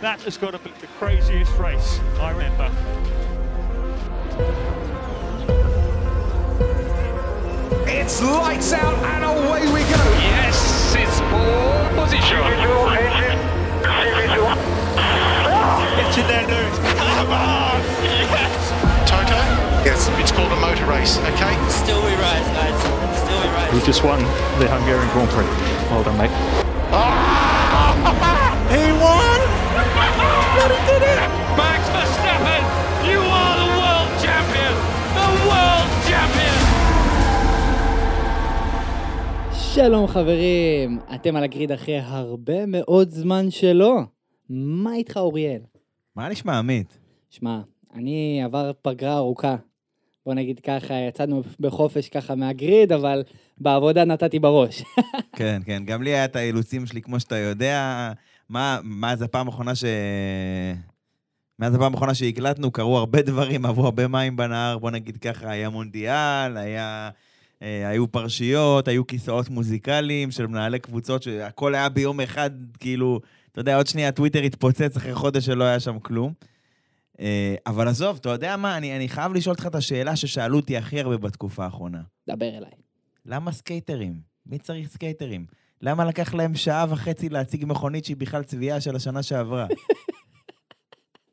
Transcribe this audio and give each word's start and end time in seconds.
That 0.00 0.22
has 0.22 0.36
got 0.38 0.52
to 0.52 0.58
be 0.60 0.70
the 0.80 0.86
craziest 0.98 1.58
race 1.58 1.98
I 2.20 2.30
remember. 2.30 2.70
It's 7.90 8.22
lights 8.22 8.72
out 8.72 8.94
and 8.94 9.24
away 9.24 9.66
we 9.66 9.80
go. 9.90 9.98
Yes, 10.22 10.94
it's 10.94 11.18
pole 11.18 11.82
position. 11.98 12.38
Get 15.98 16.18
in 16.18 16.26
there, 16.28 16.46
Lewis. 16.46 16.78
Come 16.94 17.30
on! 17.34 17.82
Toto? 19.04 19.34
Yes. 19.82 20.08
It's 20.20 20.30
called 20.30 20.52
a 20.52 20.60
motor 20.60 20.86
race, 20.86 21.18
okay? 21.18 21.58
Still 21.68 22.04
we 22.04 22.14
rise, 22.14 22.46
guys. 22.54 23.18
Still 23.18 23.40
we 23.40 23.48
rise. 23.48 23.74
You 23.74 23.80
just 23.84 24.04
won 24.04 24.22
the 24.60 24.68
Hungarian 24.70 25.10
Grand 25.10 25.28
Prix. 25.30 25.44
Well 25.90 26.04
done, 26.04 26.16
mate. 26.18 26.67
Max 30.58 31.80
Verstappen, 31.94 32.62
you 33.10 33.20
are 33.40 33.54
the 33.62 33.68
world 33.78 34.10
champion. 34.24 34.74
The 35.18 35.28
world 35.48 35.90
champion. 36.08 36.58
שלום 39.74 40.06
חברים, 40.06 40.98
אתם 41.14 41.36
על 41.36 41.44
הגריד 41.44 41.72
אחרי 41.72 41.98
הרבה 41.98 42.66
מאוד 42.66 43.10
זמן 43.10 43.50
שלא. 43.50 44.00
מה 44.50 44.94
איתך 44.94 45.16
אוריאל? 45.16 45.60
מה 46.16 46.28
נשמע, 46.28 46.58
עמית? 46.58 46.98
שמע, 47.30 47.60
אני 47.94 48.42
עבר 48.44 48.72
פגרה 48.82 49.16
ארוכה. 49.16 49.56
בוא 50.26 50.34
נגיד 50.34 50.60
ככה, 50.60 50.94
יצאנו 50.94 51.42
בחופש 51.60 52.08
ככה 52.08 52.34
מהגריד, 52.34 52.92
אבל 52.92 53.22
בעבודה 53.58 54.04
נתתי 54.04 54.38
בראש. 54.38 54.82
כן, 55.38 55.60
כן, 55.64 55.82
גם 55.84 56.02
לי 56.02 56.10
היה 56.10 56.24
את 56.24 56.36
האילוצים 56.36 56.86
שלי, 56.86 57.02
כמו 57.02 57.20
שאתה 57.20 57.36
יודע. 57.36 58.12
מה, 58.48 58.80
מאז 58.84 59.22
הפעם 59.22 59.46
האחרונה 59.46 59.74
ש... 59.74 59.84
מאז 61.58 61.74
הפעם 61.74 61.92
האחרונה 61.92 62.14
שהקלטנו, 62.14 62.70
קרו 62.70 62.98
הרבה 62.98 63.22
דברים, 63.22 63.66
עברו 63.66 63.84
הרבה 63.84 64.08
מים 64.08 64.36
בנהר, 64.36 64.78
בוא 64.78 64.90
נגיד 64.90 65.16
ככה, 65.16 65.50
היה 65.50 65.68
מונדיאל, 65.68 66.56
היה... 66.56 67.10
אה, 67.62 67.88
היו 67.88 68.12
פרשיות, 68.12 68.88
היו 68.88 69.06
כיסאות 69.06 69.48
מוזיקליים 69.48 70.30
של 70.30 70.46
מנהלי 70.46 70.78
קבוצות, 70.78 71.22
שהכל 71.22 71.74
היה 71.74 71.88
ביום 71.88 72.20
אחד, 72.20 72.50
כאילו, 72.80 73.20
אתה 73.52 73.60
יודע, 73.60 73.76
עוד 73.76 73.86
שנייה 73.86 74.12
טוויטר 74.12 74.42
התפוצץ 74.42 74.96
אחרי 74.96 75.14
חודש 75.14 75.46
שלא 75.46 75.64
היה 75.64 75.80
שם 75.80 75.98
כלום. 75.98 76.32
אה, 77.20 77.54
אבל 77.66 77.88
עזוב, 77.88 78.16
אתה 78.20 78.28
יודע 78.28 78.56
מה, 78.56 78.76
אני, 78.76 78.96
אני 78.96 79.08
חייב 79.08 79.32
לשאול 79.32 79.52
אותך 79.54 79.66
את 79.66 79.74
השאלה 79.74 80.16
ששאלו 80.16 80.56
אותי 80.56 80.76
הכי 80.76 81.00
הרבה 81.00 81.16
בתקופה 81.16 81.64
האחרונה. 81.64 82.02
דבר 82.28 82.48
אליי. 82.48 82.70
למה 83.26 83.52
סקייטרים? 83.52 84.20
מי 84.46 84.58
צריך 84.58 84.88
סקייטרים? 84.88 85.46
למה 85.82 86.04
לקח 86.04 86.34
להם 86.34 86.54
שעה 86.54 86.86
וחצי 86.88 87.28
להציג 87.28 87.64
מכונית 87.66 88.04
שהיא 88.04 88.16
בכלל 88.16 88.42
צביעה 88.42 88.80
של 88.80 88.96
השנה 88.96 89.22
שעברה? 89.22 89.66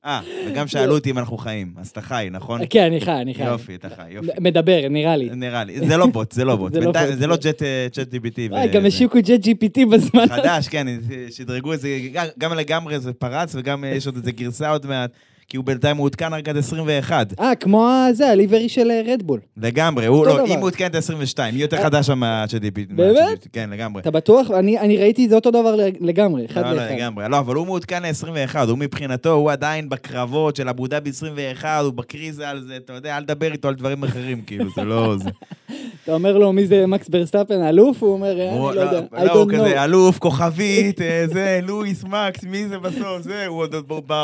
אה, 0.06 0.22
וגם 0.48 0.68
שאלו 0.68 0.94
אותי 0.96 1.12
אם 1.12 1.18
אנחנו 1.18 1.38
חיים. 1.38 1.74
אז 1.78 1.90
אתה 1.90 2.02
חי, 2.02 2.28
נכון? 2.32 2.62
כן, 2.70 2.84
אני 2.84 3.02
חי, 3.02 3.12
אני 3.22 3.34
חי. 3.34 3.44
יופי, 3.44 3.76
אתה 3.76 3.90
חי, 3.90 4.10
יופי. 4.12 4.28
מדבר, 4.40 4.80
נראה 4.90 5.16
לי. 5.18 5.30
נראה 5.30 5.64
לי. 5.64 5.88
זה 5.88 5.98
לא 5.98 6.06
בוט, 6.08 6.32
זה 6.32 6.46
לא 6.46 6.56
בוט. 6.60 6.74
זה 6.74 6.80
לא 6.80 6.92
זה 7.16 7.28
לא 7.28 7.36
אה, 7.62 7.88
ChatGPT. 7.92 8.40
וואי, 8.50 8.68
גם 8.68 8.86
השיקו 8.86 9.18
ChatGPT 9.24 9.86
בזמן. 9.92 10.28
חדש, 10.28 10.68
כן, 10.68 10.88
שדרגו 11.32 11.74
את 11.74 11.80
זה, 11.80 11.90
גם- 12.38 12.54
לגמרי 12.54 13.00
זה 13.00 13.14
פרץ, 13.14 13.56
וגם 13.56 13.84
אה, 13.84 13.90
יש 13.90 14.06
עוד 14.06 14.16
איזה 14.16 14.32
גרסה 14.32 14.70
עוד 14.72 14.86
מעט, 14.86 15.12
כי 15.48 15.58
הוא 15.58 15.66
בינתיים 15.66 15.96
מעודכן 15.96 16.34
רק 16.34 16.50
עד 16.50 16.58
21. 16.58 17.34
אה, 17.40 17.56
כמו 17.56 17.90
זה, 18.12 18.30
הליברי 18.30 18.70
של 18.70 18.92
אה, 18.92 19.02
רדבול. 19.14 19.40
לגמרי, 19.58 20.06
הוא 20.06 20.26
לא. 20.26 20.46
היא 20.46 20.58
מעודכנת 20.58 20.96
22, 20.96 21.56
היא 21.56 21.62
יותר 21.62 21.84
חדשה 21.84 22.16
מה-ChatGPT. 22.16 22.94
באמת? 22.96 23.48
כן, 23.54 23.70
לגמרי. 23.70 24.02
אתה 24.02 24.12
בטוח? 24.12 24.52
אני 24.52 24.98
ראיתי 24.98 25.26
את 25.26 25.30
זה 25.30 25.36
אותו 25.36 25.52
דבר 25.52 25.76
לגמרי, 26.00 26.46
אחד 26.46 26.62
לא, 26.62 26.70
לא, 26.70 26.76
לאחד. 26.76 26.96
לגמרי. 26.96 27.30
לא, 27.30 27.40
אבל 27.40 27.56
הוא 27.56 27.66
מעודכן 27.66 28.04
ל-21, 28.04 28.56
הוא 28.70 28.78
מבחינתו, 28.78 29.32
הוא 29.32 29.52
עדיין 29.52 29.90
בקרבות 29.90 30.56
של 30.56 30.70
אבו 30.70 30.88
דאבי 30.88 31.10
21, 31.10 31.84
הוא 31.84 31.94
בקריזה 31.94 32.50
על 32.50 32.64
זה, 32.68 32.78
אתה 32.78 32.94
יודע, 32.94 33.18
אל 33.18 33.24
תדבר 33.24 33.52
איתו 33.52 33.68
על 33.68 33.76
דברים 33.76 34.04
אחרים, 34.04 34.42
כאילו, 34.42 34.66
זה 34.76 34.84
לא... 34.84 35.16
אתה 36.04 36.14
אומר 36.14 36.38
לו 36.38 36.54
מי 36.54 36.68
זה 36.68 36.88
מקס 36.88 37.10
ברסטאפן, 37.10 37.64
אלוף? 37.64 38.04
הוא 38.04 38.14
אומר, 38.14 38.40
אה, 38.40 38.50
אני 38.50 38.76
לא 38.76 38.82
יודע, 38.82 39.00
I 39.14 39.24
לא, 39.24 39.34
הוא 39.34 39.52
don't 39.52 39.56
כזה, 39.56 39.82
know. 39.82 39.84
אלוף, 39.84 40.20
כוכבית, 40.20 41.02
אה, 41.02 41.26
זה, 41.34 41.60
לואיס, 41.64 42.04
מקס, 42.04 42.44
מי 42.44 42.68
זה 42.68 42.80
בסוף, 42.80 43.22
זה, 43.22 43.46
הוא 43.48 43.60
עוד 43.60 43.76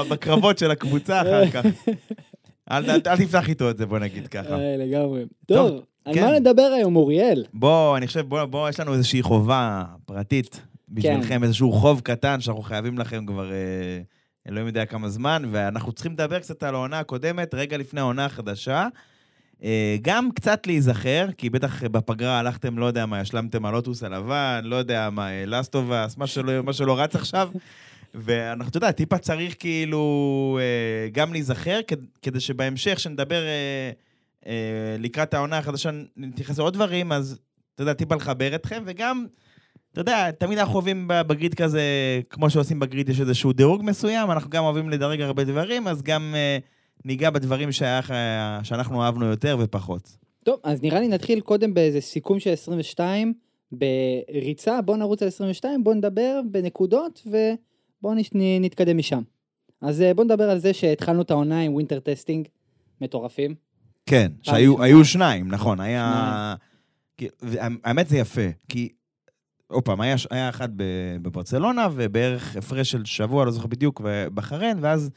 בקרבות 0.09 0.57
של 0.57 0.71
הקבוצה 0.71 1.10
אחר 1.13 1.49
כך. 1.51 1.65
אל 2.71 2.99
תפתח 2.99 3.49
איתו 3.49 3.69
את 3.69 3.77
זה, 3.77 3.85
בוא 3.85 3.99
נגיד 3.99 4.27
ככה. 4.27 4.53
אה, 4.53 4.75
לגמרי. 4.77 5.25
טוב, 5.45 5.81
על 6.05 6.13
כן. 6.13 6.25
מה 6.25 6.39
נדבר 6.39 6.71
היום, 6.77 6.95
אוריאל? 6.95 7.45
בוא, 7.53 7.97
אני 7.97 8.07
חושב, 8.07 8.21
בוא, 8.21 8.45
בוא, 8.45 8.69
יש 8.69 8.79
לנו 8.79 8.93
איזושהי 8.93 9.21
חובה 9.21 9.83
פרטית 10.05 10.61
בשבילכם, 10.89 11.43
איזשהו 11.43 11.71
חוב 11.71 12.01
קטן 12.01 12.41
שאנחנו 12.41 12.61
חייבים 12.61 12.97
לכם 12.97 13.25
כבר, 13.25 13.51
אה, 13.51 14.01
אלוהים 14.49 14.67
יודע 14.67 14.85
כמה 14.85 15.09
זמן, 15.09 15.43
ואנחנו 15.51 15.91
צריכים 15.91 16.13
לדבר 16.13 16.39
קצת 16.39 16.63
על 16.63 16.75
העונה 16.75 16.99
הקודמת, 16.99 17.53
רגע 17.53 17.77
לפני 17.77 17.99
העונה 17.99 18.25
החדשה. 18.25 18.87
אה, 19.63 19.97
גם 20.01 20.29
קצת 20.31 20.67
להיזכר, 20.67 21.27
כי 21.37 21.49
בטח 21.49 21.83
בפגרה 21.83 22.39
הלכתם, 22.39 22.79
לא 22.79 22.85
יודע 22.85 23.05
מה, 23.05 23.19
השלמתם 23.19 23.65
על 23.65 23.75
אוטוס 23.75 24.03
הלבן, 24.03 24.61
לא 24.63 24.75
יודע 24.75 25.09
מה, 25.09 25.45
לאסטובס, 25.45 26.17
מה 26.17 26.27
שלא, 26.27 26.61
מה 26.61 26.73
שלא 26.73 26.99
רץ 26.99 27.15
עכשיו. 27.15 27.49
ואנחנו, 28.13 28.69
אתה 28.69 28.77
יודע, 28.77 28.91
טיפה 28.91 29.17
צריך 29.17 29.55
כאילו 29.59 30.59
אה, 30.61 31.09
גם 31.09 31.33
להיזכר, 31.33 31.79
כד- 31.87 32.05
כדי 32.21 32.39
שבהמשך, 32.39 32.99
שנדבר 32.99 33.41
אה, 33.43 33.91
אה, 34.47 34.51
לקראת 34.99 35.33
העונה 35.33 35.57
החדשה, 35.57 35.89
נתייחס 36.17 36.57
לעוד 36.57 36.73
דברים, 36.73 37.11
אז 37.11 37.39
אתה 37.75 37.83
יודע, 37.83 37.93
טיפה 37.93 38.15
לחבר 38.15 38.55
אתכם, 38.55 38.83
וגם, 38.85 39.25
אתה 39.91 40.01
יודע, 40.01 40.31
תמיד 40.31 40.57
אנחנו 40.57 40.73
אוהבים 40.75 41.05
בגריד 41.07 41.53
כזה, 41.53 41.81
כמו 42.29 42.49
שעושים 42.49 42.79
בגריד, 42.79 43.09
יש 43.09 43.19
איזשהו 43.21 43.53
דירוג 43.53 43.81
מסוים, 43.83 44.31
אנחנו 44.31 44.49
גם 44.49 44.63
אוהבים 44.63 44.89
לדרג 44.89 45.21
הרבה 45.21 45.43
דברים, 45.43 45.87
אז 45.87 46.01
גם 46.01 46.35
ניגע 47.05 47.29
בדברים 47.29 47.69
לך- 47.69 48.13
שאנחנו 48.63 49.03
אהבנו 49.03 49.25
יותר 49.25 49.57
ופחות. 49.59 50.17
טוב, 50.43 50.59
אז 50.63 50.81
נראה 50.81 50.99
לי 50.99 51.07
נתחיל 51.07 51.39
קודם 51.39 51.73
באיזה 51.73 52.01
סיכום 52.01 52.39
של 52.39 52.49
22, 52.53 53.33
בריצה, 53.71 54.81
בוא 54.81 54.97
נרוץ 54.97 55.21
על 55.21 55.27
22, 55.27 55.83
בוא 55.83 55.93
נדבר 55.93 56.41
בנקודות, 56.51 57.21
ובוא 57.25 57.39
נ- 58.03 58.61
נתקדם 58.61 58.97
משם. 58.97 59.21
אז 59.81 60.01
אה, 60.01 60.13
בוא 60.13 60.23
נדבר 60.23 60.49
על 60.49 60.59
זה 60.59 60.73
שהתחלנו 60.73 61.21
את 61.21 61.31
העונה 61.31 61.61
עם 61.61 61.73
winter 61.73 61.99
testing, 61.99 62.47
מטורפים. 63.01 63.55
כן, 64.05 64.31
שהיו. 64.41 64.83
היו 64.83 65.05
שניים, 65.05 65.47
נכון, 65.47 65.79
היה... 65.79 66.55
כי- 67.17 67.27
האמת 67.83 68.07
זה 68.07 68.17
יפה, 68.17 68.41
כי... 68.69 68.89
עוד 69.67 69.83
פעם, 69.83 70.01
היה, 70.01 70.15
היה 70.31 70.49
אחד 70.49 70.69
בברצלונה, 71.21 71.87
ובערך 71.95 72.55
הפרש 72.55 72.91
של 72.91 73.05
שבוע, 73.05 73.45
לא 73.45 73.51
זוכר 73.51 73.67
בדיוק, 73.67 74.01
בבחריין, 74.05 74.77
ואז 74.81 75.09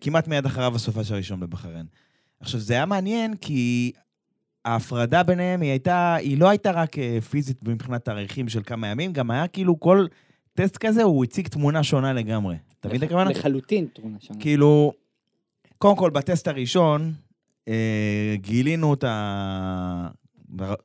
כמעט 0.00 0.28
מיד 0.28 0.46
אחריו 0.46 0.74
הסופש 0.76 1.10
הראשון 1.10 1.40
בבחריין. 1.40 1.86
עכשיו, 2.40 2.60
זה 2.60 2.74
היה 2.74 2.86
מעניין, 2.86 3.36
כי 3.36 3.92
ההפרדה 4.64 5.22
ביניהם 5.22 5.60
היא 5.60 5.70
הייתה, 5.70 6.14
היא 6.14 6.38
לא 6.38 6.48
הייתה 6.48 6.70
רק 6.70 6.98
אה, 6.98 7.18
פיזית 7.20 7.68
מבחינת 7.68 8.04
תאריכים 8.04 8.48
של 8.48 8.62
כמה 8.66 8.86
ימים, 8.86 9.12
גם 9.12 9.30
היה 9.30 9.48
כאילו 9.48 9.80
כל 9.80 10.06
טסט 10.54 10.76
כזה, 10.76 11.02
הוא 11.02 11.24
הציג 11.24 11.48
תמונה 11.48 11.82
שונה 11.82 12.12
לגמרי. 12.12 12.56
אתה 12.80 12.88
מבין 12.88 12.98
את 12.98 13.06
הכוונה? 13.06 13.30
לחלוטין 13.30 13.86
תמונה 13.92 14.16
שם. 14.20 14.34
כאילו, 14.40 14.92
קודם 15.78 15.96
כל, 15.96 16.10
בטסט 16.10 16.48
הראשון, 16.48 17.12
אה, 17.68 18.34
גילינו 18.36 18.94
את 18.94 19.04
ה... 19.04 20.08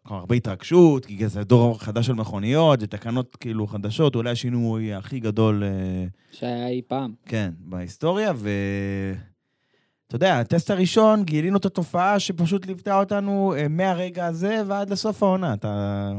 הרבה 0.05 0.35
התרגשות, 0.35 1.05
כי 1.05 1.27
זה 1.27 1.43
דור 1.43 1.79
חדש 1.79 2.05
של 2.05 2.13
מכוניות, 2.13 2.79
זה 2.79 2.87
תקנות 2.87 3.35
כאילו 3.35 3.67
חדשות, 3.67 4.15
אולי 4.15 4.29
השינוי 4.29 4.93
הכי 4.93 5.19
גדול, 5.19 5.63
אה, 5.63 6.05
שהיה 6.31 6.67
אי 6.67 6.81
פעם. 6.87 7.13
כן, 7.25 7.51
בהיסטוריה, 7.59 8.31
ו... 8.35 8.49
אתה 10.07 10.15
יודע, 10.15 10.39
הטסט 10.39 10.71
הראשון, 10.71 11.23
גילינו 11.23 11.57
את 11.57 11.65
התופעה 11.65 12.19
שפשוט 12.19 12.65
ליוותה 12.65 12.99
אותנו 12.99 13.53
אה, 13.57 13.67
מהרגע 13.67 14.25
הזה 14.25 14.61
ועד 14.67 14.89
לסוף 14.89 15.23
העונה. 15.23 15.53
אתה, 15.53 16.11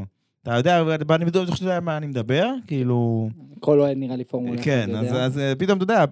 אתה 0.42 0.56
יודע, 0.56 0.82
אני 1.14 1.24
בטוח 1.24 1.54
שאתה 1.54 1.64
יודע 1.64 1.80
מה 1.80 1.96
אני 1.96 2.06
מדבר, 2.06 2.48
כאילו... 2.66 3.28
כל 3.60 3.80
אוהד 3.80 3.96
נראה 3.96 4.16
לי 4.16 4.24
פורמולה. 4.24 4.62
כן, 4.62 4.96
אז. 4.96 5.06
אז 5.12 5.38
אה, 5.38 5.52
פתאום, 5.58 5.76
אתה 5.76 5.84
יודע, 5.84 6.04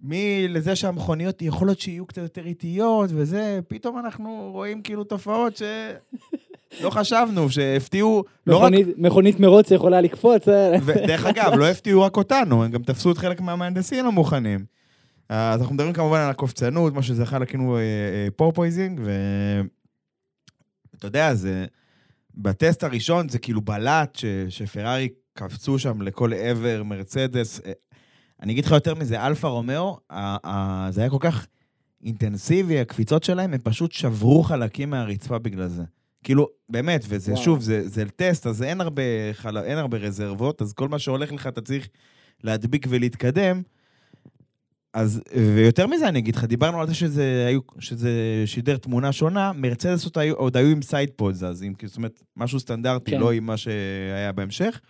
מלזה 0.00 0.76
שהמכוניות 0.76 1.42
יכול 1.42 1.68
להיות 1.68 1.80
שיהיו 1.80 2.06
קצת 2.06 2.22
יותר 2.22 2.46
איטיות 2.46 3.10
וזה, 3.14 3.60
פתאום 3.68 3.98
אנחנו 3.98 4.50
רואים 4.52 4.82
כאילו 4.82 5.04
תופעות 5.04 5.56
שלא 5.56 6.90
חשבנו, 7.00 7.50
שהפתיעו, 7.50 8.24
לא 8.46 8.56
רק... 8.58 8.72
מכונית- 8.96 9.40
מרוץ 9.40 9.70
יכולה 9.70 10.00
לקפוץ. 10.00 10.48
אה, 10.48 10.72
ודרך 10.84 11.26
אגב, 11.26 11.52
לא 11.54 11.66
הפתיעו 11.68 12.02
רק 12.02 12.16
אותנו, 12.16 12.64
הם 12.64 12.70
גם 12.70 12.82
תפסו 12.82 13.12
את 13.12 13.18
חלק 13.18 13.40
מהמהנדסים 13.40 14.06
המוכנים. 14.06 14.64
אז 15.28 15.60
אנחנו 15.60 15.74
מדברים 15.74 15.92
כמובן 15.92 16.18
על 16.20 16.30
הקופצנות, 16.30 16.94
מה 16.94 17.02
שזכה 17.02 17.38
לכינוי 17.38 17.78
porpoising, 18.36 19.00
ואתה 20.94 21.06
יודע, 21.06 21.34
זה... 21.34 21.66
בטסט 22.34 22.84
הראשון 22.84 23.28
זה 23.28 23.38
כאילו 23.38 23.60
בלט 23.60 24.16
ש... 24.16 24.24
שפרארי 24.48 25.08
קפצו 25.32 25.78
שם 25.78 26.02
לכל 26.02 26.32
עבר, 26.32 26.82
מרצדס. 26.82 27.60
אה, 27.66 27.72
אני 28.42 28.52
אגיד 28.52 28.64
לך 28.64 28.70
יותר 28.70 28.94
מזה, 28.94 29.26
אלפה 29.26 29.48
רומאו, 29.48 29.98
זה 30.90 31.00
היה 31.00 31.10
כל 31.10 31.16
כך 31.20 31.46
אינטנסיבי, 32.04 32.80
הקפיצות 32.80 33.24
שלהם, 33.24 33.54
הם 33.54 33.60
פשוט 33.62 33.92
שברו 33.92 34.42
חלקים 34.42 34.90
מהרצפה 34.90 35.38
בגלל 35.38 35.68
זה. 35.68 35.82
כאילו, 36.24 36.48
באמת, 36.68 37.04
וזה, 37.08 37.32
וואו. 37.32 37.44
שוב, 37.44 37.60
זה, 37.60 37.88
זה 37.88 38.04
טסט, 38.16 38.46
אז 38.46 38.62
אין 38.62 38.80
הרבה, 38.80 39.02
חל... 39.32 39.58
אין 39.58 39.78
הרבה 39.78 39.98
רזרבות, 39.98 40.62
אז 40.62 40.72
כל 40.72 40.88
מה 40.88 40.98
שהולך 40.98 41.32
לך 41.32 41.46
אתה 41.46 41.60
צריך 41.60 41.88
להדביק 42.44 42.86
ולהתקדם. 42.90 43.62
אז, 44.94 45.22
ויותר 45.56 45.86
מזה 45.86 46.08
אני 46.08 46.18
אגיד 46.18 46.36
לך, 46.36 46.44
דיברנו 46.44 46.80
על 46.80 46.86
זה 46.86 46.94
שזה, 46.94 47.44
היו, 47.48 47.60
שזה 47.78 48.42
שידר 48.46 48.76
תמונה 48.76 49.12
שונה, 49.12 49.52
מרצדס 49.52 50.04
עוד 50.04 50.18
היו, 50.18 50.34
עוד 50.34 50.56
היו 50.56 50.68
עם 50.68 50.82
sidepods 50.82 51.42
אז, 51.42 51.62
עם, 51.62 51.72
זאת 51.86 51.96
אומרת, 51.96 52.22
משהו 52.36 52.60
סטנדרטי, 52.60 53.10
כן. 53.10 53.20
לא 53.20 53.32
עם 53.32 53.46
מה 53.46 53.56
שהיה 53.56 54.32
בהמשך. 54.32 54.80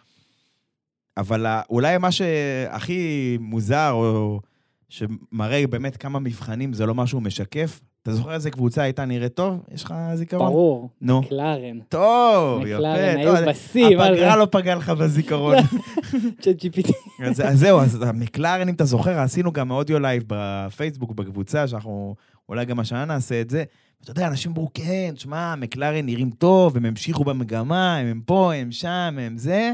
אבל 1.16 1.46
אולי 1.70 1.98
מה 1.98 2.12
שהכי 2.12 3.36
מוזר, 3.40 3.90
או 3.92 4.40
שמראה 4.88 5.66
באמת 5.66 5.96
כמה 5.96 6.18
מבחנים 6.18 6.72
זה 6.72 6.86
לא 6.86 6.94
משהו 6.94 7.20
משקף, 7.20 7.80
אתה 8.08 8.16
זוכר 8.16 8.34
איזה 8.34 8.50
קבוצה 8.50 8.82
הייתה 8.82 9.04
נראית 9.04 9.34
טוב? 9.34 9.60
יש 9.74 9.84
לך 9.84 9.94
זיכרון? 10.14 10.48
ברור, 10.48 10.90
נו. 11.00 11.20
מקלרן. 11.20 11.78
טוב, 11.88 12.66
יפה. 12.66 12.76
מקלרן 12.76 13.16
היו 13.16 13.34
בשיא, 13.48 13.98
הפגרה? 13.98 14.36
לא 14.36 14.46
פגעה 14.50 14.74
לך 14.74 14.90
בזיכרון. 14.90 15.56
ChatGPT. 16.42 16.92
אז, 17.26 17.42
זהו, 17.52 17.80
אז 17.80 18.02
המקלרן, 18.02 18.68
אם 18.68 18.74
אתה 18.74 18.84
זוכר, 18.84 19.18
עשינו 19.18 19.52
גם 19.52 19.70
audio 19.70 19.98
live 19.98 20.24
בפייסבוק, 20.26 21.12
בקבוצה, 21.12 21.68
שאנחנו 21.68 22.14
אולי 22.48 22.64
גם 22.64 22.80
השנה 22.80 23.04
נעשה 23.04 23.40
את 23.40 23.50
זה. 23.50 23.64
אתה 24.02 24.10
יודע, 24.10 24.26
אנשים 24.26 24.52
אמרו, 24.52 24.68
כן, 24.74 25.12
שמע, 25.16 25.54
מקלרן 25.54 26.06
נראים 26.06 26.30
טוב, 26.30 26.76
הם 26.76 26.84
המשיכו 26.84 27.24
במגמה, 27.24 27.96
הם, 27.96 28.22
פה, 28.26 28.54
הם 28.54 28.72
שם, 28.72 29.16
הם 29.20 29.38
זה. 29.38 29.72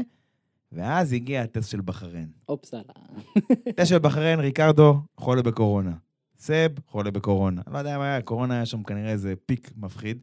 ואז 0.71 1.13
הגיע 1.13 1.41
הטסט 1.41 1.71
של 1.71 1.81
בחריין. 1.85 2.27
אופסלה. 2.49 2.81
הטסט 3.67 3.89
של 3.89 3.99
בחריין, 3.99 4.39
ריקרדו, 4.39 4.97
חולה 5.17 5.41
בקורונה. 5.41 5.91
סב, 6.45 6.69
חולה 6.87 7.11
בקורונה. 7.11 7.61
לא 7.71 7.77
יודע 7.77 7.97
מה 7.97 8.03
היה, 8.05 8.21
קורונה 8.21 8.53
היה 8.53 8.65
שם 8.65 8.83
כנראה 8.83 9.11
איזה 9.11 9.33
פיק 9.45 9.71
מפחיד. 9.77 10.21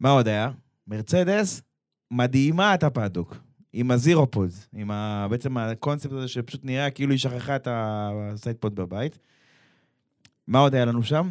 מה 0.00 0.10
עוד 0.10 0.28
היה? 0.28 0.50
מרצדס, 0.86 1.62
מדהימה 2.10 2.74
את 2.74 2.82
ה 2.82 2.88
paddock. 2.88 3.36
עם 3.72 3.90
ה 3.90 3.97
zeropod, 3.97 4.50
עם 4.72 4.90
ה... 4.90 5.26
בעצם 5.30 5.56
הקונספט 5.58 6.12
הזה 6.12 6.28
שפשוט 6.28 6.64
נראה 6.64 6.90
כאילו 6.90 7.10
היא 7.12 7.18
שכחה 7.18 7.56
את 7.56 7.68
ה 7.70 7.83
sidepod 7.83 8.74
בבית. 8.74 9.18
מה 10.46 10.58
עוד 10.58 10.74
היה 10.74 10.84
לנו 10.84 11.02
שם? 11.02 11.30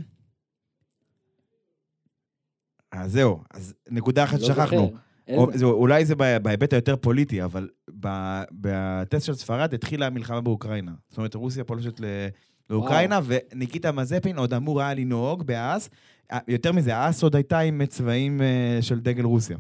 אז 2.92 3.12
זהו, 3.12 3.44
אז 3.54 3.74
נקודה 3.90 4.24
אחת 4.24 4.40
לא 4.40 4.46
שכחנו. 4.48 4.94
או, 5.30 5.48
זה, 5.54 5.66
אולי 5.66 6.06
זה 6.06 6.16
בה- 6.16 6.40
בהיבט 6.40 6.74
היותר 6.74 6.96
פוליטי, 6.98 7.44
אבל 7.44 7.70
בטסט 8.52 9.26
של 9.26 9.34
ספרד 9.36 9.74
התחילה 9.74 10.08
המלחמה 10.08 10.42
באוקראינה. 10.42 10.92
זאת 11.10 11.18
אומרת, 11.18 11.36
רוסיה 11.36 11.64
פולשת 11.64 12.00
ל- 12.00 12.28
לאוקראינה, 12.70 13.20
וניקיטה 13.26 13.92
מזפין 13.92 14.38
עוד 14.38 14.54
אמור 14.54 14.82
היה 14.82 14.94
לנהוג 14.94 15.44
בהאס. 15.44 15.90
אה, 16.32 16.40
יותר 16.48 16.72
מזה, 16.72 16.96
האס 16.96 17.24
עוד 17.24 17.36
הייתה 17.36 17.60
עם 17.60 17.86
צבעים 17.86 18.42
אה, 18.42 18.78
של 18.82 19.00
דגל 19.00 19.24
רוסיה. 19.24 19.58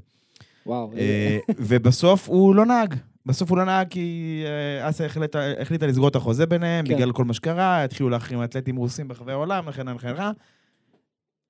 וואו. 0.65 0.92
אה, 0.98 1.38
ובסוף 1.68 2.30
הוא 2.30 2.56
לא 2.56 2.65
נהג. 2.65 2.95
בסוף 3.25 3.50
הוא 3.50 3.57
לא 3.57 3.65
נהג 3.65 3.88
כי 3.88 4.44
אסה 4.81 5.06
החליטה, 5.06 5.39
החליטה 5.62 5.88
לסגור 5.88 6.07
את 6.07 6.15
החוזה 6.15 6.45
ביניהם, 6.45 6.86
כן. 6.86 6.95
בגלל 6.95 7.12
כל 7.12 7.25
מה 7.25 7.33
שקרה, 7.33 7.83
התחילו 7.83 8.09
להחרים 8.09 8.44
אתלטים 8.44 8.75
רוסים 8.75 9.07
ברחבי 9.07 9.31
העולם, 9.31 9.69
לכן 9.69 9.88
לכן 9.88 10.13
לכן. 10.13 10.24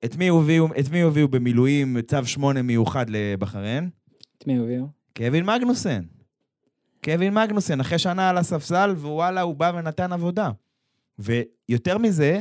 את 0.04 0.16
מי 0.16 0.28
הביאו, 0.28 0.66
את 0.80 0.90
מי 0.90 1.02
הביאו 1.02 1.28
במילואים 1.28 2.00
צו 2.00 2.26
8 2.26 2.62
מיוחד 2.62 3.06
לבחריין? 3.10 3.90
את 4.38 4.46
מי 4.46 4.58
הביאו? 4.58 4.86
קווין 5.16 5.44
מגנוסן. 5.44 6.02
קווין 7.04 7.34
מגנוסן, 7.34 7.80
אחרי 7.80 7.98
שנה 7.98 8.30
על 8.30 8.38
הספסל, 8.38 8.94
ווואלה, 8.96 9.40
הוא 9.40 9.56
בא 9.56 9.72
ונתן 9.74 10.12
עבודה. 10.12 10.50
ויותר 11.18 11.98
מזה, 11.98 12.40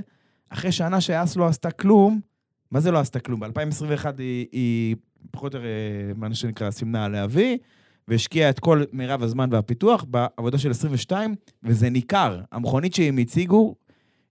אחרי 0.50 0.72
שנה 0.72 1.02
שהאס 1.02 1.36
לא 1.36 1.48
עשתה 1.48 1.72
כלום, 1.72 2.20
מה 2.72 2.80
זה 2.80 2.92
לא 2.92 3.00
עשתה 3.00 3.20
כלום? 3.20 3.40
ב-2021 3.40 4.06
היא, 4.18 4.48
היא 4.52 4.96
פחות 5.32 5.56
או 5.56 5.60
יותר, 5.60 5.70
אה, 5.70 6.14
מה 6.16 6.36
שנקרא, 6.36 6.72
סימנה 6.72 7.06
על 7.06 7.12
להביא, 7.12 7.58
והשקיעה 8.08 8.50
את 8.50 8.60
כל 8.60 8.84
מירב 8.92 9.24
הזמן 9.24 9.50
והפיתוח 9.52 10.04
בעבודה 10.04 10.58
של 10.58 10.72
22, 10.72 11.36
וזה 11.64 11.90
ניכר. 11.90 12.42
המכונית 12.52 12.94
שהם 12.94 13.18
הציגו, 13.18 13.76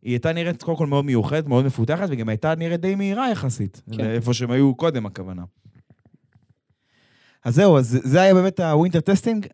היא 0.03 0.13
הייתה 0.13 0.33
נראית 0.33 0.63
קודם 0.63 0.79
כל 0.79 0.87
מאוד 0.87 1.05
מיוחדת, 1.05 1.47
מאוד 1.47 1.65
מפותחת, 1.65 2.09
וגם 2.11 2.29
הייתה 2.29 2.55
נראית 2.55 2.81
די 2.81 2.95
מהירה 2.95 3.31
יחסית. 3.31 3.83
כן. 3.91 4.05
לאיפה 4.05 4.35
שהם 4.35 4.51
היו 4.51 4.75
קודם, 4.75 5.07
הכוונה. 5.07 5.45
אז 7.45 7.55
זהו, 7.55 7.79
אז 7.79 7.99
זה 8.05 8.21
היה 8.21 8.35
באמת 8.35 8.61
ה 8.61 8.67
winter 8.67 9.01
testing, 9.01 9.47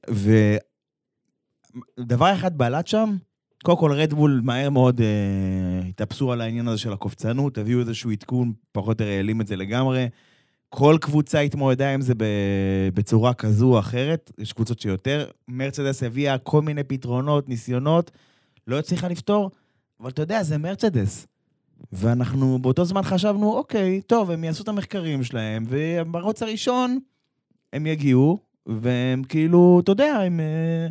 ודבר 1.98 2.34
אחד 2.34 2.58
בלט 2.58 2.86
שם, 2.86 3.16
קודם 3.62 3.78
כל 3.78 3.92
רדבול 3.92 4.40
מהר 4.44 4.70
מאוד 4.70 5.00
אה, 5.00 5.88
התאפסו 5.88 6.32
על 6.32 6.40
העניין 6.40 6.68
הזה 6.68 6.78
של 6.78 6.92
הקופצנות, 6.92 7.58
הביאו 7.58 7.80
איזשהו 7.80 8.10
עדכון, 8.10 8.52
פחות 8.72 9.00
או 9.00 9.04
יותר 9.04 9.16
העלים 9.16 9.40
את 9.40 9.46
זה 9.46 9.56
לגמרי. 9.56 10.08
כל 10.68 10.96
קבוצה 11.00 11.40
התמודדה 11.40 11.94
עם 11.94 12.00
זה 12.00 12.12
בצורה 12.94 13.34
כזו 13.34 13.66
או 13.66 13.78
אחרת, 13.78 14.32
יש 14.38 14.52
קבוצות 14.52 14.80
שיותר. 14.80 15.26
מרצדס 15.48 16.02
הביאה 16.02 16.38
כל 16.38 16.62
מיני 16.62 16.84
פתרונות, 16.84 17.48
ניסיונות, 17.48 18.10
לא 18.66 18.78
הצליחה 18.78 19.08
לפתור, 19.08 19.50
אבל 20.00 20.10
אתה 20.10 20.22
יודע, 20.22 20.42
זה 20.42 20.58
מרצדס. 20.58 21.26
ואנחנו 21.92 22.58
באותו 22.58 22.84
זמן 22.84 23.02
חשבנו, 23.02 23.52
אוקיי, 23.52 24.00
טוב, 24.06 24.30
הם 24.30 24.44
יעשו 24.44 24.62
את 24.62 24.68
המחקרים 24.68 25.24
שלהם, 25.24 25.64
ובמרוץ 25.68 26.42
הראשון 26.42 26.98
הם 27.72 27.86
יגיעו, 27.86 28.38
והם 28.66 29.22
כאילו, 29.22 29.80
אתה 29.82 29.92
יודע, 29.92 30.16
הם 30.16 30.40
אה, 30.40 30.88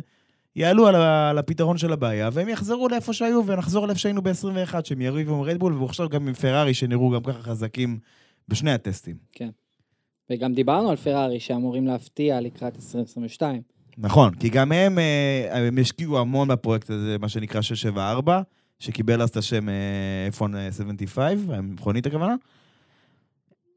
יעלו 0.56 0.86
על, 0.86 0.94
ה- 0.94 1.30
על 1.30 1.38
הפתרון 1.38 1.78
של 1.78 1.92
הבעיה, 1.92 2.28
והם 2.32 2.48
יחזרו 2.48 2.88
לאיפה 2.88 3.12
שהיו, 3.12 3.46
ונחזור 3.46 3.86
לאיפה 3.86 4.00
שהיינו 4.00 4.22
ב-21, 4.22 4.74
שהם 4.84 5.00
יריבו 5.00 5.34
עם 5.34 5.40
רדבול, 5.42 5.82
ועכשיו 5.82 6.08
גם 6.08 6.28
עם 6.28 6.34
פרארי, 6.34 6.74
שנראו 6.74 7.10
גם 7.10 7.22
ככה 7.22 7.42
חזקים 7.42 7.98
בשני 8.48 8.72
הטסטים. 8.72 9.16
וגם 10.30 10.52
דיברנו 10.54 10.90
על 10.90 10.96
פרארי 10.96 11.40
שאמורים 11.40 11.86
להפתיע 11.86 12.40
לקראת 12.40 12.76
2022. 12.76 13.62
נכון, 13.98 14.34
כי 14.34 14.48
גם 14.48 14.72
הם, 14.72 14.98
אה, 14.98 15.66
הם 15.66 15.78
השקיעו 15.78 16.18
המון 16.18 16.48
בפרויקט 16.48 16.90
הזה, 16.90 17.16
מה 17.20 17.28
שנקרא 17.28 17.60
674, 17.62 18.42
שקיבל 18.78 19.22
אז 19.22 19.28
את 19.28 19.36
השם 19.36 19.66
איפון 20.26 20.54
75, 20.70 21.38
המכונית 21.48 22.06
הכוונה. 22.06 22.34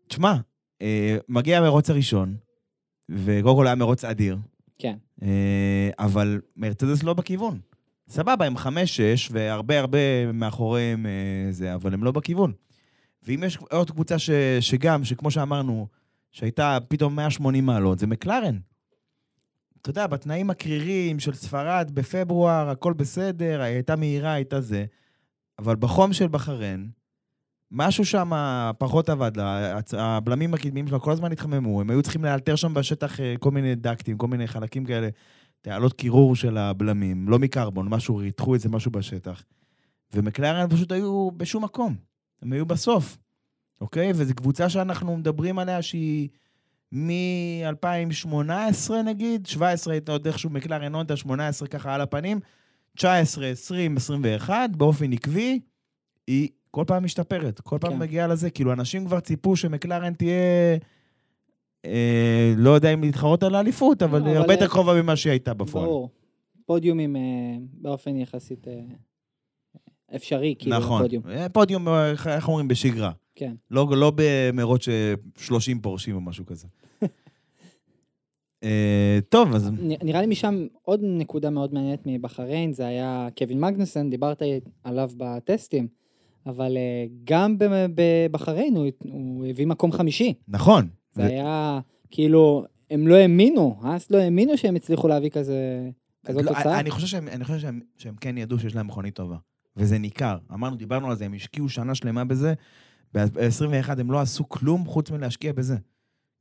תשמע, 0.07 0.35
אה, 0.81 1.17
מגיע 1.29 1.57
המרוץ 1.57 1.89
הראשון, 1.89 2.35
וקודם 3.09 3.55
כל 3.55 3.67
היה 3.67 3.75
מרוץ 3.75 4.03
אדיר, 4.03 4.37
כן. 4.77 4.95
אה, 5.23 5.89
אבל 5.99 6.41
מרצדס 6.57 7.03
לא 7.03 7.13
בכיוון. 7.13 7.59
סבבה, 8.09 8.45
הם 8.45 8.57
5-6, 8.57 8.67
והרבה 9.31 9.79
הרבה 9.79 10.31
מאחוריהם 10.33 11.05
אה, 11.05 11.51
זה, 11.51 11.73
אבל 11.73 11.93
הם 11.93 12.03
לא 12.03 12.11
בכיוון. 12.11 12.53
ואם 13.23 13.43
יש 13.45 13.57
עוד 13.57 13.91
קבוצה 13.91 14.19
ש, 14.19 14.29
שגם, 14.59 15.03
שכמו 15.03 15.31
שאמרנו, 15.31 15.87
שהייתה 16.31 16.77
פתאום 16.87 17.15
180 17.15 17.65
מעלות, 17.65 17.99
זה 17.99 18.07
מקלרן. 18.07 18.59
אתה 19.81 19.89
יודע, 19.89 20.07
בתנאים 20.07 20.49
הקרירים 20.49 21.19
של 21.19 21.33
ספרד 21.33 21.91
בפברואר, 21.93 22.69
הכל 22.69 22.93
בסדר, 22.93 23.61
הייתה 23.61 23.95
מהירה, 23.95 24.33
הייתה 24.33 24.61
זה, 24.61 24.85
אבל 25.59 25.75
בחום 25.75 26.13
של 26.13 26.27
בחריין, 26.27 26.89
משהו 27.71 28.05
שם 28.05 28.31
פחות 28.77 29.09
עבד 29.09 29.31
הבלמים 29.97 30.53
הקדמיים 30.53 30.87
שלה 30.87 30.99
כל 30.99 31.11
הזמן 31.11 31.31
התחממו, 31.31 31.81
הם 31.81 31.89
היו 31.89 32.01
צריכים 32.01 32.25
לאלתר 32.25 32.55
שם 32.55 32.73
בשטח 32.73 33.19
אה, 33.19 33.35
כל 33.39 33.51
מיני 33.51 33.75
דקטים, 33.75 34.17
כל 34.17 34.27
מיני 34.27 34.47
חלקים 34.47 34.85
כאלה, 34.85 35.09
תעלות 35.61 35.93
קירור 35.93 36.35
של 36.35 36.57
הבלמים, 36.57 37.29
לא 37.29 37.39
מקרבון, 37.39 37.89
משהו, 37.89 38.15
ריתחו 38.15 38.53
איזה 38.53 38.69
משהו 38.69 38.91
בשטח. 38.91 39.43
ומקלרן 40.13 40.69
פשוט 40.69 40.91
היו 40.91 41.29
בשום 41.37 41.63
מקום, 41.63 41.95
הם 42.41 42.53
היו 42.53 42.65
בסוף, 42.65 43.17
אוקיי? 43.81 44.11
וזו 44.15 44.35
קבוצה 44.35 44.69
שאנחנו 44.69 45.17
מדברים 45.17 45.59
עליה 45.59 45.81
שהיא 45.81 46.29
מ-2018 46.91 48.93
נגיד, 49.05 49.45
17 49.45 49.93
הייתה 49.93 50.11
עוד 50.11 50.27
איכשהו 50.27 50.49
מקלרן 50.49 50.95
אונטה, 50.95 51.17
18 51.17 51.67
ככה 51.67 51.95
על 51.95 52.01
הפנים, 52.01 52.39
19, 52.95 53.47
20, 53.47 53.97
21, 53.97 54.69
באופן 54.77 55.13
עקבי, 55.13 55.59
היא 56.27 56.49
כל 56.75 56.83
פעם 56.87 57.03
משתפרת, 57.03 57.59
כל 57.59 57.77
פעם 57.81 57.91
כן. 57.91 57.99
מגיעה 57.99 58.27
לזה, 58.27 58.49
כאילו 58.49 58.73
אנשים 58.73 59.05
כבר 59.05 59.19
ציפו 59.19 59.55
שמקלרן 59.55 60.13
תהיה, 60.13 60.77
אה, 61.85 62.53
לא 62.57 62.69
יודע 62.69 62.93
אם 62.93 63.01
להתחרות 63.03 63.43
על 63.43 63.55
האליפות, 63.55 64.03
אבל 64.03 64.19
לא, 64.19 64.25
היא 64.25 64.31
אבל 64.31 64.41
הרבה 64.41 64.53
יותר 64.53 64.63
איך- 64.63 64.71
קרובה 64.73 65.01
ממה 65.01 65.15
שהיא 65.15 65.31
הייתה 65.31 65.53
בפועל. 65.53 65.85
ברור. 65.85 66.09
פודיומים 66.65 67.15
אה, 67.15 67.21
באופן 67.73 68.15
יחסית 68.17 68.67
אה, 68.67 68.81
אפשרי, 70.15 70.55
כאילו, 70.59 70.77
נכון. 70.77 71.01
פודיום. 71.01 71.23
אה, 71.29 71.49
פודיום, 71.49 71.87
אה, 71.87 72.11
איך 72.11 72.27
איך 72.27 72.47
אומרים, 72.47 72.67
בשגרה. 72.67 73.11
כן. 73.35 73.55
לא, 73.71 73.87
לא 73.97 74.11
במרוץ 74.15 74.85
ש-30 74.85 75.77
פורשים 75.81 76.15
או 76.15 76.21
משהו 76.21 76.45
כזה. 76.45 76.67
אה, 78.63 79.19
טוב, 79.29 79.55
אז 79.55 79.71
נראה 79.79 80.21
לי 80.21 80.27
משם 80.27 80.67
עוד 80.81 80.99
נקודה 81.03 81.49
מאוד 81.49 81.73
מעניינת 81.73 82.01
מבחריין, 82.05 82.73
זה 82.73 82.87
היה 82.87 83.27
קווין 83.37 83.59
מגנוסן, 83.61 84.09
דיברת 84.09 84.41
עליו 84.83 85.09
בטסטים, 85.17 85.87
אבל 86.45 86.77
אה, 86.77 87.05
גם 87.23 87.55
בבחריין 87.95 88.75
הוא, 88.75 88.85
הוא 88.99 89.45
הביא 89.45 89.67
מקום 89.67 89.91
חמישי. 89.91 90.33
נכון. 90.47 90.87
זה 91.13 91.21
ו- 91.21 91.25
היה, 91.25 91.79
כאילו, 92.11 92.65
הם 92.91 93.07
לא 93.07 93.15
האמינו, 93.15 93.79
האס 93.81 94.11
לא 94.11 94.17
האמינו 94.17 94.57
שהם 94.57 94.75
הצליחו 94.75 95.07
להביא 95.07 95.29
כזה, 95.29 95.89
כזאת 96.25 96.43
לא, 96.43 96.49
תוצאה. 96.49 96.79
אני 96.79 96.91
חושב, 96.91 97.07
שהם, 97.07 97.27
אני 97.27 97.43
חושב 97.43 97.59
שהם, 97.59 97.79
שהם 97.97 98.15
כן 98.15 98.37
ידעו 98.37 98.59
שיש 98.59 98.75
להם 98.75 98.87
מכונית 98.87 99.15
טובה. 99.15 99.37
וזה 99.77 99.97
ניכר. 99.97 100.37
אמרנו, 100.53 100.75
דיברנו 100.75 101.09
על 101.09 101.15
זה, 101.15 101.25
הם 101.25 101.33
השקיעו 101.33 101.69
שנה 101.69 101.95
שלמה 101.95 102.25
בזה. 102.25 102.53
ב-21 103.13 103.99
הם 103.99 104.11
לא 104.11 104.19
עשו 104.21 104.49
כלום 104.49 104.85
חוץ 104.85 105.11
מלהשקיע 105.11 105.53
בזה. 105.53 105.75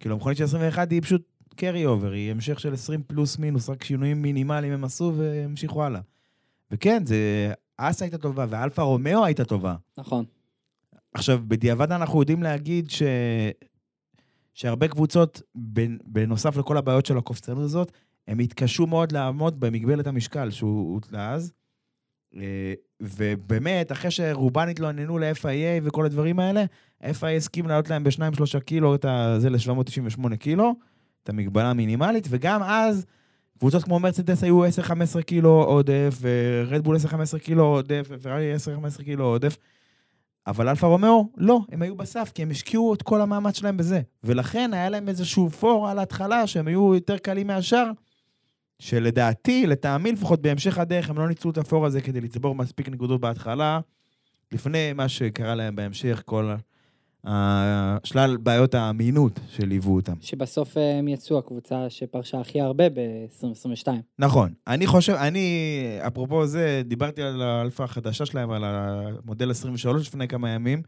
כאילו, 0.00 0.14
המכונית 0.14 0.38
של 0.38 0.44
21 0.44 0.90
היא 0.90 1.02
פשוט 1.02 1.22
carry 1.56 1.86
over, 1.86 2.12
היא 2.12 2.30
המשך 2.30 2.60
של 2.60 2.72
20 2.72 3.02
פלוס 3.06 3.38
מינוס, 3.38 3.70
רק 3.70 3.84
שינויים 3.84 4.22
מינימליים 4.22 4.72
הם 4.72 4.84
עשו 4.84 5.12
והמשיכו 5.16 5.84
הלאה. 5.84 6.00
וכן, 6.70 7.06
זה 7.06 7.52
האס 7.76 8.02
הייתה 8.02 8.18
טובה 8.18 8.46
ואלפה 8.48 8.82
רומאו 8.82 9.24
הייתה 9.24 9.44
טובה. 9.44 9.74
נכון. 9.98 10.24
עכשיו, 11.14 11.40
בדיעבד 11.48 11.92
אנחנו 11.92 12.20
יודעים 12.20 12.42
להגיד 12.42 12.90
ש... 12.90 13.02
שהרבה 14.54 14.88
קבוצות, 14.88 15.42
בנ- 15.56 15.98
בנוסף 16.04 16.56
לכל 16.56 16.76
הבעיות 16.76 17.06
של 17.06 17.18
הקופצנות 17.18 17.64
הזאת, 17.64 17.92
הם 18.28 18.38
התקשו 18.38 18.86
מאוד 18.86 19.12
לעמוד 19.12 19.60
במגבלת 19.60 20.06
המשקל 20.06 20.50
שהוא 20.50 20.94
הוטלה 20.94 21.32
אז. 21.32 21.52
אה, 22.36 22.74
ובאמת, 23.02 23.92
אחרי 23.92 24.10
שרובן 24.10 24.68
התלוננו 24.68 25.18
ל-FIA 25.18 25.46
וכל 25.82 26.06
הדברים 26.06 26.38
האלה, 26.38 26.64
ה-FIA 27.00 27.26
הסכים 27.36 27.66
להעלות 27.66 27.90
להם 27.90 28.04
ב-2-3 28.04 28.60
קילו 28.60 28.94
את 28.94 29.04
ה- 29.04 29.34
זה 29.38 29.50
ל-798 29.50 30.36
קילו, 30.36 30.74
את 31.22 31.28
המגבלה 31.28 31.70
המינימלית, 31.70 32.26
וגם 32.30 32.62
אז 32.62 33.06
קבוצות 33.58 33.84
כמו 33.84 33.98
מרצדס 33.98 34.44
היו 34.44 34.64
10-15 34.64 35.22
קילו 35.22 35.62
עודף, 35.62 36.18
ורדבול 36.20 36.96
10-15 36.96 37.38
קילו 37.38 37.64
עודף, 37.64 38.06
ופרארי 38.10 38.54
10-15 39.00 39.04
קילו 39.04 39.24
עודף. 39.24 39.56
אבל 40.46 40.68
אלפה 40.68 40.86
רומאו, 40.86 41.28
לא, 41.36 41.60
הם 41.72 41.82
היו 41.82 41.96
בסף, 41.96 42.32
כי 42.34 42.42
הם 42.42 42.50
השקיעו 42.50 42.94
את 42.94 43.02
כל 43.02 43.20
המאמץ 43.20 43.58
שלהם 43.58 43.76
בזה. 43.76 44.00
ולכן 44.24 44.70
היה 44.74 44.90
להם 44.90 45.08
איזשהו 45.08 45.50
פור 45.50 45.88
על 45.88 45.98
ההתחלה, 45.98 46.46
שהם 46.46 46.68
היו 46.68 46.94
יותר 46.94 47.18
קלים 47.18 47.46
מהשאר, 47.46 47.90
שלדעתי, 48.78 49.66
לטעמי 49.66 50.12
לפחות, 50.12 50.42
בהמשך 50.42 50.78
הדרך, 50.78 51.10
הם 51.10 51.18
לא 51.18 51.28
ניצלו 51.28 51.50
את 51.50 51.58
הפור 51.58 51.86
הזה 51.86 52.00
כדי 52.00 52.20
לצבור 52.20 52.54
מספיק 52.54 52.88
נקודות 52.88 53.20
בהתחלה, 53.20 53.80
לפני 54.52 54.92
מה 54.92 55.08
שקרה 55.08 55.54
להם 55.54 55.76
בהמשך, 55.76 56.22
כל 56.24 56.50
שלל 58.04 58.36
בעיות 58.36 58.74
האמינות 58.74 59.40
שליוו 59.48 59.94
אותם. 59.94 60.12
שבסוף 60.20 60.76
אה, 60.76 60.98
הם 60.98 61.08
יצאו 61.08 61.38
הקבוצה 61.38 61.90
שפרשה 61.90 62.40
הכי 62.40 62.60
הרבה 62.60 62.88
ב-2022. 62.88 63.88
נכון. 64.18 64.52
אני 64.66 64.86
חושב, 64.86 65.12
אני, 65.12 65.98
אפרופו 66.06 66.46
זה, 66.46 66.82
דיברתי 66.84 67.22
על 67.22 67.42
האלפה 67.42 67.84
החדשה 67.84 68.26
שלהם, 68.26 68.50
על 68.50 68.64
המודל 68.64 69.50
23 69.50 70.08
לפני 70.08 70.28
כמה 70.28 70.50
ימים, 70.50 70.82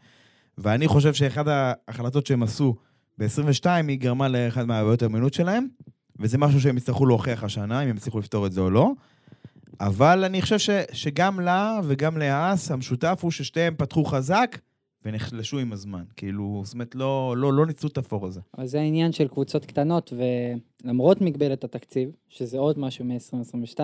ואני 0.59 0.89
חושב 0.89 1.15
שאחת 1.15 1.47
ההחלטות 1.49 2.27
שהם 2.27 2.43
עשו 2.43 2.75
ב-22, 3.19 3.67
היא 3.89 3.99
גרמה 3.99 4.29
לאחד 4.29 4.65
מהבעיות 4.65 5.03
האמינות 5.03 5.35
שלהם, 5.35 5.67
וזה 6.19 6.39
משהו 6.39 6.61
שהם 6.61 6.77
יצטרכו 6.77 7.07
להוכיח 7.07 7.45
השנה, 7.45 7.83
אם 7.83 7.89
הם 7.89 7.97
יצטרכו 7.97 8.19
לפתור 8.19 8.47
את 8.47 8.53
זה 8.53 8.61
או 8.61 8.71
לא. 8.71 8.91
אבל 9.81 10.25
אני 10.25 10.43
חושב 10.43 10.59
ש, 10.59 10.71
שגם 10.93 11.41
לה 11.41 11.81
וגם 11.85 12.19
להאס, 12.19 12.71
המשותף 12.71 13.19
הוא 13.23 13.31
ששתיהם 13.31 13.75
פתחו 13.77 14.05
חזק 14.05 14.59
ונחלשו 15.07 15.59
עם 15.59 15.73
הזמן. 15.73 16.05
כאילו, 16.17 16.63
זאת 16.65 16.75
אומרת, 16.75 16.95
לא, 16.95 17.35
לא, 17.37 17.53
לא 17.53 17.67
ניצלו 17.67 17.89
את 17.89 17.99
הפור 17.99 18.27
הזה. 18.27 18.41
אבל 18.59 18.67
זה 18.67 18.81
העניין 18.81 19.13
של 19.13 19.29
קבוצות 19.29 19.65
קטנות, 19.67 20.13
ולמרות 20.85 21.21
מגבלת 21.21 21.65
התקציב, 21.65 22.11
שזה 22.29 22.59
עוד 22.59 22.79
משהו 22.79 23.05
מ-2022, 23.05 23.81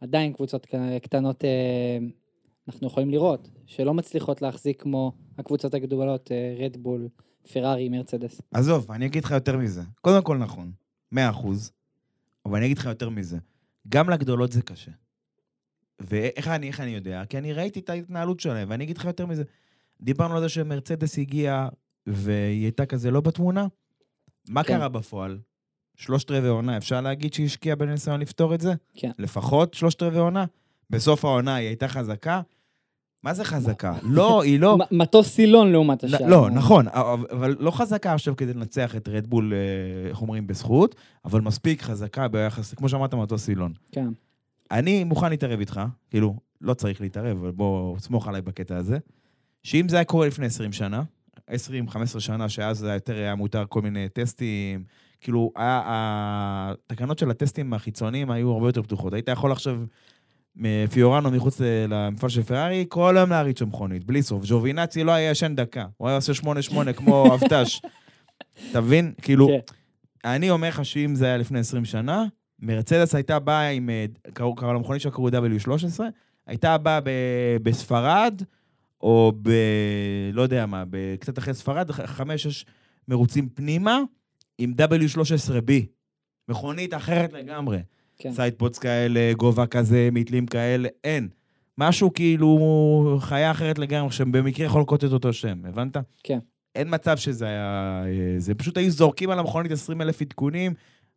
עדיין 0.00 0.32
קבוצות 0.32 0.66
קטנות, 1.02 1.44
אה, 1.44 1.98
אנחנו 2.68 2.86
יכולים 2.86 3.10
לראות, 3.10 3.48
שלא 3.66 3.94
מצליחות 3.94 4.42
להחזיק 4.42 4.82
כמו 4.82 5.12
הקבוצות 5.38 5.74
הגדולות, 5.74 6.30
רדבול, 6.58 7.08
פרארי, 7.52 7.88
מרצדס. 7.88 8.40
עזוב, 8.50 8.92
אני 8.92 9.06
אגיד 9.06 9.24
לך 9.24 9.30
יותר 9.30 9.56
מזה. 9.56 9.82
קודם 10.00 10.22
כל 10.22 10.38
נכון, 10.38 10.72
100 11.12 11.30
אחוז, 11.30 11.72
אבל 12.46 12.56
אני 12.56 12.66
אגיד 12.66 12.78
לך 12.78 12.86
יותר 12.86 13.08
מזה. 13.08 13.38
גם 13.88 14.10
לגדולות 14.10 14.52
זה 14.52 14.62
קשה. 14.62 14.90
ואיך 16.00 16.48
אני, 16.48 16.68
איך 16.68 16.80
אני 16.80 16.90
יודע? 16.90 17.24
כי 17.28 17.38
אני 17.38 17.52
ראיתי 17.52 17.80
את 17.80 17.90
ההתנהלות 17.90 18.40
שלהם, 18.40 18.70
ואני 18.70 18.84
אגיד 18.84 18.98
לך 18.98 19.04
יותר 19.04 19.26
מזה. 19.26 19.42
דיברנו 20.02 20.34
על 20.34 20.40
זה 20.40 20.48
שמרצדס 20.48 21.18
הגיעה, 21.18 21.68
והיא 22.06 22.62
הייתה 22.62 22.86
כזה 22.86 23.10
לא 23.10 23.20
בתמונה. 23.20 23.66
מה 24.48 24.62
כן. 24.62 24.76
קרה 24.76 24.88
בפועל? 24.88 25.38
שלושת 25.96 26.30
רבעי 26.30 26.50
עונה, 26.50 26.76
אפשר 26.76 27.00
להגיד 27.00 27.34
שהיא 27.34 27.46
השקיעה 27.46 27.76
בניסיון 27.76 28.20
לפתור 28.20 28.54
את 28.54 28.60
זה? 28.60 28.74
כן. 28.94 29.10
לפחות 29.18 29.74
שלושת 29.74 30.02
רבעי 30.02 30.20
עונה? 30.20 30.44
בסוף 30.90 31.24
העונה 31.24 31.54
היא 31.54 31.66
הייתה 31.66 31.88
חזקה? 31.88 32.40
מה 33.22 33.34
זה 33.34 33.44
חזקה? 33.44 33.98
לא, 34.02 34.42
היא 34.42 34.60
לא... 34.60 34.78
מטוס 34.90 35.28
סילון 35.28 35.72
לעומת 35.72 36.04
השאר. 36.04 36.26
לא, 36.26 36.50
נכון, 36.50 36.88
אבל 36.88 37.26
אבל 37.30 37.56
לא 37.58 37.70
חזקה 37.70 38.14
עכשיו 38.14 38.36
כדי 38.36 38.54
לנצח 38.54 38.96
את 38.96 39.08
רדבול, 39.08 39.52
אה, 39.54 40.08
איך 40.08 40.22
אומרים, 40.22 40.46
בזכות, 40.46 40.94
אבל 41.24 41.40
מספיק 41.40 41.82
חזקה 41.82 42.28
ביחס, 42.28 42.74
כמו 42.74 42.88
שאמרת, 42.88 43.14
מטוס 43.14 43.44
סילון. 43.44 43.72
כן. 43.92 44.08
אני 44.70 45.04
מוכן 45.04 45.30
להתערב 45.30 45.60
איתך, 45.60 45.80
כאילו, 46.10 46.36
לא 46.60 46.74
צריך 46.74 47.00
להתערב, 47.00 47.38
אבל 47.38 47.50
בוא, 47.50 47.98
סמוך 47.98 48.28
עליי 48.28 48.42
בקטע 48.42 48.76
הזה, 48.76 48.98
שאם 49.62 49.88
זה 49.88 49.96
היה 49.96 50.04
קורה 50.04 50.26
לפני 50.26 50.46
20 50.46 50.72
שנה, 50.72 51.02
20-15 51.50 51.54
שנה, 52.18 52.48
שאז 52.48 52.78
זה 52.78 52.92
יותר 52.94 53.14
היה 53.16 53.34
מותר 53.34 53.64
כל 53.68 53.82
מיני 53.82 54.08
טסטים, 54.08 54.84
כאילו, 55.20 55.52
היה- 55.56 55.82
התקנות 56.86 57.18
של 57.18 57.30
הטסטים 57.30 57.74
החיצוניים 57.74 58.30
היו 58.30 58.50
הרבה 58.52 58.68
יותר 58.68 58.82
פתוחות. 58.82 59.12
היית 59.12 59.28
יכול 59.28 59.52
עכשיו, 59.52 59.76
פיורנו 60.92 61.30
מחוץ 61.30 61.60
ל- 61.60 61.64
למפעל 61.88 62.30
של 62.30 62.42
פרארי, 62.42 62.84
כל 62.88 63.16
היום 63.16 63.30
להריץ 63.30 63.58
שם 63.58 63.68
מכונית, 63.68 64.04
בלי 64.04 64.22
סוף. 64.22 64.44
ג'ובינצי 64.46 65.04
לא 65.04 65.12
היה 65.12 65.30
ישן 65.30 65.54
דקה, 65.56 65.86
הוא 65.96 66.08
היה 66.08 66.16
עושה 66.16 66.32
8-8 66.34 66.44
כמו 66.96 67.34
אבטש. 67.34 67.80
אתה 68.70 68.80
מבין? 68.80 69.12
כאילו, 69.22 69.46
כן. 69.46 69.58
אני 70.30 70.50
אומר 70.50 70.68
לך 70.68 70.84
שאם 70.84 71.14
זה 71.14 71.26
היה 71.26 71.36
לפני 71.36 71.58
20 71.58 71.84
שנה, 71.84 72.24
מרצדס 72.62 73.14
הייתה 73.14 73.38
באה 73.38 73.68
עם, 73.68 73.90
אה, 73.90 74.04
קראו 74.34 74.54
למכונית 74.74 75.02
שלה 75.02 75.12
קראו 75.12 75.28
W13, 75.28 76.00
הייתה 76.46 76.78
באה 76.78 77.00
בספרד, 77.62 78.42
או 79.02 79.32
ב... 79.42 79.50
לא 80.32 80.42
יודע 80.42 80.66
מה, 80.66 80.84
ב- 80.90 81.16
קצת 81.16 81.38
אחרי 81.38 81.54
ספרד, 81.54 81.90
חמש-שש 81.90 82.64
מרוצים 83.08 83.48
פנימה, 83.48 83.98
עם 84.58 84.74
W13B. 84.78 85.72
מכונית 86.48 86.94
אחרת 86.94 87.32
לגמרי. 87.32 87.78
כן. 88.18 88.32
sidepods 88.32 88.78
כאלה, 88.78 89.32
גובה 89.36 89.66
כזה, 89.66 90.08
מתלים 90.12 90.46
כאלה, 90.46 90.88
אין. 91.04 91.28
משהו 91.78 92.12
כאילו 92.12 93.18
חיה 93.20 93.50
אחרת 93.50 93.78
לגמרי, 93.78 94.12
שבמקרה 94.12 94.66
יכול 94.66 94.82
לקוט 94.82 95.04
את 95.04 95.12
אותו 95.12 95.32
שם, 95.32 95.62
הבנת? 95.68 95.96
כן. 96.22 96.38
אין 96.74 96.88
מצב 96.90 97.16
שזה 97.16 97.46
היה... 97.46 98.02
אה, 98.06 98.34
זה 98.38 98.54
פשוט 98.54 98.76
היו 98.76 98.90
זורקים 98.90 99.30
על 99.30 99.38
המכונית 99.38 99.72
20 99.72 100.00
אלף 100.00 100.22
עדכונים, 100.22 100.74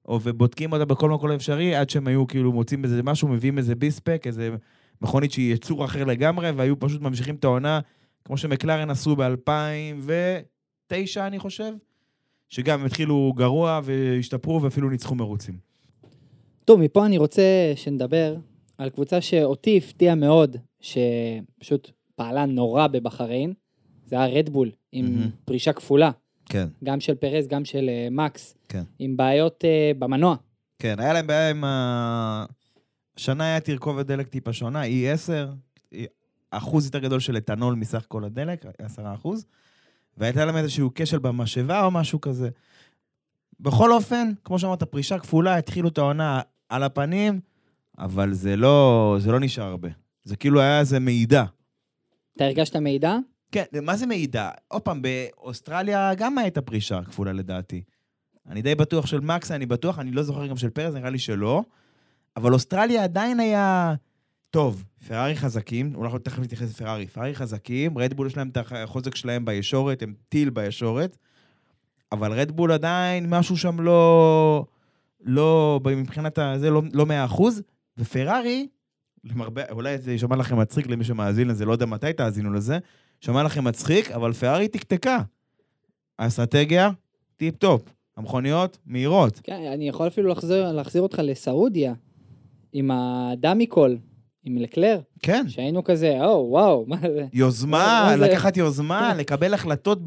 ובודקים 0.10 0.74
אותה 0.74 0.86
בכל 0.86 1.10
מקום 1.10 1.32
אפשרי, 1.32 1.75
עד 1.75 1.89
שהם 1.89 2.08
היו 2.08 2.27
כאילו 2.27 2.51
מוצאים 2.51 2.84
איזה 2.84 3.04
משהו, 3.04 3.27
מביאים 3.27 3.58
איזה 3.58 3.75
ביספק, 3.75 4.24
איזה 4.25 4.50
מכונית 5.02 5.32
שהיא 5.32 5.54
יצור 5.54 5.86
אחר 5.86 6.04
לגמרי, 6.04 6.52
והיו 6.52 6.80
פשוט 6.80 7.02
ממשיכים 7.02 7.36
את 7.36 7.44
העונה, 7.44 7.80
כמו 8.25 8.38
שמקלרן 8.38 8.90
עשו 8.90 9.16
ב-2009, 9.16 11.20
אני 11.20 11.40
חושב, 11.40 11.74
שגם 12.50 12.86
התחילו 12.86 13.34
גרוע 13.36 13.80
והשתפרו 13.84 14.62
ואפילו 14.62 14.90
ניצחו 14.90 15.16
מרוצים. 15.16 15.58
טוב, 16.66 16.80
מפה 16.80 17.06
אני 17.06 17.18
רוצה 17.18 17.74
שנדבר 17.75 18.36
על 18.78 18.90
קבוצה 18.90 19.22
שאותי 19.22 19.78
הפתיעה 19.78 20.16
מאוד, 20.16 20.58
שפשוט 20.82 21.92
פעלה 22.16 22.46
נורא 22.46 22.88
בבחריין. 22.88 23.54
זה 24.06 24.16
היה 24.16 24.28
רדבול, 24.28 24.72
עם 24.92 25.06
מהמם. 25.06 25.30
פרישה 25.46 25.74
כפולה, 25.74 26.12
כן. 26.46 26.68
גם 26.84 27.00
של 27.00 27.16
פרז, 27.16 27.48
גם 27.48 27.66
של 27.66 27.90
אה, 27.90 28.08
מקס, 28.12 28.56
כן. 28.70 28.84
עם 29.00 29.18
בעיות 29.18 29.66
אה, 29.66 29.92
במנוע. 30.00 30.36
כן, 30.80 31.00
היה 31.00 31.14
להם 31.14 31.28
בעיה 31.28 31.50
עם 31.50 31.64
ה... 31.64 32.46
השנה 33.17 33.43
היה 33.43 33.60
תרכובת 33.60 34.05
דלק 34.05 34.27
טיפה 34.27 34.53
שונה, 34.53 34.84
E10, 34.84 35.98
אחוז 36.51 36.86
יותר 36.86 37.00
גדול 37.00 37.19
של 37.19 37.38
אתנול 37.38 37.75
מסך 37.75 38.05
כל 38.07 38.24
הדלק, 38.24 38.65
10 38.79 39.13
אחוז, 39.13 39.45
והייתה 40.17 40.45
להם 40.45 40.57
איזשהו 40.57 40.91
כשל 40.95 41.19
במשאבה 41.19 41.84
או 41.84 41.91
משהו 41.91 42.22
כזה. 42.22 42.50
בכל 43.60 43.91
אופן, 43.91 44.31
כמו 44.43 44.60
שאמרת, 44.60 44.84
פרישה 44.84 45.19
כפולה, 45.19 45.57
התחילו 45.57 45.89
את 45.89 45.98
העונה 45.98 46.41
על 46.69 46.84
הפנים, 46.84 47.39
אבל 47.98 48.34
זה 48.34 48.55
לא, 48.55 49.17
זה 49.19 49.31
לא 49.31 49.39
נשאר 49.39 49.63
הרבה. 49.63 49.89
זה 50.24 50.36
כאילו 50.36 50.62
היה 50.62 50.79
איזה 50.79 51.00
מידע. 51.00 51.43
אתה 52.36 52.43
הרגשת 52.43 52.75
מידע? 52.75 53.17
כן, 53.51 53.63
מה 53.81 53.95
זה 53.95 54.05
מידע? 54.05 54.50
עוד 54.67 54.81
פעם, 54.81 55.01
באוסטרליה 55.01 56.13
גם 56.15 56.38
הייתה 56.38 56.62
פרישה 56.62 57.03
כפולה 57.03 57.34
לדעתי. 57.34 57.84
אני 58.48 58.62
די 58.62 58.75
בטוח 58.75 59.05
של 59.05 59.19
מקס, 59.19 59.51
אני 59.51 59.65
בטוח, 59.65 60.00
אני 60.00 60.12
לא 60.12 60.24
זוכר 60.24 60.48
גם 60.48 60.57
של 60.57 60.69
פרז, 60.69 60.95
נראה 60.95 61.10
לי 61.10 61.19
שלא. 61.19 61.63
אבל 62.38 62.54
אוסטרליה 62.54 63.04
עדיין 63.04 63.39
היה... 63.39 63.94
טוב, 64.50 64.84
פרארי 65.08 65.36
חזקים, 65.36 65.96
אולי 65.96 66.06
אנחנו 66.06 66.20
תכף 66.20 66.39
נתייחס 66.39 66.70
לפרארי. 66.70 67.08
פרארי 67.08 67.36
חזקים, 67.36 67.98
רדבול 67.98 68.27
יש 68.27 68.38
להם 68.38 68.50
את 68.50 68.58
החוזק 68.58 69.15
שלהם 69.15 69.46
בישורת, 69.46 70.04
הם 70.04 70.13
טיל 70.30 70.50
בישורת, 70.50 71.18
אבל 72.12 72.32
רדבול 72.32 72.72
עדיין 72.72 73.30
משהו 73.30 73.58
שם 73.58 73.80
לא... 73.80 74.65
לא, 75.22 75.80
מבחינת 75.86 76.39
זה 76.58 76.70
לא, 76.70 76.82
לא 76.94 77.06
100%, 77.30 77.42
ופרארי, 77.98 78.68
למרבה, 79.24 79.62
אולי 79.72 79.98
זה 79.98 80.12
יישמע 80.12 80.36
לכם 80.36 80.60
מצחיק 80.60 80.88
למי 80.88 81.04
שמאזין 81.04 81.48
לזה, 81.48 81.65
לא 81.65 81.72
יודע 81.72 81.86
מתי 81.86 82.13
תאזינו 82.13 82.54
לזה, 82.54 82.80
שמע 83.22 83.44
לכם 83.44 83.63
מצחיק, 83.63 84.12
אבל 84.12 84.34
פרארי 84.34 84.68
תקתקה. 84.68 85.18
האסטרטגיה, 86.20 86.89
טיפ-טופ. 87.38 87.82
המכוניות, 88.18 88.77
מהירות. 88.86 89.39
כן, 89.44 89.62
אני 89.74 89.89
יכול 89.89 90.08
אפילו 90.08 90.30
לחזיר, 90.30 90.72
להחזיר 90.72 91.01
אותך 91.01 91.22
לסעודיה, 91.24 91.94
עם 92.77 92.91
ה 92.92 93.04
dummy 93.04 93.68
call, 93.68 93.98
עם 94.44 94.58
לקלר, 94.58 95.00
כן. 95.24 95.46
שהיינו 95.48 95.84
כזה, 95.84 96.17
או, 96.22 96.48
וואו, 96.50 96.86
מה 96.88 96.98
זה? 97.01 97.25
יוזמה, 97.34 98.10
מה 98.12 98.17
זה? 98.17 98.27
לקחת 98.27 98.58
יוזמה, 98.58 99.13
לקבל 99.13 99.53
החלטות 99.53 100.00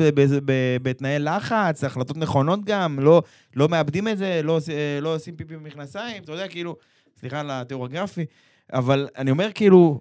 בתנאי 0.83 1.19
לחץ, 1.19 1.85
החלטות 1.85 2.17
נכונות 2.17 2.65
גם, 2.65 3.01
לא, 3.01 3.23
לא 3.57 3.69
מאבדים 3.69 4.09
את 4.09 4.19
זה, 4.19 4.41
לא, 4.45 4.59
אה, 4.73 5.01
לא 5.01 5.15
עושים 5.15 5.37
פיפי 5.37 5.57
במכנסיים, 5.57 6.23
אתה 6.23 6.33
יודע, 6.33 6.49
כאילו, 6.49 6.77
סליחה 7.21 7.41
על 7.41 7.51
התיאור 7.51 7.85
הגרפי, 7.85 8.25
אבל 8.73 9.09
אני 9.17 9.31
אומר 9.31 9.49
כאילו, 9.55 10.01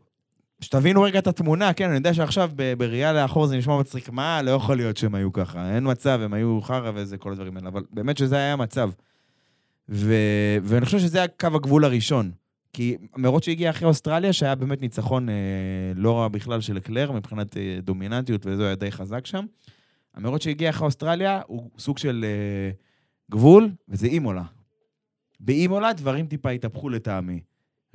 שתבינו 0.62 1.01
רגע 1.01 1.19
את 1.19 1.27
התמונה, 1.27 1.74
כן, 1.74 1.86
אני 1.86 1.95
יודע 1.95 2.13
שעכשיו 2.13 2.51
בראייה 2.77 3.13
לאחור 3.13 3.47
זה 3.47 3.57
נשמע 3.57 3.79
מצחיק, 3.79 4.09
מה, 4.09 4.41
לא 4.41 4.51
יכול 4.51 4.77
להיות 4.77 4.97
שהם 4.97 5.15
היו 5.15 5.33
ככה, 5.33 5.75
אין 5.75 5.91
מצב, 5.91 6.19
הם 6.24 6.33
היו 6.33 6.59
חרא 6.62 6.91
וזה, 6.95 7.17
כל 7.17 7.31
הדברים 7.31 7.57
האלה, 7.57 7.69
אבל 7.69 7.83
באמת 7.91 8.17
שזה 8.17 8.36
היה 8.36 8.53
המצב. 8.53 8.89
ו... 9.89 10.13
ואני 10.63 10.86
חושב 10.86 11.00
שזה 11.00 11.17
היה 11.17 11.27
קו 11.27 11.47
הגבול 11.47 11.86
הראשון. 11.86 12.31
כי 12.77 12.98
המרוץ 13.13 13.46
שהגיע 13.46 13.69
אחרי 13.69 13.88
אוסטרליה, 13.88 14.34
שהיה 14.34 14.55
באמת 14.55 14.81
ניצחון 14.81 15.29
אה, 15.29 15.36
לא 15.96 16.17
רע 16.17 16.27
בכלל 16.27 16.62
של 16.62 16.77
אקלר, 16.77 17.12
מבחינת 17.12 17.57
אה, 17.57 17.79
דומיננטיות, 17.81 18.46
וזה 18.46 18.65
היה 18.65 18.75
די 18.75 18.91
חזק 18.91 19.25
שם. 19.25 19.46
המרוץ 20.15 20.43
שהגיע 20.43 20.69
אחרי 20.69 20.86
אוסטרליה 20.86 21.41
הוא 21.48 21.69
סוג 21.79 21.98
של 21.98 22.25
אה, 22.27 22.72
גבול, 23.31 23.69
וזה 23.89 24.07
אימולה. 24.07 24.43
באימולה 25.39 25.93
דברים 25.93 26.27
טיפה 26.27 26.50
התהפכו 26.50 26.89
לטעמי. 26.89 27.39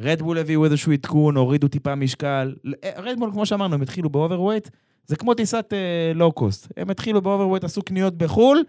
רדבול 0.01 0.39
הביאו 0.39 0.65
איזשהו 0.65 0.93
עדכון, 0.93 1.37
הורידו 1.37 1.69
טיפה 1.69 1.95
משקל. 1.95 2.55
רדבול, 2.97 3.31
כמו 3.33 3.47
שאמרנו, 3.47 3.75
הם 3.75 3.83
התחילו 3.83 4.11
ב 4.11 4.15
overweight, 4.15 4.69
זה 5.07 5.17
כמו 5.17 5.35
טיסת 5.35 5.73
לואו-קוסט. 6.15 6.73
הם 6.77 6.91
התחילו 6.91 7.23
ב 7.23 7.26
overweight, 7.26 7.65
עשו 7.65 7.83
קניות 7.83 8.19
בחו"ל, 8.19 8.63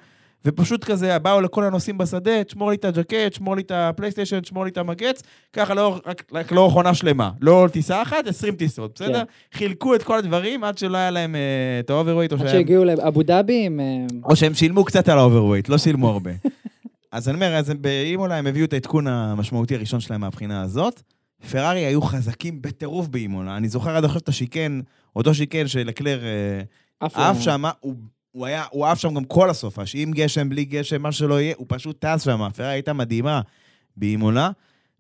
ופשוט 0.46 0.84
כזה 0.84 1.20
באו 1.20 1.42
לכל 1.42 1.64
הנוסעים 1.64 1.98
בשדה, 1.98 2.44
תשמור 2.44 2.70
לי 2.70 2.76
את 2.76 2.86
הג'קט, 2.86 3.34
שמור 3.34 3.56
לי 3.56 3.62
את 3.62 3.72
הפלייסטיישן, 3.76 4.40
תשמור 4.40 4.64
לי 4.64 4.70
את 4.70 4.78
המגץ, 4.78 5.24
ככה 5.54 5.74
לא, 5.74 6.00
רק, 6.06 6.24
רק 6.32 6.52
לאורך 6.52 6.74
עונה 6.74 6.94
שלמה. 6.94 7.32
לא 7.42 7.68
טיסה 7.72 8.02
אחת, 8.02 8.28
20 8.28 8.56
טיסות, 8.56 8.92
בסדר? 8.96 9.14
כן. 9.14 9.58
חילקו 9.58 9.96
את 9.96 10.04
כל 10.04 10.18
הדברים 10.18 10.64
עד 10.64 10.78
שלא 10.78 10.98
היה 10.98 11.12
להם 11.12 11.36
אה, 11.36 11.42
את 11.80 11.90
האוברווייט, 11.90 12.32
או 12.32 12.38
עד 12.38 12.44
שהם... 12.44 12.52
שהגיעו 12.52 12.86
לאבו 12.86 13.24
דאבי 13.24 13.66
עם... 13.66 13.80
אה, 13.80 13.86
או 14.24 14.36
שהם 14.36 14.54
שילמו 14.54 14.86
קצת 14.86 15.10
על 15.10 15.18
ה 15.18 15.22
overweight, 15.22 15.70
לא 15.70 15.78
שילמו 15.78 16.10
הרבה. 16.10 16.32
אז 17.12 17.30
אני 17.30 17.36
אומר, 17.36 17.56
אז 17.56 17.70
הם 17.70 17.82
באימולה 17.82 18.36
הם 18.36 18.48
הביאו 18.48 18.66
את 18.66 18.74
העדכון 18.74 19.08
המשמעותי 19.08 19.76
הראשון 19.76 20.00
שלהם 20.00 20.22
מהבחינה 20.22 20.62
הזאת. 20.62 21.02
פרארי 21.52 21.80
היו 21.80 22.02
חזקים 22.02 22.62
בטירוף 22.62 23.08
באימולה. 23.08 23.58
אני 23.58 23.70
זוכר 23.70 23.96
עד 23.96 24.06
עכשיו 24.06 24.22
את 24.22 24.30
ה 24.30 24.35
chicane, 24.35 24.82
אותו 25.16 25.34
chicane 25.34 25.68
שלקלר 25.68 26.20
אה, 26.24 26.62
עף. 27.14 27.42
שם, 27.42 27.64
הוא, 27.80 27.96
הוא 28.34 28.46
היה, 28.46 28.64
הוא 28.72 28.86
עף 28.86 29.00
שם 29.00 29.14
גם 29.14 29.24
כל 29.24 29.50
הסופש, 29.50 29.96
עם 29.96 30.12
גשם, 30.12 30.50
בלי 30.50 30.66
גשם, 30.66 31.02
מה 31.02 31.12
שלא 31.12 31.42
יהיה, 31.42 31.54
הוא 31.58 31.66
פשוט 31.70 32.06
טס 32.06 32.24
שם. 32.24 32.50
פרארי 32.56 32.72
הייתה 32.74 32.94
מדהימה 32.94 33.42
באימולה. 33.98 34.50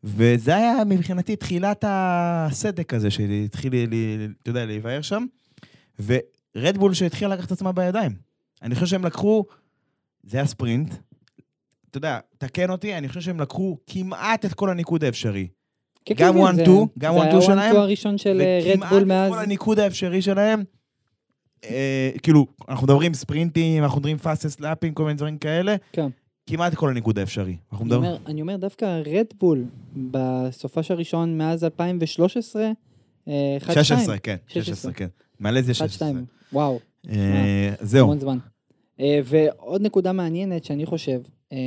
וזה 0.03 0.55
היה 0.55 0.73
מבחינתי 0.85 1.35
תחילת 1.35 1.83
הסדק 1.87 2.93
הזה 2.93 3.11
שהתחיל, 3.11 3.71
לי- 3.73 3.87
לי- 3.87 4.27
אתה 4.41 4.49
יודע, 4.49 4.65
להיבהר 4.65 5.01
שם. 5.01 5.25
ורדבול 6.05 6.93
שהתחילה 6.93 7.35
לקחת 7.35 7.47
את 7.47 7.51
עצמה 7.51 7.71
בידיים. 7.71 8.11
אני 8.61 8.75
חושב 8.75 8.87
שהם 8.87 9.05
לקחו, 9.05 9.45
זה 10.23 10.37
היה 10.37 10.45
ספרינט. 10.45 10.93
אתה 11.89 11.97
יודע, 11.97 12.19
תקן 12.37 12.69
אותי, 12.69 12.97
אני 12.97 13.07
חושב 13.07 13.21
שהם 13.21 13.39
לקחו 13.39 13.77
כמעט 13.87 14.45
את 14.45 14.53
כל 14.53 14.69
הניקוד 14.69 15.03
האפשרי. 15.03 15.47
כן, 16.05 16.15
גם 16.17 16.33
כן, 16.33 16.39
כן, 16.39 16.45
1-2, 16.45 16.55
זה- 16.95 16.99
גם 16.99 17.13
1-2 17.13 17.21
זה 17.23 17.29
היה 17.29 17.41
שלהם, 17.41 17.71
1-2 17.75 17.77
הראשון 17.79 18.17
של 18.17 18.41
רדבול 18.65 19.03
מאז. 19.03 19.03
וכמעט 19.03 19.31
כל 19.31 19.43
הניקוד 19.43 19.79
האפשרי 19.79 20.21
שלהם, 20.21 20.59
אה, 20.59 20.63
כאילו, 22.23 22.45
אנחנו 22.69 22.87
מדברים 22.87 23.13
ספרינטים, 23.13 23.83
אנחנו 23.83 23.99
מדברים 23.99 24.17
פאסט 24.17 24.59
לאפים, 24.59 24.93
כל 24.93 25.03
מיני 25.03 25.15
דברים 25.15 25.37
כאלה, 25.37 25.75
כן. 25.91 26.07
כמעט 26.47 26.75
כל 26.75 26.89
הניקוד 26.89 27.19
האפשרי. 27.19 27.57
אנחנו 27.71 27.85
אני. 27.85 27.95
אומר, 27.95 28.17
אני 28.27 28.41
אומר 28.41 28.57
דווקא 28.57 29.01
רדבול 29.05 29.65
בסופש 30.11 30.91
הראשון 30.91 31.37
מאז 31.37 31.63
2013, 31.63 32.71
אה, 33.27 33.57
1-2. 33.61 33.73
16, 33.73 34.17
כן, 34.17 34.35
16. 34.47 34.63
16, 34.63 34.93
כן. 34.93 35.07
מלזיה 35.39 35.73
16. 35.73 36.09
1-2, 36.09 36.13
וואו, 36.53 36.79
אה, 37.09 37.73
זהו. 37.81 38.05
המון 38.05 38.19
זמן. 38.19 38.37
אה, 38.99 39.19
ועוד 39.25 39.81
נקודה 39.81 40.11
מעניינת 40.11 40.63
שאני 40.63 40.85
חושב, 40.85 41.21
אה, 41.51 41.57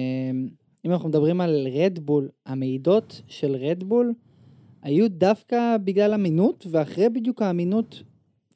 אם 0.84 0.92
אנחנו 0.92 1.08
מדברים 1.08 1.40
על 1.40 1.68
רדבול, 1.72 2.28
המעידות 2.46 3.22
של 3.28 3.56
רדבול 3.56 4.12
היו 4.82 5.10
דווקא 5.10 5.76
בגלל 5.84 6.14
אמינות, 6.14 6.66
ואחרי 6.70 7.08
בדיוק 7.08 7.42
האמינות 7.42 8.02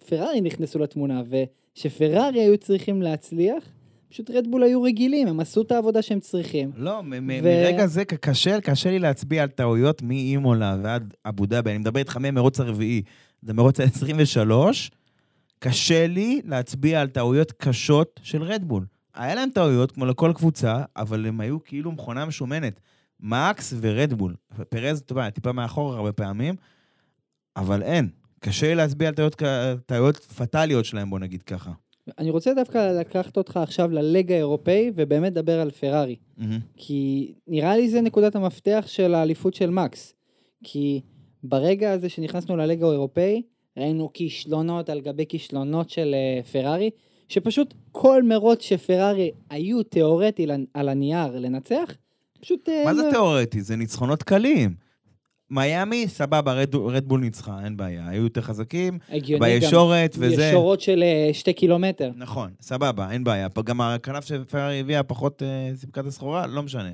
פרארי 0.08 0.40
נכנסו 0.40 0.78
לתמונה, 0.78 1.22
וכשפרארי 1.28 2.40
היו 2.40 2.58
צריכים 2.58 3.02
להצליח, 3.02 3.64
פשוט 4.08 4.30
רדבול 4.30 4.62
היו 4.62 4.82
רגילים, 4.82 5.28
הם 5.28 5.40
עשו 5.40 5.62
את 5.62 5.72
העבודה 5.72 6.02
שהם 6.02 6.20
צריכים. 6.20 6.70
לא, 6.76 7.02
מ- 7.02 7.12
ו- 7.12 7.42
מרגע 7.42 7.86
זה 7.86 8.04
קשה, 8.04 8.60
קשה 8.60 8.90
לי 8.90 8.98
להצביע 8.98 9.42
על 9.42 9.48
טעויות 9.48 10.02
מאימולה 10.02 10.76
ועד 10.82 11.14
אבו 11.24 11.46
דאבי. 11.46 11.70
אני 11.70 11.78
מדבר 11.78 11.98
איתך 11.98 12.16
מהמרוץ 12.16 12.60
הרביעי, 12.60 13.02
זה 13.42 13.54
מרוץ 13.54 13.80
ה-23, 13.80 14.50
קשה 15.58 16.06
לי 16.06 16.40
להצביע 16.44 17.00
על 17.00 17.08
טעויות 17.08 17.52
קשות 17.52 18.20
של 18.22 18.42
רדבול. 18.42 18.86
היה 19.14 19.34
להם 19.34 19.48
טעויות, 19.54 19.92
כמו 19.92 20.06
לכל 20.06 20.32
קבוצה, 20.34 20.82
אבל 20.96 21.26
הם 21.26 21.40
היו 21.40 21.64
כאילו 21.64 21.92
מכונה 21.92 22.24
משומנת. 22.24 22.80
מקס 23.20 23.74
ורדבול. 23.80 24.34
פרז, 24.68 24.98
אתה 24.98 25.12
יודע, 25.12 25.30
טיפה 25.30 25.52
מאחור 25.52 25.94
הרבה 25.94 26.12
פעמים, 26.12 26.54
אבל 27.56 27.82
אין. 27.82 28.08
קשה 28.40 28.74
להצביע 28.74 29.08
על 29.08 29.14
טעויות, 29.14 29.42
טעויות 29.86 30.16
פטאליות 30.16 30.84
שלהם, 30.84 31.10
בוא 31.10 31.18
נגיד 31.18 31.42
ככה. 31.42 31.70
אני 32.18 32.30
רוצה 32.30 32.54
דווקא 32.54 32.92
לקחת 33.00 33.36
אותך 33.36 33.56
עכשיו 33.56 33.90
ללג 33.90 34.32
האירופאי, 34.32 34.92
ובאמת 34.94 35.32
לדבר 35.32 35.60
על 35.60 35.70
פרארי. 35.70 36.16
מהמם. 36.36 36.58
כי 36.76 37.32
נראה 37.48 37.76
לי 37.76 37.90
זה 37.90 38.00
נקודת 38.00 38.36
המפתח 38.36 38.84
של 38.86 39.14
האליפות 39.14 39.54
של 39.54 39.70
מקס. 39.70 40.14
כי 40.64 41.00
ברגע 41.42 41.92
הזה 41.92 42.08
שנכנסנו 42.08 42.56
לליגה 42.56 42.86
האירופאי, 42.86 43.42
ראינו 43.76 44.10
כישלונות 44.12 44.88
על 44.88 45.00
גבי 45.00 45.26
כישלונות 45.28 45.90
של 45.90 46.14
אה, 46.14 46.42
פרארי, 46.42 46.90
שפשוט 47.28 47.74
כל 47.92 48.22
מרוץ 48.22 48.62
שפרארי 48.62 49.30
היו 49.50 49.82
תיאורטי 49.82 50.46
על 50.74 50.88
הנייר 50.88 51.38
לנצח, 51.38 51.94
פשוט... 52.40 52.68
אה, 52.68 52.82
מה 52.84 52.94
זה 52.94 53.02
לא- 53.02 53.10
תיאורטי? 53.10 53.60
זה 53.62 53.76
ניצחונות 53.76 54.22
קלים. 54.22 54.74
מיאמי, 55.50 56.08
סבבה, 56.08 56.52
רד- 56.52 56.74
רדבול 56.74 57.20
ניצחה, 57.20 57.58
אין 57.64 57.76
בעיה. 57.76 58.08
היו 58.08 58.22
יותר 58.22 58.40
חזקים, 58.40 58.98
הגיוני 59.08 59.54
גם. 59.54 59.60
בישורת 59.60 60.14
וזה... 60.18 60.44
ישורות 60.44 60.80
של 60.80 61.02
אה, 61.02 61.30
שתי 61.34 61.52
קילומטר. 61.52 62.10
נכון, 62.16 62.50
סבבה, 62.60 63.10
אין 63.10 63.24
בעיה. 63.24 63.48
גם 63.64 63.80
הכנף 63.80 64.24
שפרארי 64.24 64.80
הביאה 64.80 65.02
פחות 65.02 65.42
אה, 65.42 65.70
סיפקה 65.76 66.00
את 66.00 66.06
הסחורה, 66.06 66.46
לא 66.46 66.62
משנה. 66.62 66.90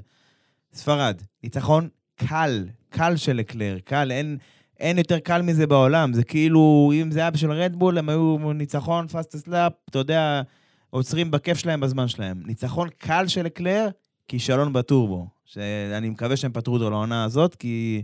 ספרד, 0.74 1.22
ניצחון 1.44 1.88
קל, 2.16 2.64
קל 2.90 3.16
של 3.16 3.40
לקלר, 3.40 3.76
קל, 3.84 4.10
אין, 4.12 4.36
אין 4.80 4.98
יותר 4.98 5.18
קל 5.18 5.42
מזה 5.42 5.66
בעולם. 5.66 6.12
זה 6.12 6.24
כאילו, 6.24 6.92
אם 6.94 7.10
זה 7.10 7.20
היה 7.20 7.30
בשביל 7.30 7.50
רדבול, 7.52 7.98
הם 7.98 8.08
היו 8.08 8.52
ניצחון, 8.54 9.06
fastest 9.09 9.37
lap, 9.37 9.72
אתה 9.90 9.98
יודע, 9.98 10.42
עוצרים 10.90 11.30
בכיף 11.30 11.58
שלהם 11.58 11.80
בזמן 11.80 12.08
שלהם. 12.08 12.42
ניצחון 12.46 12.88
קל 12.98 13.26
של 13.26 13.46
לקלר, 13.46 13.88
כישלון 14.28 14.72
בטורבו. 14.72 15.26
שאני 15.44 16.08
מקווה 16.08 16.36
שהם 16.36 16.52
פתרו 16.52 16.74
אותו 16.74 16.90
לעונה 16.90 17.24
הזאת, 17.24 17.54
כי 17.54 18.02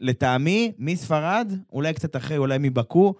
לטעמי, 0.00 0.72
מספרד, 0.78 1.52
אולי 1.72 1.94
קצת 1.94 2.16
אחרי, 2.16 2.36
אולי 2.36 2.58
מבאקו, 2.60 3.14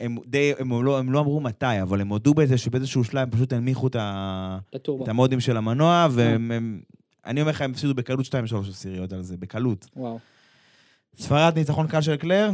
הם 0.00 0.16
די, 0.26 0.52
הם 0.58 0.84
לא, 0.84 0.98
הם 0.98 1.12
לא 1.12 1.20
אמרו 1.20 1.40
מתי, 1.40 1.82
אבל 1.82 2.00
הם 2.00 2.08
הודו 2.08 2.34
בזה 2.34 2.58
שבאיזשהו 2.58 3.04
שלב 3.04 3.22
הם 3.22 3.30
פשוט 3.30 3.52
הנמיכו 3.52 3.86
את, 3.86 3.96
ה. 3.96 4.58
את 4.76 5.08
המודים 5.08 5.40
של 5.40 5.56
המנוע, 5.56 6.06
והם... 6.10 6.50
הם, 6.50 6.80
אני 7.26 7.40
אומר 7.40 7.50
לך, 7.50 7.62
הם 7.62 7.70
הפסידו 7.70 7.94
בקלות 7.94 8.26
2-3 8.26 8.30
עשיריות 8.70 9.12
על 9.12 9.22
זה, 9.22 9.36
בקלות. 9.36 9.86
וואו. 9.96 10.18
ספרד, 11.18 11.52
ניצחון 11.56 11.86
קל 11.86 12.00
של 12.00 12.16
קלר, 12.16 12.50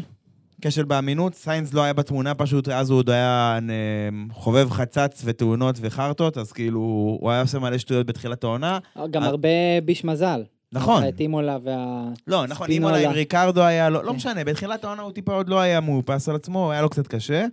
כשל 0.62 0.84
באמינות, 0.84 1.34
סיינס 1.34 1.74
לא 1.74 1.82
היה 1.82 1.92
בתמונה 1.92 2.34
פשוט, 2.34 2.68
אז 2.68 2.90
הוא 2.90 2.98
עוד 2.98 3.10
היה 3.10 3.58
אה, 3.70 4.08
חובב 4.32 4.70
חצץ 4.70 5.22
ותאונות 5.24 5.76
וחרטות, 5.80 6.38
אז 6.38 6.52
כאילו, 6.52 6.80
הוא 7.20 7.30
היה 7.30 7.40
עושה 7.40 7.58
מלא 7.58 7.78
שטויות 7.78 8.06
בתחילת 8.06 8.44
העונה. 8.44 8.78
גם 9.10 9.22
אה, 9.22 9.28
הרבה 9.28 9.48
ביש 9.84 10.04
מזל. 10.04 10.42
נכון. 10.74 11.08
את 11.08 11.20
אימולה 11.20 11.58
וה... 11.62 12.04
לא, 12.26 12.46
נכון. 12.46 12.68
אולי 12.82 13.06
עם 13.06 13.12
ריקרדו 13.12 13.62
היה, 13.62 13.90
לא, 13.90 14.04
לא 14.04 14.10
כן. 14.10 14.16
משנה, 14.16 14.44
בתחילת 14.44 14.84
העונה 14.84 15.02
הוא 15.02 15.12
טיפה 15.12 15.34
עוד 15.34 15.48
לא 15.48 15.60
היה 15.60 15.80
מאופס 15.80 16.28
על 16.28 16.36
עצמו, 16.36 16.72
היה 16.72 16.82
לו 16.82 16.88
קצת 16.88 17.06
קשה. 17.06 17.46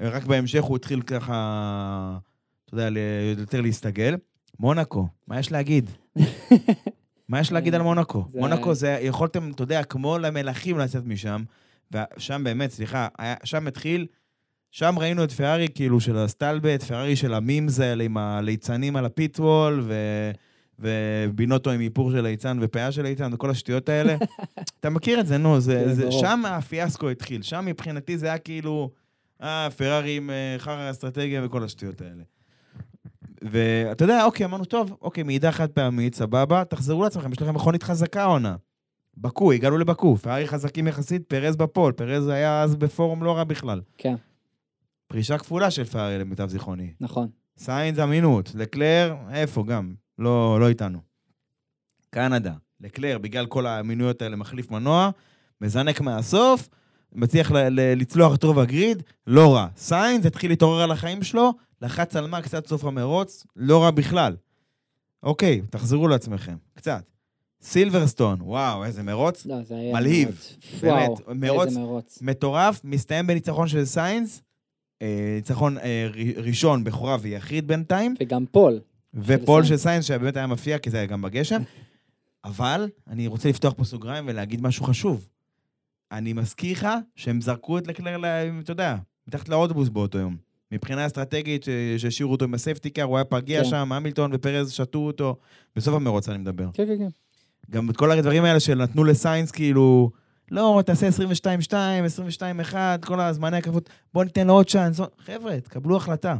רק 0.00 0.24
בהמשך 0.24 0.62
הוא 0.62 0.76
התחיל 0.76 1.02
ככה, 1.02 2.18
אתה 2.64 2.74
יודע, 2.74 3.00
יותר 3.38 3.60
להסתגל. 3.60 4.16
מונאקו, 4.58 5.08
מה 5.28 5.38
יש 5.38 5.52
להגיד? 5.52 5.90
מה 7.28 7.40
יש 7.40 7.52
להגיד 7.52 7.74
על 7.74 7.82
מונאקו? 7.82 8.24
זה- 8.28 8.38
מונאקו 8.38 8.74
זה, 8.74 8.98
יכולתם, 9.02 9.50
אתה 9.50 9.62
יודע, 9.62 9.84
כמו 9.84 10.18
למלכים 10.18 10.78
לצאת 10.78 11.06
משם, 11.06 11.42
ושם 11.92 12.44
באמת, 12.44 12.70
סליחה, 12.70 13.08
שם 13.44 13.66
התחיל, 13.66 14.06
שם 14.70 14.94
ראינו 14.98 15.24
את 15.24 15.32
פרארי 15.32 15.68
כאילו 15.74 16.00
של 16.00 16.16
הסטלבט, 16.16 16.82
פרארי 16.82 17.16
של 17.16 17.34
המימס 17.34 17.80
האלה 17.80 18.04
עם 18.04 18.16
הליצנים 18.16 18.96
על 18.96 19.04
הפיטוול, 19.06 19.80
ו... 19.84 19.94
ובינוטו 20.80 21.70
עם 21.70 21.80
איפור 21.80 22.10
של 22.10 22.20
ליצן 22.20 22.58
ופאה 22.60 22.92
של 22.92 23.02
ליצן 23.02 23.34
וכל 23.34 23.50
השטויות 23.50 23.88
האלה. 23.88 24.16
אתה 24.80 24.90
מכיר 24.90 25.20
את 25.20 25.26
זה, 25.26 25.38
נו, 25.38 25.60
זה, 25.60 25.82
כן, 25.86 25.92
זה. 25.92 26.12
שם 26.12 26.42
הפיאסקו 26.46 27.10
התחיל. 27.10 27.42
שם 27.42 27.64
מבחינתי 27.66 28.18
זה 28.18 28.26
היה 28.26 28.38
כאילו, 28.38 28.90
אה, 29.42 29.68
פרארי 29.76 30.16
עם 30.16 30.30
אה, 30.30 30.54
חרא 30.58 30.90
אסטרטגיה 30.90 31.44
וכל 31.44 31.64
השטויות 31.64 32.00
האלה. 32.00 32.22
ואתה 33.42 34.04
יודע, 34.04 34.24
אוקיי, 34.24 34.46
אמרנו, 34.46 34.64
טוב, 34.64 34.96
אוקיי, 35.02 35.22
מעידה 35.22 35.52
חד 35.52 35.70
פעמית, 35.70 36.14
סבבה, 36.14 36.64
תחזרו 36.64 37.04
לעצמכם, 37.04 37.32
יש 37.32 37.42
לכם 37.42 37.54
מכונית 37.54 37.82
חזקה 37.82 38.24
עונה. 38.24 38.56
בקו, 39.16 39.52
הגענו 39.52 39.78
לבקו, 39.78 40.16
פרארי 40.16 40.48
חזקים 40.48 40.86
יחסית, 40.86 41.22
פרז 41.28 41.56
בפול, 41.56 41.92
פרז 41.92 42.28
היה 42.28 42.62
אז 42.62 42.76
בפורום 42.76 43.22
לא 43.22 43.36
רע 43.36 43.44
בכלל. 43.44 43.80
כן, 43.98 44.14
פרישה 45.06 45.38
כפולה 45.38 45.70
של 45.70 45.84
פרארי 45.84 46.18
למיטב 46.18 46.48
זיכרוני. 46.48 46.92
נכון. 47.00 47.28
סיינס 47.58 47.98
אמינות, 47.98 48.52
לקלר, 48.54 49.16
איפה 49.32 49.64
גם? 49.66 49.94
לא, 50.20 50.60
לא 50.60 50.68
איתנו. 50.68 50.98
קנדה, 52.10 52.52
לקלר, 52.80 53.18
בגלל 53.18 53.46
כל 53.46 53.66
המינויות 53.66 54.22
האלה, 54.22 54.36
מחליף 54.36 54.70
מנוע, 54.70 55.10
מזנק 55.60 56.00
מהסוף, 56.00 56.68
מצליח 57.12 57.50
ל- 57.50 57.68
ל- 57.68 57.94
לצלוח 58.00 58.34
את 58.34 58.44
רוב 58.44 58.58
ה 58.58 58.65
grid, 58.65 59.02
לא 59.26 59.54
רע. 59.54 59.66
סיינס 59.76 60.26
התחיל 60.26 60.50
להתעורר 60.50 60.82
על 60.82 60.90
החיים 60.90 61.22
שלו, 61.22 61.52
לחץ 61.82 62.16
על 62.16 62.26
מקס 62.26 62.54
עד 62.54 62.66
סוף 62.66 62.84
המרוץ, 62.84 63.46
לא 63.56 63.82
רע 63.82 63.90
בכלל. 63.90 64.36
אוקיי, 65.22 65.60
תחזרו 65.70 66.08
לעצמכם, 66.08 66.56
קצת. 66.74 67.02
סילברסטון, 67.62 68.38
וואו, 68.42 68.84
איזה 68.84 69.02
מרוץ. 69.02 69.46
לא, 69.46 69.62
זה 69.62 69.76
היה 69.76 69.94
מלהיב. 69.94 70.28
מרוץ. 70.28 70.56
באמת, 70.82 71.08
וואו, 71.08 71.34
מרוץ- 71.34 71.66
איזה 71.66 71.80
מרוץ. 71.80 72.18
מטורף, 72.22 72.80
מסתיים 72.84 73.26
בניצחון 73.26 73.68
של 73.68 73.84
סיינס, 73.84 74.42
אה, 75.02 75.32
ניצחון 75.36 75.78
אה, 75.78 76.08
ראשון, 76.36 76.84
בכורה 76.84 77.16
ויחיד 77.20 77.66
בינתיים, 77.68 78.14
וגם 78.20 78.44
pole. 78.46 78.80
ו 79.14 79.22
pole. 79.22 79.64
של 79.64 79.76
סיינס 79.76 80.04
שבאמת 80.04 80.36
היה 80.36 80.46
מפתיע, 80.46 80.78
כי 80.78 80.90
זה 80.90 80.96
היה 80.96 81.06
גם 81.06 81.22
בגשם. 81.22 81.62
אבל 82.44 82.88
אני 83.08 83.26
רוצה 83.26 83.48
לפתוח 83.48 83.74
פה 83.76 83.84
סוגריים 83.84 84.24
ולהגיד 84.28 84.62
משהו 84.62 84.84
חשוב. 84.84 85.28
אני 86.12 86.32
מזכיר 86.32 86.72
לך 86.72 86.88
שהם 87.16 87.40
זרקו 87.40 87.78
את 87.78 87.86
לקלר, 87.86 88.20
אתה 88.60 88.72
יודע, 88.72 88.96
מתחת 89.28 89.48
לאוטובוס 89.48 89.88
באותו 89.88 90.18
יום. 90.18 90.36
מבחינה 90.72 91.06
אסטרטגית, 91.06 91.62
ש- 91.64 91.68
שהשאירו 91.98 92.32
אותו 92.32 92.44
עם 92.44 92.54
ה 92.54 92.58
safety 92.58 92.85
car, 92.85 93.02
הוא 93.02 93.16
היה 93.16 93.24
פגיע 93.24 93.62
כן. 93.62 93.68
שם, 93.70 93.92
המילטון 93.92 94.30
ופרז 94.34 94.70
שתו 94.72 94.98
אותו. 94.98 95.36
בסוף 95.76 95.94
המרוץ 95.94 96.28
אני 96.28 96.38
מדבר. 96.38 96.68
כן, 96.72 96.86
כן, 96.86 96.98
כן. 96.98 97.08
גם 97.70 97.90
את 97.90 97.96
כל 97.96 98.10
הדברים 98.10 98.44
האלה 98.44 98.60
שנתנו 98.60 99.04
לסיינס, 99.04 99.50
כאילו, 99.50 100.10
לא, 100.50 100.82
תעשה 100.86 101.08
22-2, 101.08 102.72
22-1, 102.72 102.74
כל 103.06 103.20
הזמני 103.20 103.56
הקרבות, 103.56 103.90
בוא 104.14 104.24
ניתן 104.24 104.46
לו 104.46 104.52
עוד 104.52 104.66
צ'אנס. 104.68 105.00
חבר'ה, 105.18 105.60
תקבלו 105.60 105.96
החלטה. 105.96 106.36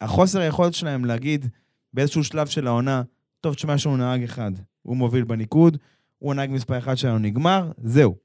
החוסר 0.00 0.40
היכולת 0.40 0.74
שלהם 0.74 1.04
להגיד 1.04 1.46
באיזשהו 1.94 2.24
שלב 2.24 2.46
של 2.46 2.66
העונה, 2.66 3.02
טוב, 3.40 3.54
תשמע, 3.54 3.74
יש 3.74 3.86
לנו 3.86 3.96
נהג 3.96 4.22
אחד, 4.22 4.52
הוא 4.82 4.96
מוביל 4.96 5.24
בניקוד, 5.24 5.76
הוא 6.18 6.32
הנהג 6.32 6.50
מספר 6.50 6.78
אחד 6.78 6.96
שלנו 6.96 7.18
נגמר, 7.18 7.70
זהו. 7.84 8.16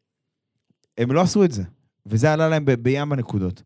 הם 0.98 1.12
לא 1.12 1.22
עשו 1.22 1.44
את 1.44 1.52
זה, 1.52 1.64
וזה 2.06 2.34
עלה 2.34 2.50
להם 2.50 2.66
ב- 2.66 2.72
בים 2.74 3.10
בנקודות. 3.10 3.64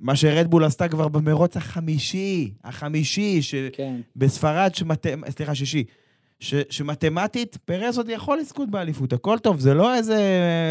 מה 0.00 0.16
שרדבול 0.16 0.64
עשתה 0.64 0.88
כבר 0.88 1.08
במרוץ 1.08 1.56
החמישי, 1.56 2.52
החמישי, 2.64 3.42
ש... 3.42 3.54
כן. 3.72 4.00
בספרד, 4.16 4.74
שמת... 4.74 5.06
סליחה, 5.28 5.54
שישי, 5.54 5.84
ש... 6.40 6.54
שמתמטית, 6.70 7.56
פרס 7.64 7.96
עוד 7.96 8.08
יכול 8.08 8.38
לזכות 8.38 8.70
באליפות, 8.70 9.12
הכל 9.12 9.38
טוב, 9.38 9.60
זה 9.60 9.74
לא 9.74 9.94
איזה, 9.94 10.20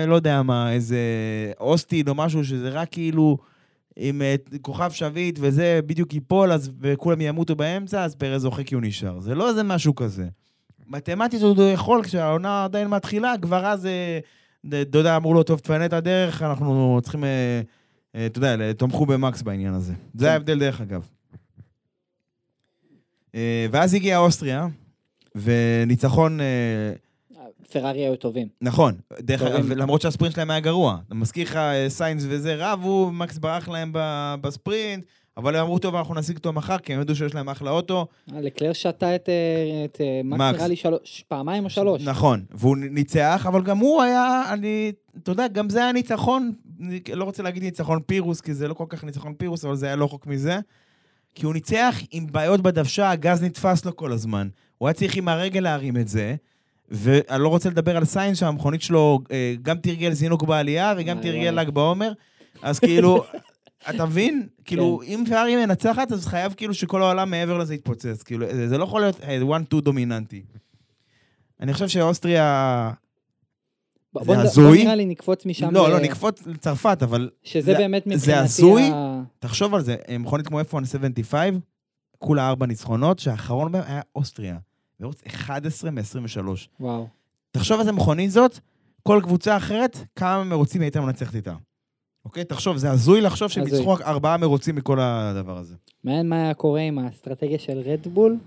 לא 0.08 0.16
יודע 0.16 0.42
מה, 0.42 0.74
איזה 0.74 1.02
אוסטין 1.60 2.08
או 2.08 2.16
משהו, 2.16 2.44
שזה 2.44 2.70
רק 2.70 2.92
כאילו 2.92 3.38
עם 3.98 4.22
אה, 4.22 4.36
כוכב 4.62 4.92
שביט 4.92 5.40
וזה 5.42 5.80
בדיוק 5.86 6.14
ייפול, 6.14 6.52
אז 6.52 6.72
וכולם 6.80 7.22
ימותו 7.22 7.56
באמצע, 7.56 8.04
אז 8.04 8.16
פרס 8.16 8.42
זוכה 8.42 8.64
כי 8.64 8.76
הוא 8.76 8.84
נשאר. 8.84 9.20
זה 9.20 9.36
לא 9.36 9.50
איזה 9.50 9.64
משהו 9.64 9.96
כזה. 9.96 10.28
מתמטית 10.88 11.42
הוא 11.42 11.64
יכול, 11.64 12.04
כשהעונה 12.04 12.64
עדיין 12.64 12.88
מתחילה, 12.88 13.34
כבר 13.42 13.66
אז, 13.66 13.86
אה, 13.86 14.20
אתה 14.82 14.98
יודע, 14.98 15.16
אמרו 15.16 15.34
לו, 15.34 15.44
טוב, 15.44 15.60
תפנה 15.60 15.86
את 15.86 15.94
הדרך, 15.94 16.42
אנחנו 16.42 17.00
צריכים, 17.04 17.24
אה, 17.24 17.62
אתה 18.26 18.38
יודע, 18.38 18.74
תומכו 18.74 19.06
במקס 19.06 19.42
בעניין 19.42 19.74
הזה. 19.74 19.94
זה 20.14 20.32
ההבדל 20.32 20.60
דרך 20.60 20.82
אגב. 20.82 21.08
ואז 23.72 23.94
הגיעה 23.94 24.20
אוסטריה, 24.20 24.68
וניצחון, 25.36 26.40
פרארי 27.72 28.00
היו 28.00 28.16
טובים. 28.16 28.48
נכון, 28.62 28.96
דרך. 29.20 29.42
אגב, 29.42 29.72
למרות 29.72 30.02
שהספרינט 30.02 30.36
שלהם 30.36 30.52
היה 30.52 30.60
גרוע. 30.60 30.98
מזכיר 31.12 31.44
לך, 31.48 31.56
אה, 31.56 31.90
סיינס 31.90 32.24
וזה 32.28 32.56
רבו, 32.58 33.12
מקס 33.12 33.38
ברח 33.38 33.70
להם 33.70 33.92
בספרינט, 34.42 35.06
אבל 35.38 35.56
הם 35.56 35.62
אמרו, 35.62 35.80
טוב, 35.80 35.96
אנחנו 35.96 36.16
נשיג 36.16 36.38
אותו 36.38 36.54
מחר, 36.54 36.78
כי 36.78 36.94
הם 36.94 37.02
ידעו 37.02 37.16
שיש 37.16 37.36
להם 37.36 37.50
אחלה 37.50 37.72
אוטו. 37.72 38.08
אה, 38.34 38.42
לקלר 38.42 38.74
שתה 38.74 39.16
את, 39.16 39.30
אה, 39.30 39.86
את 39.86 40.02
מקס. 40.24 40.42
נראה 40.42 40.68
לי 40.68 40.76
שלוש, 40.76 41.24
פעמיים 41.28 41.66
או 41.66 41.70
שלוש. 41.70 42.02
נכון, 42.04 42.46
והוא 42.52 42.78
ניצח, 42.78 43.46
אבל 43.48 43.64
גם 43.64 43.78
הוא 43.78 44.02
היה, 44.02 44.44
אני, 44.54 44.92
אתה 45.24 45.32
יודע, 45.32 45.48
גם 45.48 45.70
זה 45.70 45.80
היה 45.84 45.92
ניצחון, 45.92 46.52
אני 46.82 47.00
לא 47.14 47.24
רוצה 47.24 47.44
להגיד 47.44 47.64
ניצחון 47.64 48.00
פירוס, 48.06 48.42
כי 48.42 48.54
זה 48.54 48.68
לא 48.68 48.74
כל 48.74 48.86
כך 48.90 49.04
ניצחון 49.04 49.34
פירוס, 49.34 49.66
אבל 49.66 49.76
זה 49.76 49.86
היה 49.86 49.96
לא 49.96 50.06
רחוק 50.06 50.28
מזה. 50.28 50.60
כי 51.36 51.46
הוא 51.46 51.54
ניצח 51.54 51.96
עם 52.12 52.28
בעיות 52.32 52.62
בדוושה, 52.62 53.12
הגז 53.12 53.44
נתפס 53.44 53.86
לו 53.86 53.96
כל 53.96 54.12
הזמן. 54.12 54.48
הוא 54.78 54.88
היה 54.88 54.94
צריך 54.94 55.16
עם 55.16 55.28
הרגל 55.28 55.60
להרים 55.60 55.98
את 55.98 56.08
זה, 56.08 56.36
ואני 56.90 57.44
לא 57.44 57.48
רוצה 57.48 57.70
לדבר 57.70 57.98
על 57.98 58.06
סיינס 58.06 58.38
שהמכונית 58.40 58.82
שלו 58.82 59.20
אה, 59.32 59.56
גם 59.62 59.78
תרגל 59.78 60.12
זינוק 60.14 60.44
בעלייה 60.44 60.94
וגם 60.98 61.18
וואי, 61.18 61.32
תרגל. 61.32 61.60
ל"ג 61.62 61.70
בעומר, 61.70 62.12
אז 62.62 62.80
כאילו, 62.80 63.24
אתה 63.90 64.06
מבין? 64.06 64.48
כאילו, 64.66 65.02
אם 65.08 65.24
פרארי 65.30 65.56
מנצחת, 65.66 66.12
אז 66.12 66.26
חייב 66.28 66.54
כאילו 66.58 66.74
שכל 66.74 67.02
העולם 67.02 67.32
מעבר 67.32 67.58
לזה 67.58 67.76
יתפוצץ. 67.76 68.24
כאילו, 68.24 68.46
זה 68.52 68.68
זה 68.68 68.78
לא 68.78 68.84
יכול 68.84 69.02
להיות 69.02 69.22
אה, 69.24 69.40
one-two 69.42 69.82
דומיננטי. 69.82 70.42
אני 71.62 71.74
חושב 71.74 71.88
שאוסטריה... 71.88 72.92
זה 74.26 74.40
הזוי? 74.42 74.66
בוא 74.78 74.84
נראה 74.84 74.96
לי 74.96 75.06
נקפוץ 75.06 75.46
משם. 75.46 75.70
לא, 75.74 75.88
ל- 75.90 75.92
לא, 75.92 76.00
נקפוץ 76.00 76.48
לצרפת, 76.48 76.98
אבל 77.04 77.30
שזה 77.44 77.72
זה- 77.72 77.78
באמת 77.78 78.08
מבחינתי... 78.08 78.26
זה 78.26 78.40
הזוי? 78.40 78.90
ה- 78.94 79.22
תחשוב 79.40 79.74
על 79.76 79.82
זה, 79.82 79.96
אה, 80.10 80.18
מכונית 80.18 80.48
כמו 80.48 80.62
F175, 80.62 81.34
כולה 82.18 82.48
ארבע 82.50 82.66
ניצחונות, 82.66 83.20
שהאחרון 83.20 83.72
בהם 83.72 83.84
היה 83.88 84.02
אוסטריה. 84.16 84.58
מרוץ 85.00 85.22
11 85.28 85.92
מ-23. 85.92 86.40
וואו. 86.80 87.08
תחשוב 87.52 87.80
איזה 87.80 87.92
מכונית 87.92 88.32
זאת, 88.32 88.60
כל 89.04 89.20
קבוצה 89.24 89.58
אחרת, 89.58 89.98
כמה 90.16 90.44
מרוצים 90.44 90.82
הייתה 90.82 91.02
מנצחת 91.02 91.36
איתה. 91.36 91.56
אוקיי? 92.26 92.44
תחשוב, 92.44 92.78
זה 92.78 92.92
הזוי 92.92 93.22
לחשוב 93.22 93.50
שהם. 93.50 93.64
ניצחו 93.64 93.90
רק 93.92 94.02
ארבעה 94.02 94.38
מרוצים 94.38 94.76
מכל 94.76 95.00
הדבר 95.00 95.58
הזה. 95.58 95.76
מעניין 96.04 96.30
מה 96.30 96.36
היה 96.36 96.54
קורה 96.54 96.82
עם 96.82 97.00
האסטרטגיה 97.00 97.60
של 97.60 97.80
רדבול 97.80 98.38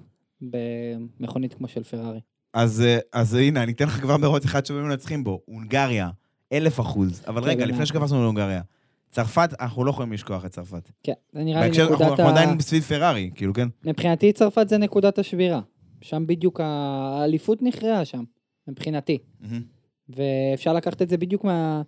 במכונית 0.41 1.55
כמו 1.55 1.69
של 1.69 1.83
פרארי. 1.83 2.21
אז, 2.55 2.81
אה, 2.81 2.99
אז 3.13 3.35
הנה, 3.35 3.63
אני 3.63 3.73
אתן 3.73 3.87
לך 3.87 4.01
כבר 4.01 4.17
מרוץ 4.17 4.45
אחד 4.45 4.67
שהם 4.67 4.89
מנצחים 4.89 5.25
בו, 5.25 5.41
הונגריה, 5.45 6.11
אלף 6.53 6.81
אחוז. 6.81 7.23
אבל 7.27 7.43
כן, 7.43 7.49
רגע, 7.49 7.67
לפני. 7.67 7.87
שקפצנו 7.87 8.23
להונגריה. 8.23 8.63
צרפת, 9.11 9.51
אנחנו 9.61 9.85
לא 9.85 9.91
יכולים 9.91 10.13
לשכוח 10.13 10.45
את 10.45 10.51
צרפת. 10.51 10.91
כן, 11.03 11.13
זה 11.33 11.45
נראה 11.45 11.61
לי 11.61 11.67
אנחנו, 11.69 11.95
נקודת 11.95 12.11
אנחנו 12.11 12.25
ה... 12.25 12.31
עדיין 12.31 12.61
סביב 12.61 12.83
פרארי, 12.83 13.31
כאילו, 13.35 13.55
כן? 13.55 13.69
מבחינתי 13.85 14.33
צרפת 14.33 14.69
זה 14.69 14.79
נקודת 14.79 15.19
השבירה. 15.19 15.61
שם 16.01 16.27
בדיוק 16.27 16.61
האליפות 16.65 17.63
נכרעה 17.63 18.05
שם, 18.05 18.25
מבחינתי. 18.69 19.19
מהמם. 19.41 19.63
ואפשר 20.09 20.73
לקחת 20.73 21.03
את 21.03 21.09
זה 21.09 21.17
בדיוק 21.17 21.45
מה... 21.45 21.83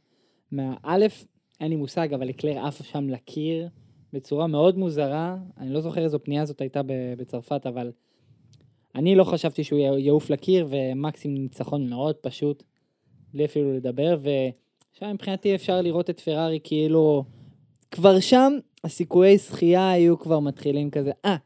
מהאלף, 0.52 1.24
אין 1.60 1.68
לי 1.70 1.76
מושג, 1.76 2.14
אבל 2.14 2.30
אקלר 2.30 2.66
עף 2.66 2.82
שם 2.82 3.08
לקיר 3.08 3.68
בצורה 4.12 4.46
מאוד 4.46 4.78
מוזרה. 4.78 5.36
אני 5.58 5.72
לא 5.72 5.80
זוכר 5.80 6.04
איזו 6.04 6.18
פנייה 6.22 6.44
זאת 6.44 6.60
הייתה 6.60 6.80
בצרפת, 7.16 7.66
אבל 7.66 7.92
אני 8.94 9.14
לא 9.14 9.24
חשבתי 9.24 9.64
שהוא 9.64 9.78
יעוף 9.98 10.30
לקיר, 10.30 10.66
ומקסים 10.70 11.34
ניצחון 11.34 11.88
מאוד 11.88 12.16
פשוט, 12.16 12.62
בלי 13.34 13.44
אפילו 13.44 13.72
לדבר, 13.72 14.18
ושם 14.20 15.10
מבחינתי 15.14 15.54
אפשר 15.54 15.80
לראות 15.80 16.10
את 16.10 16.20
פרארי 16.20 16.58
כאילו, 16.64 17.24
כבר 17.90 18.20
שם 18.20 18.52
הסיכויי 18.84 19.38
זכייה 19.38 19.90
היו 19.90 20.18
כבר 20.18 20.40
מתחילים 20.40 20.90
כזה, 20.90 21.10
אה, 21.24 21.36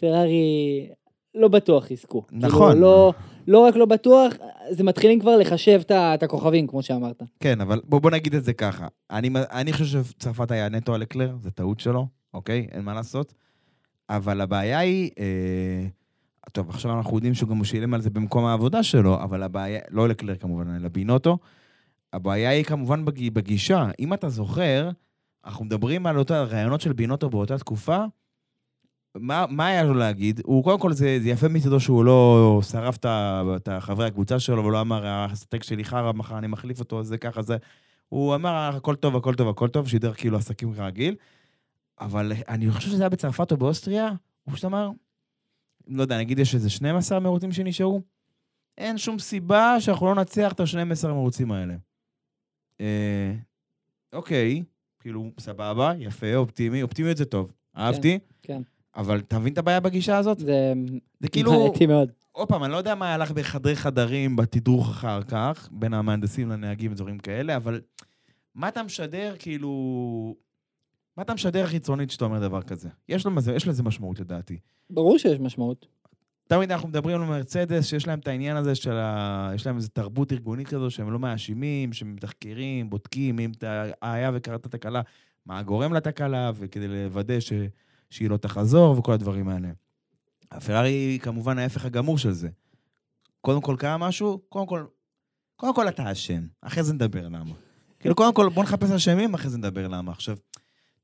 פרארי 0.00 0.88
לא 1.36 1.48
בטוח 1.48 1.90
יזכו. 1.90 2.22
נכון. 2.32 2.72
כאילו, 2.72 2.80
לא, 2.80 3.12
לא 3.48 3.58
רק 3.58 3.76
לא 3.76 3.86
בטוח, 3.86 4.32
זה 4.70 4.84
מתחילים 4.84 5.20
כבר 5.20 5.36
לחשב 5.36 5.80
את 5.90 6.22
הכוכבים, 6.22 6.66
כמו 6.66 6.82
שאמרת. 6.82 7.22
כן, 7.40 7.60
אבל 7.60 7.80
בוא, 7.84 8.00
בוא 8.00 8.10
נגיד 8.10 8.34
את 8.34 8.44
זה 8.44 8.52
ככה. 8.52 8.86
אני, 9.10 9.30
אני 9.50 9.72
חושב 9.72 10.04
שצרפת 10.04 10.50
היה 10.50 10.68
נטו 10.68 10.94
על 10.94 11.02
אקלר, 11.02 11.36
זה 11.42 11.50
טעות 11.50 11.80
שלו, 11.80 12.06
אוקיי? 12.34 12.66
אין 12.72 12.84
מה 12.84 12.94
לעשות. 12.94 13.34
אבל 14.10 14.40
הבעיה 14.40 14.78
היא... 14.78 15.10
אה, 15.18 15.86
טוב, 16.52 16.70
עכשיו 16.70 16.98
אנחנו 16.98 17.16
יודעים 17.16 17.34
שהוא 17.34 17.48
גם 17.48 17.64
שילם 17.64 17.94
על 17.94 18.00
זה 18.00 18.10
במקום 18.10 18.44
העבודה 18.44 18.82
שלו, 18.82 19.22
אבל 19.22 19.42
הבעיה, 19.42 19.80
לא 19.90 20.08
לקלר 20.08 20.36
כמובן, 20.36 20.76
אלא 20.76 20.88
בינוטו. 20.88 21.38
הבעיה 22.12 22.50
היא 22.50 22.64
כמובן 22.64 23.04
בג, 23.04 23.32
בגישה. 23.32 23.90
אם 24.00 24.14
אתה 24.14 24.28
זוכר, 24.28 24.90
אנחנו 25.44 25.64
מדברים 25.64 26.06
על 26.06 26.18
אותה 26.18 26.42
רעיונות 26.42 26.80
של 26.80 26.92
בינוטו 26.92 27.30
באותה 27.30 27.58
תקופה, 27.58 28.04
מה, 29.20 29.44
מה 29.48 29.66
היה 29.66 29.84
לו 29.84 29.94
להגיד? 29.94 30.40
הוא, 30.44 30.64
קודם 30.64 30.78
כל, 30.78 30.92
זה, 30.92 31.18
זה 31.22 31.28
יפה 31.28 31.48
מצדו 31.48 31.80
שהוא 31.80 32.04
לא 32.04 32.60
שרף 32.70 32.98
את 33.56 33.68
חברי 33.80 34.06
הקבוצה 34.06 34.40
שלו, 34.40 34.64
ולא 34.64 34.80
אמר, 34.80 35.06
הסטייק 35.06 35.62
שלי 35.62 35.84
חרא, 35.84 36.12
מחר 36.12 36.38
אני 36.38 36.46
מחליף 36.46 36.80
אותו, 36.80 37.02
זה 37.02 37.18
ככה, 37.18 37.42
זה... 37.42 37.56
הוא 38.08 38.34
אמר, 38.34 38.54
הכל 38.76 38.94
טוב, 38.94 39.16
הכל 39.16 39.34
טוב, 39.34 39.48
הכל 39.48 39.68
טוב, 39.68 39.88
שידר 39.88 40.12
כאילו 40.12 40.36
עסקים 40.36 40.74
כרגיל. 40.74 41.16
אבל 42.00 42.32
אני 42.48 42.70
חושב 42.70 42.88
שזה 42.88 43.02
היה 43.02 43.08
בצרפת 43.08 43.52
או 43.52 43.56
באוסטריה, 43.56 44.12
הוא 44.44 44.54
פשוט 44.54 44.64
אמר, 44.64 44.90
לא 45.88 46.02
יודע, 46.02 46.18
נגיד 46.18 46.38
יש 46.38 46.54
איזה 46.54 46.70
12 46.70 47.20
מרוצים 47.20 47.52
שנשארו, 47.52 48.02
אין 48.78 48.98
שום 48.98 49.18
סיבה 49.18 49.76
שאנחנו 49.80 50.06
לא 50.06 50.14
נצח 50.14 50.52
את 50.52 50.60
ה-12 50.60 51.08
המרוצים 51.08 51.52
האלה. 51.52 51.74
אה, 52.80 53.34
אוקיי, 54.12 54.64
כאילו, 55.00 55.30
סבבה, 55.40 55.92
יפה, 55.98 56.34
אופטימי, 56.34 56.82
אופטימיות 56.82 57.16
זה 57.16 57.24
טוב, 57.24 57.52
אהבתי, 57.76 58.18
כן. 58.42 58.62
אבל 58.96 59.18
אתה 59.18 59.38
מבין 59.38 59.52
את 59.52 59.58
הבעיה 59.58 59.80
בגישה 59.80 60.16
הזאת? 60.16 60.38
זה 60.38 60.72
זה 61.20 61.28
כאילו, 61.28 61.50
בעייתי 61.50 61.86
מאוד. 61.86 62.12
עוד 62.32 62.48
פעם, 62.48 62.64
אני 62.64 62.72
לא 62.72 62.76
יודע 62.76 62.94
מה 62.94 63.14
הלך 63.14 63.30
בחדרי 63.30 63.76
חדרים, 63.76 64.36
בתדרוך 64.36 64.88
אחר 64.88 65.22
כך, 65.22 65.68
בין 65.72 65.94
המהנדסים 65.94 66.48
לנהגים 66.48 66.92
ודברים 66.92 67.18
כאלה, 67.18 67.56
אבל 67.56 67.80
מה 68.54 68.68
אתה 68.68 68.82
משדר, 68.82 69.34
כאילו... 69.38 70.34
מה 71.16 71.22
אתה 71.22 71.34
משדר 71.34 71.66
חיצונית 71.66 72.10
שאתה 72.10 72.24
אומר 72.24 72.40
דבר 72.40 72.62
כזה? 72.62 72.88
יש, 73.08 73.26
לו, 73.26 73.32
יש 73.54 73.68
לזה 73.68 73.82
משמעות 73.82 74.20
לדעתי. 74.20 74.58
ברור 74.90 75.18
שיש 75.18 75.40
משמעות. 75.40 75.86
תמיד 76.48 76.72
אנחנו 76.72 76.88
מדברים 76.88 77.20
על 77.20 77.28
מרצדס, 77.28 77.86
שיש 77.86 78.06
להם 78.06 78.18
את 78.18 78.28
העניין 78.28 78.56
הזה 78.56 78.74
של 78.74 78.92
ה... 78.92 79.50
יש 79.54 79.66
להם 79.66 79.76
איזו 79.76 79.88
תרבות 79.88 80.32
ארגונית 80.32 80.68
כזו, 80.68 80.90
שהם 80.90 81.10
לא 81.12 81.18
מאשימים, 81.18 81.92
שהם 81.92 82.14
מתחקרים, 82.14 82.90
בודקים 82.90 83.38
אם 83.38 83.52
אתה 83.58 83.84
היה 84.02 84.30
וקראת 84.34 84.66
תקלה, 84.66 85.00
מה 85.46 85.62
גורם 85.62 85.94
לתקלה, 85.94 86.50
וכדי 86.54 86.88
לוודא 86.88 87.40
ש... 87.40 87.52
שהיא 88.10 88.30
לא 88.30 88.36
תחזור, 88.36 88.98
וכל 88.98 89.12
הדברים 89.12 89.48
האלה. 89.48 89.68
הפרארי 90.50 90.90
היא 90.90 91.20
כמובן 91.20 91.58
ההפך 91.58 91.84
הגמור 91.84 92.18
של 92.18 92.32
זה. 92.32 92.48
קודם 93.40 93.60
כל 93.60 93.76
קרה 93.78 93.98
משהו, 93.98 94.38
קודם 94.48 94.66
כל, 94.66 94.84
קודם 95.56 95.74
כל 95.74 95.88
אתה 95.88 96.12
אשם, 96.12 96.46
אחרי 96.62 96.82
זה 96.82 96.92
נדבר 96.94 97.28
למה. 97.28 97.54
כאילו, 98.00 98.14
קודם 98.14 98.34
כל, 98.34 98.48
בוא 98.48 98.62
נחפש 98.62 98.90
אשמים, 98.90 99.34
אחרי 99.34 99.50
זה 99.50 99.58
נדבר 99.58 99.88
למה. 99.88 100.12
עכשיו, 100.12 100.36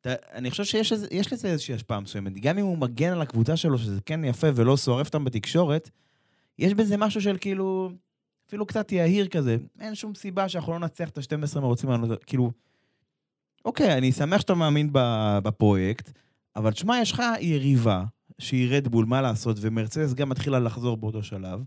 אתה, 0.01 0.15
אני 0.33 0.51
חושב 0.51 0.65
שיש 0.65 0.93
לזה- 0.93 1.07
איזושהי 1.45 1.75
השפעה 1.75 2.01
מסוימת. 2.01 2.33
גם 2.41 2.59
אם 2.59 2.65
הוא 2.65 2.79
מגן 2.79 3.13
על 3.13 3.23
הקבוצה 3.23 3.57
שלו, 3.57 3.79
שזה 3.79 4.01
כן 4.07 4.25
יפה 4.25 4.47
ולא 4.55 4.77
שורף 4.77 5.07
אותם 5.07 5.25
בתקשורת, 5.25 5.91
יש 6.59 6.75
בזה 6.75 6.97
משהו 6.97 7.21
של 7.21 7.37
כאילו, 7.41 7.91
אפילו 8.49 8.67
קצת 8.67 8.93
יהיר 8.93 9.29
כזה. 9.29 9.57
אין 9.81 9.95
שום 9.95 10.15
סיבה 10.15 10.49
שאנחנו 10.49 10.73
לא 10.73 10.79
נצליח 10.79 11.09
את 11.09 11.19
ה-12 11.19 11.61
מרוצים 11.61 11.91
האלה. 11.91 12.17
כאילו, 12.27 12.51
אוקיי, 13.65 13.99
אני 13.99 14.13
שמח 14.13 14.41
שאתה 14.41 14.55
מאמין 14.55 14.91
בפרויקט, 15.43 16.13
אבל 16.57 16.71
תשמע, 16.71 16.99
יש 17.03 17.13
לך 17.13 17.23
יריבה, 17.41 18.05
שהיא 18.39 18.77
רדבול, 18.77 19.05
מה 19.05 19.23
לעשות, 19.23 19.57
ומרצדס 19.61 20.15
גם 20.15 20.29
מתחילה 20.29 20.59
לחזור 20.59 20.97
באותו 20.97 21.23
שלב, 21.23 21.61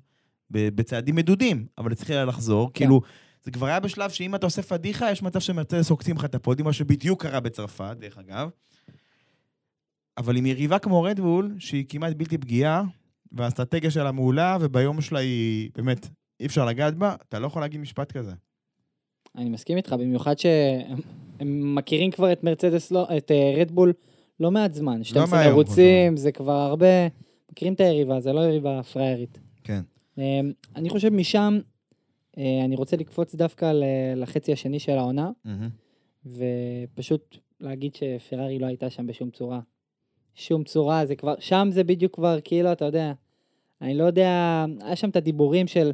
בצעדים 0.51 1.15
מדודים, 1.15 1.65
אבל 1.77 1.91
התחילה 1.91 2.25
לחזור. 2.25 2.71
כן. 2.73 2.85
כאילו, 2.85 3.01
זה 3.43 3.51
כבר 3.51 3.67
היה 3.67 3.79
בשלב 3.79 4.09
שאם 4.09 4.35
אתה 4.35 4.45
עושה 4.45 4.61
פדיחה, 4.61 5.11
יש 5.11 5.23
מצב 5.23 5.39
שמרצדס 5.39 5.89
עוקצים 5.89 6.15
לך 6.15 6.25
את 6.25 6.35
הפודיום, 6.35 6.67
מה 6.67 6.73
שבדיוק 6.73 7.21
קרה 7.21 7.39
בצרפת, 7.39 7.95
דרך 7.99 8.17
אגב. 8.17 8.49
אבל 10.17 10.37
עם 10.37 10.45
יריבה 10.45 10.79
כמו 10.79 11.03
רדבול, 11.03 11.55
שהיא 11.59 11.85
כמעט 11.89 12.13
בלתי 12.13 12.37
פגיעה, 12.37 12.83
והאסטרטגיה 13.31 13.91
שלה 13.91 14.11
מעולה, 14.11 14.57
וביום 14.61 15.01
שלה 15.01 15.19
היא 15.19 15.69
באמת, 15.75 16.07
אי 16.39 16.45
אפשר 16.45 16.65
לגעת 16.65 16.95
בה, 16.95 17.15
אתה 17.29 17.39
לא 17.39 17.47
יכול 17.47 17.61
להגיד 17.61 17.79
משפט 17.79 18.11
כזה. 18.11 18.33
אני 19.37 19.49
מסכים 19.49 19.77
איתך, 19.77 19.93
במיוחד 19.93 20.39
שהם 20.39 20.99
הם 21.39 21.75
מכירים 21.75 22.11
כבר 22.11 22.31
את 22.31 22.43
מרצדס, 22.43 22.91
לא, 22.91 23.07
את 23.17 23.31
אה, 23.31 23.53
רדבול 23.57 23.93
לא 24.39 24.51
מעט 24.51 24.73
זמן. 24.73 25.03
12 25.03 25.39
מהיום, 25.39 25.53
ערוצים, 25.53 26.17
זה 26.17 26.31
כבר 26.31 26.53
הרבה... 26.53 27.07
מכירים 27.51 27.73
את 27.73 27.79
היריבה, 27.79 28.19
זה 28.19 28.33
לא 28.33 28.41
יריבה 28.41 28.83
פראיירית. 28.83 29.39
כן. 29.63 29.81
אה, 30.19 30.39
אני 30.75 30.89
חושב 30.89 31.09
משם, 31.09 31.59
אה, 32.37 32.61
אני 32.65 32.75
רוצה 32.75 32.97
לקפוץ 32.97 33.35
דווקא 33.35 33.71
לחצי 34.15 34.53
השני 34.53 34.79
של 34.79 34.97
העונה, 34.97 35.31
ופשוט 36.25 37.37
להגיד 37.59 37.95
שפרארי 37.95 38.59
לא 38.59 38.65
הייתה 38.65 38.89
שם 38.89 39.07
בשום 39.07 39.29
צורה. 39.29 39.59
שום 40.35 40.63
צורה, 40.63 41.05
זה 41.05 41.15
כבר, 41.15 41.35
שם 41.39 41.67
זה 41.71 41.83
בדיוק 41.83 42.15
כבר 42.15 42.37
כאילו, 42.43 42.71
אתה 42.71 42.85
יודע, 42.85 43.13
אני 43.81 43.97
לא 43.97 44.03
יודע, 44.03 44.65
היה 44.81 44.95
שם 44.95 45.09
את 45.09 45.15
הדיבורים 45.15 45.67
של 45.67 45.91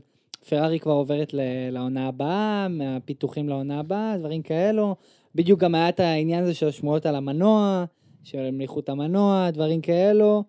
פרארי 0.50 0.80
כבר 0.80 0.94
עוברת 0.94 1.34
לעונה 1.72 2.08
הבאה, 2.08 2.68
מהפיתוחים 2.68 3.50
לעונה 3.50 3.80
הבאה, 3.80 4.18
דברים 4.18 4.42
כאלו. 4.42 4.96
בדיוק 5.36 5.60
גם 5.60 5.76
היה 5.76 5.90
את 5.90 6.00
העניין 6.00 6.44
הזה 6.44 6.54
של 6.54 6.68
השמועות 6.68 7.06
על 7.06 7.16
המנוע, 7.16 7.86
של 8.24 8.52
מליחות 8.52 8.90
המנוע, 8.90 9.52
דברים 9.52 9.82
כאלו. 9.82 10.44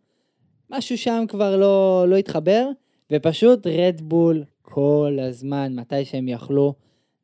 משהו 0.70 0.98
שם 0.98 1.24
כבר 1.28 1.56
לא, 1.56 2.04
לא 2.08 2.16
התחבר, 2.16 2.68
ופשוט 3.12 3.66
רדבול 3.66 4.44
כל 4.62 5.18
הזמן, 5.28 5.74
מתי 5.74 6.04
שהם 6.04 6.28
יכלו, 6.28 6.74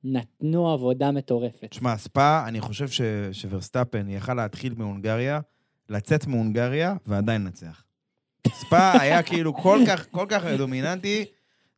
נתנו 0.04 0.72
עבודה 0.72 1.10
מטורפת. 1.10 1.70
תשמע, 1.70 1.96
ספא, 1.96 2.48
אני 2.48 2.60
חושב 2.60 2.88
ש... 2.88 3.00
שוורסטאפן 3.32 4.08
יכל 4.08 4.34
להתחיל 4.34 4.74
מהונגריה, 4.76 5.40
לצאת 5.88 6.26
מהונגריה, 6.26 6.96
ועדיין 7.06 7.44
לנצח. 7.44 7.84
ספא 8.48 8.98
היה 9.00 9.22
כאילו 9.28 9.54
כל 9.54 9.78
כך, 9.86 10.06
כל 10.10 10.26
כך 10.28 10.44
דומיננטי, 10.58 11.24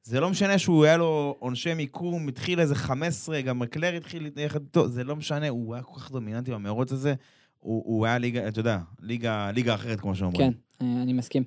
זה 0.02 0.20
לא 0.20 0.30
משנה 0.30 0.58
שהוא 0.58 0.84
היה 0.84 0.96
לו 0.96 1.36
עונשי 1.38 1.74
מיקום, 1.74 2.28
התחיל 2.28 2.60
איזה 2.60 2.74
15, 2.74 3.40
גם 3.40 3.58
מקלר 3.58 3.96
התחיל 3.96 4.30
יחד 4.36 4.60
איתו, 4.60 4.88
זה 4.88 5.04
לא 5.04 5.16
משנה, 5.16 5.48
הוא 5.48 5.74
היה 5.74 5.82
כל 5.82 6.00
כך 6.00 6.10
דומיננטי 6.10 6.50
במרוץ 6.50 6.92
הזה, 6.92 7.14
הוא, 7.60 7.82
הוא 7.86 8.06
היה 8.06 8.18
ליגה, 8.18 8.48
אתה 8.48 8.60
יודע, 8.60 8.78
ליגה, 9.00 9.50
ליגה 9.50 9.74
אחרת, 9.74 10.00
כמו 10.00 10.14
שאומרים. 10.14 10.52
כן, 10.52 10.58
אה, 10.82 11.02
אני 11.02 11.12
מסכים. 11.12 11.44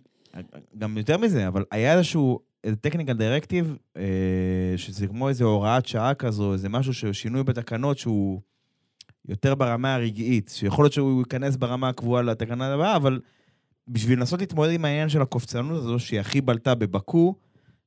גם 0.78 0.97
יותר 0.97 1.17
מזה, 1.17 1.47
אבל 1.47 1.63
היה 1.71 1.93
איזשהו, 1.93 2.39
טכניקל 2.82 3.13
דירקטיב, 3.13 3.78
אה, 3.97 4.73
שזה 4.78 5.08
כמו 5.08 5.30
איזו 5.30 5.45
הוראת 5.45 5.86
שעה 5.86 6.13
כזו, 6.13 6.54
איזה 6.54 6.69
משהו 6.69 6.93
שהוא 6.93 7.13
שינוי 7.13 7.43
בתקנות 7.43 7.97
שהוא 7.97 8.41
יותר 9.28 9.56
ברמה 9.56 9.95
הרגעית, 9.95 10.52
שיכול 10.54 10.86
להיות 10.86 10.93
שהוא 10.93 11.21
ייכנס 11.21 11.56
ברמה 11.56 11.89
הקבועה 11.89 12.21
לתקנה 12.21 12.73
הבאה, 12.73 12.95
אבל 12.95 13.19
בשביל 13.88 14.19
לנסות 14.19 14.39
להתמודד 14.39 14.71
עם 14.71 14.86
העניין 14.86 15.10
של 15.10 15.21
הקופצנות 15.21 15.78
הזו, 15.78 15.99
שהיא 15.99 16.19
הכי 16.19 16.41
בלטה 16.41 16.76
בבקו, 16.76 17.36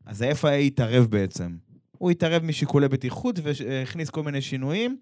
אז 0.06 0.22
ה-FIA 0.22 0.48
התערב 0.48 1.06
בעצם. 1.06 1.56
הוא 1.98 2.10
התערב 2.10 2.42
משיקולי 2.42 2.88
בטיחות 2.88 3.38
והכניס 3.42 4.10
כל 4.10 4.22
מיני 4.22 4.40
שינויים 4.40 4.96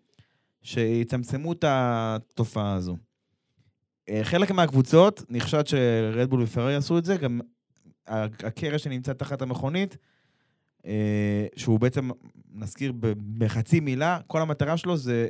שיצמצמו 0.63 1.53
את 1.53 1.65
התופעה 1.69 2.75
הזו. 2.75 2.97
אה, 4.09 4.21
חלק 4.25 4.51
מהקבוצות, 4.51 5.23
נחשד 5.29 5.67
שרדבול 5.67 6.43
ופרארי 6.43 6.75
עשו 6.75 6.99
את 6.99 7.05
זה, 7.05 7.17
גם 7.17 7.41
הקרש 8.07 8.85
שנמצא 8.85 9.13
תחת 9.13 9.43
המכונית, 9.43 9.97
אה, 10.87 11.47
שהוא 11.57 11.81
בעצם, 11.81 12.11
נזכיר 12.55 12.93
בחצי 13.39 13.81
מילה, 13.81 14.19
כל 14.27 14.41
המטרה 14.43 14.77
שלו 14.77 14.97
זה 14.97 15.29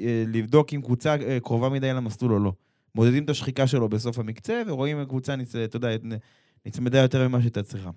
אה, 0.00 0.24
לבדוק 0.26 0.74
אם 0.74 0.82
קבוצה 0.82 1.16
קרובה 1.42 1.68
מדי 1.68 1.92
למסלול 1.92 2.32
או 2.32 2.38
לא. 2.38 2.52
מודדים 2.94 3.24
את 3.24 3.30
השחיקה 3.30 3.66
שלו 3.66 3.88
בסוף 3.88 4.18
המקצה, 4.18 4.62
ורואים 4.66 4.96
אם 4.96 5.02
הקבוצה, 5.02 5.34
אתה 5.64 5.76
יודע, 5.76 5.88
נצמדה 6.66 6.98
יותר 6.98 7.28
ממה 7.28 7.40
שהייתה 7.40 7.62
צריכה. 7.62 7.90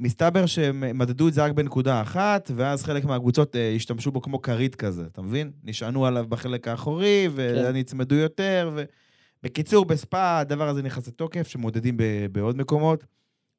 מסתבר 0.00 0.46
שהם 0.46 0.98
מדדו 0.98 1.28
את 1.28 1.32
זה 1.34 1.44
רק 1.44 1.52
בנקודה 1.52 2.02
אחת, 2.02 2.50
ואז 2.56 2.82
חלק 2.84 3.04
מהקבוצות 3.04 3.56
אה, 3.56 3.72
השתמשו 3.76 4.10
בו 4.12 4.20
כמו 4.22 4.42
כרית 4.42 4.74
כזה, 4.74 5.02
אתה 5.12 5.22
מבין? 5.22 5.50
נשענו 5.64 6.06
עליו 6.06 6.26
בחלק 6.28 6.68
האחורי, 6.68 7.28
ונצמדו 7.34 8.14
יותר, 8.14 8.70
ו... 8.74 8.84
בקיצור, 9.42 9.84
בספא 9.84 10.40
הדבר 10.40 10.68
הזה 10.68 10.82
נכנס 10.82 11.08
לתוקף, 11.08 11.48
שמודדים 11.48 11.96
ב- 11.96 12.26
בעוד 12.32 12.56
מקומות. 12.56 13.04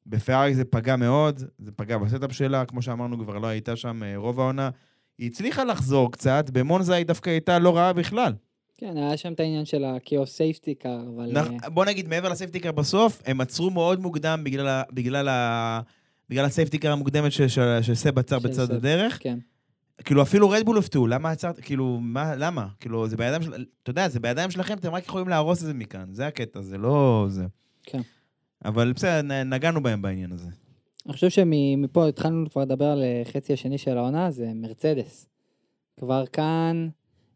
בפרארי 0.06 0.54
זה 0.54 0.64
פגע 0.64 0.96
מאוד, 0.96 1.42
זה 1.58 1.72
פגע 1.72 1.98
ב 1.98 2.04
setup 2.04 2.32
שלה, 2.32 2.64
כמו 2.64 2.82
שאמרנו, 2.82 3.18
כבר 3.24 3.38
לא 3.38 3.46
הייתה 3.46 3.76
שם 3.76 4.02
אה, 4.02 4.16
רוב 4.16 4.40
העונה. 4.40 4.70
היא 5.18 5.30
הצליחה 5.30 5.64
לחזור 5.64 6.12
קצת, 6.12 6.50
במונזה 6.52 6.94
היא 6.94 7.06
דווקא 7.06 7.30
הייתה 7.30 7.58
לא 7.58 7.76
רעה 7.76 7.92
בכלל. 7.92 8.32
כן, 8.78 8.96
היה 8.96 9.16
שם 9.16 9.32
את 9.32 9.40
העניין 9.40 9.64
של 9.64 9.84
הקיו 9.84 10.26
safety 10.26 10.74
car, 10.74 11.00
אבל... 11.16 11.32
נכ- 11.38 11.64
אה, 11.64 11.70
בוא 11.70 11.84
נגיד, 11.84 12.08
מעבר 12.08 12.28
ל 12.28 12.32
safety 12.32 12.59
car 12.59 12.72
בסוף, 12.72 13.22
הם 13.26 13.40
עצרו 13.40 13.70
מאוד 13.70 14.00
מוקדם 14.00 14.40
בגלל, 14.44 14.82
בגלל, 14.92 15.28
ה- 15.28 15.80
בגלל 16.28 16.44
ה 16.44 16.49
safety 16.49 16.78
car 16.78 16.92
המוקדמת 16.92 17.32
ש- 17.32 17.42
ש- 17.42 17.58
שסב 17.82 18.18
עצר 18.18 18.38
בצד 18.38 18.70
הדרך. 18.70 19.18
כן. 19.22 19.38
כאילו, 20.04 20.22
אפילו 20.22 20.50
רדבול 20.50 20.76
הופתעו, 20.76 21.06
למה 21.06 21.30
עצרת? 21.30 21.60
כאילו, 21.60 21.98
מה, 22.00 22.36
למה? 22.36 22.66
כאילו, 22.80 23.08
זה 23.08 23.16
בידיים 23.16 23.42
של... 23.42 23.64
אתה 23.82 23.90
יודע, 23.90 24.08
זה 24.08 24.20
בידיים 24.20 24.50
שלכם, 24.50 24.74
אתם 24.74 24.94
רק 24.94 25.04
יכולים 25.04 25.28
להרוס 25.28 25.60
את 25.60 25.66
זה 25.66 25.74
מכאן. 25.74 26.04
זה 26.12 26.26
הקטע, 26.26 26.62
זה 26.62 26.78
לא... 26.78 27.26
זה. 27.28 27.44
כן. 27.82 28.00
אבל 28.64 28.92
בסדר, 28.92 29.22
נגענו 29.44 29.82
בהם 29.82 30.02
בעניין 30.02 30.32
הזה. 30.32 30.48
אני 31.06 31.12
חושב 31.12 31.28
שמפה 31.30 32.08
התחלנו 32.08 32.50
כבר 32.50 32.62
לדבר 32.62 32.84
על 32.84 33.02
אה, 33.02 33.22
חצי 33.32 33.52
השני 33.52 33.78
של 33.78 33.98
העונה, 33.98 34.30
זה 34.30 34.50
מרצדס. 34.54 35.26
כבר 36.00 36.26
כאן, 36.26 36.88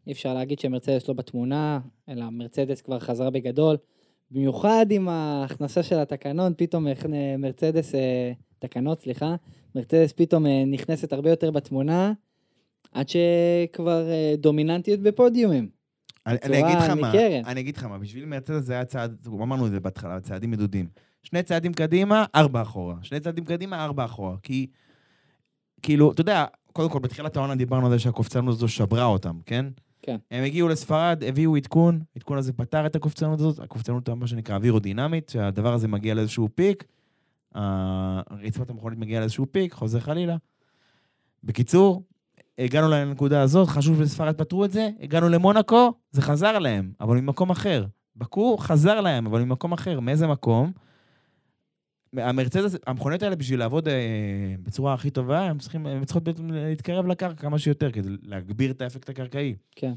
אי 0.07 0.11
אפשר 0.11 0.33
להגיד 0.33 0.59
שמרצדס 0.59 1.07
לא 1.07 1.13
בתמונה, 1.13 1.79
אלא 2.09 2.29
מרצדס 2.29 2.81
כבר 2.81 2.99
חזרה 2.99 3.29
בגדול. 3.29 3.77
במיוחד 4.31 4.85
עם 4.89 5.09
ההכנסה 5.09 5.83
של 5.83 5.99
התקנון, 5.99 6.53
פתאום 6.57 6.87
אה, 6.87 6.93
מרצדס, 7.37 7.95
אה, 7.95 8.31
תקנות, 8.61 8.99
סליחה, 8.99 9.35
מרצדס 9.75 10.11
פתאום 10.11 10.45
אה, 10.45 10.63
נכנסת 10.67 11.13
הרבה 11.13 11.29
יותר 11.29 11.51
בתמונה, 11.51 12.13
עד 12.91 13.07
שכבר 13.09 14.09
אה, 14.09 14.33
דומיננטיות 14.37 14.99
בפודיומים. 14.99 15.69
אני, 16.27 16.37
אגיד 16.63 16.77
לך 16.77 16.89
מה. 16.89 17.11
אני 17.45 17.59
אגיד 17.59 17.77
לך 17.77 17.83
מה, 17.83 17.97
בשביל 17.97 18.25
מרצדס 18.25 18.63
זה 18.63 18.73
היה 18.73 18.85
צעד, 18.85 19.27
אמרנו 19.27 19.65
את 19.65 19.71
זה 19.71 19.79
בהתחלה, 19.79 20.19
צעדים 20.19 20.51
מדודים. 20.51 20.87
שני 21.23 21.43
צעדים 21.43 21.73
קדימה, 21.73 22.25
ארבע 22.35 22.61
אחורה. 22.61 22.95
שני 23.01 23.19
צעדים 23.19 23.45
קדימה, 23.45 23.83
ארבע 23.83 24.05
אחורה. 24.05 24.35
כי, 24.43 24.67
כאילו, 25.81 26.11
אתה 26.11 26.21
יודע, 26.21 26.45
קודם 26.73 26.89
כל, 26.89 26.99
בתחילת 26.99 27.37
העונה 27.37 27.55
דיברנו 27.55 27.85
על 27.85 27.91
זה 27.91 27.99
שהקופצנות 27.99 28.55
הזו 28.55 28.67
שברה 28.67 29.05
אותם, 29.05 29.39
כן? 29.45 29.65
כן. 30.01 30.17
הם 30.31 30.43
הגיעו 30.43 30.67
לספרד, 30.67 31.23
הביאו 31.27 31.55
עדכון, 31.55 31.99
העדכון 32.15 32.37
הזה 32.37 32.53
פתר 32.53 32.85
את 32.85 32.95
הקופצנות 32.95 33.39
הזאת, 33.39 33.59
הקופצנות, 33.59 34.09
מה 34.09 34.27
שנקרא 34.27 34.55
אווירודינמית, 34.55 35.29
שהדבר 35.29 35.73
הזה 35.73 35.87
מגיע 35.87 36.13
לאיזשהו 36.13 36.49
פיק, 36.55 36.83
רצפת 38.31 38.69
המכונית 38.69 38.99
מגיעה 38.99 39.19
לאיזשהו 39.19 39.45
פיק, 39.51 39.73
חוזר 39.73 39.99
חלילה. 39.99 40.37
בקיצור, 41.43 42.03
הגענו 42.57 42.89
לנקודה 42.89 43.41
הזאת, 43.41 43.67
חשוב 43.67 43.97
שבספרד 43.97 44.35
פתרו 44.35 44.65
את 44.65 44.71
זה, 44.71 44.89
הגענו 45.01 45.29
למונקו, 45.29 45.93
זה 46.11 46.21
חזר 46.21 46.59
להם, 46.59 46.91
אבל 47.01 47.17
ממקום 47.17 47.49
אחר. 47.49 47.85
בקו 48.15 48.57
חזר 48.57 49.01
להם, 49.01 49.27
אבל 49.27 49.41
ממקום 49.41 49.73
אחר. 49.73 49.99
מאיזה 49.99 50.27
מקום? 50.27 50.71
המרצדס, 52.17 52.75
המכוניות 52.87 53.23
האלה 53.23 53.35
בשביל 53.35 53.59
לעבוד 53.59 53.87
אה, 53.87 54.55
בצורה 54.63 54.93
הכי 54.93 55.09
טובה, 55.09 55.41
הם, 55.41 55.59
צריכים, 55.59 55.85
הם 55.87 56.05
צריכות 56.05 56.23
בעצם 56.23 56.51
להתקרב 56.51 57.07
לקרקע 57.07 57.41
כמה 57.41 57.59
שיותר, 57.59 57.91
כדי 57.91 58.09
להגביר 58.23 58.71
את 58.71 58.81
האפקט 58.81 59.09
הקרקעי. 59.09 59.55
כן. 59.75 59.93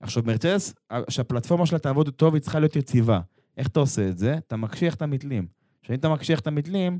עכשיו, 0.00 0.22
מרצדס, 0.26 0.74
שהפלטפורמה 1.08 1.66
שלה 1.66 1.78
תעבוד 1.78 2.08
טוב, 2.08 2.34
היא 2.34 2.42
צריכה 2.42 2.58
להיות 2.58 2.76
יציבה. 2.76 3.20
איך 3.56 3.68
אתה 3.68 3.80
עושה 3.80 4.08
את 4.08 4.18
זה? 4.18 4.36
אתה 4.38 4.56
מקשיח 4.56 4.94
את 4.94 5.02
המתלים. 5.02 5.46
כשאם 5.84 5.94
אתה 5.94 6.08
מקשיח 6.08 6.40
את 6.40 6.46
המתלים, 6.46 6.98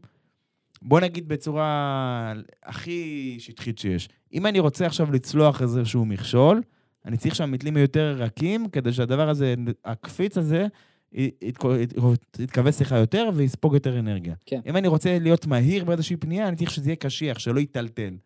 בוא 0.83 1.01
נגיד 1.01 1.29
בצורה 1.29 2.33
הכי 2.63 3.37
שטחית 3.39 3.79
שיש. 3.79 4.09
אם 4.33 4.47
אני 4.47 4.61
רוצה 4.61 4.87
עכשיו 4.87 5.13
לצלוח 5.13 5.63
איזשהו 5.63 6.05
מכשול, 6.05 6.63
אני 7.05 7.17
צריך 7.17 7.35
שהמתלים 7.35 7.77
יהיו 7.77 7.85
יותר 7.85 8.17
רכים, 8.19 8.69
כדי 8.69 8.93
שהדבר 8.93 9.29
הזה, 9.29 9.55
הקפיץ 9.85 10.39
הזה, 10.39 10.67
יתכווץ 12.39 12.81
לך 12.81 12.93
יותר 12.93 13.31
ויספוג 13.35 13.75
יותר 13.75 13.99
אנרגיה. 13.99 14.35
כן. 14.47 14.61
אם 14.67 14.77
אני 14.77 14.89
רוצה 14.89 15.19
להיות 15.19 15.47
מהיר 15.47 15.85
באיזושהי 15.85 16.17
פנייה, 16.17 16.49
אני 16.49 16.57
צריך 16.57 16.71
שזה 16.71 16.89
יהיה 16.89 16.97
קשיח, 16.97 17.39
שלא 17.39 17.61
יטלטל. 17.61 18.17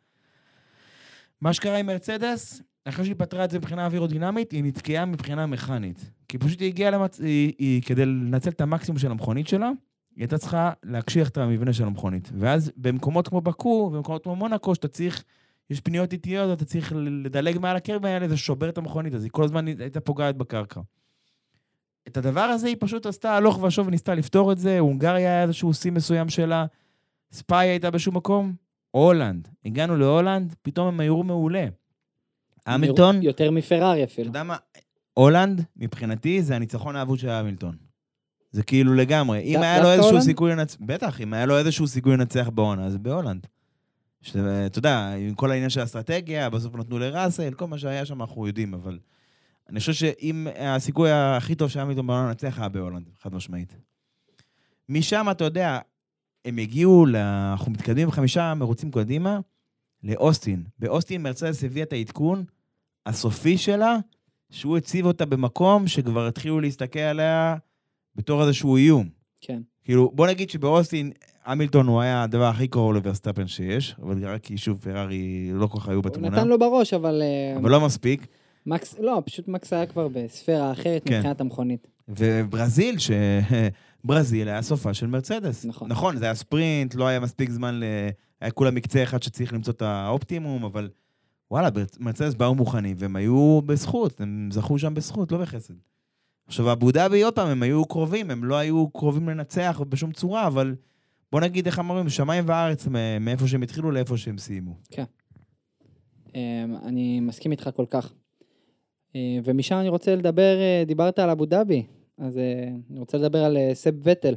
מה 1.41 1.53
שקרה 1.53 1.79
עם 1.79 1.87
מרצדס, 1.87 2.63
אחרי 2.85 3.05
שהיא 3.05 3.17
פתרה 3.19 3.45
את 3.45 3.51
זה 3.51 3.59
מבחינה 3.59 3.87
אווירודינמית, 3.87 4.53
היא 4.53 4.65
נתקעה 4.65 5.05
מבחינה 5.05 5.47
מכנית. 5.47 6.11
כי 6.29 6.39
פשוט 6.39 6.61
היא 6.61 6.69
הגיעה 6.69 6.91
למצ... 6.91 7.21
היא, 7.21 7.53
היא, 7.59 7.83
כדי 7.83 8.07
לנצל 8.07 8.51
את 8.51 8.61
המקסימום 8.61 8.99
של 8.99 9.11
המכונית 9.11 9.49
שלה, 9.49 9.71
היא 10.19 10.23
הייתה 10.25 10.39
צריכה 10.39 10.73
להקשיח 10.83 11.29
את 11.29 11.39
המבנה 11.39 11.73
של 11.73 11.85
המכונית. 11.85 12.31
ואז 12.35 12.73
במקומות 12.77 13.29
כמו 13.29 13.41
בקו, 13.41 13.91
במקומות 13.91 14.23
כמו 14.23 14.37
מונקו, 14.37 14.75
שאתה 14.75 14.89
צריך, 14.89 15.25
יש 15.71 15.81
פניות 15.81 16.13
איטיות, 16.13 16.59
אתה 16.59 16.65
צריך 16.65 16.93
לדלג 16.97 17.59
מעל 17.59 17.77
הקרב 17.77 18.07
האלה, 18.07 18.29
זה 18.29 18.37
שובר 18.37 18.69
את 18.69 18.79
המכונית, 18.79 19.15
אז 19.15 19.25
היא 19.25 19.31
כל 19.31 19.45
הזמן 19.45 19.67
הייתה 19.67 20.01
פוגעת 20.01 20.37
בקרקע. 20.37 20.81
את 22.09 22.17
הדבר 22.17 22.41
הזה 22.41 22.67
היא 22.69 22.77
פשוט 22.79 23.07
עשתה 23.07 23.37
הלוך 23.37 23.63
ושוב 23.63 23.87
וניסתה 23.87 24.15
לפתור 24.15 24.53
את 24.53 24.59
זה, 24.59 24.79
הונגריה 24.79 25.29
היה 25.29 25.43
איזשהו 25.43 25.75
שיא 25.75 25.93
מסוים 25.93 26.29
שלה, 26.29 26.67
ספאי 27.33 27.69
הייתה 27.69 27.91
בשום 27.91 28.17
מקום, 28.17 28.53
הולנד. 28.91 29.49
הגענו 29.65 29.97
להולנד, 29.97 30.55
פתאום 30.63 30.89
הם 30.89 31.01
היו 31.01 31.23
מעולה. 31.23 31.67
המילטון, 32.67 33.23
יותר 33.23 33.51
מפרארי 33.51 34.05
אתה 34.05 34.13
אפילו. 34.13 34.27
יודע 34.27 34.43
מה? 34.43 34.57
הולנד, 35.15 35.65
מבחינתי, 35.77 36.43
זה 36.43 36.57
הניצחון 36.57 36.97
האבוד 36.97 37.19
של 37.19 37.29
המילטון. 37.29 37.88
זה 38.53 38.63
כאילו 38.63 38.95
לגמרי. 38.95 39.41
אם 39.41 39.63
היה 39.63 39.83
לו 39.83 39.93
איזשהו? 39.93 40.23
סיכוי 40.23 40.53
לנצח... 40.53 40.77
בטח, 40.81 41.21
אם 41.21 41.35
היה 41.35 41.47
לו 41.47 41.59
איזשהו 41.59 41.87
סיכוי 41.87 42.17
לנצח 42.17 42.49
בעונה, 42.49 42.87
אז 42.87 42.97
בהולנד. 42.97 43.47
אתה 44.67 44.79
יודע, 44.79 45.13
עם 45.13 45.35
כל 45.35 45.51
העניין 45.51 45.71
של 45.71 45.81
האסטרטגיה, 45.81 46.51
בסוף 46.51 46.77
נתנו 46.77 46.99
לראסל, 46.99 47.55
כל 47.55 47.67
מה 47.67 47.79
שהיה 47.79 48.05
שם 48.05 48.21
אנחנו 48.21 48.47
יודעים, 48.47 48.75
אבל... 48.75 48.99
אני 49.71 49.81
חושב 49.81 49.93
שאם 49.93 50.47
הסיכוי 50.57 51.11
הכי 51.13 51.55
טוב 51.55 51.69
שהיה 51.69 51.85
מילטון 51.85 52.07
בעונה 52.07 52.29
לנצח 52.29 52.59
היה 52.59 52.69
בהולנד, 52.69 53.09
חד 53.23 53.35
משמעית. 53.35 53.77
משם, 54.89 55.27
אתה 55.31 55.45
יודע, 55.45 55.79
הם 56.45 56.59
הגיעו. 56.59 57.07
אנחנו 57.53 57.73
מתקדמים 57.73 58.11
חמישה 58.11 58.55
מרוצים 58.55 58.91
קדימה, 58.91 59.41
לאוסטין. 60.03 60.65
באוסטין 60.79 61.23
מרצדס 61.23 61.65
הביאה 61.65 61.85
את 61.85 61.93
העדכון 61.93 62.45
הסופי 63.07 63.59
שלה, 63.59 63.97
שהוא 64.51 64.77
הציב 64.77 65.07
אותה 65.07 65.27
במקום 65.27 65.87
שכבר 65.87 66.27
התחילו 66.27 66.61
להסתכל 66.61 66.99
עליה 66.99 67.57
בתור 68.19 68.43
איזשהו 68.43 68.77
איום. 68.77 69.09
כן. 69.41 69.63
כאילו, 69.85 70.11
בוא 70.15 70.27
נגיד 70.27 70.51
שבאוסטין, 70.51 71.11
המילטון 71.45 71.87
הוא 71.87 72.01
היה 72.01 72.23
הדבר 72.23 72.45
הכי 72.45 72.69
קרוב 72.69 72.95
לוורסטאפן 72.95 73.47
שיש, 73.47 73.97
אבל 74.03 74.25
רק 74.27 74.43
כי 74.43 74.59
שוב 74.59 74.79
פרארי 74.79 75.51
לא 75.53 75.67
כל 75.67 75.81
כך 75.81 75.89
היו 75.89 75.97
הוא 75.97 76.05
בתמונה. 76.05 76.37
נתן 76.37 76.49
לו 76.49 76.59
בראש, 76.59 76.95
אבל... 76.95 77.23
אה, 77.23 77.59
אבל 77.61 77.71
לא 77.71 77.81
מספיק. 77.81 78.27
מקס, 78.67 78.99
לא, 78.99 79.23
פשוט 79.27 79.49
מקס 79.49 79.73
היה 79.73 79.87
כבר 79.87 80.09
בספירה 80.09 80.73
אחרת 80.73 81.03
כן. 81.05 81.17
מבחינת 81.17 81.41
המכונית. 81.41 81.87
וברזיל, 82.09 82.99
ש... 82.99 83.11
ברזיל 84.05 84.49
היה 84.49 84.63
סופ"ש 84.63 84.95
של 84.95 85.07
מרצדס. 85.07 85.65
נכון. 85.65 85.89
נכון, 85.89 86.17
זה 86.17 86.25
היה 86.25 86.35
ספרינט, 86.35 86.95
לא 86.95 87.07
היה 87.07 87.21
מספיק 87.21 87.51
זמן 87.51 87.75
ל... 87.75 87.85
היה 88.41 88.51
כולה 88.51 88.71
מקצה 88.71 89.03
אחד 89.03 89.23
שצריך 89.23 89.53
למצוא 89.53 89.73
את 89.73 89.83
האופטימום, 89.83 90.65
אבל 90.65 90.91
וואלה, 91.51 91.69
מרצדס 91.99 92.35
באו 92.35 92.55
מוכנים, 92.55 92.97
והם 92.99 93.17
היו 93.17 93.61
בזכות, 93.67 94.21
הם 94.21 94.49
זכו 94.53 94.79
שם 94.79 94.95
בזכות, 94.95 95.33
לא 95.33 95.39
בחסד. 95.39 95.75
עכשיו, 96.49 96.73
אבו 96.73 96.91
דאבי, 96.93 97.23
עוד 97.23 97.35
פעם, 97.35 97.49
הם 97.49 97.63
היו 97.63 97.85
קרובים, 97.85 98.31
הם 98.31 98.45
לא 98.45 98.57
היו 98.57 98.91
קרובים 98.91 99.29
לנצח 99.29 99.81
בשום 99.89 100.13
צורה, 100.13 100.47
אבל 100.47 100.75
בוא 101.33 101.41
נגיד, 101.41 101.67
איך 101.67 101.79
אמרים, 101.79 102.09
שמיים 102.09 102.45
וארץ, 102.47 102.87
מאיפה 103.21 103.47
שהם 103.47 103.63
התחילו 103.63 103.91
לאיפה 103.91 104.17
שהם 104.17 104.39
סיימו. 104.39 104.77
אה, 106.35 106.65
אני 106.85 107.21
מסכים 107.21 107.53
איתך 107.53 107.71
כל 107.77 107.85
כך. 107.91 108.13
אה, 109.17 109.39
ומשם 109.45 109.77
אני 109.77 109.89
רוצה 109.89 110.17
לדבר, 110.17 110.57
אה, 110.61 110.85
דיברת 110.87 111.19
על 111.19 111.31
אבו 111.31 111.47
דאבי, 111.47 111.87
אז 112.19 112.39
אה, 112.39 112.69
אני 112.91 112.99
רוצה 112.99 113.19
לדבר 113.19 113.45
על 113.45 113.57
סב 113.73 113.95
וטל, 114.03 114.35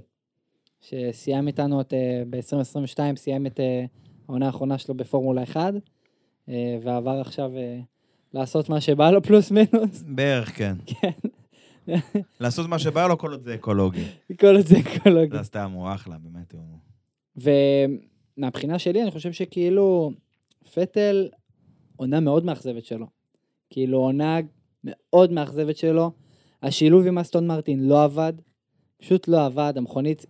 שסיים 0.81 1.47
איתנו 1.47 1.81
את, 1.81 1.93
אה, 1.93 2.23
ב-2022, 2.29 3.15
סיים 3.15 3.45
את 3.45 3.59
העונה 4.27 4.45
האחרונה 4.45 4.77
שלו 4.77 4.95
בפורמולה 4.95 5.43
1, 5.43 5.73
אה, 6.49 6.77
ועבר 6.83 7.19
עכשיו 7.19 7.51
לעשות 8.33 8.69
מה 8.69 8.81
שבא 8.81 9.11
לו 9.11 9.21
פלוס 9.23 9.51
מינוס. 9.51 10.03
בערך, 10.07 10.57
כן. 10.57 10.75
כן. 10.85 11.29
לעשות 12.39 12.67
מה 12.69 12.79
שבא 12.79 13.07
לו, 13.07 13.17
כל 13.17 13.31
עוד 13.31 13.43
זה 13.43 13.55
אקולוגי. 13.55 14.03
כל 14.39 14.61
זה 14.61 14.75
אקולוגי. 14.79 15.37
לא 15.37 15.43
סתם, 15.43 15.71
הוא 15.73 15.89
אחלה, 15.93 16.15
באמת, 16.17 16.53
הוא... 16.53 16.77
ומהבחינה 18.37 18.79
שלי, 18.79 19.01
אני 19.01 19.11
חושב 19.11 19.31
שכאילו, 19.31 20.11
פטל, 20.73 21.29
עונה 21.95 22.19
מאוד 22.19 22.45
מאכזבת 22.45 22.85
שלו. 22.85 23.05
כאילו, 23.69 23.97
עונה 23.97 24.39
מאוד 24.83 25.31
מאכזבת 25.31 25.77
שלו. 25.77 26.11
השילוב 26.63 27.07
עם 27.07 27.17
אסטון 27.17 27.47
מרטין 27.47 27.87
לא 27.87 28.03
עבד, 28.03 28.33
פשוט 28.97 29.27
לא 29.27 29.45
עבד, 29.45 29.73
המכונית, 29.75 30.25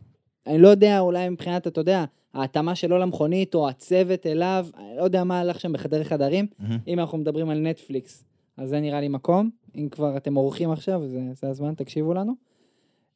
אני 0.47 0.57
לא 0.57 0.67
יודע, 0.67 0.99
אולי 0.99 1.29
מבחינת, 1.29 1.67
אתה 1.67 1.81
יודע, 1.81 2.05
ההתאמה 2.33 2.75
שלו 2.75 2.97
למכונית, 2.97 3.55
או 3.55 3.69
הצוות 3.69 4.25
אליו, 4.25 4.67
אני 4.77 4.97
לא 4.97 5.03
יודע 5.03 5.23
מה 5.23 5.39
הלך 5.39 5.59
שם 5.59 5.73
בחדרי 5.73 6.03
חדרים. 6.03 6.47
מהמם. 6.59 6.77
אם 6.87 6.99
אנחנו 6.99 7.17
מדברים 7.17 7.49
על 7.49 7.59
נטפליקס, 7.59 8.23
אז 8.61 8.69
זה 8.69 8.79
נראה 8.79 9.01
לי 9.01 9.07
מקום. 9.07 9.49
אם 9.75 9.87
כבר 9.91 10.17
אתם 10.17 10.37
אורחים 10.37 10.71
עכשיו, 10.71 11.01
זה, 11.07 11.19
זה 11.33 11.49
הזמן, 11.49 11.73
תקשיבו 11.73 12.13
לנו. 12.13 12.33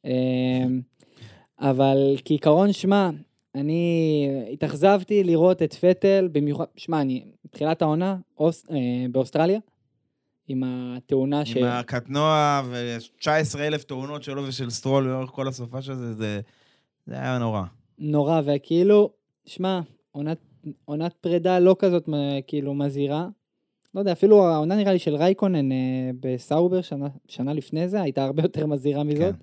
אמ, 0.04 0.80
אבל 1.60 2.16
כעיקרון, 2.24 2.72
שמע, 2.72 3.10
אני 3.54 4.28
התאכזבתי 4.52 5.24
לראות 5.24 5.62
את 5.62 5.74
וטל, 5.74 6.28
במיוחד, 6.32 6.64
שמע, 6.76 7.00
אני, 7.00 7.24
בתחילת 7.44 7.82
העונה, 7.82 8.16
אוס, 8.38 8.66
אה, 8.70 8.76
באוסטרליה, 9.12 9.58
עם 10.48 10.62
התאונה 10.66 11.44
ש... 11.44 11.56
עם 11.56 11.64
הקטנוע 11.64 12.62
ו-19 12.64 13.58
אלף 13.60 13.84
תאונות 13.84 14.22
שלו 14.22 14.46
ושל 14.46 14.70
סטרול 14.70 15.04
לאורך 15.04 15.30
כל 15.30 15.48
הסופ"ש 15.48 15.82
של 15.82 15.94
זה, 15.94 16.14
זה, 16.14 16.40
זה 17.06 17.14
היה 17.14 17.38
נורא. 17.38 17.62
נורא, 17.98 18.40
וכאילו, 18.44 19.10
שמע, 19.44 19.80
עונת, 20.12 20.38
עונת 20.84 21.12
פרידה 21.20 21.58
לא 21.58 21.76
כזאת 21.78 22.08
כאילו 22.46 22.74
מזהירה. 22.74 23.28
לא 23.96 24.00
יודע, 24.00 24.12
אפילו 24.12 24.48
העונה 24.48 24.76
נראה 24.76 24.92
לי 24.92 24.98
של 24.98 25.16
רייקונן 25.16 25.72
אה, 25.72 26.10
בסאובר 26.20 26.82
שנה, 26.82 27.06
שנה 27.28 27.52
לפני 27.52 27.88
זה, 27.88 28.02
הייתה 28.02 28.24
הרבה 28.24 28.42
יותר 28.42 28.66
מזהירה 28.66 29.04
מזאת. 29.04 29.34
כן. 29.34 29.40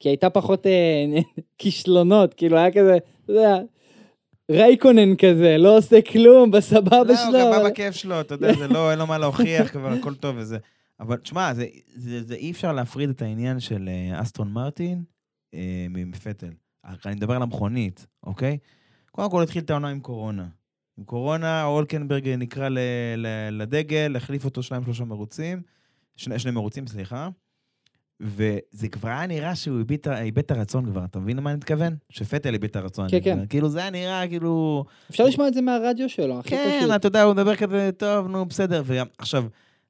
כי 0.00 0.08
הייתה 0.08 0.30
פחות 0.30 0.66
אה, 0.66 1.20
כישלונות, 1.58 2.34
כאילו 2.34 2.56
היה 2.56 2.70
כזה, 2.70 2.96
אתה 3.24 3.32
יודע, 3.32 3.58
רייקונן 4.50 5.16
כזה, 5.16 5.56
לא 5.58 5.76
עושה 5.76 6.02
כלום, 6.02 6.50
בסבבה 6.50 7.02
לא, 7.02 7.16
שלו. 7.16 7.38
הוא 7.38 7.52
גם 7.56 7.62
בא 7.62 7.70
בכיף 7.70 7.94
שלו, 7.94 8.20
אתה 8.20 8.34
יודע, 8.34 8.52
זה 8.52 8.68
לא, 8.68 8.90
אין 8.90 8.98
לו 8.98 9.06
מה 9.06 9.18
להוכיח, 9.18 9.70
כבר 9.72 9.92
הכל 9.92 10.14
טוב 10.14 10.36
וזה. 10.38 10.58
אבל 11.00 11.16
תשמע, 11.16 11.54
זה, 11.54 11.66
זה, 11.94 12.22
זה 12.22 12.34
אי 12.34 12.50
אפשר 12.50 12.72
להפריד 12.72 13.10
את 13.10 13.22
העניין 13.22 13.60
של 13.60 13.88
אה, 13.88 14.22
אסטון 14.22 14.52
מרטין 14.52 15.02
אה, 15.54 15.86
מפטל. 15.90 16.52
אני 17.06 17.14
מדבר 17.14 17.34
על 17.34 17.42
המכונית, 17.42 18.06
אוקיי? 18.22 18.58
קודם 19.10 19.30
כל 19.30 19.42
התחיל 19.42 19.62
את 19.62 19.70
העונה 19.70 19.88
עם 19.88 20.00
קורונה. 20.00 20.46
עם 21.00 21.04
קורונה, 21.04 21.64
אולקנברג 21.64 22.28
נקרא 22.28 22.68
ל, 22.68 22.78
ל, 23.16 23.26
לדגל, 23.62 24.16
החליף 24.16 24.44
אותו 24.44 24.62
שניים 24.62 24.84
שלושה 24.84 25.04
מרוצים, 25.04 25.62
שני, 26.16 26.38
שני 26.38 26.50
מרוצים, 26.50 26.86
סליחה. 26.86 27.28
וזה 28.20 28.88
כבר 28.90 29.08
היה 29.08 29.26
נראה 29.26 29.56
שהוא 29.56 29.80
איבד 30.20 30.38
את 30.38 30.50
הרצון 30.50 30.90
כבר, 30.90 31.04
אתה 31.04 31.18
מבין 31.18 31.36
למה 31.36 31.50
אני 31.50 31.56
מתכוון? 31.56 31.96
שפטל 32.10 32.54
איבד 32.54 32.64
את 32.64 32.76
הרצון. 32.76 33.10
כן, 33.10 33.18
כן. 33.24 33.46
כאילו 33.46 33.68
זה 33.68 33.78
היה 33.78 33.90
נראה 33.90 34.28
כאילו... 34.28 34.84
אפשר 35.10 35.24
לשמוע 35.24 35.48
את 35.48 35.54
זה 35.54 35.62
מהרדיו 35.62 36.08
שלו, 36.08 36.38
הכי 36.38 36.50
כן, 36.50 36.78
פשוט. 36.80 36.94
אתה 36.94 37.06
יודע, 37.06 37.22
הוא 37.22 37.34
מדבר 37.34 37.56
כזה, 37.56 37.90
טוב, 37.96 38.28
נו, 38.28 38.46
בסדר. 38.46 38.82
וגם, 38.86 39.06
עכשיו, 39.18 39.44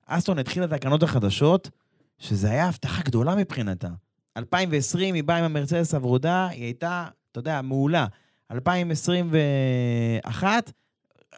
אסטון 0.07 0.38
התחילה 0.38 0.66
את 0.66 0.73
התקנות 0.73 1.03
החדשות, 1.03 1.70
שזה 2.18 2.51
היה 2.51 2.68
הבטחה 2.68 3.03
גדולה 3.03 3.35
מבחינתה. 3.35 3.88
2020 4.37 5.14
היא 5.14 5.25
באה 5.25 5.38
עם 5.38 5.44
המרצדס 5.44 5.94
הוורודה, 5.94 6.46
היא 6.46 6.64
הייתה, 6.64 7.07
אתה 7.33 7.38
יודע, 7.38 7.62
מעולה. 7.62 8.07
2021, 8.51 10.72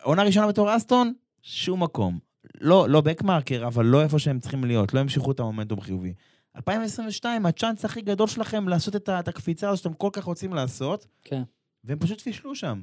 עונה 0.03 0.23
ראשונה 0.23 0.47
בתור 0.47 0.77
אסטון, 0.77 1.13
שום 1.43 1.83
מקום. 1.83 2.19
לא, 2.61 2.89
לא 2.89 3.01
בקמרקר, 3.01 3.67
אבל 3.67 3.85
לא 3.85 4.03
איפה 4.03 4.19
שהם 4.19 4.39
צריכים 4.39 4.65
להיות, 4.65 4.95
לא 4.95 5.01
המשיכו 5.01 5.33
את 5.33 5.41
המומנטום 5.41 5.81
חיובי. 5.81 6.15
2022, 6.57 7.47
הצ'אנס 7.47 7.85
הכי 7.85 8.01
גדול 8.01 8.27
שלכם 8.27 8.69
לעשות 8.69 8.97
את 8.97 9.09
את 9.09 9.29
הקפיצה 9.29 9.69
הזו 9.69 9.79
שאתם 9.79 9.93
כל 9.93 10.09
כך 10.13 10.25
רוצים 10.25 10.55
לעשות, 10.55 11.07
כן. 11.25 11.43
והם 11.85 11.99
פשוט 11.99 12.21
פישלו 12.21 12.55
שם. 12.55 12.81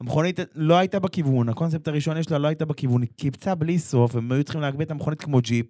המכונית 0.00 0.40
לא 0.54 0.74
הייתה 0.74 0.98
בכיוון, 0.98 1.48
הקונספט 1.48 1.88
הראשוני 1.88 2.22
שלה 2.22 2.38
לא 2.38 2.48
הייתה 2.48 2.64
בכיוון, 2.64 3.02
היא 3.02 3.10
קיפצה 3.16 3.54
בלי 3.54 3.78
סוף, 3.78 4.16
הם 4.16 4.32
היו 4.32 4.44
צריכים 4.44 4.60
להגביה 4.60 4.86
את 4.86 4.90
המכונית 4.90 5.20
כמו 5.20 5.40
ג'יפ. 5.40 5.66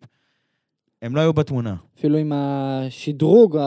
הם 1.02 1.16
לא 1.16 1.20
היו 1.20 1.32
בתמונה. 1.32 1.76
אפילו 1.98 2.18
עם 2.18 2.32
השדרוג, 2.34 3.58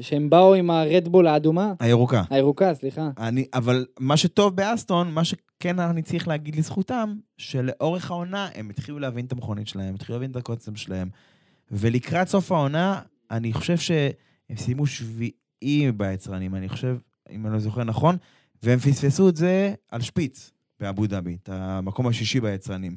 שהם 0.00 0.30
באו 0.30 0.54
עם 0.54 0.70
הרדבול 0.70 1.26
האדומה, 1.26 1.72
הירוקה. 1.80 2.22
הירוקה, 2.30 2.74
סליחה. 2.74 3.10
אני, 3.18 3.44
אבל 3.54 3.86
מה 4.00 4.16
שטוב 4.16 4.56
באסטון, 4.56 5.12
מה 5.12 5.24
שכן 5.24 5.78
אני 5.78 6.02
צריך 6.02 6.28
להגיד 6.28 6.56
לזכותם, 6.56 7.14
שלאורך 7.36 8.10
העונה 8.10 8.48
הם 8.54 8.70
התחילו 8.70 8.98
להבין 8.98 9.26
את 9.26 9.32
המכונית 9.32 9.68
שלהם, 9.68 9.94
התחילו 9.94 10.18
להבין 10.18 10.30
את 10.30 10.36
הקונספט 10.36 10.76
שלהם, 10.76 11.08
ולקראת 11.70 12.28
סוף 12.28 12.52
העונה, 12.52 13.00
אני 13.30 13.52
חושב 13.52 13.76
שהם 13.76 14.56
סיימו 14.56 14.86
שביעי 14.86 15.92
ביצרנים, 15.96 16.54
אני 16.54 16.68
חושב, 16.68 16.96
אם 17.30 17.46
אני 17.46 17.54
לא 17.54 17.58
זוכר 17.58 17.84
נכון, 17.84 18.16
והם 18.62 18.78
פספסו 18.78 19.28
את 19.28 19.36
זה 19.36 19.74
על 19.90 20.00
שפיץ 20.00 20.50
באבו 20.80 21.06
דאבי, 21.06 21.36
את 21.42 21.48
המקום 21.52 22.06
השישי 22.06 22.40
ביצרנים. 22.40 22.96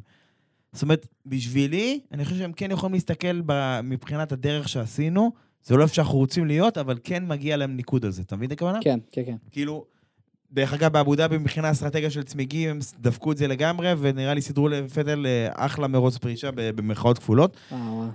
זאת 0.75 0.83
אומרת, 0.83 1.07
בשבילי, 1.25 1.99
אני 2.11 2.25
חושב 2.25 2.37
שהם 2.37 2.53
כן 2.53 2.71
יכולים 2.71 2.93
להסתכל 2.93 3.41
ב, 3.45 3.79
מבחינת 3.83 4.31
הדרך 4.31 4.69
שעשינו, 4.69 5.31
זה 5.63 5.75
לא 5.75 5.83
איפה 5.83 5.93
שאנחנו 5.93 6.17
רוצים 6.17 6.45
להיות, 6.45 6.77
אבל 6.77 6.97
כן 7.03 7.27
מגיע 7.27 7.57
להם 7.57 7.75
ניקוד 7.75 8.05
על 8.05 8.11
זה. 8.11 8.21
אתה 8.21 8.35
מבין 8.35 8.47
את 8.47 8.51
הכוונה? 8.51 8.79
כן, 8.81 8.99
כן, 9.11 9.21
כן. 9.25 9.35
כאילו, 9.51 9.85
דרך 10.51 10.73
אגב, 10.73 10.93
באבו 10.93 11.15
דאבי, 11.15 11.37
מבחינת 11.37 11.71
אסטרטגיה 11.71 12.09
של 12.09 12.23
צמיגים, 12.23 12.69
הם 12.69 12.79
דפקו 12.99 13.31
את 13.31 13.37
זה 13.37 13.47
לגמרי, 13.47 13.93
ונראה 13.99 14.33
לי 14.33 14.41
סידרו 14.41 14.67
לפטל 14.67 15.25
אה, 15.25 15.47
אחלה 15.53 15.87
מרוץ 15.87 16.17
פרישה 16.17 16.49
במרכאות 16.55 17.17
כפולות. 17.17 17.57
אה. 17.71 18.09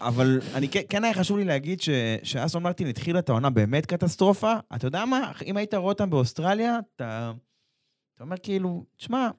אבל 0.00 0.40
אני 0.54 0.68
כן, 0.68 0.80
כן 0.88 1.04
היה 1.04 1.14
חשוב 1.14 1.38
לי 1.38 1.44
להגיד 1.44 1.80
ש, 1.80 1.88
שאסטון 2.22 2.62
מרטין 2.62 2.86
התחילה 2.86 3.18
את 3.18 3.28
העונה 3.28 3.50
באמת 3.50 3.86
קטסטרופה. 3.86 4.52
אתה 4.74 4.86
יודע 4.86 5.04
מה? 5.04 5.32
אם 5.46 5.56
היית 5.56 5.74
רואה 5.74 5.88
אותם 5.88 6.10
באוסטרליה, 6.10 6.78
אתה, 6.96 7.32
אתה 8.14 8.24
אומר 8.24 8.36
כאילו, 8.42 8.84
תשמע, 8.96 9.30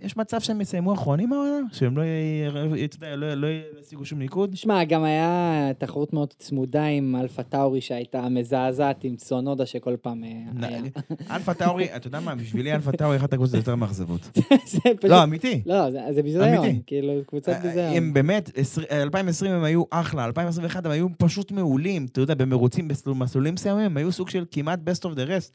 יש 0.00 0.16
מצב 0.16 0.40
שהם 0.40 0.60
יסיימו 0.60 0.94
אחרונים 0.94 1.32
העונה? 1.32 1.56
שהם 1.72 1.96
לא, 1.96 2.02
יודע, 2.02 3.16
לא, 3.16 3.34
לא 3.34 3.46
ישיגו 3.80 4.04
שום 4.04 4.18
ניקוד? 4.18 4.56
שמע, 4.56 4.84
גם 4.84 5.04
היה 5.04 5.70
תחרות 5.78 6.12
מאוד 6.12 6.32
צמודה 6.38 6.84
עם 6.84 7.16
אלפה 7.16 7.42
טאורי 7.42 7.80
שהייתה 7.80 8.28
מזעזעת 8.28 9.04
עם 9.04 9.16
צונודה 9.16 9.66
שכל 9.66 9.96
פעם 10.02 10.24
אה, 10.24 10.68
היה. 10.68 10.80
אלפה 11.36 11.54
טאורי, 11.54 11.96
אתה 11.96 12.06
יודע 12.06 12.20
מה? 12.20 12.34
בשבילי 12.34 12.72
אלפה 12.74 12.92
טאורי 12.92 13.16
אחת 13.16 13.32
הקבוצות 13.32 13.54
יותר 13.54 13.74
מאכזבות. 13.76 14.38
לא, 15.08 15.22
אמיתי. 15.22 15.62
לא, 15.66 15.90
זה- 15.90 16.22
ביזיון. 16.22 16.66
כאילו, 16.86 17.12
קבוצת 17.26 17.56
ביזיון. 17.62 17.92
הם 17.96 18.12
באמת, 18.12 18.50
עשר- 18.54 18.82
2020 18.90 19.52
הם 19.52 19.64
היו 19.64 19.82
אחלה, 19.90 20.24
2021 20.24 20.86
הם 20.86 20.92
היו 20.92 21.06
פשוט 21.18 21.52
מעולים, 21.52 22.06
אתה 22.12 22.20
יודע, 22.20 22.34
במרוצים, 22.34 22.88
במסלולים 23.06 23.54
מסוימים, 23.54 23.84
הם 23.84 23.96
היו 23.96 24.12
סוג 24.12 24.28
של 24.28 24.44
כמעט 24.50 24.78
best 24.88 25.00
of 25.04 25.14
the 25.16 25.28
rest. 25.28 25.52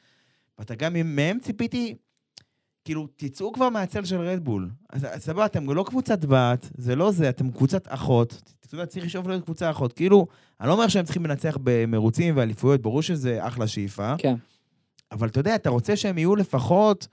ואתה 0.59 0.75
גם 0.75 0.95
מהם 1.05 1.37
ציפיתי, 1.41 1.95
כאילו, 2.87 3.07
תצאו 3.15 3.51
כבר 3.51 3.69
מהצל 3.69 4.05
של 4.05 4.19
רדבול. 4.19 4.69
סבבה, 5.17 5.45
אתם 5.45 5.69
לא 5.69 5.83
קבוצת 5.87 6.25
בת, 6.25 6.69
זה 6.77 6.95
לא 6.95 7.11
זה, 7.11 7.29
אתם 7.29 7.51
קבוצת 7.51 7.87
אחות. 7.87 8.41
אתה 8.65 8.75
יודע, 8.75 8.85
צריך 8.85 9.05
לשאוף 9.05 9.27
להיות 9.27 9.43
קבוצה 9.43 9.71
אחות. 9.71 9.93
כאילו, 9.93 10.27
אני 10.61 10.67
לא 10.67 10.73
אומר 10.73 10.87
שהם 10.87 11.05
צריכים 11.05 11.25
לנצח 11.25 11.57
במרוצים 11.63 12.37
ואליפויות, 12.37 12.81
ברור 12.81 13.01
שזה 13.01 13.47
אחלה 13.47 13.67
שאיפה. 13.67 14.15
כן. 14.17 14.35
אבל 15.11 15.27
אתה 15.27 15.39
יודע, 15.39 15.55
אתה 15.55 15.69
רוצה 15.69 15.95
שהם 15.95 16.17
יהיו 16.17 16.35
לפחות 16.35 17.07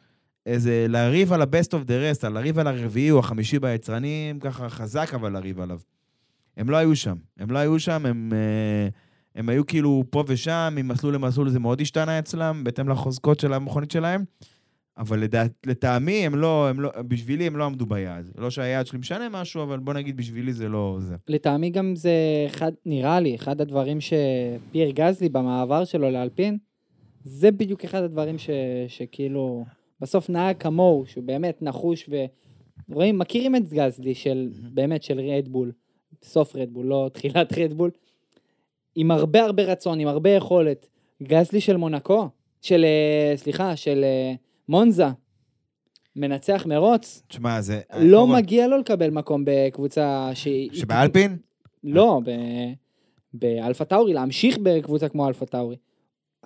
איזה, 0.47 0.87
לריב 0.89 1.33
על 1.33 1.43
ה-best 1.43 1.69
of 1.69 1.87
the 1.87 2.19
rest, 2.19 2.27
על 2.27 2.33
לריב 2.33 2.59
על 2.59 2.67
הרביעי 2.67 3.11
או 3.11 3.19
החמישי 3.19 3.59
ביצרנים, 3.59 4.41
ככה 4.41 4.69
חזק 4.69 5.15
אבל 5.15 5.33
לריב 5.33 5.61
עליו. 5.61 5.79
הם 6.57 6.71
לא 6.71 6.77
היו 6.77 6.97
שם. 6.97 7.17
הם 7.39 7.51
לא 7.51 7.59
היו 7.59 7.81
שם, 7.81 8.07
הם, 8.07 8.33
אה, 8.33 8.89
הם 9.35 9.49
היו 9.49 9.67
כאילו 9.67 10.05
פה 10.11 10.25
ושם, 10.27 10.73
ממסלול 10.77 11.15
למסלול 11.15 11.51
זה 11.51 11.59
מאוד 11.59 11.81
השתנה 11.81 12.19
אצלם, 12.19 12.65
בהתאם 12.65 12.89
לחוזקות 12.89 13.41
של 13.41 13.53
המכונית 13.53 13.91
שלהם. 13.91 14.25
אבל 14.99 15.21
לדעת, 15.21 15.53
לטעמי, 15.67 16.27
הם 16.27 16.35
לא, 16.35 16.69
הם 16.69 16.81
לא, 16.81 16.91
בשבילי 17.09 17.47
הם 17.47 17.57
לא 17.57 17.65
עמדו 17.65 17.87
ביעד. 17.87 18.31
לא 18.39 18.51
שהיעד 18.51 18.87
שלי 18.87 18.99
משנה 18.99 19.29
משהו, 19.29 19.63
אבל 19.63 19.79
בוא 19.79 19.93
נגיד, 19.93 20.17
בשבילי 20.17 20.53
זה 20.53 20.69
לא 20.69 20.97
זה. 21.01 21.17
לטעמי 21.29 21.71
גם 21.71 21.97
זה 21.97 22.13
אחד, 22.47 22.73
נראה 22.87 23.21
לי, 23.21 23.35
אחד 23.35 23.61
הדברים 23.61 23.99
שפייר 24.01 24.91
גזלי 24.91 25.29
במעבר 25.29 25.85
שלו 25.85 26.11
לאלפין, 26.11 26.59
זה 27.25 27.51
בדיוק 27.51 27.85
אחד 27.85 28.03
הדברים 28.03 28.39
ש, 28.39 28.51
שכאילו, 28.89 29.65
בסוף 30.01 30.31
נהג 30.31 30.57
כמוהו, 30.57 31.07
שהוא 31.07 31.25
באמת 31.25 31.63
נחוש 31.63 32.11
ורואים, 32.89 33.19
מכירים 33.19 33.57
את 33.57 33.69
גזלי 33.73 34.15
של, 34.15 34.49
באמת 34.73 35.03
של 35.03 35.21
רדבול, 35.21 35.73
סוף 36.23 36.57
רדבול, 36.57 36.87
לא 36.87 37.11
תחילת 37.13 37.59
רדבול, 37.59 37.91
עם 38.95 39.11
הרבה 39.11 39.45
הרבה 39.45 39.63
רצון, 39.63 40.01
עם 40.01 40.09
הרבה 40.09 40.31
יכולת. 40.31 40.87
גזלי 41.23 41.61
של 41.61 41.77
מונקו, 41.77 42.29
של, 42.63 42.85
אה, 42.85 43.37
סליחה, 43.37 43.77
של 43.77 44.05
אה, 44.05 44.35
מונזה, 44.69 45.07
מנצח 46.17 46.67
מרוץ, 46.67 47.23
תשמע, 47.29 47.61
זה... 47.61 47.81
לא 47.99 48.19
קודם 48.19 48.31
כל, 48.31 48.37
מגיע 48.37 48.67
לו 48.67 48.79
לקבל 48.79 49.11
מקום 49.11 49.45
בקבוצה 49.47 50.31
שהיא... 50.35 50.71
שבאלפין? 50.73 51.37
לא, 51.85 52.21
ב... 52.25 52.31
באלפה 53.35 53.85
טאורי, 53.85 54.13
להמשיך 54.13 54.59
בקבוצה 54.63 55.09
כמו 55.09 55.29
אלפה 55.29 55.47
טאורי. 55.47 55.77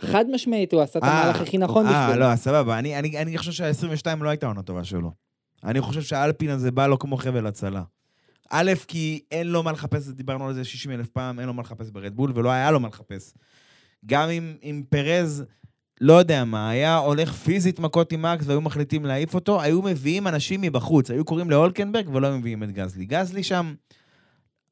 חד 0.00 0.24
משמעית, 0.30 0.72
הוא 0.72 0.82
עשה 0.82 0.98
את 0.98 1.04
אה, 1.04 1.20
המהלך 1.20 1.40
הכי 1.40 1.58
נכון 1.58 1.86
אה, 1.86 2.06
בשבילו. 2.06 2.30
לא, 2.30 2.36
סבבה. 2.36 2.78
אני, 2.78 2.98
אני, 2.98 3.18
אני 3.18 3.38
חושב 3.38 3.52
שה-22 3.52 4.22
לא 4.22 4.28
הייתה 4.28 4.46
עונה 4.46 4.62
טובה 4.62 4.84
שלו. 4.84 5.12
אני 5.64 5.80
חושב 5.80 6.02
שהאלפין 6.02 6.50
הזה 6.50 6.70
בא 6.70 6.86
לו 6.86 6.98
כמו 6.98 7.16
חבל 7.16 7.46
הצלה. 7.46 7.82
א', 8.50 8.72
כי 8.88 9.22
אין 9.30 9.46
לו 9.46 9.62
מה 9.62 9.72
לחפש, 9.72 10.08
דיברנו 10.08 10.46
על 10.46 10.54
זה 10.54 10.64
60 10.64 10.92
אלף 10.92 11.08
פעם, 11.08 11.40
אין 11.40 11.46
לו 11.46 11.54
מה 11.54 11.62
לחפש 11.62 11.90
ברדבול, 11.90 12.32
ולא 12.34 12.50
היה 12.50 12.70
לו 12.70 12.80
מה 12.80 12.88
לחפש. 12.88 13.34
גם 14.06 14.28
אם, 14.30 14.56
אם 14.62 14.82
פרז, 14.88 15.44
לא 16.00 16.12
יודע 16.12 16.44
מה, 16.44 16.70
היה 16.70 16.96
הולך 16.96 17.32
פיזית 17.32 17.78
מכות 17.78 18.12
עם 18.12 18.22
מקס 18.22 18.46
והיו 18.46 18.60
מחליטים 18.60 19.04
להעיף 19.04 19.34
אותו, 19.34 19.60
היו 19.62 19.82
מביאים 19.82 20.28
אנשים 20.28 20.60
מבחוץ, 20.60 21.10
היו 21.10 21.24
קוראים 21.24 21.50
להולקנברג 21.50 22.08
ולא 22.14 22.38
מביאים 22.38 22.62
את 22.62 22.72
גזלי. 22.72 23.04
גזלי 23.04 23.42
שם, 23.42 23.74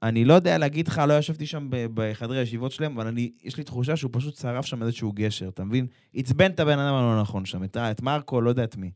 אני 0.02 0.24
לא 0.24 0.34
יודע 0.34 0.58
להגיד 0.58 0.88
לך, 0.88 1.02
לא 1.08 1.18
ישבתי 1.18 1.46
שם 1.46 1.68
בחדרי 1.70 2.38
הישיבות 2.38 2.72
שלהם, 2.72 2.98
אבל 2.98 3.06
אני, 3.06 3.32
יש 3.44 3.56
לי 3.56 3.64
תחושה 3.64 3.96
שהוא 3.96 4.10
פשוט 4.14 4.36
שרף 4.36 4.66
שם 4.66 4.82
איזשהו 4.82 5.12
גשר, 5.12 5.48
אתה 5.48 5.64
מבין? 5.64 5.86
עצבן 6.14 6.50
את 6.50 6.60
הבן 6.60 6.78
אדם 6.78 6.94
הלא 6.94 7.20
נכון 7.20 7.44
שם, 7.44 7.64
את, 7.64 7.76
את 7.76 8.02
מרקו, 8.02 8.40
לא 8.40 8.50
יודע 8.50 8.64
את 8.64 8.76
מי. 8.76 8.90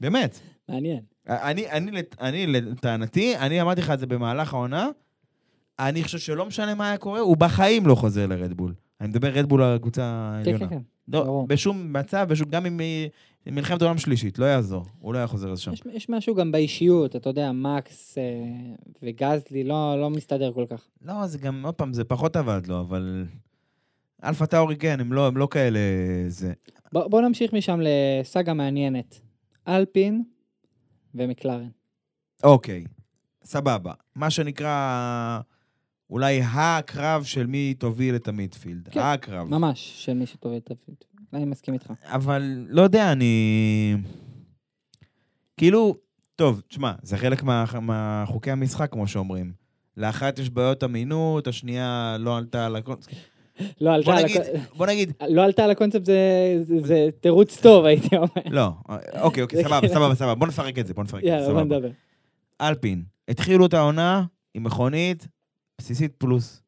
באמת. 0.00 0.38
מעניין. 0.68 1.00
אני, 1.28 1.70
אני, 1.70 1.90
לט- 1.90 2.16
אני, 2.20 2.46
לטענתי, 2.46 3.36
אני 3.36 3.62
אמרתי 3.62 3.80
לך 3.80 3.90
את 3.90 3.98
זה 3.98 4.06
במהלך 4.06 4.54
העונה, 4.54 4.88
אני 5.78 6.04
חושב 6.04 6.18
שלא 6.18 6.46
משנה 6.46 6.74
מה 6.74 6.88
היה 6.88 6.96
קורה, 6.98 7.20
הוא 7.20 7.36
בחיים 7.36 7.86
לא 7.86 7.94
חוזר 7.94 8.26
לרדבול. 8.26 8.74
אני 9.00 9.08
מדבר 9.08 9.28
רדבול 9.28 9.62
על 9.62 9.76
הקבוצה 9.76 10.02
כן, 10.02 10.50
העליונה. 10.50 10.68
כן, 10.68 10.76
כן. 10.76 10.82
לא, 11.08 11.24
ברור. 11.24 11.46
בשום 11.46 11.92
מצב, 11.92 12.26
בשום, 12.30 12.48
גם 12.48 12.66
אם 12.66 12.78
היא 12.78 13.10
מלחמת 13.46 13.82
עולם 13.82 13.98
שלישית, 13.98 14.38
לא 14.38 14.44
יעזור, 14.44 14.84
הוא 14.98 15.14
לא 15.14 15.18
היה 15.18 15.26
חוזר 15.26 15.52
לשם. 15.52 15.72
יש, 15.72 15.82
יש 15.92 16.08
משהו 16.08 16.34
גם 16.34 16.52
באישיות, 16.52 17.16
אתה 17.16 17.30
יודע, 17.30 17.52
מקס 17.52 18.18
אה, 18.18 18.24
וגזלי 19.02 19.64
לא, 19.64 20.00
לא 20.00 20.10
מסתדר 20.10 20.52
כל 20.52 20.64
כך. 20.70 20.88
לא, 21.02 21.26
זה 21.26 21.38
גם, 21.38 21.64
עוד 21.64 21.74
פעם, 21.74 21.92
זה 21.92 22.04
פחות 22.04 22.36
עבד 22.36 22.66
לו, 22.66 22.80
אבל... 22.80 23.24
אלפה 24.24 24.46
טאורי 24.46 24.76
כן, 24.76 25.00
הם 25.00 25.12
לא, 25.12 25.26
הם 25.26 25.36
לא 25.36 25.48
כאלה... 25.50 25.80
זה... 26.28 26.52
בוא, 26.92 27.08
בוא 27.08 27.20
נמשיך 27.20 27.52
משם 27.52 27.80
לסאגה 27.82 28.54
מעניינת. 28.54 29.20
אלפין 29.68 30.22
ומקלרן. 31.14 31.68
אוקיי, 32.42 32.84
סבבה. 33.44 33.92
מה 34.14 34.30
שנקרא, 34.30 35.40
אולי 36.10 36.40
הקרב 36.44 37.24
של 37.24 37.46
מי 37.46 37.74
תוביל 37.78 38.16
את 38.16 38.28
המידפילד. 38.28 38.88
כן, 38.88 39.00
הקרב. 39.00 39.48
ממש, 39.48 40.04
של 40.04 40.12
מי 40.14 40.26
שטוב 40.26 40.52
את 40.52 40.70
הפילד. 40.70 40.96
אני 41.32 41.44
מסכים 41.44 41.74
איתך. 41.74 41.92
אבל 42.04 42.66
לא 42.68 42.82
יודע, 42.82 43.12
אני... 43.12 43.94
כאילו, 45.56 45.96
טוב, 46.36 46.62
תשמע, 46.68 46.92
זה 47.02 47.16
חלק 47.16 47.42
מה- 47.42 47.64
מהחוקי 47.80 48.50
המשחק, 48.50 48.92
כמו 48.92 49.08
שאומרים. 49.08 49.52
לאחת 49.96 50.38
יש 50.38 50.50
בעיות 50.50 50.84
אמינות, 50.84 51.46
השנייה 51.46 52.16
לא 52.18 52.36
עלתה 52.36 52.66
על 52.66 52.76
הקונספט. 52.76 53.14
לא 53.80 53.94
עלתה 53.94 54.16
על 54.16 54.24
הקונספט, 54.24 54.76
בוא 54.76 54.86
נגיד, 54.86 55.12
לא 55.28 55.42
עלתה 55.44 55.64
על 55.64 55.70
הקונספט 55.70 56.04
זה, 56.04 57.08
תירוץ 57.20 57.60
טוב, 57.60 57.84
הייתי 57.84 58.16
אומר. 58.16 58.28
לא, 58.50 58.68
אוקיי, 59.20 59.42
אוקיי, 59.42 59.64
סבבה, 59.64 59.88
סבבה, 59.88 60.14
סבבה, 60.14 60.34
בוא 60.34 60.46
נפרק 60.46 60.78
את 60.78 60.86
זה, 60.86 60.94
בוא 60.94 61.04
נפרק 61.04 61.20
את 61.20 61.28
זה, 61.28 61.34
יאללה, 61.34 61.52
בוא 61.52 61.60
סבבה. 61.62 61.76
נדבר. 61.76 61.90
אלפין, 62.60 63.02
התחילו 63.28 63.66
את 63.66 63.74
העונה 63.74 64.24
עם 64.54 64.64
מכונית 64.64 65.28
בסיסית 65.78 66.12
פלוס. 66.18 66.62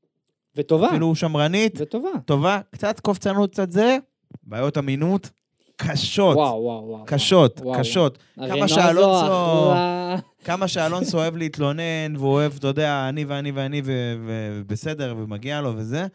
וטובה, 0.57 0.89
אפילו 0.89 1.15
שמרנית, 1.15 1.73
וטובה. 1.81 2.09
טובה, 2.25 2.61
קצת 2.71 3.01
קופצנות, 3.01 3.53
קצת 3.53 3.71
זה, 3.71 3.99
בעיות 4.43 4.79
אמינות 4.79 5.31
קשות, 5.77 6.37
וואו, 6.37 6.63
וואו, 6.63 6.85
וואו. 6.89 7.05
קשות, 7.07 7.61
וואו, 7.61 7.81
קשות. 7.81 8.19
וואו. 8.37 8.51
כמה 8.51 8.69
שאלונסו-. 8.69 10.21
כמה 10.45 10.69
שאלונסו 10.69 11.19
אוהב 11.19 11.37
להתלונן, 11.37 12.17
והוא 12.17 12.33
אוהב, 12.33 12.53
אתה 12.59 12.67
יודע, 12.67 13.09
אני 13.09 13.25
ואני 13.25 13.51
ואני 13.51 13.83
ובסדר, 13.85 15.15
ומגיע 15.19 15.61
לו 15.61 15.73
וזה. 15.77 16.07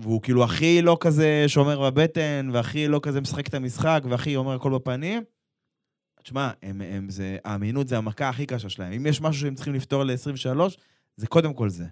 והוא 0.00 0.22
כאילו 0.22 0.44
הכי 0.44 0.82
לא 0.82 0.96
כזה 1.00 1.44
שומר 1.46 1.90
בבטן, 1.90 2.48
והכי 2.52 2.88
לא 2.88 3.00
כזה 3.02 3.20
משחק 3.20 3.46
את 3.46 3.54
המשחק, 3.54 4.02
והכי 4.08 4.36
אומר 4.36 4.54
הכל 4.54 4.74
בפנים. 4.74 5.22
תשמע, 6.22 6.50
הם, 6.62 6.80
הם, 6.80 7.10
זה, 7.10 7.36
האמינות 7.44 7.88
זה 7.88 7.98
המכה 7.98 8.28
הכי 8.28 8.46
קשה 8.46 8.68
שלהם. 8.68 8.92
אם 8.92 9.06
יש 9.06 9.20
משהו 9.20 9.40
שהם 9.42 9.54
צריכים 9.54 9.74
לפתור 9.74 10.04
ל-23, 10.04 10.60
זה 11.20 11.26
קודם 11.26 11.54
כל 11.54 11.68
זה. 11.68 11.84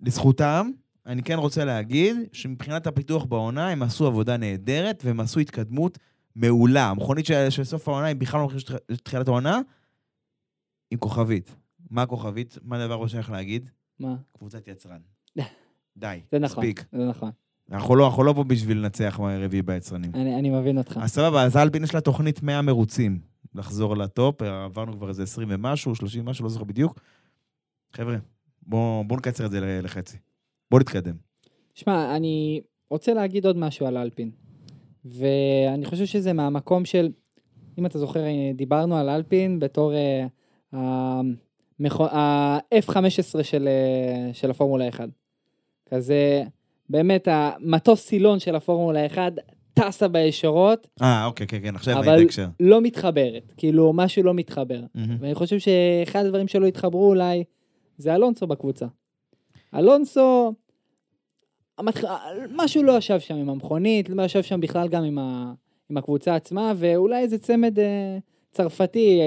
לזכותם, 0.00 0.70
אני 1.06 1.22
כן 1.22 1.38
רוצה 1.38 1.64
להגיד 1.64 2.16
שמבחינת 2.32 2.86
הפיתוח 2.86 3.24
בעונה, 3.24 3.68
הם 3.68 3.82
עשו 3.82 4.06
עבודה 4.06 4.36
נהדרת, 4.36 5.02
והם 5.04 5.20
עשו 5.20 5.40
התקדמות 5.40 5.98
מעולה. 6.36 6.88
המכונית 6.90 7.26
של, 7.26 7.50
של 7.50 7.64
סוף 7.64 7.88
העונה, 7.88 8.06
היא 8.06 8.16
בכלל 8.16 8.40
לא 8.40 8.58
של 8.58 8.76
תחילת 9.02 9.28
העונה, 9.28 9.60
עם 10.90 10.98
כוכבית. 10.98 11.54
מה 11.90 12.02
הכוכבית? 12.02 12.58
מה 12.62 12.84
הדבר 12.84 13.06
שייך 13.06 13.30
להגיד? 13.30 13.70
מה? 13.98 14.16
קבוצת 14.38 14.68
יצרן. 14.68 15.00
די, 15.96 16.20
זה 16.32 16.38
נכון, 16.38 16.64
מספיק. 16.64 16.84
זה 16.92 17.04
נכון. 17.08 17.30
אנחנו 17.72 17.96
לא, 17.96 18.06
אנחנו 18.06 18.24
לא 18.24 18.32
פה 18.32 18.44
בשביל 18.44 18.78
לנצח 18.78 19.20
רביעי 19.20 19.62
ביצרנים. 19.62 20.10
אני 20.14 20.38
אני 20.38 20.50
מבין 20.50 20.78
אותך. 20.78 20.98
אז 21.02 21.10
סבבה, 21.10 21.42
אז 21.42 21.56
אלפין 21.56 21.84
יש 21.84 21.94
לה 21.94 22.00
תוכנית 22.00 22.42
100 22.42 22.62
מרוצים. 22.62 23.20
לחזור 23.54 23.96
לטופ, 23.96 24.42
עברנו 24.42 24.96
כבר 24.96 25.08
איזה 25.08 25.22
20 25.22 25.48
ומשהו, 25.50 25.94
30 25.94 26.24
משהו, 26.24 26.44
לא 26.44 26.50
זוכר 26.50 26.64
בדיוק. 26.64 27.00
חבר'ה, 27.92 28.16
בואו 28.62 29.04
בוא 29.06 29.16
נקצר 29.16 29.46
את 29.46 29.50
זה 29.50 29.80
לחצי. 29.82 30.16
בואו 30.70 30.80
נתקדם. 30.80 31.14
שמע, 31.74 32.16
אני 32.16 32.60
רוצה 32.90 33.14
להגיד 33.14 33.46
עוד 33.46 33.56
משהו 33.58 33.86
על 33.86 33.96
אלפין. 33.96 34.30
ואני 35.04 35.84
חושב 35.84 36.04
שזה 36.06 36.32
מהמקום 36.32 36.84
של, 36.84 37.08
אם 37.78 37.86
אתה 37.86 37.98
זוכר, 37.98 38.20
דיברנו 38.54 38.96
על 38.96 39.08
אלפין 39.08 39.58
בתור 39.58 39.92
אה, 39.94 40.26
המכו- 40.72 42.06
ה-F-15 42.10 43.42
של, 43.42 43.68
אה, 43.68 44.30
של 44.34 44.50
הפורמולה 44.50 44.88
1. 44.88 45.08
כזה, 45.90 46.42
באמת, 46.90 47.28
המטוס 47.30 48.06
סילון 48.06 48.38
של 48.38 48.56
הפורמולה 48.56 49.06
1 49.06 49.32
טסה 49.74 50.08
בישורות, 50.08 50.86
אה, 51.02 51.26
אוקיי, 51.26 51.46
כן, 51.46 51.58
כן, 51.62 51.74
עכשיו 51.76 51.98
אבל 51.98 52.08
ראיתי 52.08 52.24
הקשר. 52.24 52.46
לא 52.60 52.80
מתחברת. 52.80 53.52
כאילו, 53.56 53.92
משהו 53.92 54.22
לא 54.22 54.34
מתחבר. 54.34 54.80
מהמם. 54.94 55.16
ואני 55.20 55.34
חושב 55.34 55.56
שאחד 55.58 56.24
הדברים 56.26 56.48
שלא 56.48 56.66
התחברו 56.66 57.08
אולי, 57.08 57.44
זה 58.00 58.14
אלונסו 58.14 58.46
בקבוצה. 58.46 58.86
אלונסו, 59.74 60.54
המתח... 61.78 62.04
משהו 62.56 62.82
לא 62.82 62.92
ישב 62.98 63.20
שם 63.20 63.34
עם 63.34 63.48
המכונית, 63.48 64.08
לא 64.08 64.22
ישב 64.22 64.42
שם 64.42 64.60
בכלל 64.60 64.88
גם 64.88 65.04
עם, 65.04 65.18
ה... 65.18 65.52
עם 65.90 65.96
הקבוצה 65.96 66.34
עצמה, 66.34 66.72
ואולי 66.76 67.22
איזה 67.22 67.38
צמד 67.38 67.78
אה, 67.78 68.18
צרפתי 68.52 69.20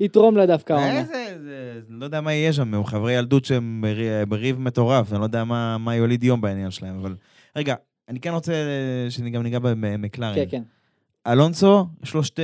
יתרום 0.00 0.36
לה 0.36 0.46
דווקא 0.46 0.72
העונה. 0.72 0.98
איזה, 1.00 1.38
זה, 1.42 1.80
לא 1.88 2.04
יודע 2.04 2.20
מה 2.20 2.32
יהיה 2.32 2.52
שם, 2.52 2.74
הם 2.74 2.84
חברי 2.84 3.12
ילדות 3.12 3.44
שהם 3.44 3.80
ברי- 3.82 4.26
בריב 4.28 4.58
מטורף, 4.60 5.12
אני 5.12 5.18
לא 5.20 5.24
יודע 5.24 5.44
מה, 5.44 5.78
מה 5.78 5.94
יוליד 5.96 6.24
יום 6.24 6.40
בעניין 6.40 6.70
שלהם, 6.70 6.98
אבל... 6.98 7.14
רגע, 7.56 7.74
אני 8.08 8.20
כן 8.20 8.30
רוצה 8.32 8.52
אה, 8.52 9.10
שגם 9.10 9.42
ניגע 9.42 9.58
במקלרן. 9.62 10.34
כן, 10.34 10.44
כן. 10.50 10.62
אלונסו, 11.26 11.86
יש 12.02 12.14
לו 12.14 12.24
שתי... 12.24 12.42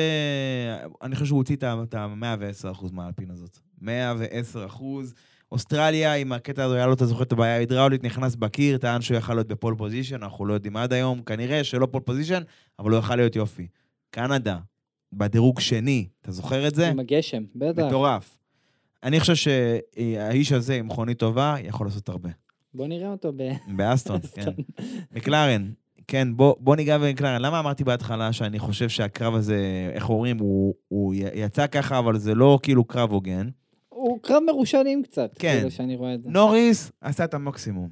אני 1.02 1.14
חושב 1.14 1.26
שהוא 1.26 1.36
הוציא 1.38 1.56
את 1.56 1.62
ה- 1.62 1.82
את 1.82 1.94
ה-110% 1.94 2.86
מהאלפין 2.92 3.30
הזאת. 3.30 3.58
110%. 3.82 3.86
אוסטרליה, 5.52 6.14
עם 6.14 6.32
הקטע 6.32 6.64
הזה, 6.64 6.76
היה 6.76 6.86
לו, 6.86 6.92
אתה 6.92 7.06
זוכר 7.06 7.22
את 7.22 7.32
הבעיה 7.32 7.54
ההידראולית, 7.54 8.04
נכנס 8.04 8.36
בקיר, 8.36 8.78
טען 8.78 9.00
שהוא 9.00 9.16
יכל 9.16 9.34
להיות 9.34 9.48
ב 9.48 9.54
pole 9.54 9.74
position, 9.78 10.22
אנחנו 10.22 10.46
לא 10.46 10.54
יודעים 10.54 10.76
עד 10.76 10.92
היום, 10.92 11.22
כנראה 11.22 11.64
שלא 11.64 11.86
pole 11.86 12.00
position, 12.00 12.42
אבל 12.78 12.90
הוא 12.90 12.98
יכל 12.98 13.16
להיות 13.16 13.36
יופי. 13.36 13.66
קנדה, 14.10 14.58
בדירוג 15.12 15.60
שני, 15.60 16.08
אתה 16.22 16.32
זוכר 16.32 16.68
את 16.68 16.74
זה? 16.74 16.88
עם 16.88 17.00
הגשם, 17.00 17.42
בטח. 17.54 17.82
מטורף. 17.82 18.36
אני 19.02 19.20
חושב 19.20 19.34
שהאיש 19.34 20.52
הזה 20.52 20.74
עם 20.74 20.86
מכונית 20.86 21.18
טובה 21.18 21.56
יכול 21.62 21.86
לעשות 21.86 22.08
הרבה. 22.08 22.30
בוא 22.74 22.86
נראה 22.86 23.10
אותו 23.10 23.32
ב... 23.36 23.42
באסטון, 23.76 24.20
כן. 24.34 24.50
מקלרן, 25.12 25.70
כן, 26.06 26.36
בוא, 26.36 26.54
בוא 26.58 26.76
ניגע 26.76 26.98
במקלרן. 26.98 27.42
למה 27.42 27.60
אמרתי 27.60 27.84
בהתחלה 27.84 28.32
שאני 28.32 28.58
חושב 28.58 28.88
שהקרב 28.88 29.34
הזה, 29.34 29.90
איך 29.92 30.10
אומרים, 30.10 30.38
הוא, 30.38 30.74
הוא 30.88 31.14
יצא 31.34 31.66
ככה, 31.66 31.98
אבל 31.98 32.18
זה 32.18 32.34
לא 32.34 32.58
כאילו 32.62 32.84
קרב 32.84 33.12
הוגן? 33.12 33.48
קרב 34.22 34.42
מרושעים 34.46 35.02
קצת, 35.02 35.30
כן. 35.38 35.56
כאילו 35.56 35.70
שאני 35.70 35.96
רואה 35.96 36.14
את 36.14 36.22
זה. 36.22 36.30
נוריס 36.30 36.92
עשה 37.00 37.24
את 37.24 37.34
המקסימום. 37.34 37.88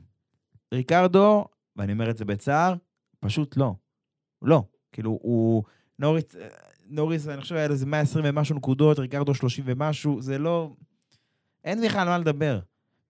ריקרדו, 0.74 1.44
ואני 1.76 1.92
אומר 1.92 2.10
את 2.10 2.16
זה 2.16 2.24
בצער, 2.24 2.74
פשוט 3.20 3.56
לא. 3.56 3.74
לא. 4.42 4.62
כאילו, 4.92 5.18
הוא... 5.22 5.62
נוריס, 5.98 6.24
נוריס, 6.88 7.28
אני 7.28 7.40
חושב, 7.40 7.54
היה 7.54 7.66
לו 7.66 7.72
איזה 7.72 7.86
120 7.86 8.24
ומשהו 8.28 8.56
נקודות, 8.56 8.98
ריקרדו 8.98 9.34
30 9.34 9.64
ומשהו, 9.66 10.22
זה 10.22 10.38
לא... 10.38 10.70
אין 11.64 11.80
בכלל 11.82 12.08
מה 12.08 12.18
לדבר. 12.18 12.60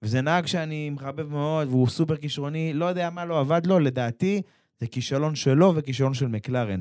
וזה 0.02 0.20
נהג 0.20 0.46
שאני 0.46 0.90
מחבב 0.90 1.28
מאוד, 1.28 1.68
והוא 1.68 1.88
סופר 1.88 2.16
כישרוני, 2.16 2.72
לא 2.72 2.84
יודע 2.84 3.10
מה 3.10 3.24
לא 3.24 3.40
עבד 3.40 3.66
לו, 3.66 3.78
לדעתי, 3.78 4.42
זה 4.78 4.86
כישלון 4.86 5.34
שלו 5.34 5.72
וכישלון 5.76 6.14
של 6.14 6.26
מקלרן. 6.26 6.80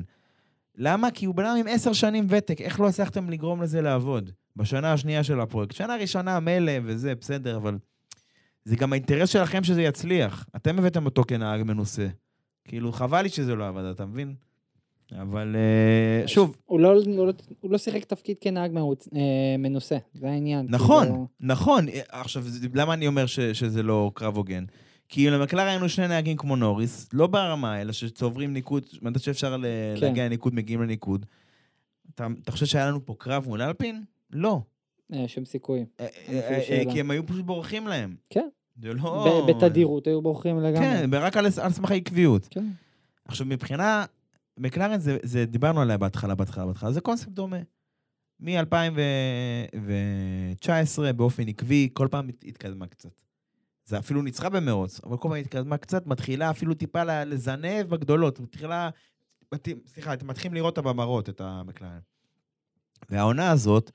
למה? 0.74 1.10
כי 1.10 1.26
הוא 1.26 1.34
בן 1.34 1.44
אדם 1.44 1.56
עם 1.56 1.66
עשר 1.68 1.92
שנים 1.92 2.26
ותק, 2.28 2.60
איך 2.60 2.80
לא 2.80 2.88
הצלחתם 2.88 3.30
לגרום 3.30 3.62
לזה 3.62 3.80
לעבוד? 3.80 4.30
בשנה 4.56 4.92
השנייה 4.92 5.24
של 5.24 5.40
הפרויקט. 5.40 5.74
שנה 5.74 5.96
ראשונה 5.96 6.40
מילא 6.40 6.72
וזה, 6.84 7.14
בסדר, 7.14 7.56
אבל 7.56 7.78
זה 8.64 8.76
גם 8.76 8.92
האינטרס 8.92 9.28
שלכם 9.28 9.64
שזה 9.64 9.82
יצליח. 9.82 10.46
אתם 10.56 10.78
הבאתם 10.78 11.04
אותו 11.04 11.24
כנהג 11.28 11.62
מנוסה. 11.62 12.06
כאילו, 12.64 12.92
חבל 12.92 13.22
לי 13.22 13.28
שזה 13.28 13.54
לא 13.54 13.68
עבד, 13.68 13.84
אתה 13.84 14.06
מבין? 14.06 14.34
אבל 15.12 15.56
אה, 15.56 16.28
שוב, 16.28 16.56
הוא 16.66 16.80
לא, 16.80 16.88
הוא 16.88 17.26
לא, 17.26 17.32
הוא 17.60 17.70
לא 17.70 17.78
שיחק 17.78 18.04
תפקיד 18.04 18.36
כנהג 18.40 18.72
מרוץ, 18.72 19.08
אה, 19.14 19.56
מנוסה, 19.58 19.96
זה 20.14 20.30
העניין. 20.30 20.66
נכון, 20.68 21.06
כאילו, 21.06 21.26
נכון. 21.40 21.88
אה, 21.88 22.00
עכשיו, 22.08 22.44
למה 22.74 22.94
אני 22.94 23.06
אומר 23.06 23.26
ש, 23.26 23.40
שזה 23.40 23.82
לא 23.82 24.10
קרב 24.14 24.36
הוגן? 24.36 24.64
כי 25.08 25.30
למקלר 25.30 25.62
היינו 25.62 25.88
שני 25.88 26.08
נהגים 26.08 26.36
כמו 26.36 26.56
נוריס, 26.56 27.08
לא 27.12 27.26
ברמה, 27.26 27.80
אלא 27.80 27.92
שצוברים 27.92 28.52
ניקוד, 28.52 28.86
מתי 29.02 29.18
שאפשר 29.18 29.56
כן. 29.62 30.00
להגיע 30.00 30.24
לניקוד, 30.24 30.54
מגיעים 30.54 30.82
לניקוד. 30.82 31.26
אתה, 32.14 32.26
אתה 32.42 32.52
חושב 32.52 32.66
שהיה 32.66 32.86
לנו 32.86 33.06
פה 33.06 33.14
קרב 33.18 33.44
מול 33.46 33.62
אלפין? 33.62 34.04
לא. 34.32 34.60
אה, 35.12 35.28
שום 35.28 35.44
סיכוי. 35.44 35.84
אה, 36.00 36.06
אין 36.06 36.42
אה. 36.88 36.92
כי 36.94 37.00
הם 37.00 37.10
היו 37.10 37.26
פשוט 37.26 37.44
בורחים 37.44 37.86
להם. 37.86 38.16
כן. 38.30 38.48
זה 38.82 38.94
לא... 38.94 39.46
בתדירות 39.48 40.06
היו 40.06 40.22
בורחים 40.22 40.60
לגמרי. 40.60 40.80
כן, 40.88 41.10
רק 41.14 41.36
על, 41.36 41.50
סמך 41.50 41.90
העקביות. 41.90 42.46
כן. 42.50 42.64
עכשיו, 43.24 43.46
מבחינה, 43.46 44.04
מקלרן 44.58 44.98
זה, 44.98 45.18
זה, 45.22 45.46
דיברנו 45.46 45.80
עליה 45.80 45.98
בהתחלה, 45.98 46.34
בהתחלה, 46.34 46.66
בהתחלה, 46.66 46.92
זה 46.92 47.00
קונספט 47.00 47.28
דומה. 47.28 47.56
מ-2019, 48.40 48.58
באופן 51.16 51.48
עקבי, 51.48 51.88
כל 51.92 52.08
פעם 52.10 52.28
הת- 52.28 52.44
התקדמה 52.46 52.86
קצת. 52.86 53.10
זה 53.84 53.98
אפילו 53.98 54.22
ניצחה 54.22 54.48
במרוץ, 54.48 55.00
אבל 55.04 55.16
כל 55.16 55.28
פעם 55.28 55.38
התקדמה 55.38 55.76
קצת, 55.76 56.06
מתחילה 56.06 56.50
אפילו 56.50 56.74
טיפה 56.74 57.24
לזנב 57.24 57.86
בגדולות, 57.88 58.40
מתחילה, 58.40 58.90
מת- 59.54 59.68
סליחה, 59.86 60.14
אתם 60.14 60.26
מתחילים 60.26 60.54
לראות 60.54 60.78
אותה 60.78 60.88
במראות, 60.88 61.28
את 61.28 61.40
המקלרן. 61.40 61.98
והעונה 63.10 63.50
הזאת 63.50 63.90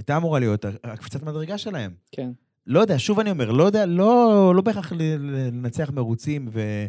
הייתה 0.00 0.16
אמורה 0.16 0.38
להיות 0.38 0.64
הקפיצת 0.84 1.22
מדרגה 1.22 1.58
שלהם. 1.58 1.94
כן. 2.12 2.30
לא 2.66 2.80
יודע, 2.80 2.98
שוב 2.98 3.20
אני 3.20 3.30
אומר, 3.30 3.50
לא 3.50 3.64
יודע, 3.64 3.86
לא, 3.86 4.52
לא 4.56 4.62
בהכרח 4.62 4.92
לנצח 4.92 5.90
מרוצים 5.90 6.48
ו, 6.52 6.86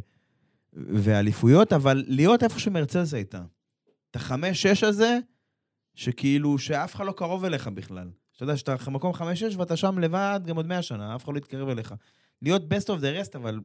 ואליפויות, 0.73 1.73
אבל 1.73 2.03
להיות 2.07 2.43
איפה 2.43 2.59
שמרצז 2.59 3.13
הייתה. 3.13 3.41
את 4.11 4.15
החמש-שש 4.15 4.83
הזה, 4.83 5.19
שכאילו, 5.95 6.57
שאף 6.57 6.95
אחד 6.95 7.05
לא 7.05 7.11
קרוב 7.11 7.45
אליך 7.45 7.67
בכלל. 7.67 8.09
אתה 8.35 8.43
יודע, 8.43 8.57
שאתה 8.57 8.75
במקום 8.85 9.13
חמש-שש 9.13 9.55
ואתה 9.55 9.77
שם 9.77 9.99
לבד 9.99 10.39
גם 10.45 10.55
עוד 10.55 10.67
מאה 10.67 10.81
שנה, 10.81 11.15
אף 11.15 11.23
אחד 11.23 11.33
לא 11.33 11.37
יתקרב 11.37 11.69
אליך. 11.69 11.93
להיות 12.41 12.61
best 12.61 12.85
of 12.85 13.01
the 13.01 13.29
rest, 13.29 13.35
אבל 13.35 13.59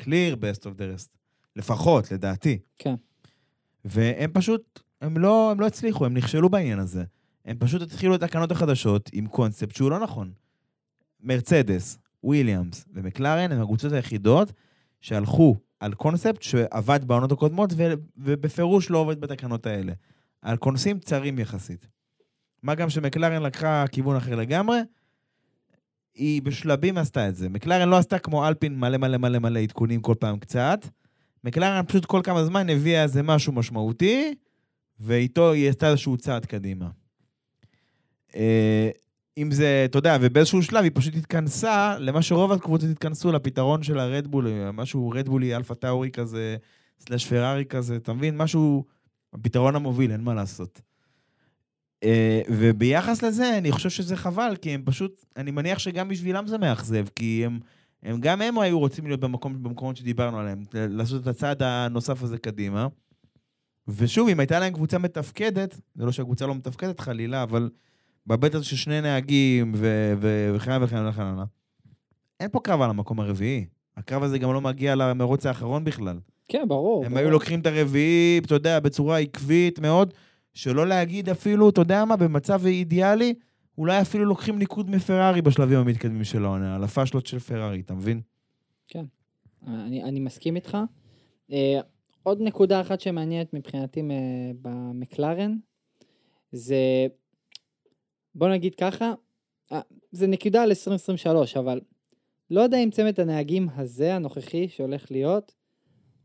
clear 0.00 0.36
best 0.36 0.60
of 0.60 0.78
the 0.78 0.98
rest. 0.98 1.08
לפחות, 1.56 2.12
לדעתי. 2.12 2.58
כן. 2.78 2.94
והם 3.84 4.30
פשוט, 4.32 4.80
הם 5.00 5.18
לא, 5.18 5.50
הם 5.50 5.60
לא 5.60 5.66
הצליחו, 5.66 6.06
הם 6.06 6.14
נכשלו 6.14 6.48
בעניין 6.48 6.78
הזה. 6.78 7.04
הם 7.44 7.56
פשוט 7.58 7.82
התחילו 7.82 8.14
את 8.14 8.22
התקנות 8.22 8.50
החדשות 8.50 9.10
עם 9.12 9.26
קונספט 9.26 9.76
שהוא 9.76 9.90
לא 9.90 10.00
נכון. 10.00 10.32
מרצדס, 11.20 11.98
וויליאמס 12.24 12.84
ומקלרן 12.92 13.52
הם 13.52 13.62
הקבוצות 13.62 13.92
היחידות 13.92 14.52
שהלכו 15.00 15.56
על 15.80 15.94
קונספט 15.94 16.42
שעבד 16.42 17.04
בעונות 17.04 17.32
הקודמות 17.32 17.70
ו- 17.76 17.92
ובפירוש 18.16 18.90
לא 18.90 18.98
עובד 18.98 19.20
בתקנות 19.20 19.66
האלה. 19.66 19.92
על 20.42 20.56
כונסים 20.56 20.98
צרים 20.98 21.38
יחסית. 21.38 21.88
מה 22.62 22.74
גם 22.74 22.90
שמקלרן 22.90 23.42
לקחה 23.42 23.84
כיוון 23.92 24.16
אחר 24.16 24.34
לגמרי, 24.36 24.78
היא 26.14 26.42
בשלבים 26.42 26.98
עשתה 26.98 27.28
את 27.28 27.36
זה. 27.36 27.48
מקלרן 27.48 27.88
לא 27.88 27.96
עשתה 27.96 28.18
כמו 28.18 28.48
אלפין 28.48 28.78
מלא 28.78 28.96
מלא 28.96 29.18
מלא 29.18 29.38
מלא 29.38 29.60
עדכונים 29.60 30.00
כל 30.00 30.14
פעם 30.18 30.38
קצת. 30.38 30.86
מקלרן 31.44 31.82
פשוט 31.86 32.04
כל 32.04 32.20
כמה 32.24 32.44
זמן 32.44 32.70
הביאה 32.70 33.02
איזה 33.02 33.22
משהו 33.22 33.52
משמעותי, 33.52 34.34
ואיתו 35.00 35.52
היא 35.52 35.68
עשתה 35.68 35.90
איזשהו 35.90 36.16
צעד 36.16 36.46
קדימה. 36.46 36.88
אה, 38.36 38.90
אם 39.38 39.50
זה, 39.50 39.82
אתה 39.84 39.98
יודע, 39.98 40.18
ובאיזשהו 40.20 40.62
שלב 40.62 40.84
היא 40.84 40.90
פשוט 40.94 41.16
התכנסה 41.16 41.96
למה 41.98 42.22
שרוב 42.22 42.52
הקבוצות 42.52 42.90
התכנסו, 42.90 43.32
לפתרון 43.32 43.82
של 43.82 43.98
הרדבול, 43.98 44.48
משהו 44.72 45.10
רדבולי, 45.10 45.56
אלפה 45.56 45.74
טאורי 45.74 46.10
כזה, 46.10 46.56
סלאש 47.00 47.26
פרארי 47.26 47.64
כזה, 47.64 47.96
אתה 47.96 48.12
מבין? 48.12 48.36
משהו, 48.36 48.84
הפתרון 49.32 49.76
המוביל, 49.76 50.12
אין 50.12 50.20
מה 50.20 50.34
לעשות. 50.34 50.80
אה, 52.04 52.42
וביחס 52.48 53.22
לזה, 53.22 53.58
אני 53.58 53.72
חושב 53.72 53.90
שזה 53.90 54.16
חבל, 54.16 54.56
כי 54.62 54.70
הם 54.70 54.82
פשוט, 54.84 55.24
אני 55.36 55.50
מניח 55.50 55.78
שגם 55.78 56.08
בשבילם 56.08 56.46
זה 56.46 56.58
מאכזב, 56.58 57.06
כי 57.16 57.42
הם, 57.46 57.60
הם 58.02 58.20
גם 58.20 58.42
הם 58.42 58.58
היו 58.58 58.78
רוצים 58.78 59.06
להיות 59.06 59.20
במקום, 59.20 59.62
במקומות 59.62 59.96
שדיברנו 59.96 60.38
עליהם, 60.38 60.64
לעשות 60.74 61.22
את 61.22 61.26
הצעד 61.26 61.62
הנוסף 61.62 62.22
הזה 62.22 62.38
קדימה. 62.38 62.86
ושוב, 63.88 64.28
אם 64.28 64.40
הייתה 64.40 64.60
להם 64.60 64.72
קבוצה 64.72 64.98
מתפקדת, 64.98 65.80
זה 65.94 66.04
לא 66.04 66.12
שהקבוצה 66.12 66.46
לא 66.46 66.54
מתפקדת 66.54 67.00
חלילה, 67.00 67.42
אבל 67.42 67.70
בהיבט 68.26 68.54
הזה 68.54 68.64
של 68.64 68.76
שני 68.76 69.00
נהגים 69.00 69.72
וכן 69.74 70.70
הלאה 70.70 70.84
וכן 70.84 70.96
הלאה 70.96 71.10
וכן 71.10 71.22
הלאה, 71.22 71.44
אין 72.40 72.48
פה 72.52 72.60
קרב 72.60 72.80
על 72.80 72.90
המקום 72.90 73.20
הרביעי. 73.20 73.66
הקרב 73.96 74.22
הזה 74.22 74.38
גם 74.38 74.52
לא 74.52 74.60
מגיע 74.60 74.94
למרוץ 74.94 75.46
האחרון 75.46 75.84
בכלל. 75.84 76.18
כן, 76.48 76.64
ברור. 76.68 77.04
הם 77.04 77.10
ברור. 77.10 77.18
היו 77.22 77.30
לוקחים 77.30 77.60
את 77.60 77.66
הרביעי, 77.66 78.38
אתה 78.38 78.54
יודע, 78.54 78.80
בצורה 78.80 79.18
עקבית 79.18 79.78
מאוד, 79.78 80.14
שלא 80.54 80.86
להגיד 80.86 81.28
אפילו, 81.28 81.68
אתה 81.68 81.80
יודע 81.80 82.04
מה, 82.04 82.16
במצב 82.16 82.66
אידיאלי, 82.66 83.34
אולי 83.78 84.00
אפילו 84.00 84.24
לוקחים 84.24 84.58
ניקוד 84.58 84.90
מפרארי 84.90 85.42
בשלבים 85.42 85.78
המתקדמים 85.78 86.24
של 86.24 86.44
העונה, 86.44 86.74
על 86.74 86.84
הפאשלות 86.84 87.26
של 87.26 87.38
פרארי, 87.38 87.80
אתה 87.80 87.94
מבין? 87.94 88.20
אני, 89.66 90.04
אני 90.04 90.20
מסכים 90.20 90.56
איתך. 90.56 90.78
אה, 91.52 91.80
עוד 92.22 92.40
נקודה 92.40 92.80
אחת 92.80 93.00
שמעניינת 93.00 93.54
מבחינתי 93.54 94.00
אה, 94.00 94.06
במקלרן, 94.62 95.56
זה, 96.52 97.06
בוא 98.34 98.48
נגיד 98.48 98.74
ככה, 98.74 99.12
אה, 99.72 99.80
זה 100.12 100.26
נקודה 100.26 100.62
על 100.62 100.68
2023, 100.68 101.56
אבל 101.56 101.80
לא 102.50 102.60
יודע 102.60 102.78
אם 102.78 102.90
צמד 102.90 103.20
הנהגים 103.20 103.68
הזה, 103.76 104.14
הנוכחי, 104.14 104.68
שהולך 104.68 105.10
להיות, 105.10 105.54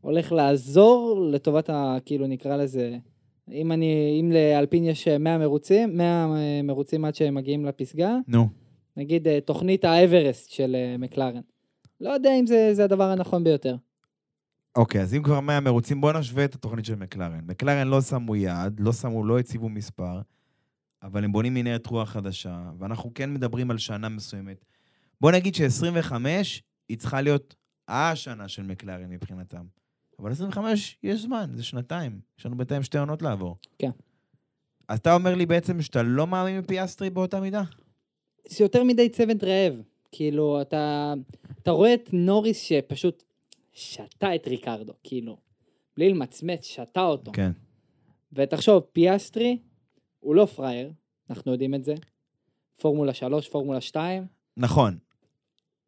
הולך 0.00 0.32
לעזור 0.32 1.28
לטובת 1.32 1.70
ה... 1.70 1.96
כאילו 2.04 2.26
נקרא 2.26 2.56
לזה, 2.56 2.98
אם 3.52 3.72
אני, 3.72 4.18
אם 4.20 4.32
לאלפין 4.32 4.84
יש 4.84 5.08
100 5.08 5.38
מרוצים, 5.38 5.96
100 5.96 6.62
מרוצים 6.62 7.04
עד 7.04 7.14
שהם 7.14 7.34
מגיעים 7.34 7.64
לפסגה, 7.64 8.16
נו. 8.28 8.48
נגיד 8.96 9.28
אה, 9.28 9.40
תוכנית 9.40 9.84
האברסט 9.84 10.50
של 10.50 10.76
אה, 10.76 10.96
מקלרן. 10.98 11.40
לא 12.00 12.10
יודע 12.10 12.34
אם 12.40 12.46
זה, 12.46 12.74
זה 12.74 12.84
הדבר 12.84 13.04
הנכון 13.04 13.44
ביותר. 13.44 13.76
אוקיי, 14.76 15.02
אז 15.02 15.14
אם 15.14 15.22
כבר 15.22 15.40
100 15.40 15.60
מרוצים, 15.60 16.00
בואו 16.00 16.18
נשווה 16.18 16.44
את 16.44 16.54
התוכנית 16.54 16.84
של 16.84 16.94
מקלרן. 16.94 17.40
מקלרן 17.46 17.88
לא 17.88 18.00
שמו 18.00 18.36
יעד, 18.36 18.80
לא 18.80 18.92
שמו, 18.92 19.24
לא 19.24 19.38
הציבו 19.38 19.68
מספר, 19.68 20.20
אבל 21.02 21.24
הם 21.24 21.32
בונים 21.32 21.54
מנהרת 21.54 21.86
רוח 21.86 22.10
חדשה, 22.10 22.70
ואנחנו 22.78 23.14
כן 23.14 23.34
מדברים 23.34 23.70
על 23.70 23.78
שנה 23.78 24.08
מסוימת. 24.08 24.64
בואו 25.20 25.32
נגיד 25.32 25.54
ש-25 25.54 26.12
היא 26.88 26.98
צריכה 26.98 27.20
להיות 27.20 27.54
השנה 27.88 28.48
של 28.48 28.62
מקלרן 28.62 29.10
מבחינתם. 29.10 29.64
אבל 30.18 30.30
25 30.30 30.98
יש 31.02 31.22
זמן, 31.22 31.50
זה 31.54 31.62
שנתיים. 31.62 32.20
יש 32.38 32.46
לנו 32.46 32.56
בינתיים 32.56 32.82
שתי 32.82 32.98
עונות 32.98 33.22
לעבור. 33.22 33.56
כן. 33.78 33.90
אז 34.88 34.98
אתה 34.98 35.14
אומר 35.14 35.34
לי 35.34 35.46
בעצם 35.46 35.82
שאתה 35.82 36.02
לא 36.02 36.26
מאמין 36.26 36.60
בפיאסטרי 36.60 37.10
באותה 37.10 37.40
מידה? 37.40 37.62
זה 38.48 38.64
יותר 38.64 38.84
מדי 38.84 39.08
צוות 39.08 39.44
רעב. 39.44 39.82
כאילו, 40.12 40.60
אתה, 40.60 41.14
אתה 41.62 41.70
רואה 41.70 41.94
את 41.94 42.08
נוריס 42.12 42.60
שפשוט 42.60 43.22
שתה 43.72 44.34
את 44.34 44.48
ריקרדו, 44.48 44.92
כאילו, 45.04 45.36
בלי 45.96 46.08
למצמץ, 46.08 46.64
שתה 46.64 47.00
אותו. 47.00 47.32
כן. 47.32 47.52
ותחשוב, 48.32 48.82
פיאסטרי 48.92 49.58
הוא 50.18 50.34
לא 50.34 50.46
פראייר, 50.46 50.92
אנחנו 51.30 51.52
יודעים 51.52 51.74
את 51.74 51.84
זה. 51.84 51.94
פורמולה 52.80 53.14
3, 53.14 53.48
פורמולה 53.48 53.80
2. 53.80 54.26
נכון. 54.56 54.98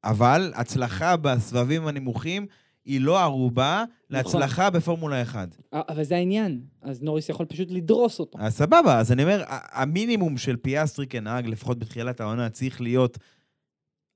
אבל 0.04 0.52
הצלחה 0.54 1.16
בסבבים 1.16 1.86
הנמוכים 1.86 2.46
היא 2.84 3.00
לא 3.00 3.20
ערובה 3.20 3.84
נכון. 4.10 4.40
להצלחה 4.40 4.70
בפורמולה 4.70 5.22
1. 5.22 5.56
אבל 5.72 6.04
זה 6.04 6.16
העניין, 6.16 6.60
אז 6.82 7.02
נוריס 7.02 7.28
יכול 7.28 7.46
פשוט 7.46 7.70
לדרוס 7.70 8.20
אותו. 8.20 8.38
אז 8.40 8.56
סבבה, 8.56 8.98
אז 8.98 9.12
אני 9.12 9.22
אומר, 9.22 9.44
המינימום 9.48 10.38
של 10.38 10.56
פיאסטרי 10.56 11.06
כנהג, 11.06 11.46
לפחות 11.46 11.78
בתחילת 11.78 12.20
העונה, 12.20 12.50
צריך 12.50 12.80
להיות 12.80 13.18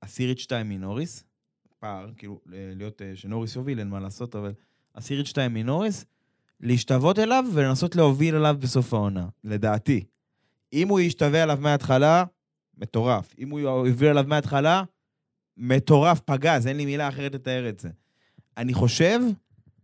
עשירית 0.01 0.39
שתיים 0.39 0.69
מנוריס. 0.69 1.23
פער, 1.79 2.09
כאילו, 2.17 2.39
להיות, 2.45 3.01
אה, 3.01 3.15
שנוריס 3.15 3.55
יוביל, 3.55 3.79
אין 3.79 3.89
מה 3.89 3.99
לעשות, 3.99 4.35
אבל 4.35 4.53
עשירית 4.93 5.25
שתיים 5.25 5.53
מנוריס, 5.53 6.05
להשתוות 6.65 7.19
אליו 7.19 7.45
ולנסות 7.53 7.95
להוביל 7.95 8.35
אליו 8.35 8.55
בסוף 8.59 8.93
העונה, 8.93 9.27
לדעתי. 9.43 10.03
אם 10.73 10.87
הוא 10.87 10.99
ישתווה 10.99 11.43
אליו 11.43 11.57
מההתחלה, 11.61 12.23
מטורף. 12.77 13.35
אם 13.39 13.49
הוא 13.49 13.59
יוביל 13.59 14.09
אליו 14.09 14.25
מההתחלה, 14.27 14.83
מטורף, 15.57 16.19
פגז, 16.19 16.67
אין 16.67 16.77
לי 16.77 16.85
מילה 16.85 17.07
אחרת 17.09 17.35
לתאר 17.35 17.69
את 17.69 17.79
זה. 17.79 17.89
אני 18.57 18.73
חושב, 18.73 19.19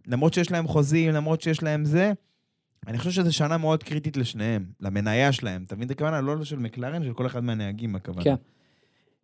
למרות 0.08 0.34
שיש 0.34 0.52
להם 0.52 0.68
חוזים, 0.68 1.12
למרות 1.12 1.42
שיש 1.42 1.64
להם 1.64 1.86
זה, 1.86 2.14
אני 2.88 2.98
חושב 2.98 3.12
שזו 3.12 3.34
שנה 3.34 3.58
מאוד 3.58 3.84
קריטית 3.84 4.18
לשניהם, 4.18 4.66
למניה 4.80 5.32
שלהם. 5.32 5.64
אתה 5.64 5.76
מבין 5.76 5.86
את 5.86 5.92
הכוונה? 5.92 6.22
לא 6.22 6.44
של 6.44 6.60
מקלרן, 6.60 7.04
של 7.04 7.14
כל 7.14 7.26
אחד 7.26 7.44
מהנהגים, 7.44 7.96
הכוונה. 7.96 8.24
כן. 8.24 8.36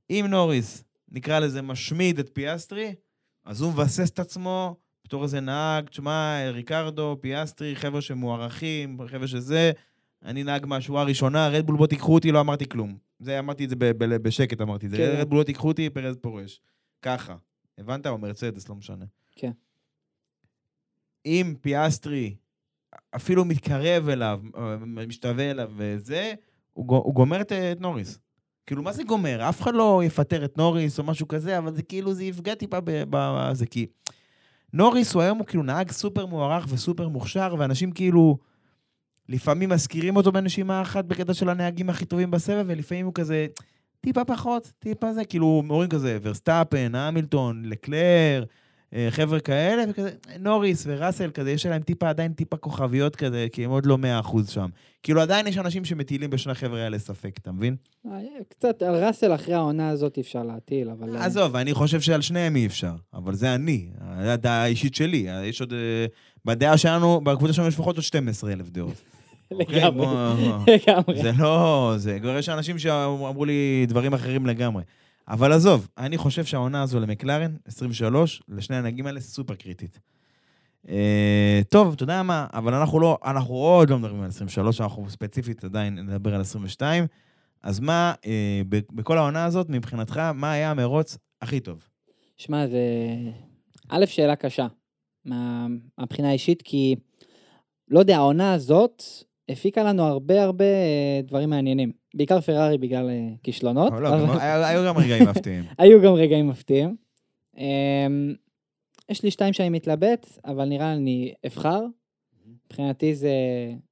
אם 0.09 0.25
נוריס, 0.29 0.83
נקרא 1.11 1.39
לזה, 1.39 1.61
משמיד 1.61 2.19
את 2.19 2.29
פיאסטרי, 2.33 2.95
אז 3.45 3.61
הוא 3.61 3.71
מבסס 3.71 4.09
את 4.09 4.19
עצמו 4.19 4.75
בתור 5.07 5.23
איזה 5.23 5.39
נהג, 5.39 5.89
תשמע, 5.89 6.49
ריקרדו, 6.51 7.17
פיאסטרי, 7.21 7.75
חבר'ה 7.75 8.01
שמוערכים, 8.01 8.97
חבר'ה 9.07 9.27
שזה, 9.27 9.71
אני 10.25 10.43
נהג 10.43 10.65
מהשורה 10.65 11.01
הראשונה, 11.01 11.47
רדבול 11.47 11.77
בוא 11.77 11.87
תיקחו 11.87 12.13
אותי, 12.13 12.31
לא 12.31 12.39
אמרתי 12.41 12.69
כלום. 12.69 12.97
זה, 13.19 13.39
אמרתי 13.39 13.65
את 13.65 13.69
זה 13.69 13.75
ב- 13.75 13.85
ב- 14.03 14.17
בשקט, 14.17 14.61
אמרתי 14.61 14.85
את 14.85 14.91
זה. 14.91 14.97
כן. 14.97 15.15
רדבול 15.19 15.37
בוא 15.37 15.43
תיקחו 15.43 15.67
אותי, 15.67 15.89
פרז 15.89 16.15
פורש. 16.21 16.61
ככה. 17.01 17.35
הבנת? 17.77 18.07
או 18.07 18.17
מרצדס, 18.17 18.69
לא 18.69 18.75
משנה. 18.75 19.05
כן. 19.35 19.51
אם 21.25 21.53
פיאסטרי 21.61 22.35
אפילו 23.15 23.45
מתקרב 23.45 24.09
אליו, 24.09 24.41
אה, 24.57 24.77
משתווה 24.85 25.51
אליו 25.51 25.71
וזה, 25.77 26.33
הוא, 26.73 26.85
גו- 26.85 27.03
הוא 27.03 27.13
גומר 27.13 27.41
את 27.41 27.51
נוריס. 27.79 28.19
כאילו, 28.65 28.83
מה 28.83 28.93
זה 28.93 29.03
גומר? 29.03 29.49
אף 29.49 29.61
אחד 29.61 29.73
לא 29.73 30.01
יפטר 30.05 30.45
את 30.45 30.57
נוריס 30.57 30.99
או 30.99 31.03
משהו 31.03 31.27
כזה, 31.27 31.57
אבל 31.57 31.75
זה 31.75 31.83
כאילו, 31.83 32.13
זה 32.13 32.23
יפגע 32.23 32.55
טיפה 32.55 32.77
בזה, 32.85 33.65
כי 33.65 33.85
נוריס 34.74 35.13
הוא 35.13 35.22
היום 35.22 35.38
הוא 35.38 35.45
כאילו 35.45 35.63
נהג 35.63 35.91
סופר 35.91 36.26
מוערך 36.26 36.65
וסופר 36.70 37.07
מוכשר, 37.07 37.55
ואנשים 37.59 37.91
כאילו 37.91 38.38
לפעמים 39.30 39.70
מזכירים 39.70 40.15
אותו 40.15 40.32
בנשימה 40.32 40.82
אחת 40.82 41.05
בקטע 41.05 41.34
של 41.34 41.49
הנהגים 41.49 41.89
הכי 41.89 42.05
טובים 42.05 42.32
בסבב, 42.32 42.65
ולפעמים 42.68 43.05
הוא 43.05 43.13
כזה 43.13 43.47
טיפה 44.01 44.26
פחות, 44.26 44.72
טיפה 44.80 45.13
זה, 45.13 45.26
כאילו, 45.26 45.45
אומרים 45.45 45.89
כזה, 45.89 46.18
ורסטאפן, 46.22 46.95
המילטון, 46.95 47.65
לקלר, 47.65 48.43
חבר'ה 49.09 49.39
כאלה, 49.39 49.83
וכזה, 49.89 50.09
נוריס 50.39 50.83
וראסל 50.88 51.29
כזה, 51.33 51.51
יש 51.51 51.65
להם 51.65 51.81
טיפה, 51.81 52.09
עדיין 52.09 52.33
טיפה 52.33 52.57
כוכביות 52.57 53.15
כזה, 53.15 53.47
כי 53.51 53.65
הם 53.65 53.71
עוד 53.71 53.85
לא 53.85 53.97
מאה 53.97 54.19
אחוז 54.19 54.49
שם. 54.49 54.69
כאילו, 55.03 55.21
עדיין 55.21 55.47
יש 55.47 55.57
אנשים 55.57 55.85
שמטילים 55.85 56.29
בשני 56.29 56.51
החבר'ה 56.51 56.83
האלה 56.83 56.99
ספק, 56.99 57.38
אתה 57.41 57.51
מבין? 57.51 57.75
אה, 58.05 58.11
קצת 58.49 58.81
על 58.81 59.05
ראסל 59.05 59.35
אחרי 59.35 59.53
העונה 59.53 59.89
הזאת 59.89 60.17
אפשר 60.17 60.43
להטיל, 60.43 60.89
אבל... 60.89 61.15
אה, 61.15 61.25
עזוב, 61.25 61.55
אני 61.55 61.73
חושב 61.73 62.01
שעל 62.01 62.21
שניהם 62.21 62.55
אי 62.55 62.65
אפשר, 62.65 62.93
אבל 63.13 63.35
זה 63.35 63.55
אני, 63.55 63.88
הדעה 64.01 64.63
האישית 64.63 64.95
שלי. 64.95 65.27
יש 65.43 65.61
עוד... 65.61 65.73
אה, 65.73 66.05
בדעה 66.45 66.77
שלנו, 66.77 67.21
בקבוצה 67.21 67.53
שלנו 67.53 67.67
יש 67.67 67.73
לפחות 67.73 67.95
עוד 67.95 68.03
12 68.03 68.51
אלף 68.53 68.69
דעות. 68.69 68.93
אוקיי, 69.51 69.79
לגמרי, 69.81 70.05
בוא. 70.05 70.57
לגמרי. 70.88 71.21
זה 71.21 71.31
לא... 71.38 71.93
זה 71.97 72.19
כבר 72.19 72.38
יש 72.38 72.49
אנשים 72.49 72.79
שאמרו 72.79 73.45
לי 73.45 73.85
דברים 73.88 74.13
אחרים 74.13 74.45
לגמרי. 74.45 74.83
אבל 75.28 75.53
עזוב, 75.53 75.88
אני 75.97 76.17
חושב 76.17 76.45
שהעונה 76.45 76.82
הזו 76.82 76.99
למקלרן, 76.99 77.55
23, 77.65 78.41
לשני 78.49 78.75
הנהגים 78.75 79.07
האלה 79.07 79.19
סופר 79.19 79.55
קריטית. 79.55 79.99
אה, 80.89 81.61
טוב, 81.69 81.93
אתה 81.93 82.03
יודע 82.03 82.23
מה, 82.23 82.47
אבל 82.53 82.73
אנחנו 82.73 82.99
לא, 82.99 83.17
אנחנו 83.25 83.53
עוד 83.55 83.89
לא 83.89 83.99
מדברים 83.99 84.21
על 84.21 84.28
23, 84.28 84.82
אנחנו 84.82 85.09
ספציפית 85.09 85.63
עדיין 85.63 85.95
נדבר 85.99 86.36
על 86.36 86.41
22. 86.41 87.05
אז 87.63 87.80
מה, 87.80 88.13
אה, 88.25 88.61
בכל 88.69 89.17
העונה 89.17 89.45
הזאת, 89.45 89.69
מבחינתך, 89.69 90.17
מה 90.17 90.51
היה 90.51 90.71
המרוץ 90.71 91.17
הכי 91.41 91.59
טוב? 91.59 91.88
שמע, 92.38 92.67
זה... 92.67 92.80
א', 93.89 94.05
שאלה 94.05 94.36
קשה, 94.36 94.67
מה- 95.25 95.67
מהבחינה 95.97 96.30
האישית, 96.30 96.61
כי, 96.61 96.95
לא 97.89 97.99
יודע, 97.99 98.17
העונה 98.17 98.53
הזאת 98.53 99.03
הפיקה 99.49 99.84
לנו 99.84 100.03
הרבה 100.03 100.43
הרבה 100.43 100.65
אה, 100.65 101.21
דברים 101.23 101.49
מעניינים. 101.49 101.91
בעיקר 102.18 102.41
פרארי 102.41 102.78
בגלל 102.78 103.09
אה, 103.09 103.28
כישלונות. 103.43 103.93
לא, 104.01 104.09
היו 104.41 104.86
גם 104.88 104.97
רגעים 104.97 105.24
מפתיעים. 105.30 105.63
היו 105.80 106.01
גם 106.01 106.13
רגעים 106.13 106.47
מפתיעים. 106.47 106.95
אמ, 107.57 108.34
יש 109.09 109.24
לי 109.24 109.32
שתיים 109.32 109.53
שאני 109.53 109.70
מתלבט, 109.70 110.28
אבל 110.45 110.65
נראה 110.65 110.91
לי 110.93 110.97
אני 110.97 111.34
אבחר. 111.47 111.82
מבחינתי 112.65 113.15
זה 113.15 113.32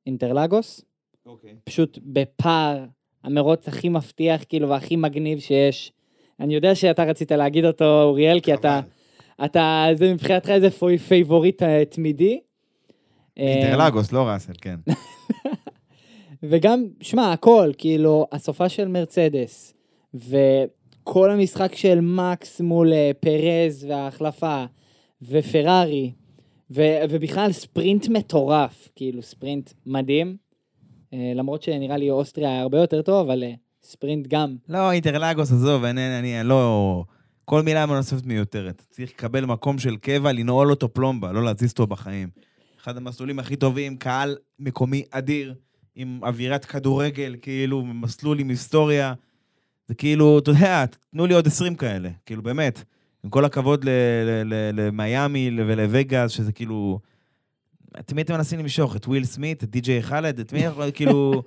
אינטרלגוס. 0.08 0.82
אוקיי. 1.26 1.56
פשוט 1.64 2.00
בפער 2.04 2.86
המרוץ 3.24 3.68
הכי 3.68 3.90
מבטיח, 3.90 4.44
כאילו, 4.50 4.70
והכי 4.70 4.96
מגניב 4.96 5.40
שיש. 5.40 5.92
אני 6.40 6.56
יודע 6.56 6.76
שאתה 6.76 7.04
רצית 7.04 7.32
להגיד 7.32 7.66
אותו, 7.66 8.02
אוריאל, 8.04 8.40
כי 8.40 8.54
אתה, 8.54 8.80
אתה, 9.46 9.88
זה 9.94 10.14
מבחינתך 10.14 10.50
איזה 10.50 10.72
פוי- 10.72 10.98
favorite 10.98 11.64
אה, 11.64 11.86
תמידי. 11.86 12.40
אינטרלגוס, 13.38 14.12
לא 14.12 14.28
ראסל, 14.28 14.54
כן. 14.62 14.76
וגם, 16.44 16.86
שמע, 17.02 17.34
הכל, 17.34 17.72
כאילו, 17.78 18.28
הסופ"ש 18.32 18.70
של 18.70 18.88
מרצדס, 18.88 19.74
וכל 20.14 21.32
המשחק 21.32 21.76
של 21.76 22.00
מקס 22.02 22.62
מול 22.62 22.94
אה, 22.94 23.12
פרז 23.20 23.86
וההחלפה, 23.90 24.66
ופרארי, 25.22 26.12
ו- 26.72 27.00
ובכלל 27.10 27.52
ספרינט 27.52 28.08
מטורף, 28.08 28.90
כאילו, 28.96 29.22
ספרינט 29.22 29.72
מדהים. 29.86 30.38
אה, 31.14 31.32
למרות 31.36 31.64
שנראה 31.64 31.98
לי 31.98 32.10
אוסטריה 32.10 32.50
היה 32.50 32.62
הרבה 32.62 32.78
יותר 32.78 33.02
טוב, 33.02 33.30
אבל 33.30 33.44
אה, 33.44 33.54
ספרינט 33.84 34.28
גם. 34.28 34.56
לא, 34.70 34.92
אינטרלגוס, 34.92 35.52
עזוב, 35.52 35.84
אני, 35.84 36.20
אני, 36.20 36.40
אני 36.40 36.50
לא... 36.50 37.04
כל 37.46 37.62
מילה 37.62 37.86
נוספת 37.86 38.26
מיותרת. 38.26 38.86
צריך 38.90 39.12
לקבל 39.12 39.46
מקום 39.46 39.80
של 39.80 39.98
קבע, 39.98 40.32
לנעול 40.32 40.72
אותו 40.72 40.94
פלומבה, 40.94 41.32
לא 41.32 41.44
להזיז 41.44 41.72
אותו 41.72 41.88
בחיים. 41.88 42.30
אחד 42.82 42.98
המסלולים 42.98 43.40
הכי 43.40 43.56
טובים, 43.56 43.98
קהל 43.98 44.38
מקומי 44.60 45.04
אדיר, 45.12 45.54
עם 45.96 46.20
אווירת 46.24 46.66
כדורגל, 46.66 47.36
כאילו, 47.42 47.86
מסלול 47.86 48.40
עם 48.40 48.50
היסטוריה. 48.50 49.14
זה 49.88 49.96
כאילו, 49.96 50.40
אתה 50.40 50.52
יודע, 50.52 50.86
תנו 51.12 51.26
לי 51.26 51.34
עוד 51.34 51.48
20 51.48 51.76
כאלה, 51.76 52.10
כאילו, 52.26 52.44
באמת. 52.44 52.84
עם 53.24 53.30
כל 53.30 53.46
הכבוד 53.46 53.86
למיאמי 54.74 55.52
ולווגאס, 55.58 56.32
שזה 56.32 56.52
כאילו... 56.52 57.00
את 58.00 58.14
מי 58.14 58.22
אתם 58.22 58.34
מנסים 58.34 58.60
למשוך? 58.60 58.96
את 58.96 59.08
וויל 59.08 59.26
סמית? 59.26 59.64
את 59.64 59.70
די.ג'יי 59.70 60.04
חאלד? 60.04 60.40
את 60.40 60.54
מי, 60.54 60.62
כאילו... 60.94 61.44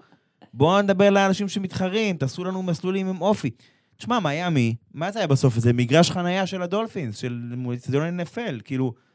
בואו 0.55 0.83
נדבר 0.83 1.11
לאנשים 1.11 1.49
שמתחרים, 1.49 2.17
תעשו 2.17 2.45
לנו 2.45 2.63
מסלולים 2.63 3.09
עם 3.09 3.21
אופי. 3.21 3.51
תשמע, 3.97 4.21
מיאמי, 4.21 4.75
מה 4.95 5.13
זה 5.13 5.19
היה 5.19 5.29
בסוף? 5.29 5.59
זה 5.59 5.73
מגרש 5.73 6.11
חנייה 6.11 6.47
של 6.47 6.63
הדולפינס, 6.63 7.17
של 7.17 7.53
מועצדון 7.57 8.21
NFL, 8.21 8.63
כאילו... 8.65 9.08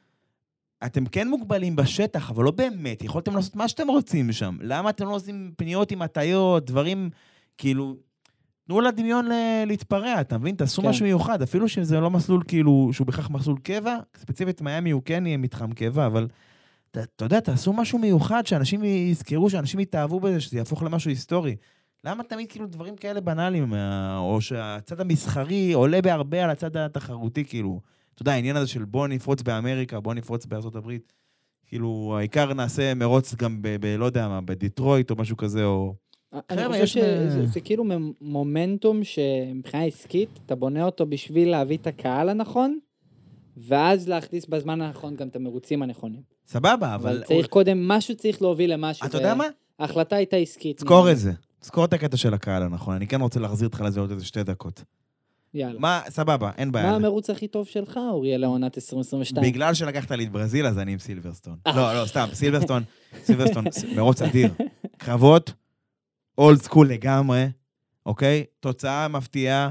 אתם 0.85 1.05
כן 1.05 1.27
מוגבלים 1.27 1.75
בשטח, 1.75 2.29
אבל 2.29 2.43
לא 2.43 2.51
באמת, 2.51 3.03
יכולתם 3.03 3.35
לעשות 3.35 3.55
מה 3.55 3.67
שאתם 3.67 3.87
רוצים 3.87 4.31
שם. 4.31 4.57
למה 4.61 4.89
אתם 4.89 5.05
לא 5.05 5.15
עושים 5.15 5.51
פניות 5.57 5.91
עם 5.91 6.01
הטיות, 6.01 6.65
דברים, 6.65 7.09
כאילו... 7.57 7.95
תנו 8.67 8.81
לדמיון 8.81 9.25
ל- 9.25 9.63
להתפרע, 9.67 10.21
אתה 10.21 10.37
מבין? 10.37 10.55
תעשו 10.55 10.81
כן. 10.81 10.87
משהו 10.87 11.05
מיוחד, 11.05 11.41
אפילו 11.41 11.67
שזה 11.67 11.99
לא 11.99 12.09
מסלול 12.09 12.43
כאילו, 12.47 12.89
שהוא 12.91 13.07
בהכרח 13.07 13.29
מסלול 13.29 13.57
קבע, 13.63 13.97
ספציפית 14.17 14.61
מיאמי 14.61 14.91
הוא 14.91 15.01
כן 15.05 15.25
יהיה 15.25 15.37
מתחם 15.37 15.73
קבע, 15.73 16.05
אבל 16.05 16.27
אתה 16.91 17.03
אתה 17.03 17.25
יודע, 17.25 17.39
תעשו 17.39 17.73
משהו 17.73 17.99
מיוחד, 17.99 18.45
שאנשים 18.45 18.83
יזכרו, 18.83 19.49
שאנשים 19.49 19.79
יתאהבו 19.79 20.19
בזה, 20.19 20.39
שזה 20.39 20.57
יהפוך 20.57 20.83
למשהו 20.83 21.09
היסטורי. 21.09 21.55
למה 22.03 22.23
תמיד 22.23 22.51
כאילו 22.51 22.67
דברים 22.67 22.95
כאלה 22.95 23.21
בנאליים, 23.21 23.73
או 24.17 24.41
שהצד 24.41 25.01
המסחרי 25.01 25.73
עולה 25.73 26.01
בהרבה 26.01 26.43
על 26.43 26.49
הצד 26.49 26.77
התחרותי, 26.77 27.45
כאילו, 27.45 27.81
אתה 28.13 28.21
יודע, 28.21 28.31
העניין 28.31 28.55
הזה 28.55 28.67
של 28.67 28.85
בוא 28.85 29.07
נפרוץ 29.07 29.41
באמריקה, 29.41 29.99
בוא 29.99 30.13
נפרוץ 30.13 30.45
בארצות 30.45 30.75
הברית, 30.75 31.13
כאילו, 31.67 32.15
העיקר 32.17 32.53
נעשה 32.53 32.93
מרוץ 32.93 33.35
גם 33.35 33.61
ב... 33.61 33.75
ב 33.79 33.85
לא 33.85 34.05
יודע 34.05 34.27
מה, 34.27 34.41
בדיטרויט 34.41 35.11
או 35.11 35.15
משהו 35.15 35.37
כזה, 35.37 35.65
או... 35.65 35.95
אני 36.49 36.67
חושב 36.67 36.85
שזה 36.85 37.47
זה 37.47 37.61
כאילו 37.61 37.83
מומנטום 38.21 39.03
שמבחינה 39.03 39.83
עסקית, 39.83 40.29
אתה 40.45 40.55
בונה 40.55 40.85
אותו 40.85 41.05
בשביל 41.05 41.49
להביא 41.49 41.77
את 41.77 41.87
הקהל 41.87 42.29
הנכון, 42.29 42.79
ואז 43.57 44.07
להכניס 44.07 44.45
בזמן 44.45 44.81
הנכון 44.81 45.15
גם 45.15 45.27
את 45.27 45.35
המרוצים 45.35 45.83
הנכונים. 45.83 46.21
סבבה, 46.47 46.95
אבל 46.95 47.15
אבל... 47.15 47.23
צריך 47.23 47.47
קודם, 47.47 47.87
משהו 47.87 48.15
צריך 48.15 48.41
להוביל 48.41 48.73
למשהו. 48.73 49.07
אתה 49.07 49.17
יודע 49.17 49.35
מה? 49.35 49.47
ההחלטה 49.79 50.15
הייתה 50.15 50.37
עסקית. 50.37 50.79
זכור 50.79 51.11
את. 51.11 51.17
זה. 51.17 51.31
זכור 51.61 51.85
את 51.85 51.93
הקטע 51.93 52.17
של 52.17 52.33
הקהל 52.33 52.63
הנכון. 52.63 52.95
אני 52.95 53.07
כן 53.07 53.21
רוצה 53.21 53.39
להחזיר 53.39 53.67
אותך 53.67 53.81
לזה 53.81 53.99
עוד 53.99 54.11
איזה 54.11 54.25
שתי 54.25 54.43
דקות. 54.43 54.83
יאללה. 55.53 55.79
מה, 55.79 56.01
סבבה, 56.09 56.51
אין 56.57 56.71
בעיה. 56.71 56.89
מה 56.89 56.95
המרוץ 56.95 57.29
הכי 57.29 57.47
טוב 57.47 57.67
שלך, 57.67 57.99
אוריאל, 58.11 58.41
לעונת 58.41 58.77
2022? 58.77 59.45
בגלל 59.51 59.73
שלקחת 59.73 60.11
לי 60.11 60.23
את 60.23 60.31
ברזיל, 60.31 60.65
אז 60.67 60.79
אני 60.79 60.91
עם 60.93 60.99
סילברסטון. 60.99 61.55
לא, 61.67 62.01
לא, 62.01 62.05
סתם, 62.05 62.25
סילברסטון, 62.33 62.83
סילברסטון, 63.23 63.65
מרוץ 63.95 64.21
אדיר. 64.21 64.49
קרבות, 64.97 65.53
old 66.37 66.61
school 66.61 66.89
לגמרי, 66.89 67.45
אוקיי? 68.05 68.43
תוצאה 68.59 69.07
מפתיעה. 69.07 69.69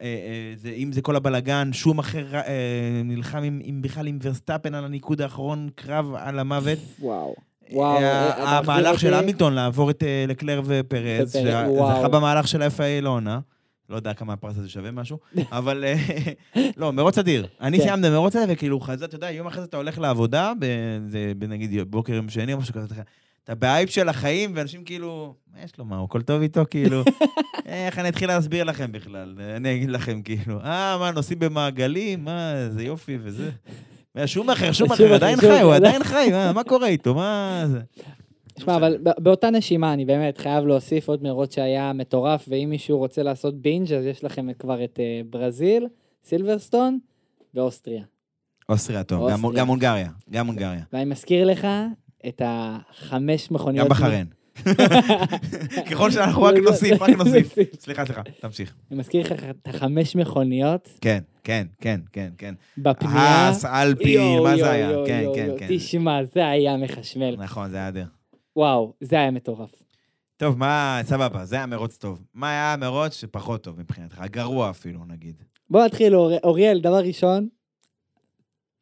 אה, 0.00 0.06
אה, 0.06 0.52
זה, 0.56 0.70
אם 0.70 0.92
זה 0.92 1.02
כל 1.02 1.16
הבלגן, 1.16 1.70
שומאכר 1.72 2.34
אה, 2.34 2.42
נלחם 3.04 3.42
עם, 3.42 3.60
עם 3.64 3.82
בכלל 3.82 4.06
עם 4.06 4.18
ורסטאפן 4.22 4.74
על 4.74 4.84
הניקוד 4.84 5.20
האחרון, 5.20 5.68
קרב 5.74 6.14
על 6.14 6.38
המוות. 6.38 6.78
וואו. 7.00 7.34
וואו. 7.72 7.96
אה, 7.96 8.30
אה, 8.38 8.58
המהלך 8.58 9.00
של 9.00 9.14
המילטון 9.14 9.52
לעבור 9.52 9.90
את 9.90 10.02
אה, 10.02 10.24
לקלר 10.28 10.62
ופרז, 10.64 11.28
ופרז, 11.30 11.42
שה- 11.44 11.66
וואו. 11.68 11.98
זכה 11.98 12.08
במהלך 12.08 12.48
של 12.48 12.62
ה-FIA 12.62 13.02
לעונה. 13.02 13.38
לא 13.90 13.96
יודע 13.96 14.14
כמה 14.14 14.32
הפרס 14.32 14.56
הזה 14.58 14.68
שווה 14.68 14.90
משהו, 14.90 15.18
אבל 15.52 15.84
אה, 15.84 15.94
לא, 16.76 16.92
מרוץ 16.92 17.18
אדיר. 17.18 17.46
אני 17.60 17.78
כן. 17.78 17.84
סיימתי 17.84 18.08
במרוץ 18.10 18.36
הזה, 18.36 18.52
וכאילו 18.52 18.80
חזה, 18.80 19.04
אתה 19.04 19.14
יודע, 19.16 19.30
יום 19.30 19.46
אחרי 19.46 19.60
זה 19.60 19.66
אתה 19.66 19.76
הולך 19.76 19.98
לעבודה, 19.98 20.52
זה 21.08 21.32
בנגיד 21.38 21.90
בוקר 21.90 22.12
יום 22.14 22.28
שני 22.28 22.52
או 22.52 22.58
משהו 22.58 22.74
כזה, 22.74 22.86
אתה- 23.44 23.54
באייפ 23.54 23.90
של 23.90 24.08
החיים, 24.08 24.52
ואנשים 24.54 24.84
כאילו, 24.84 25.34
מה 25.54 25.58
יש 25.64 25.78
לו, 25.78 25.84
מה, 25.84 26.02
הכל 26.04 26.22
טוב 26.22 26.42
איתו, 26.42 26.62
כאילו, 26.70 27.02
איך 27.66 27.98
אני 27.98 28.08
אתחיל 28.08 28.28
להסביר 28.28 28.64
לכם 28.64 28.92
בכלל? 28.92 29.34
אני 29.56 29.74
אגיד 29.74 29.90
לכם, 29.90 30.22
כאילו, 30.22 30.60
אה, 30.60 30.96
מה, 30.98 31.10
נוסעים 31.10 31.38
במעגלים? 31.38 32.24
מה, 32.24 32.52
איזה 32.54 32.82
יופי 32.84 33.18
וזה. 33.22 33.50
שומאחר, 34.26 34.72
שומאחר 34.72 34.96
שומאחר, 34.96 35.14
עדיין 35.14 35.36
שומאחר, 35.40 35.56
חי, 35.58 35.62
הוא 35.62 35.74
עדיין- 35.74 36.02
עדיין 36.02 36.04
חי, 36.04 36.52
מה 36.54 36.64
קורה 36.64 36.86
איתו? 36.88 37.14
מה 37.14 37.64
זה? 37.66 37.80
תשמע, 38.56 38.76
אבל 38.76 38.98
ב- 39.02 39.20
באותה 39.22 39.50
נשימה, 39.50 39.92
אני 39.92 40.04
באמת 40.04 40.38
חייב 40.38 40.66
להוסיף 40.66 41.08
עוד 41.08 41.22
מרוץ 41.22 41.54
שהיה 41.54 41.92
מטורף, 41.92 42.44
ואם 42.48 42.66
מישהו 42.70 42.98
רוצה 42.98 43.22
לעשות 43.22 43.60
בינג', 43.60 43.92
אז 43.92 44.04
יש 44.04 44.24
לכם 44.24 44.52
כבר 44.58 44.84
את 44.84 45.00
אה, 45.00 45.20
ברזיל, 45.30 45.86
סילברסטון 46.24 46.98
ואוסטריה. 47.54 48.02
אוסטריה 48.68 49.04
טוב, 49.04 49.30
גם-. 49.30 49.42
גם 49.54 49.68
הונגריה, 49.68 50.08
גם 50.30 50.46
הונגריה. 50.46 50.82
ואני 50.92 51.04
מזכיר 51.04 51.46
לך 51.46 51.66
את 52.28 52.42
החמש 52.44 53.50
מכוניות... 53.50 53.84
גם 53.84 53.90
בחריין. 53.90 54.26
ככל 55.90 56.10
שאנחנו 56.10 56.42
רק 56.42 56.54
נוסיף, 56.56 57.02
רק 57.02 57.08
נוסיף. 57.08 57.54
סליחה, 57.78 58.04
סליחה, 58.06 58.22
תמשיך. 58.40 58.74
אני 58.90 58.98
מזכיר 58.98 59.20
לך 59.20 59.32
את 59.32 59.68
החמש 59.68 60.16
מכוניות 60.16 60.88
כן, 61.00 61.18
כן, 61.44 61.66
כן, 61.80 62.00
כן, 62.12 62.30
כן. 62.38 62.54
בפנייה. 62.78 63.20
האס, 63.20 63.64
יואו, 64.00 64.42
מה 64.44 64.56
זה 64.56 64.70
היה? 64.70 64.90
כן, 65.06 65.24
כן. 65.34 65.48
כן. 65.58 65.66
תשמע, 65.68 66.24
זה 66.24 66.48
היה 66.48 66.76
מחשמל. 66.76 67.34
נכון, 67.38 67.70
זה 67.70 67.76
היה 67.76 67.88
אדיר. 67.88 68.06
וואו, 68.56 68.92
זה 69.00 69.16
היה 69.16 69.30
מטורף. 69.30 69.70
טוב, 70.36 70.58
מה, 70.58 71.00
סבבה, 71.04 71.44
זה 71.44 71.56
היה 71.56 71.66
מרוץ 71.66 71.96
טוב. 71.96 72.22
מה 72.34 72.50
היה 72.50 72.72
המרוץ 72.72 73.12
שפחות 73.20 73.62
טוב 73.62 73.80
מבחינתך? 73.80 74.20
הגרוע 74.20 74.70
אפילו, 74.70 75.00
נגיד. 75.08 75.42
בוא 75.70 75.84
נתחיל, 75.84 76.14
אור- 76.16 76.38
אוריאל, 76.44 76.80
דבר 76.80 76.98
ראשון, 76.98 77.48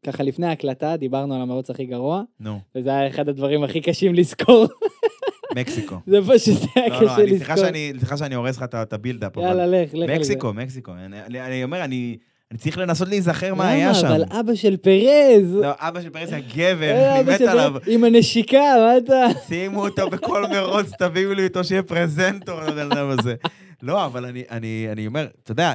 ככה 0.07 0.23
לפני 0.23 0.47
ההקלטה, 0.47 0.97
דיברנו 0.97 1.35
על 1.35 1.41
המרוץ 1.43 1.71
הכי 1.71 1.87
גרוע, 1.87 2.23
נו, 2.41 2.61
וזה 2.75 2.91
היה 2.91 3.09
אחד 3.09 3.29
הדברים 3.29 3.65
הכי 3.65 3.81
קשים 3.81 4.15
לזכור. 4.15 4.67
מקסיקו. 5.57 5.97
זה 6.07 6.19
פשוט 6.35 6.59
היה 6.75 6.89
לא, 6.89 7.01
לא, 7.01 7.07
קשה 7.07 7.15
סליחה 7.17 7.53
לזכור. 7.55 7.67
שאני- 7.69 7.93
סליחה 7.99 8.17
שאני 8.17 8.35
הורס 8.35 8.57
לך 8.57 8.63
את 8.63 8.75
ה- 8.75 8.83
את 8.83 8.93
ה 8.93 8.97
build-up, 8.97 9.39
אבל... 9.39 9.47
יאללה, 9.47 9.67
לך, 9.67 9.95
לך. 9.95 10.11
מקסיקו, 10.11 10.53
מקסיקו. 10.53 10.93
אני 10.93 11.41
אני 11.47 11.65
אומר, 11.65 11.85
אני 11.85 12.17
אני 12.55 12.59
צריך 12.61 12.79
לנסות 12.79 13.09
להיזכר 13.09 13.55
מה 13.55 13.69
היה 13.69 13.95
שם. 13.95 14.07
אבל 14.07 14.25
אבא 14.41 14.55
של 14.55 14.77
פרז. 14.77 15.55
לא, 15.63 15.71
אבא 15.79 16.03
של 16.03 16.11
פרז 16.11 16.33
היה 16.33 16.41
גבר, 16.55 16.91
אה, 16.91 17.21
אני 17.21 17.35
מת 17.35 17.41
עליו. 17.41 17.73
פרז, 17.73 17.83
עם 17.87 18.05
הנשיקה, 18.05 18.59
מה 18.59 18.97
אתה? 18.97 19.41
שימו 19.49 19.87
אותו 19.87 20.11
בכל 20.11 20.45
מרוץ, 20.47 20.91
תביאו 20.99 21.35
לי 21.35 21.47
אותו 21.47 21.65
שיהיה 21.65 21.83
פרזנטור 21.83 22.61
לבן 22.61 22.93
אדם 22.93 23.11
הזה. 23.11 23.35
לא, 23.83 24.07
אבל 24.07 24.25
אני, 24.51 25.07
אומר, 25.07 25.27
אתה 25.43 25.53
יודע, 25.53 25.73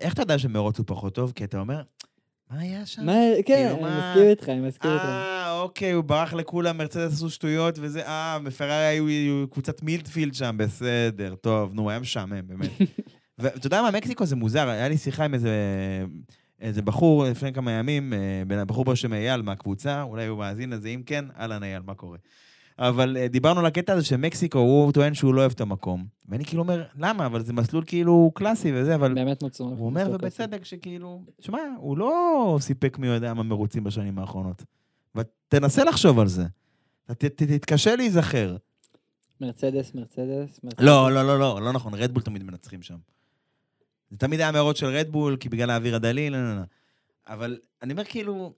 איך 0.00 0.14
אתה 0.14 0.22
יודע 0.22 0.38
שמרוץ 0.38 0.78
הוא 0.78 0.84
פחות 0.86 1.14
טוב? 1.14 1.32
כי 1.34 1.44
אתה 1.44 1.58
אומר, 1.58 1.82
מה 2.50 2.60
היה 2.60 2.86
שם? 2.86 3.06
מה, 3.06 3.12
כן, 3.46 3.68
כאילו, 3.70 3.86
אני? 3.86 3.96
מסכים 3.98 4.28
איתך, 4.30 4.48
אני 4.48 4.60
מסכים 4.60 4.90
איתך. 4.90 5.04
אה, 5.04 5.60
אוקיי, 5.60 5.92
הוא 5.92 6.04
ברח 6.04 6.32
לכולם, 6.32 6.78
מרצדס 6.78 7.12
עשו 7.12 7.30
שטויות 7.30 7.78
וזה, 7.80 8.06
אה, 8.06 8.38
בפרארי 8.44 8.84
היו 8.84 9.06
היו 9.06 9.44
קבוצת 9.50 9.82
מילדפילד 9.82 10.34
שם, 10.34 10.56
בסדר, 10.58 11.34
טוב, 11.34 11.74
נו, 11.74 11.90
היה 11.90 11.98
משעמם, 11.98 12.46
באמת. 12.46 12.70
ואתה 13.40 13.66
יודע 13.66 13.82
מה, 13.82 13.90
מקסיקו 13.90 14.26
זה 14.26 14.36
מוזר, 14.36 14.68
היה 14.68 14.88
לי 14.88 14.98
שיחה 14.98 15.24
עם 15.24 15.34
איזה, 15.34 15.50
איזה 16.60 16.82
בחור 16.82 17.24
לפני 17.24 17.52
כמה 17.52 17.72
ימים, 17.72 18.12
אה, 18.12 18.64
בחור 18.64 18.84
בשם 18.84 19.12
אייל 19.12 19.42
מהקבוצה, 19.42 20.02
אולי 20.02 20.26
הוא 20.26 20.38
מאזין 20.38 20.70
לזה, 20.70 20.88
אם 20.88 21.02
כן, 21.06 21.24
אהלן 21.38 21.62
אייל, 21.62 21.82
מה 21.86 21.94
קורה? 21.94 22.18
אבל 22.78 23.16
אה, 23.16 23.28
דיברנו 23.28 23.60
על 23.60 23.66
הקטע 23.66 23.92
הזה 23.92 24.04
שמקסיקו, 24.04 24.58
הוא 24.58 24.92
טוען 24.92 25.14
שהוא 25.14 25.34
לא 25.34 25.40
אוהב 25.40 25.52
את 25.52 25.60
המקום. 25.60 26.06
ואני 26.28 26.44
כאילו 26.44 26.62
אומר, 26.62 26.84
למה? 26.98 27.26
אבל 27.26 27.44
זה 27.44 27.52
מסלול 27.52 27.84
כאילו 27.86 28.30
קלאסי 28.34 28.72
וזה, 28.74 28.94
אבל... 28.94 29.14
באמת 29.14 29.42
מצאו. 29.42 29.66
הוא 29.66 29.86
אומר, 29.86 30.10
ובצדק, 30.12 30.64
שכאילו, 30.64 31.22
שמע, 31.40 31.58
הוא 31.76 31.98
לא 31.98 32.58
סיפק 32.60 32.98
מי 32.98 33.06
יודע 33.06 33.34
מה 33.34 33.42
מרוצים 33.42 33.84
בשנים 33.84 34.18
האחרונות. 34.18 34.64
ותנסה 35.14 35.84
לחשוב 35.84 36.18
על 36.18 36.28
זה. 36.28 36.44
תתקשה 37.18 37.96
להיזכר. 37.96 38.56
מרצדס, 39.40 39.94
מרצדס, 39.94 40.60
מרצדס. 40.64 40.80
לא, 40.80 41.12
לא, 41.12 41.26
לא, 41.26 41.38
לא, 41.38 41.62
לא 41.62 41.72
נכון, 41.72 41.94
רדבול 41.94 42.22
תמיד 42.22 42.42
מנצחים 42.42 42.82
שם. 42.82 42.96
זה 44.10 44.16
תמיד 44.18 44.40
היה 44.40 44.52
מרוץ 44.52 44.78
של 44.78 44.86
רדבול, 44.86 45.36
כי 45.36 45.48
בגלל 45.48 45.70
האוויר 45.70 45.94
הדליל, 45.96 46.32
לא, 46.32 46.42
לא, 46.42 46.56
לא. 46.56 46.62
אבל 47.26 47.58
אני 47.82 47.92
אומר 47.92 48.04
כאילו, 48.04 48.52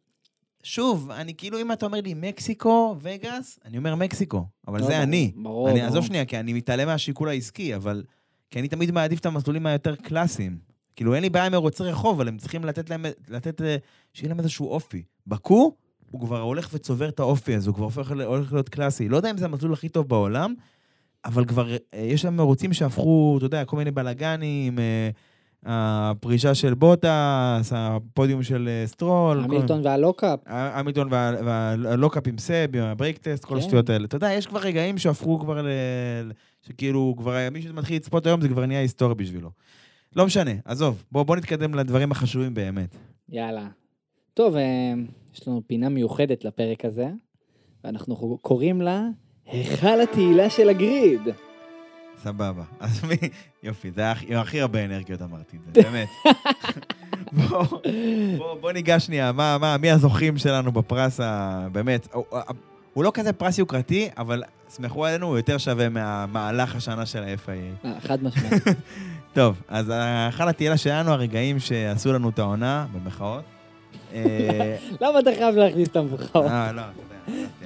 שוב, 0.63 1.11
אני 1.11 1.35
כאילו, 1.35 1.61
אם 1.61 1.73
אתה 1.73 1.87
אומר 1.87 2.01
לי 2.01 2.15
מקסיקו, 2.15 2.97
וגאס, 3.01 3.59
אני 3.65 3.79
אומר 3.79 3.95
מקסיקו, 3.95 4.47
אבל 4.69 4.81
לא, 4.81 4.87
זה 4.87 4.93
ברור, 4.93 5.03
אני. 5.03 5.33
ברור, 5.37 5.71
אני 5.71 5.79
ברור. 5.79 5.91
עזוב 5.91 6.05
שנייה, 6.05 6.25
כי 6.25 6.41
אני 6.41 6.53
מתעלם 6.53 6.89
מהשיקול 6.89 7.29
העסקי, 7.29 7.77
אבל... 7.77 8.03
כי 8.53 8.59
אני 8.59 8.69
תמיד 8.69 8.91
מעדיף 8.91 9.21
את 9.21 9.27
המסלולים 9.27 9.67
היותר 9.67 9.97
קלאסיים. 9.97 10.59
כאילו, 10.97 11.15
אין 11.15 11.23
לי 11.23 11.31
בעיה 11.31 11.47
עם 11.47 11.53
מרוצי 11.53 11.83
רחוב, 11.83 12.17
אבל 12.17 12.29
הם 12.29 12.39
צריכים 12.39 12.65
לתת 12.65 12.91
להם, 12.91 13.05
לתת, 13.29 13.63
אה, 13.63 13.77
שיהיה 14.13 14.29
להם 14.29 14.39
איזשהו 14.39 14.69
אופי. 14.69 15.03
בקו, 15.27 15.77
הוא 16.11 16.21
כבר 16.21 16.41
הולך 16.41 16.69
וצובר 16.73 17.09
את 17.09 17.21
האופי 17.21 17.55
הזה, 17.55 17.71
הוא 17.71 17.75
כבר 17.75 17.85
הופך, 17.85 18.11
הולך 18.11 18.53
להיות 18.53 18.69
קלאסי. 18.69 19.09
לא 19.09 19.17
יודע 19.17 19.31
אם 19.31 19.39
זה 19.39 19.45
המסלול 19.45 19.73
הכי 19.73 19.89
טוב 19.89 20.09
בעולם, 20.09 20.55
אבל 21.25 21.45
כבר 21.45 21.73
אה, 21.73 22.01
יש 22.01 22.23
שם 22.23 22.35
מרוצים 22.37 22.73
שהפכו, 22.73 23.35
אתה 23.37 23.47
יודע, 23.47 23.65
כל 23.65 23.77
מיני 23.77 23.91
בלאגנים, 23.91 24.79
אה, 24.79 25.11
הפרישה 25.67 26.55
של 26.55 26.75
בוטס, 26.75 27.73
הפודיום 27.77 28.43
של 28.43 28.69
אה, 28.69 28.87
סטרול. 28.87 29.39
כל- 29.39 29.45
המילטון 29.45 29.81
וה 29.87 29.98
lock-up. 29.98 30.41
המילטון 30.47 31.09
וה- 31.11 31.33
וה 31.45 31.63
lock-up 31.63 32.29
עם 32.29 32.39
סב, 32.39 32.77
עם 32.77 32.83
ה 32.83 32.89
brake 32.89 33.19
test, 33.19 33.45
כל 33.45 33.55
כן. 33.55 33.61
השטויות 33.61 33.91
האלה. 33.91 34.05
אתה 34.05 34.17
יודע, 34.17 34.33
יש 34.33 34.47
כבר 34.47 34.61
רגעים 34.61 34.99
שהפכו 34.99 35.39
כבר 35.41 35.63
ל... 35.63 35.69
שכאילו, 36.67 37.15
כבר 37.19 37.37
מי 37.53 37.63
שמתחיל 37.63 37.97
לצפות 37.97 38.27
היום, 38.27 38.41
זה 38.41 38.49
כבר 38.49 38.67
נהיה 38.67 38.81
היסטורי 38.81 39.15
בשבילו. 39.15 39.51
לא 40.17 40.27
משנה, 40.27 40.51
עזוב, 40.65 41.03
בוא, 41.13 41.23
בוא 41.23 41.37
נתקדם 41.37 41.75
לדברים 41.75 42.13
החשובים 42.13 42.55
באמת. 42.55 42.97
יאללה. 43.29 43.69
טוב, 44.35 44.57
אה, 44.57 44.63
יש 45.35 45.49
לנו 45.49 45.63
פינה 45.67 45.89
מיוחדת 45.89 46.45
לפרק 46.45 46.85
הזה, 46.85 47.09
ואנחנו 47.85 48.39
קוראים 48.43 48.81
לה 48.81 49.03
היכל 49.47 50.01
התהילה 50.01 50.51
של 50.51 50.69
ה 50.69 50.77
grid. 50.77 51.21
סבבה. 52.23 52.63
אז 52.81 53.05
מי... 53.05 53.17
יופי, 53.63 53.91
זה 53.91 54.01
היה 54.01 54.41
הכי- 54.41 54.61
הרבה 54.61 54.85
אנרגיות 54.85 55.23
אמרתי 55.23 55.57
את 55.57 55.75
זה, 55.75 55.83
באמת. 55.83 56.09
בוא, 57.33 57.65
בוא, 58.39 58.55
בוא 58.61 58.73
ניגש 58.73 59.07
שנייה, 59.07 59.33
מה, 59.33 59.59
מה, 59.59 59.77
מי 59.77 59.91
הזוכים 59.91 60.39
שלנו 60.39 60.73
בפרס 60.73 61.21
ה... 61.21 61.67
באמת, 61.73 62.09
הוא, 62.13 62.25
הוא 62.93 63.05
לא 63.05 63.11
כזה 63.15 63.33
פרס 63.33 63.59
יוקרתי, 63.59 64.09
אבל 64.19 64.43
סמכו 64.69 65.07
עלינו, 65.07 65.27
הוא 65.27 65.37
יותר 65.37 65.59
שווה 65.59 65.89
מהמהלך 65.89 66.77
השנה 66.77 67.07
של 67.07 67.23
ה-FIA. 67.23 67.87
אה, 67.87 67.93
חד 68.01 68.23
משמעית. 68.25 68.63
טוב, 69.35 69.63
אז 69.69 69.89
ההיכל 69.89 70.49
התהילה 70.49 70.77
שלנו, 70.77 71.11
הרגעים 71.13 71.59
שעשו 71.61 72.13
לנו 72.13 72.29
את 72.29 72.39
העונה, 72.39 72.87
במחאות. 72.93 73.43
אה, 74.15 74.77
למה 75.01 75.19
אתה 75.19 75.31
חייב 75.39 75.55
להכניס 75.55 75.89
את 75.89 75.97
המבחרות? 75.97 76.51
אה, 76.51 76.73
לא, 76.73 76.81
אתה 76.81 77.01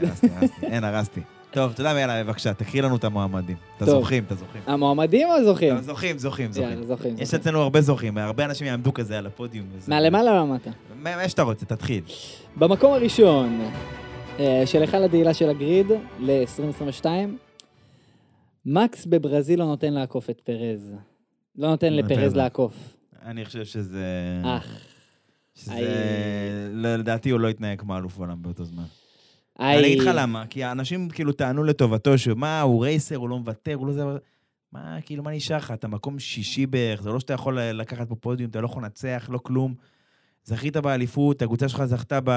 יודע, 0.00 0.10
הרסתי, 0.10 0.26
הרסתי. 0.36 0.66
אין, 0.66 0.84
הרסתי. 0.84 1.20
טוב, 1.56 1.72
מה, 1.82 2.00
יאללה, 2.00 2.24
בבקשה, 2.24 2.54
תקריא 2.54 2.82
לנו 2.82 2.96
את 2.96 3.04
המועמדים. 3.04 3.56
את. 3.76 3.82
הזוכים, 3.82 4.24
את 4.24 4.32
הזוכים. 4.32 4.62
המועמדים 4.66 5.28
או 5.28 5.34
הזוכים? 5.34 5.80
זוכים, 5.80 6.18
זוכים, 6.18 6.52
זוכים. 6.52 6.84
זוכים. 6.84 7.14
יש. 7.18 7.34
אצלנו 7.34 7.60
הרבה 7.60 7.80
זוכים, 7.80 8.18
הרבה 8.18 8.44
אנשים 8.44 8.66
יעמדו 8.66 8.94
כזה 8.94 9.18
על 9.18 9.26
הפודיום. 9.26 9.66
מהלמעלה 9.88 10.40
למטה. 10.40 10.70
מה 11.02 11.28
שאתה 11.28 11.42
רוצה, 11.42 11.66
תתחיל. 11.66 12.04
במקום 12.56 12.92
הראשון 12.92 13.60
אה, 14.38 14.62
של 14.66 14.80
היכל 14.80 15.02
הדעילה 15.02 15.34
של 15.34 15.48
הגריד 15.48 15.86
ל-2022, 16.20 17.06
מקס 18.66 19.06
בברזיל 19.06 19.58
לא 19.58 19.64
נותן 19.64 19.92
לעקוף 19.92 20.30
את 20.30 20.40
פרז. 20.40 20.94
לא 21.56 21.68
נותן 21.68 21.92
לא 21.92 21.98
לפרז. 22.02 22.34
לעקוף. 22.34 22.96
אני 23.22 23.44
חושב 23.44 23.64
שזה... 23.64 24.04
אך. 24.44 24.80
שזה... 25.54 26.70
לדעתי 26.74 27.30
הוא 27.30 27.40
לא 27.40 27.48
יתנהג 27.48 27.80
כמו 27.80 27.96
אלוף 27.96 28.18
עולם 28.18 28.42
באותו 28.42 28.64
זמן. 28.64 28.84
אני 29.60 29.78
אגיד 29.78 29.98
לך 29.98 30.10
למה, 30.14 30.46
כי 30.46 30.64
האנשים 30.64 31.08
כאילו 31.08 31.32
טענו 31.32 31.64
לטובתו, 31.64 32.18
שמה, 32.18 32.60
הוא 32.60 32.82
רייסר, 32.84 33.16
הוא 33.16 33.28
לא 33.28 33.38
מוותר, 33.38 33.74
הוא 33.74 33.86
לא 33.86 33.92
זה... 33.92 34.02
מה, 34.72 34.98
כאילו, 35.04 35.22
מה 35.22 35.30
נשאר 35.30 35.56
לך? 35.56 35.70
אתה 35.70 35.88
מקום 35.88 36.18
שישי 36.18 36.66
בערך, 36.66 37.02
זה 37.02 37.10
לא 37.10 37.20
שאתה 37.20 37.32
יכול 37.32 37.60
לקחת 37.60 38.08
פה 38.08 38.14
פודיום, 38.14 38.50
אתה 38.50 38.60
לא 38.60 38.66
יכול 38.66 38.82
לנצח, 38.82 39.28
לא 39.32 39.38
כלום. 39.38 39.74
זכית 40.44 40.76
באליפות, 40.76 41.42
הקבוצה 41.42 41.68
שלך 41.68 41.84
זכתה 41.84 42.18
ב... 42.24 42.30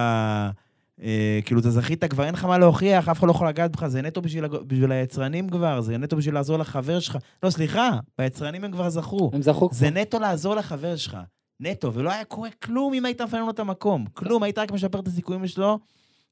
אה, 1.02 1.40
כאילו, 1.46 1.60
אתה 1.62 1.70
זכית, 1.70 2.04
כבר 2.04 2.24
אין 2.24 2.34
לך 2.34 2.46
מה 2.46 2.58
להוכיח, 2.58 3.10
אף 3.10 3.20
אחד 3.20 3.28
לא 3.28 3.32
יכול 3.32 3.48
לגעת 3.48 3.72
בך, 3.72 3.88
זה 3.88 4.02
נטו 4.02 4.22
בשביל, 4.22 4.48
בשביל 4.48 4.92
היצרנים 4.92 5.50
כבר, 5.50 5.82
זה 5.82 5.98
נטו 5.98 6.18
בשביל 6.18 6.34
לעזור 6.34 6.58
לחבר 6.58 7.00
שלך. 7.00 7.18
לא, 7.44 7.50
סליחה, 7.50 7.90
ביצרנים 8.18 8.64
הם 8.64 8.72
כבר 8.72 8.90
זכו. 8.90 9.32
הם 9.34 9.42
זכו 9.42 9.70
כבר. 9.70 9.78
זה 9.78 9.90
נטו 9.90 10.20
לעזור 10.20 10.56
לחבר 10.56 10.96
שלך. 10.96 11.18
נטו, 11.60 11.94
ולא 11.94 12.12
היה 12.12 12.26
קורה 12.26 12.50
כלום 12.64 12.94
אם 12.94 13.06
היית 13.06 13.22
מפנה 13.22 13.40
לו 13.40 13.50
את 13.50 13.60
המקום. 13.60 14.06
כלום, 14.14 14.44
היית 14.44 14.58
רק 14.58 14.72
משפר 14.72 15.00
את 15.00 15.08
הסיכויים 15.08 15.48
שלו 15.48 15.80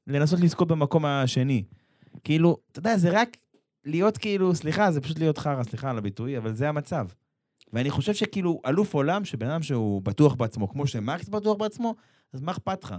לנסות 0.08 0.40
לזכות 0.40 0.68
במקום 0.68 1.04
השני. 1.04 1.62
כאילו, 2.24 2.56
אתה 2.72 2.78
יודע, 2.78 2.96
זה 2.96 3.10
רק 3.20 3.36
להיות 3.84 4.18
כאילו, 4.18 4.54
סליחה, 4.54 4.92
זה 4.92 5.00
פשוט 5.00 5.18
להיות 5.18 5.38
חרא, 5.38 5.62
סליחה 5.62 5.90
על 5.90 5.98
הביטוי, 5.98 6.38
אבל 6.38 6.54
זה 6.54 6.68
המצב. 6.68 7.06
ואני 7.72 7.90
חושב 7.90 8.14
שכאילו, 8.14 8.60
אלוף 8.66 8.94
עולם, 8.94 9.24
שבן 9.24 9.50
אדם 9.50 9.62
שהוא 9.62 10.02
בטוח 10.02 10.34
בעצמו, 10.34 10.68
כמו 10.68 10.86
שמקס 10.86 11.28
בטוח 11.28 11.56
בעצמו, 11.56 11.94
אז 12.32 12.40
מה 12.40 12.52
אכפת 12.52 12.84
לך? 12.84 12.94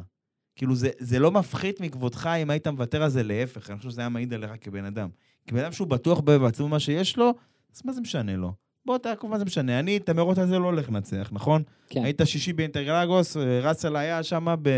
כאילו, 0.55 0.75
זה, 0.75 0.89
זה 0.99 1.19
לא 1.19 1.31
מפחית 1.31 1.81
מכבודך 1.81 2.29
אם 2.41 2.49
היית 2.49 2.67
מוותר 2.67 3.03
על 3.03 3.09
זה, 3.09 3.23
להפך, 3.23 3.69
אני 3.69 3.77
חושב 3.77 3.89
שזה 3.89 4.01
היה 4.01 4.09
מעיד 4.09 4.33
עליך 4.33 4.51
כבן 4.61 4.85
אדם. 4.85 5.09
כי 5.47 5.53
בן 5.55 5.59
אדם 5.59 5.71
שהוא 5.71 5.87
בטוח 5.87 6.19
בעצמו 6.19 6.67
מה 6.67 6.79
שיש 6.79 7.17
לו, 7.17 7.33
אז 7.75 7.81
מה 7.85 7.93
זה 7.93 8.01
משנה 8.01 8.35
לו? 8.35 8.53
בוא 8.85 8.97
תעקוב, 8.97 9.31
מה 9.31 9.39
זה 9.39 9.45
משנה? 9.45 9.79
אני 9.79 9.97
את 9.97 10.09
המרוץ 10.09 10.37
הזה 10.37 10.59
לא 10.59 10.65
הולך 10.65 10.89
לנצח, 10.89 11.29
נכון? 11.31 11.63
כן. 11.89 12.03
היית 12.03 12.21
שישי 12.25 12.53
באינטרגלגוס, 12.53 13.37
אה, 13.37 13.59
ראסל 13.63 13.95
היה 13.95 14.23
שם, 14.23 14.55
ב... 14.61 14.69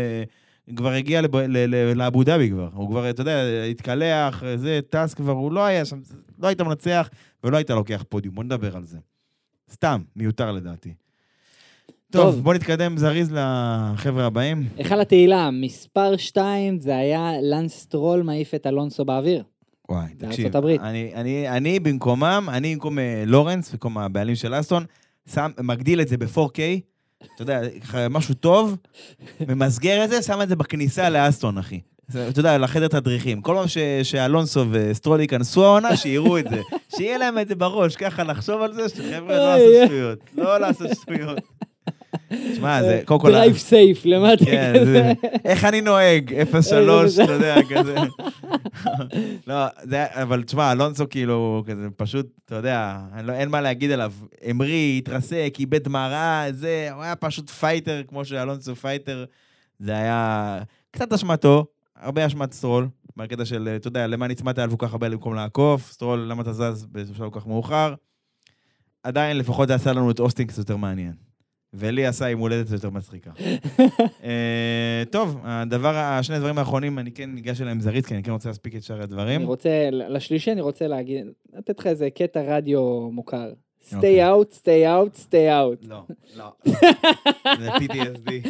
כבר 0.76 0.90
הגיע. 0.90 1.20
לאבו 1.94 2.24
דאבי 2.24 2.50
כבר. 2.50 2.68
הוא 2.74 2.90
כבר, 2.90 3.10
אתה 3.10 3.20
יודע, 3.20 3.64
התקלח, 3.70 4.42
זה, 4.56 4.80
טס 4.90 5.14
כבר, 5.14 5.32
הוא 5.32 5.52
לא 5.52 5.64
היה 5.64 5.84
שם, 5.84 6.00
לא 6.38 6.48
היית 6.48 6.60
מנצח 6.60 7.08
ולא 7.44 7.56
היית 7.56 7.70
לוקח 7.70 8.04
פודיום. 8.08 8.34
בוא 8.34 8.44
נדבר 8.44 8.76
על 8.76 8.84
זה. 8.84 8.98
סתם, 9.72 10.02
מיותר 10.16 10.52
לדעתי. 10.52 10.94
טוב, 12.10 12.34
טוב. 12.34 12.42
בוא 12.44 12.54
נתקדם 12.54 12.96
זריז 12.96 13.32
לחבר'ה 13.32 14.26
הבאים. 14.26 14.68
היכל 14.76 15.00
התהילה, 15.00 15.50
מספר 15.50 16.16
2, 16.16 16.78
זה 16.78 16.96
היה 16.96 17.30
לנס 17.42 17.86
טרול 17.86 18.22
מעיף 18.22 18.54
את 18.54 18.66
אלונסו 18.66 19.04
באוויר. 19.04 19.42
וואי, 19.88 20.14
תקשיב. 20.18 20.56
אני, 20.56 21.14
אני, 21.14 21.48
אני 21.48 21.80
במקומם, 21.80 22.48
אני 22.52 22.74
במקום 22.74 22.98
אה, 22.98 23.24
לורנס, 23.26 23.72
במקום 23.72 23.98
הבעלים 23.98 24.34
של 24.34 24.60
אסטון, 24.60 24.84
שם, 25.34 25.50
מגדיל 25.60 26.00
את 26.00 26.08
זה 26.08 26.16
ב-4K, 26.16 26.58
אתה 27.34 27.42
יודע, 27.42 27.60
משהו 28.10 28.34
טוב, 28.34 28.76
ממסגר 29.48 30.04
את 30.04 30.10
זה, 30.10 30.22
שם 30.22 30.42
את 30.42 30.48
זה 30.48 30.56
בכניסה 30.56 31.10
לאסטון, 31.10 31.58
אחי. 31.58 31.80
אתה 32.10 32.40
יודע, 32.40 32.58
לחדר 32.58 32.88
תדריכים. 32.88 33.42
כל 33.42 33.54
פעם 33.58 33.66
שאלונסו 34.02 34.64
וסטרול 34.70 35.20
ייכנסו 35.20 35.64
העונה, 35.64 35.96
שיראו 35.96 36.38
את 36.38 36.44
זה. 36.50 36.60
שיהיה 36.96 37.18
להם 37.18 37.38
את 37.38 37.48
זה 37.48 37.54
בראש, 37.54 37.96
ככה 37.96 38.22
לחשוב 38.24 38.62
על 38.62 38.72
זה, 38.72 38.88
שחבר'ה 38.88 39.36
לא 39.36 39.54
איי, 39.54 39.66
לעשות. 39.66 39.86
שטויות. 39.88 40.18
לא 40.36 40.58
לעשות 40.58 40.88
שטויות. 41.02 41.38
שמע, 42.56 42.82
זה 42.82 43.02
קודם 43.04 43.20
כל... 43.20 43.30
drive 43.32 43.56
safe 43.56 44.04
למטה 44.06 44.44
כזה. 44.44 44.84
זה- 44.84 45.12
איך 45.44 45.64
אני 45.64 45.80
נוהג? 45.80 46.34
03, 46.62 47.18
אתה 47.18 47.32
יודע, 47.32 47.56
כזה. 47.70 47.94
לא, 49.46 49.54
זה, 49.82 50.04
אבל 50.22 50.42
תשמע, 50.42 50.72
אלונסו 50.72 51.04
כאילו, 51.10 51.64
כזה 51.66 51.86
פשוט, 51.96 52.26
אתה 52.44 52.54
יודע, 52.54 52.98
לא, 53.22 53.32
אין 53.32 53.48
מה 53.48 53.60
להגיד 53.60 53.90
עליו. 53.90 54.12
המריא, 54.44 54.98
התרסק, 54.98 55.54
איבד 55.58 55.88
מראה, 55.88 56.46
זה, 56.50 56.88
הוא 56.94 57.02
היה 57.02 57.16
פשוט 57.16 57.50
פייטר, 57.50 58.02
כמו 58.08 58.24
שאלונסו 58.24 58.76
פייטר. 58.76 59.24
זה 59.78 59.92
היה 59.92 60.58
קצת 60.90 61.12
אשמתו, 61.12 61.66
הרבה 62.00 62.26
אשמת 62.26 62.52
סטרול, 62.52 62.88
בקטע 63.16 63.44
של, 63.44 63.68
אתה 63.76 63.88
יודע, 63.88 64.06
למה 64.06 64.26
נצמדת 64.26 64.58
עליו 64.58 64.78
כל 64.78 64.86
כך 64.86 64.92
הרבה 64.92 65.10
במקום 65.10 65.34
לעקוף, 65.34 65.92
סטרול, 65.92 66.18
למה 66.18 66.42
אתה 66.42 66.52
זז 66.52 66.86
בשלב 66.92 67.30
כל 67.30 67.40
כך 67.40 67.46
מאוחר. 67.46 67.94
עדיין, 69.02 69.38
לפחות 69.38 69.68
זה 69.68 69.74
עשה 69.74 69.92
לנו 69.92 70.10
את 70.10 70.20
אוסטין 70.20 70.46
קצת 70.46 70.58
יותר 70.58 70.76
מעניין. 70.76 71.12
ולי 71.74 72.06
עשה 72.06 72.30
יום 72.30 72.40
הולדת 72.40 72.70
יותר 72.70 72.90
מצחיקה. 72.90 73.30
אה, 74.24 75.02
טוב, 75.10 75.40
הדבר, 75.44 75.96
השני 75.96 76.36
הדברים 76.36 76.58
האחרונים, 76.58 76.98
אני 76.98 77.12
כן 77.12 77.30
ניגש 77.30 77.60
אליהם 77.62 77.80
זריז, 77.80 78.06
כי 78.06 78.14
אני 78.14 78.22
כן 78.22 78.30
רוצה 78.32 78.48
להספיק 78.48 78.76
את 78.76 78.82
שאר 78.82 78.94
אני 78.96 79.04
הדברים. 79.04 79.46
רוצה, 79.46 79.88
לשלישי 79.90 80.52
אני 80.52 80.60
רוצה 80.60 80.86
להגיד, 80.86 81.26
לתת 81.52 81.78
לך 81.78 81.86
איזה 81.86 82.10
קטע 82.10 82.40
רדיו 82.42 83.10
מוכר. 83.12 83.52
stay 83.90 83.94
אוקיי. 83.94 84.30
out, 84.30 84.52
stay 84.52 84.86
out, 84.86 85.18
stay 85.18 85.50
out. 85.50 85.88
לא, 85.88 86.02
לא. 86.36 86.52
זה 87.60 87.70
PTSD. 87.72 88.48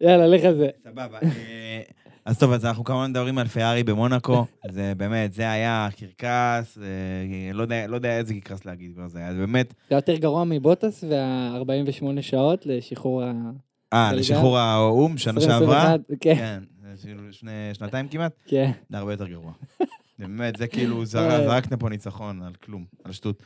יאללה, 0.00 0.26
לך 0.26 0.44
על 0.44 0.54
זה. 0.56 0.68
סבבה. 0.84 1.18
אז 2.26 2.38
טוב, 2.38 2.52
אז 2.52 2.64
אנחנו 2.64 2.84
כמובן 2.84 3.10
מדברים 3.10 3.38
על 3.38 3.48
פיארי 3.48 3.82
במונאקו. 3.82 4.46
זה 4.72 4.92
באמת, 4.96 5.32
זה 5.32 5.50
היה 5.50 5.88
קרקס, 5.96 6.78
אה, 6.78 7.52
לא 7.52 7.62
יודע- 7.62 7.86
לא 7.86 7.96
יודע 7.96 8.18
איזה 8.18 8.34
קרקס 8.34 8.64
להגיד 8.64 8.92
כבר, 8.94 9.08
זה 9.08 9.18
היה 9.18 9.32
באמת... 9.32 9.74
זה 9.88 9.94
יותר 9.94 10.16
גרוע 10.16 10.44
מבוטס 10.44 11.04
וה-48 11.10 12.22
שעות 12.22 12.66
לשחרור 12.66 13.22
ה... 13.22 13.32
אה? 13.92 14.12
לשחרור 14.12 14.58
האו"ם, 14.58 15.18
שנה 15.18 15.40
שעברה? 15.40 15.92
2021, 15.94 16.00
כן, 16.20 16.34
כן, 16.36 16.62
זה 16.96 17.06
כאילו 17.06 17.28
לפני 17.28 17.50
שנתיים 17.72 18.08
כמעט. 18.08 18.32
כן. 18.46 18.70
זה 18.90 18.98
הרבה 18.98 19.12
יותר 19.12 19.26
גרוע. 19.28 19.52
זה 20.18 20.26
באמת, 20.26 20.56
זה 20.56 20.66
כאילו, 20.66 21.00
אה. 21.00 21.04
זרקתם 21.44 21.76
פה 21.76 21.88
ניצחון 21.88 22.42
על 22.42 22.52
כלום, 22.64 22.84
על 23.04 23.12
שטות. 23.12 23.42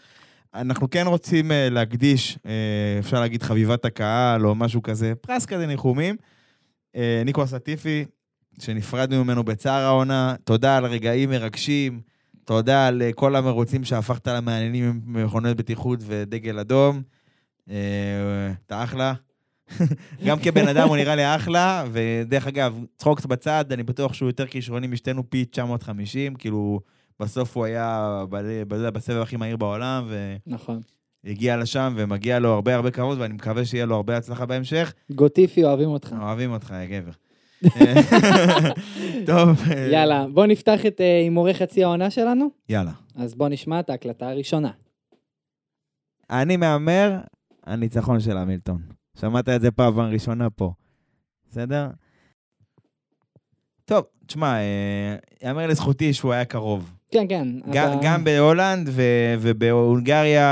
אנחנו 0.54 0.90
כן 0.90 1.04
רוצים 1.06 1.52
אה, 1.52 1.68
להקדיש, 1.70 2.38
אפשר 2.98 3.20
להגיד 3.20 3.42
חביבת 3.42 3.84
הקהל 3.84 4.46
או 4.46 4.54
משהו 4.54 4.82
כזה, 4.82 5.12
פרס 5.20 5.46
כזה 5.46 5.66
ניחומים. 5.66 6.16
ניקו 7.24 7.44
אסטיפי, 7.44 8.04
שנפרדנו 8.62 9.24
ממנו 9.24 9.44
בצער 9.44 9.82
העונה, 9.82 10.34
תודה 10.44 10.76
על 10.76 10.86
רגעים 10.86 11.30
מרגשים, 11.30 12.00
תודה 12.44 12.86
על 12.86 13.02
אה, 13.02 13.12
כל 13.12 13.36
המרוצים 13.36 13.84
שהפכת 13.84 14.28
למעניינים 14.28 14.84
עם 14.84 15.00
מכוניות 15.06 15.56
בטיחות 15.56 16.00
ודגל 16.06 16.59
אדום. 16.59 17.02
אה, 17.70 18.52
אתה 18.66 18.84
אחלה. 18.84 19.14
גם 20.26 20.38
כבן 20.38 20.68
אדם 20.68 20.88
הוא 20.88 20.96
נראה 20.96 21.16
לי 21.16 21.36
אחלה, 21.36 21.84
ודרך 21.92 22.46
אגב, 22.46 22.84
צחוק 22.96 23.26
בצד, 23.26 23.64
אני 23.72 23.82
בטוח 23.82 24.12
שהוא 24.12 24.28
יותר 24.28 24.46
כישרוני 24.46 24.86
משתינו 24.86 25.30
פי 25.30 25.44
950, 25.44 26.34
כאילו, 26.34 26.80
בסוף 27.20 27.56
הוא 27.56 27.64
היה 27.64 28.24
בסבב 28.68 29.20
הכי 29.22 29.36
מהיר 29.36 29.56
בעולם, 29.56 30.09
נכון. 30.46 30.80
והגיע 31.24 31.56
לשם, 31.56 31.94
ומגיע 31.96 32.38
לו 32.38 32.52
הרבה 32.52 32.74
הרבה 32.74 32.90
כבוד, 32.90 33.20
ואני 33.20 33.34
מקווה 33.34 33.64
שיהיה 33.64 33.86
לו 33.86 33.96
הרבה 33.96 34.16
הצלחה 34.16 34.46
בהמשך. 34.46 34.92
גוטיפי, 35.12 35.64
אוהבים 35.64 35.88
אותך. 35.88 36.14
אוהבים 36.20 36.52
אותך, 36.52 36.74
יא 36.82 37.00
גבר. 37.00 37.12
טוב. 39.26 39.59
אה, 39.70 39.88
יאללה, 39.92 40.26
בוא 40.34 40.46
נפתח 40.46 40.86
את 40.86 41.00
אה, 41.00 41.18
הימורי 41.18 41.54
חצי 41.54 41.84
העונה 41.84 42.11
שלנו. 42.11 42.48
יאללה. 42.68 42.92
אז 43.16 43.34
בוא 43.34 43.48
נשמע 43.48 43.80
את 43.80 43.90
ההקלטה 43.90 44.28
הראשונה. 44.30 44.70
אני 46.30 46.56
מהמר, 46.56 47.18
הניצחון 47.66 48.20
של 48.20 48.36
המילטון. 48.36 48.82
שמעת 49.20 49.48
את 49.48 49.61
זה 49.61 49.70
פעם 49.70 50.00
ראשונה 50.00 50.50
פה. 50.50 50.72
בסדר? 51.50 51.88
טוב, 53.84 54.04
תשמע, 54.26 54.54
אה, 54.59 55.16
יאמר 55.42 55.66
לזכותי 55.66 56.12
שהוא 56.12 56.32
היה 56.32 56.44
קרוב. 56.44 56.92
כן, 57.11 57.24
כן. 57.28 57.48
גם, 57.72 57.92
אתה- 57.92 58.00
גם 58.02 58.24
בהולנד 58.24 58.88
ו- 58.92 59.34
ובהונגריה, 59.40 60.46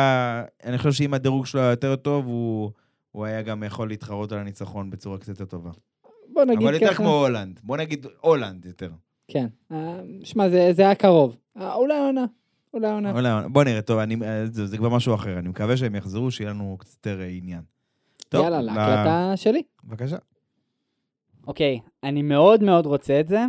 אני 0.64 0.78
חושב 0.78 0.92
שאם 0.92 1.14
הדירוג 1.14 1.46
שלו 1.46 1.60
היה 1.60 1.70
יותר 1.70 1.96
טוב, 1.96 2.26
הוא, 2.26 2.70
הוא 3.12 3.24
היה 3.24 3.42
גם 3.42 3.62
יכול 3.62 3.88
להתחרות 3.88 4.32
על 4.32 4.38
הניצחון 4.38 4.90
בצורה 4.90 5.18
קצת 5.18 5.28
יותר 5.28 5.44
טובה. 5.44 5.70
בוא 6.36 6.44
נגיד 6.44 6.62
אבל 6.66 6.74
יותר 6.74 6.86
ככה. 6.86 6.94
כמו 6.96 7.08
הולנד. 7.20 7.60
בוא 7.62 7.76
נגיד 7.76 8.06
הולנד 8.20 8.64
יותר. 8.64 8.90
כן. 9.28 9.46
אה, 9.72 10.00
שמע, 10.24 10.48
זה 10.48 10.72
זה 10.72 10.82
היה 10.82 10.94
קרוב. 10.94 11.36
אה, 11.56 11.74
אולי 11.74 11.98
עונה. 11.98 12.24
אולי 12.74 12.90
עונה. 12.90 13.10
הולנד. 13.10 13.52
בוא 13.52 13.64
נראה, 13.64 13.82
טוב, 13.82 13.98
אני, 13.98 14.16
אה, 14.24 14.46
זה, 14.46 14.66
זה 14.66 14.78
כבר 14.78 14.88
משהו 14.88 15.14
אחר. 15.14 15.38
אני 15.38 15.48
מקווה 15.48 15.76
שהם 15.76 15.94
יחזרו, 15.94 16.30
שיהיה 16.30 16.50
לנו 16.50 16.76
קצת 16.80 17.06
יותר 17.06 17.20
עניין. 17.22 17.60
טוב, 18.28 18.44
יאללה, 18.44 18.58
ב- 18.60 18.64
להקלטה 18.64 19.32
שלי. 19.36 19.62
בבקשה. 19.84 20.16
אוקיי, 21.46 21.80
אני 22.04 22.22
מאוד 22.22 22.62
מאוד 22.62 22.86
רוצה 22.86 23.20
את 23.20 23.28
זה, 23.28 23.44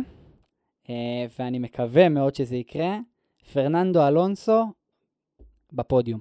ואני 1.38 1.58
מקווה 1.58 2.08
מאוד 2.08 2.34
שזה 2.34 2.56
יקרה. 2.56 2.98
פרננדו 3.52 4.06
אלונסו 4.08 4.72
בפודיום. 5.72 6.20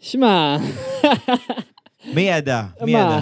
שמע, 0.00 0.56
מי 2.14 2.20
ידע? 2.20 2.62
מי? 2.84 2.90
ידע? 2.90 3.20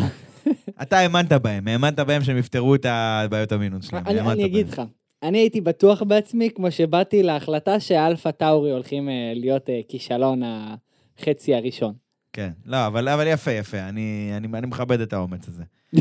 אתה 0.83 0.99
האמנת 0.99 1.33
בהם, 1.33 1.69
האמנת 1.69 2.01
בהם 2.01 2.25
שהם 2.25 2.37
יפתרו 2.37 2.75
את 2.75 2.87
הבעיות 2.89 3.53
המינוס 3.53 3.89
שלהם. 3.89 4.07
אני, 4.07 4.21
אני 4.21 4.45
אגיד. 4.47 4.69
לך, 4.69 4.83
אני 5.23 5.39
הייתי 5.39 5.61
בטוח 5.61 6.03
בעצמי, 6.03 6.51
כמו 6.55 6.71
שבאתי 6.71 7.23
להחלטה 7.23 7.81
שאלפה 7.81 8.33
טאורי 8.33 8.71
הולכים 8.71 9.09
אה, 9.09 9.33
להיות 9.35 9.71
אה, 9.71 9.81
כישלון 9.89 10.43
החצי 10.45 11.55
הראשון. 11.55 11.93
כן, 12.33 12.51
לא, 12.65 12.87
אבל, 12.87 13.09
אבל 13.09 13.27
יפה, 13.27 13.51
יפה, 13.51 13.79
אני, 13.79 14.33
אני, 14.37 14.49
אני 14.59 14.67
מכבד 14.67 15.01
את 15.01 15.13
האומץ 15.13 15.49
הזה. 15.49 15.63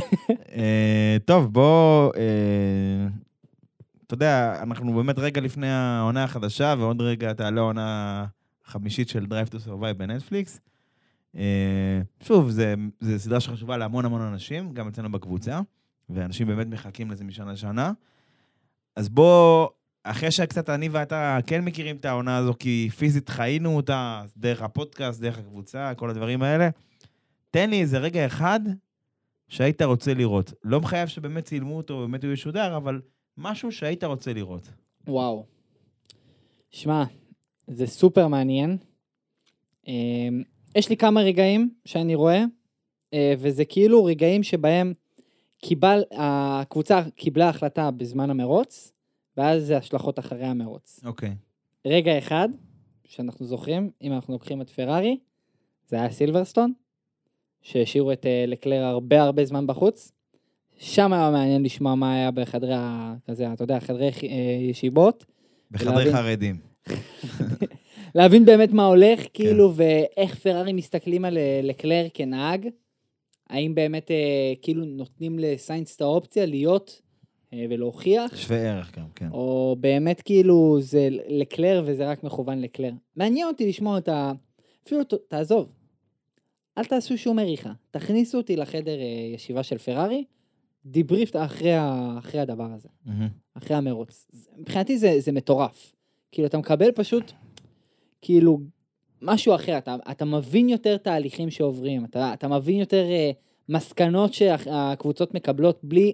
אה, 0.56 1.18
טוב, 1.26 1.54
בוא, 1.54 2.12
אה, 2.18 3.08
אתה 4.08 4.14
יודע, 4.14 4.60
אנחנו 4.62 4.93
באמת 4.93 5.20
רגע 5.20 5.41
לפני 5.41 5.68
העונה 5.70 6.24
החדשה, 6.24 6.76
ועוד 6.80 7.02
רגע 7.02 7.34
תעלה 7.34 7.62
העונה 7.62 8.26
החמישית 8.66 9.10
של 9.10 9.26
Drive 9.30 9.50
to 9.54 9.68
Survive 9.68 9.93
בנטפליקס. 9.98 10.60
אה, 11.36 12.02
שוב, 12.24 12.50
זה 12.50 12.76
סדרה 13.18 13.40
שחשובה 13.40 13.78
להמון 13.78 14.06
המון 14.06 14.22
אנשים, 14.22 14.74
גם 14.74 14.88
אצלנו 14.88 15.12
בקבוצה, 15.12 15.62
ואנשים 16.10 16.48
באמת 16.48 16.68
מחכים 16.68 17.12
לזה 17.12 17.24
משנה 17.24 17.52
לשנה. 17.52 17.92
אז 18.96 19.10
בוא, 19.10 19.68
אחרי 20.04 20.32
שקצת 20.32 20.70
אני 20.70 20.90
ואתה 20.90 21.38
כן 21.48 21.66
מכירים 21.66 21.96
את 21.96 22.06
העונה 22.06 22.38
הזו, 22.38 22.54
כי 22.60 22.90
פיזית 22.98 23.30
חיינו 23.30 23.76
אותה, 23.76 24.24
דרך 24.38 24.62
הפודקאסט, 24.62 25.22
דרך 25.22 25.38
הקבוצה, 25.38 25.94
כל 25.98 26.10
הדברים 26.10 26.44
האלה, 26.44 26.70
תן 27.52 27.70
לי 27.70 27.82
איזה 27.82 27.98
רגע 27.98 28.26
אחד 28.26 28.60
שהיית 29.48 29.82
רוצה 29.82 30.14
לראות. 30.14 30.54
לא 30.64 30.82
מחייב 30.82 31.08
שבאמת 31.08 31.46
צילמו 31.46 31.78
אותו, 31.78 32.00
באמת 32.00 32.24
הוא 32.24 32.34
ישודר, 32.34 32.78
אבל 32.78 33.02
משהו 33.38 33.72
שהיית 33.72 34.04
רוצה 34.04 34.34
לראות. 34.34 34.70
וואו. 35.08 35.46
שמע, 36.70 37.04
זה 37.68 37.88
סופר 37.88 38.28
מעניין. 38.28 38.78
יש 40.76 40.89
לי 40.89 40.97
כמה 40.97 41.21
רגעים 41.21 41.69
שאני 41.86 42.15
רואה, 42.15 42.43
אה, 43.13 43.34
וזה 43.38 43.65
כאילו 43.65 44.05
רגעים 44.05 44.43
שבהם 44.43 44.93
קיבל, 45.57 46.03
הקבוצה 46.11 47.01
קיבלה 47.15 47.49
החלטה 47.49 47.91
בזמן 47.91 48.30
המרוץ, 48.30 48.91
ואז 49.38 49.63
זה 49.63 49.78
השלכות 49.78 50.19
אחרי 50.19 50.45
המרוץ. 50.45 50.99
אוקיי. 51.05 51.36
רגע 51.86 52.17
אחד, 52.17 52.49
שאנחנו 53.03 53.45
זוכרים, 53.45 53.89
אם 54.01 54.13
אנחנו 54.13 54.34
לוקחים 54.34 54.61
את 54.61 54.69
פרארי, 54.69 55.17
זה 55.88 55.95
היה 55.95 56.11
סילברסטון, 56.11 56.73
שהשאירו 57.61 58.11
את 58.11 58.26
אה, 58.26 58.45
לקלר 58.47 58.84
הרבה 58.84 59.21
הרבה 59.21 59.45
זמן 59.45 59.67
בחוץ. 59.67 60.11
שם 60.78 61.13
היה 61.13 61.32
מעניין 61.32 61.63
לשמוע 61.63 61.95
מה 61.95 62.13
היה 62.13 62.32
בחדרי, 62.32 62.76
כזה, 63.28 63.53
אתה 63.53 63.63
יודע, 63.63 63.80
חדרי 63.80 64.11
אה, 64.23 64.57
ישיבות. 64.69 65.26
בחדרי 65.71 65.95
להבין. 65.95 66.13
חרדים. 66.13 66.74
להבין 68.16 68.46
באמת 68.46 68.72
מה 68.72 68.86
הולך, 68.86 69.20
כן. 69.20 69.28
כאילו, 69.34 69.74
ואיך 69.76 70.36
פרארי 70.36 70.74
מסתכלים 70.74 71.26
על 71.26 71.38
אה, 71.38 71.60
לקלר 71.64 72.06
כנהג. 72.14 72.68
האם 73.50 73.76
באמת, 73.76 74.12
אה, 74.12 74.16
כאילו, 74.62 74.86
נותנים 74.86 75.40
לסיינס 75.40 75.96
את 75.96 76.02
האופציה 76.02 76.46
להיות 76.46 77.02
אה, 77.54 77.66
ולהוכיח, 77.70 78.36
שווה 78.36 78.58
ערך 78.58 78.98
גם, 78.98 79.06
כן. 79.16 79.28
או 79.32 79.76
באמת, 79.80 80.22
כאילו, 80.22 80.78
זה 80.82 81.08
לקלר 81.12 81.84
וזה 81.86 82.10
רק 82.10 82.24
מכוון 82.24 82.62
לקלר. 82.62 82.92
מעניין 83.16 83.48
אותי 83.48 83.68
לשמוע 83.70 83.98
את 83.98 84.08
ה... 84.08 84.32
אפילו, 84.88 85.04
ת- 85.04 85.14
תעזוב, 85.28 85.70
אל 86.78 86.86
תעשו 86.86 87.18
שום 87.18 87.36
מריחה. 87.36 87.72
תכניסו 87.92 88.38
אותי 88.38 88.56
לחדר 88.56 89.00
אה, 89.00 89.06
ישיבה 89.36 89.64
של 89.64 89.78
פרארי, 89.78 90.24
דיבריף 90.86 91.36
אחרי, 91.36 91.74
ה- 91.74 92.16
אחרי 92.20 92.40
הדבר 92.42 92.68
הזה. 92.76 92.90
מהמם. 93.06 93.28
אחרי 93.54 93.78
המרוץ. 93.78 94.28
מבחינתי 94.58 94.98
זה, 94.98 95.16
זה 95.20 95.32
מטורף. 95.32 95.95
כאילו, 96.36 96.48
אתה 96.48 96.58
מקבל 96.58 96.92
פשוט, 96.92 97.32
כאילו, 98.22 98.60
משהו 99.22 99.56
אחר, 99.56 99.78
אתה, 99.78 99.96
אתה 100.12 100.26
מבין 100.26 100.70
יותר 100.70 100.98
תהליכים 100.98 101.50
שעוברים, 101.50 102.06
אתה, 102.06 102.34
אתה 102.34 102.48
מבין 102.48 102.80
יותר 102.80 103.06
אה, 103.10 103.32
מסקנות 103.70 104.34
שהקבוצות 104.34 105.34
מקבלות 105.34 105.80
בלי... 105.84 106.14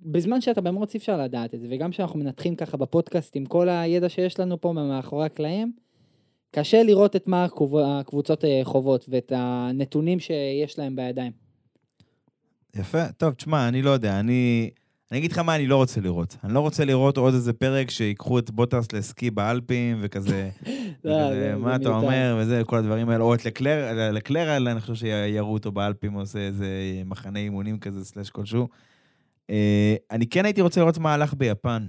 בזמן 0.00 0.40
שאתה 0.40 0.60
במרוץ 0.60 0.94
אי 0.94 0.98
אפשר 0.98 1.20
לדעת 1.22 1.54
את 1.54 1.60
זה, 1.60 1.66
וגם 1.70 1.90
כשאנחנו 1.90 2.18
מנתחים 2.18 2.56
ככה 2.56 2.76
בפודקאסט 2.76 3.36
עם 3.36 3.44
כל 3.44 3.68
הידע 3.68 4.08
שיש 4.08 4.40
לנו 4.40 4.60
פה 4.60 4.72
מאחורי 4.72 5.26
הקלעים, 5.26 5.72
קשה 6.50 6.82
לראות 6.82 7.16
את 7.16 7.26
מה 7.26 7.44
הקבוצ- 7.44 7.84
הקבוצות 7.86 8.44
אה, 8.44 8.60
חוות 8.64 9.06
ואת 9.08 9.32
הנתונים 9.36 10.20
שיש 10.20 10.78
להם 10.78 10.96
בידיים. 10.96 11.32
יפה. 12.74 13.12
טוב, 13.12 13.34
תשמע, 13.34 13.68
אני 13.68 13.82
לא 13.82 13.90
יודע, 13.90 14.20
אני... 14.20 14.70
אני 15.12 15.18
אגיד 15.18 15.32
לך 15.32 15.38
מה 15.38 15.56
אני 15.56 15.66
לא 15.66 15.76
רוצה 15.76 16.00
לראות. 16.00 16.36
אני 16.44 16.54
לא 16.54 16.60
רוצה 16.60 16.84
לראות 16.84 17.16
עוד 17.16 17.34
איזה 17.34 17.52
פרק 17.52 17.90
שיקחו 17.90 18.38
את 18.38 18.50
בוטס 18.50 18.92
לסקי 18.92 19.30
באלפים, 19.30 19.98
וכזה, 20.02 20.50
לא, 21.04 21.14
וכזה, 21.14 21.54
מה 21.58 21.76
אתה. 21.76 21.88
אומר, 21.88 22.36
וזה, 22.40 22.62
כל 22.66 22.78
הדברים 22.78 23.08
האלה. 23.08 23.24
או 23.24 23.34
את 23.34 23.44
לקלר, 24.12 24.56
אני 24.56 24.80
חושב 24.80 24.94
שיראו 24.94 25.52
אותו 25.52 25.72
באלפים, 25.72 26.12
עושה 26.12 26.38
איזה 26.38 26.66
מחנה 27.04 27.38
אימונים 27.38 27.78
כזה, 27.78 28.04
סלאש 28.04 28.30
כלשהו. 28.30 28.68
אה, 29.50 29.94
אני 30.10 30.26
כן 30.26 30.44
הייתי 30.44 30.60
רוצה 30.60 30.80
לראות 30.80 30.98
מה 30.98 31.14
הלך 31.14 31.34
ביפן. 31.34 31.86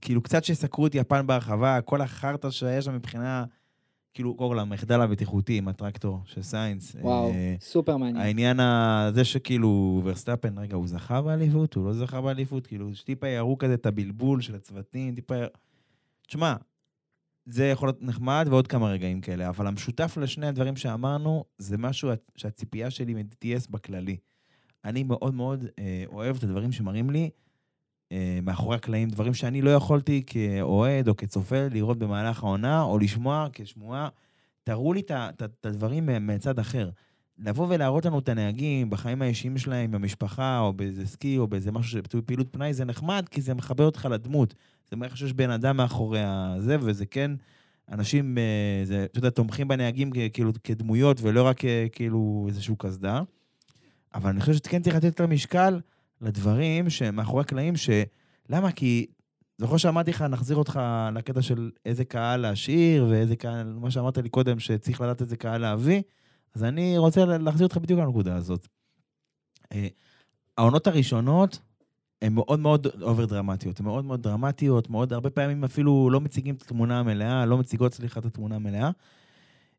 כאילו, 0.00 0.22
קצת 0.22 0.44
שיסקרו 0.44 0.86
את 0.86 0.94
יפן 0.94 1.26
בהרחבה, 1.26 1.80
כל 1.80 2.00
החרטא 2.00 2.50
שהיה 2.50 2.82
שם 2.82 2.94
מבחינה, 2.94 3.44
כאילו, 4.14 4.34
קודם 4.36 4.50
כל 4.50 4.58
המחדל 4.58 5.00
הבטיחותי 5.00 5.58
עם 5.58 5.68
הטרקטור 5.68 6.20
של 6.24 6.42
סיינס. 6.42 6.96
וואו, 7.00 7.30
אה, 7.30 7.54
סופר 7.60 7.96
מעניין. 7.96 8.16
העניין 8.16 8.60
הזה 8.60 9.24
שכאילו 9.24 10.00
ורסטאפן, 10.04 10.58
רגע, 10.58 10.76
הוא 10.76 10.86
זכה 10.86 11.22
באליפות? 11.22 11.74
הוא 11.74 11.84
לא 11.84 11.92
זכה 11.92 12.20
באליפות? 12.20 12.66
כאילו, 12.66 12.94
שטיפה 12.94 13.28
יראו 13.28 13.58
כזה 13.58 13.74
את 13.74 13.86
הבלבול 13.86 14.40
של 14.40 14.54
הצוותים, 14.54 15.14
טיפה... 15.14 15.34
תשמע, 16.26 16.54
זה 17.46 17.66
יכול 17.66 17.88
להיות 17.88 18.02
נחמד 18.02 18.46
ועוד 18.50 18.66
כמה 18.66 18.88
רגעים 18.88 19.20
כאלה, 19.20 19.48
אבל 19.48 19.66
המשותף 19.66 20.18
לשני 20.20 20.46
הדברים 20.46 20.76
שאמרנו, 20.76 21.44
זה 21.58 21.78
משהו 21.78 22.10
שהציפייה 22.36 22.90
שלי 22.90 23.14
מ-DTS 23.14 23.70
בכללי. 23.70 24.16
אני 24.84 25.02
מאוד 25.02 25.34
מאוד 25.34 25.64
אה, 25.78 26.04
אוהב 26.06 26.36
את 26.36 26.42
הדברים 26.42 26.72
שמראים 26.72 27.10
לי 27.10 27.30
מאחורי 28.42 28.76
הקלעים, 28.76 29.08
דברים 29.08 29.34
שאני 29.34 29.62
לא 29.62 29.70
יכולתי 29.70 30.22
כאוהד 30.26 31.08
או 31.08 31.16
כצופה 31.16 31.68
לראות 31.70 31.98
במהלך 31.98 32.44
העונה, 32.44 32.82
או 32.82 32.98
לשמוע 32.98 33.48
כשמועה. 33.52 34.08
תראו 34.64 34.92
לי 34.92 35.02
את 35.10 35.66
הדברים 35.66 36.08
מצד 36.26 36.58
אחר. 36.58 36.90
לבוא 37.38 37.66
ולהראות 37.68 38.04
לנו 38.04 38.18
את 38.18 38.28
הנהגים 38.28 38.90
בחיים 38.90 39.22
האישיים 39.22 39.58
שלהם, 39.58 39.90
במשפחה, 39.90 40.58
או 40.58 40.72
באיזה 40.72 41.06
סקי, 41.06 41.38
או 41.38 41.46
באיזה 41.46 41.72
משהו 41.72 42.00
פעילות 42.26 42.46
פנאי, 42.50 42.74
זה 42.74 42.84
נחמד, 42.84 43.26
כי 43.30 43.40
זה 43.40 43.54
מחבר 43.54 43.84
אותך 43.84 44.08
לדמות. 44.10 44.54
זה 44.90 44.94
אומר 44.94 45.06
לך 45.06 45.16
שיש 45.16 45.32
בן 45.32 45.50
אדם 45.50 45.76
מאחורי 45.76 46.20
הזה, 46.22 46.76
וזה 46.80 47.06
כן, 47.06 47.30
אנשים, 47.88 48.38
אה, 48.38 48.84
זה, 48.84 49.04
אתה 49.04 49.18
יודע, 49.18 49.30
תומכים 49.30 49.68
בנהגים 49.68 50.10
כאילו 50.32 50.52
כדמויות, 50.64 51.20
ולא 51.22 51.42
רק 51.42 51.64
אה, 51.64 51.86
כאילו 51.92 52.46
איזשהו 52.48 52.76
קסדה. 52.76 53.22
אבל 54.14 54.30
אני 54.30 54.40
חושב 54.40 54.52
שכן 54.52 54.82
צריך 54.82 54.96
לתת 54.96 55.04
יותר 55.04 55.26
משקל 55.26 55.80
לדברים 56.22 56.90
שמאחורי 56.90 57.40
הקלעים, 57.40 57.76
ש... 57.76 57.90
למה? 58.48 58.72
כי 58.72 59.06
זוכר 59.58 59.76
שאמרתי 59.76 60.10
לך, 60.10 60.22
נחזיר 60.22 60.56
אותך 60.56 60.80
לקטע 61.14 61.42
של 61.42 61.70
איזה 61.86 62.04
קהל 62.04 62.40
להשאיר, 62.40 63.06
ואיזה 63.10 63.36
קהל, 63.36 63.72
מה 63.72 63.90
שאמרת 63.90 64.18
לי 64.18 64.28
קודם, 64.28 64.58
שצריך 64.58 65.00
לדעת 65.00 65.20
איזה 65.20 65.36
קהל 65.36 65.60
להביא, 65.60 66.02
אז 66.54 66.64
אני 66.64 66.98
רוצה 66.98 67.24
להחזיר 67.24 67.66
אותך 67.66 67.76
בדיוק 67.76 68.00
לנקודה 68.00 68.36
הזאת. 68.36 68.68
אה, 69.72 69.88
העונות 70.58 70.86
הראשונות 70.86 71.58
הן 72.22 72.32
מאוד 72.32 72.60
מאוד 72.60 72.86
אובר 73.02 73.26
דרמטיות, 73.26 73.80
הן 73.80 73.86
מאוד 73.86 74.04
מאוד 74.04 74.22
דרמטיות, 74.22 74.90
מאוד, 74.90 75.12
הרבה 75.12 75.30
פעמים 75.30 75.64
אפילו 75.64 76.10
לא 76.12 76.20
מציגים 76.20 76.54
את 76.54 76.62
התמונה 76.62 77.00
המלאה, 77.00 77.46
לא 77.46 77.58
מציגות, 77.58 77.94
סליחה, 77.94 78.20
את 78.20 78.24
התמונה 78.24 78.56
המלאה. 78.56 78.90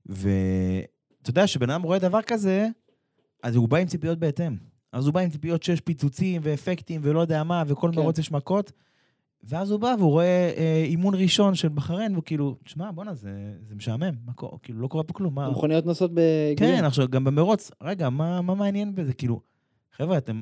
ואתה 0.06 1.30
יודע, 1.30 1.46
כשבן 1.46 1.70
אדם 1.70 1.82
רואה 1.82 2.00
דבר 2.00 2.22
כזה, 2.22 2.68
אז 3.44 3.56
הוא 3.56 3.70
בא 3.70 3.78
עם 3.78 3.88
ציפיות 3.88 4.20
בהתאם. 4.20 4.73
אז 4.94 5.06
הוא 5.06 5.14
בא 5.14 5.20
עם 5.20 5.30
ציפיות 5.30 5.64
שיש 5.64 5.82
פיצוצים 5.82 6.41
ואפקטים 6.44 7.02
ולא 7.04 7.20
יודע 7.20 7.44
מה, 7.44 7.64
וכל 7.68 7.89
כן. 7.94 8.00
מרוץ 8.00 8.18
יש 8.18 8.32
מכות. 8.32 8.72
ואז 9.44 9.72
הוא 9.72 9.80
בא 9.80 9.96
והוא 10.00 10.12
רואה 10.12 10.54
אה, 10.58 10.84
אימון 10.86 11.16
ראשון 11.16 11.56
של 11.56 11.70
בחריין, 11.70 12.12
והוא 12.12 12.24
כאילו, 12.24 12.58
תשמע, 12.64 12.91
בואנה, 12.91 13.14
זה, 13.14 13.32
זה 13.62 13.76
משעמם, 13.76 14.12
מה, 14.26 14.34
קורה? 14.34 14.58
כאילו, 14.64 14.80
לא 14.80 14.88
קורה 14.88 15.04
פה 15.04 15.14
כלום, 15.14 15.36
מה... 15.36 15.46
המכוניות 15.46 15.86
נוסעות 15.86 16.12
בגלוי. 16.14 16.78
כן, 16.78 16.86
עכשיו, 16.86 17.08
גם 17.08 17.24
במרוץ, 17.24 17.72
רגע, 17.82 18.10
מה, 18.10 18.41
מה 18.41 18.56
מעניין 18.56 18.96
בזה? 18.96 19.14
כאילו, 19.14 19.41
חבר'ה, 19.98 20.18
אתם, 20.18 20.41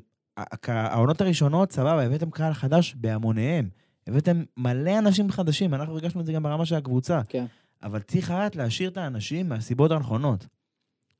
העונות 0.67 1.21
הראשונות, 1.21 1.71
סבבה, 1.71 2.03
הבאתם 2.03 2.29
קהל 2.29 2.53
חדש 2.53 2.95
בהמוניהם. 2.97 3.69
הבאתם 4.07 4.43
מלא 4.57 4.99
אנשים 4.99 5.31
חדשים, 5.31 5.73
אנחנו 5.73 5.93
הרגשנו 5.93 6.21
את 6.21 6.25
זה 6.25 6.33
גם 6.33 6.43
ברמה 6.43 6.65
של 6.65 6.75
הקבוצה. 6.75 7.21
כן. 7.29 7.45
אבל 7.83 7.99
צריך 7.99 8.31
לדעת 8.31 8.55
להשאיר 8.55 8.89
את 8.89 8.97
האנשים 8.97 9.49
מהסיבות 9.49 9.91
הנכונות. 9.91 10.47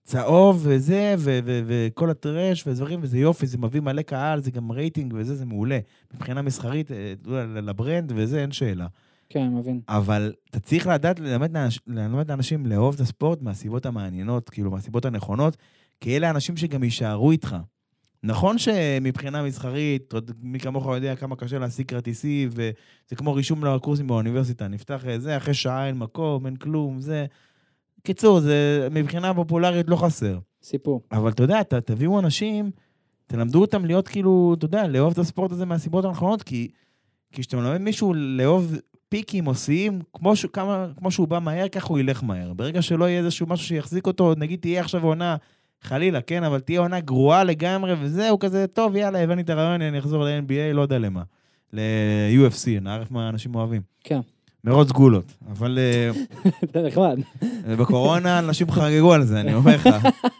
צהוב 0.03 0.61
וזה, 0.63 1.15
ו- 1.17 1.39
ו- 1.45 1.61
וכל 1.67 2.09
הטרש 2.09 2.67
ודברים, 2.67 2.99
וזה 3.03 3.17
יופי, 3.17 3.47
זה 3.47 3.57
מביא 3.57 3.81
מלא 3.81 4.01
קהל, 4.01 4.41
זה 4.41 4.51
גם 4.51 4.71
רייטינג 4.71 5.13
וזה, 5.17 5.35
זה 5.35 5.45
מעולה. 5.45 5.79
מבחינה 6.13 6.41
מסחרית, 6.41 6.91
אה, 6.91 7.13
לברנד 7.61 8.11
וזה, 8.15 8.41
אין 8.41 8.51
שאלה. 8.51 8.87
כן, 9.29 9.47
מבין. 9.53 9.81
אבל 9.89 10.33
אתה 10.49 10.59
צריך 10.59 10.87
לדעת 10.87 11.19
ללמד 11.19 11.57
לאנש- 11.57 11.79
ללמד 11.87 12.31
לאנשים 12.31 12.65
לאהוב 12.65 12.93
את 12.95 12.99
הספורט 12.99 13.41
מהסיבות 13.41 13.85
המעניינות, 13.85 14.49
כאילו, 14.49 14.71
מהסיבות 14.71 15.05
הנכונות, 15.05 15.57
כי 16.01 16.17
אלה 16.17 16.27
האנשים 16.27 16.57
שגם 16.57 16.83
יישארו 16.83 17.31
איתך. 17.31 17.55
נכון 18.23 18.57
שמבחינה 18.57 19.43
מסחרית, 19.43 20.13
יודע, 20.13 20.33
מי 20.41 20.59
כמוך 20.59 20.85
יודע 20.85 21.15
כמה 21.15 21.35
קשה 21.35 21.59
להשיג 21.59 21.87
כרטיסים, 21.87 22.49
וזה 22.51 23.15
כמו 23.15 23.33
רישום 23.33 23.65
לקורסים 23.65 24.07
באוניברסיטה, 24.07 24.67
נפתח 24.67 25.05
אה, 25.07 25.19
זה, 25.19 25.37
אחרי 25.37 25.53
שעה 25.53 25.87
אין 25.87 25.97
מקום, 25.97 26.45
אין 26.45 26.55
כלום, 26.55 26.99
זה... 27.01 27.25
קיצור, 28.03 28.39
זה 28.39 28.87
מבחינה 28.91 29.33
פופולרית 29.33 29.89
לא 29.89 29.95
חסר. 29.95 30.39
סיפור. 30.63 31.01
אבל 31.11 31.31
אתה 31.31 31.43
יודע, 31.43 31.61
אתה, 31.61 31.81
תביאו 31.81 32.19
אנשים, 32.19 32.71
תלמדו 33.27 33.61
אותם 33.61 33.85
להיות 33.85 34.07
כאילו, 34.07 34.55
אתה 34.57 34.65
יודע, 34.65 34.87
לאהוב 34.87 35.11
את 35.11 35.17
הספורט 35.17 35.51
הזה 35.51 35.65
מהסיבות 35.65 36.05
הנכונות, 36.05 36.43
כי 36.43 36.67
כי 37.33 37.41
כשאתה 37.41 37.57
מלמד 37.57 37.77
מישהו 37.81 38.13
לאהוב 38.13 38.75
פיקים 39.09 39.47
או 39.47 39.55
שיאים, 39.55 39.99
כמו, 40.13 40.35
ש- 40.35 40.45
כמה- 40.45 40.87
כמו 40.97 41.11
שהוא 41.11 41.27
בא 41.27 41.39
מהר, 41.39 41.67
ככה 41.67 41.87
הוא 41.87 41.99
ילך 41.99 42.23
מהר. 42.23 42.53
ברגע 42.53 42.81
שלא 42.81 43.05
יהיה 43.09 43.19
איזשהו 43.19 43.47
משהו 43.47 43.65
שיחזיק 43.65 44.07
אותו, 44.07 44.33
נגיד 44.37 44.59
תהיה 44.59 44.81
עכשיו 44.81 45.03
עונה, 45.03 45.35
חלילה, 45.81 46.21
כן, 46.21 46.43
אבל 46.43 46.59
תהיה 46.59 46.79
עונה 46.79 46.99
גרועה 46.99 47.43
לגמרי, 47.43 47.93
וזהו, 48.01 48.39
כזה, 48.39 48.65
טוב, 48.67 48.95
יאללה, 48.95 49.19
הבנתי 49.23 49.41
את 49.41 49.49
הרעיון, 49.49 49.81
אני 49.81 49.99
אחזור 49.99 50.23
ל-NBA, 50.23 50.73
לא 50.73 50.81
יודע 50.81 50.99
למה. 50.99 51.23
ל-UFC, 51.73 52.79
נערף 52.81 53.11
מה 53.11 53.29
אנשים 53.29 53.55
אוהבים. 53.55 53.81
כן. 54.03 54.19
מרוץ 54.63 54.89
סגולות. 54.89 55.25
אבל 55.51 55.79
אה, 55.79 56.11
זה 56.73 56.81
נחמד. 56.87 57.19
בקורונה 57.79 58.39
אנשים 58.39 58.71
חגגו 58.71 59.13
על 59.13 59.23
זה, 59.23 59.39
אני 59.39 59.53
אומר 59.53 59.75
לך. 59.75 59.89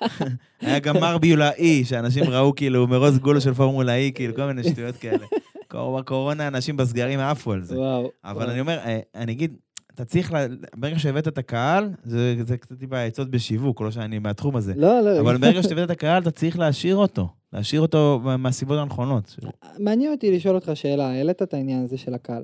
היה 0.61 0.79
גם 0.79 0.95
מרביולה 1.01 1.51
אי, 1.51 1.85
שאנשים 1.85 2.23
ראו 2.23 2.55
כאילו 2.55 2.87
מרוץ 2.87 3.13
סגולות 3.13 3.41
של 3.41 3.53
פורמולה 3.53 3.95
אי, 3.95 4.11
כאילו 4.15 4.35
כל 4.35 4.45
מיני 4.45 4.63
שטויות 4.63 4.95
כאלה. 4.95 5.25
קור- 5.67 5.99
בקורונה 5.99 6.47
אנשים 6.47 6.77
בסגרים 6.77 7.19
עפו 7.19 7.51
על 7.53 7.61
זה. 7.63 7.77
וואו. 7.77 8.09
אבל 8.25 8.49
אני 8.49 8.59
אומר, 8.59 8.77
אה, 8.77 8.99
אני 9.15 9.31
אגיד, 9.31 9.53
אתה 9.95 10.05
צריך, 10.05 10.33
ל- 10.33 10.45
ברגע 10.75 10.99
שהבאת 10.99 11.27
את 11.27 11.37
הקהל, 11.37 11.89
זה 12.05 12.35
זה 12.47 12.57
קצת 12.57 12.79
טיפה 12.79 12.99
עצות 12.99 13.29
בשיווק, 13.29 13.81
לא 13.81 13.91
שאני 13.91 14.19
מהתחום 14.19 14.55
הזה. 14.55 14.73
לא, 14.77 15.01
לא. 15.01 15.19
אבל 15.19 15.37
ברגע 15.37 15.63
שהבאת 15.63 15.83
את 15.85 15.89
הקהל, 15.89 16.21
אתה 16.21 16.31
צריך 16.31 16.59
להשאיר 16.59 16.95
אותו. 16.95 17.27
להשאיר 17.53 17.81
אותו 17.81 18.19
מה- 18.23 18.37
מהסיבות 18.37 18.79
הנכונות. 18.79 19.35
מעניין 19.79 20.11
אותי 20.11 20.31
לשאול 20.35 20.55
אותך 20.55 20.71
שאלה, 20.73 21.09
העלית 21.09 21.41
את 21.41 21.53
העניין 21.53 21.83
הזה 21.83 21.97
של 21.97 22.13
הקהל. 22.13 22.43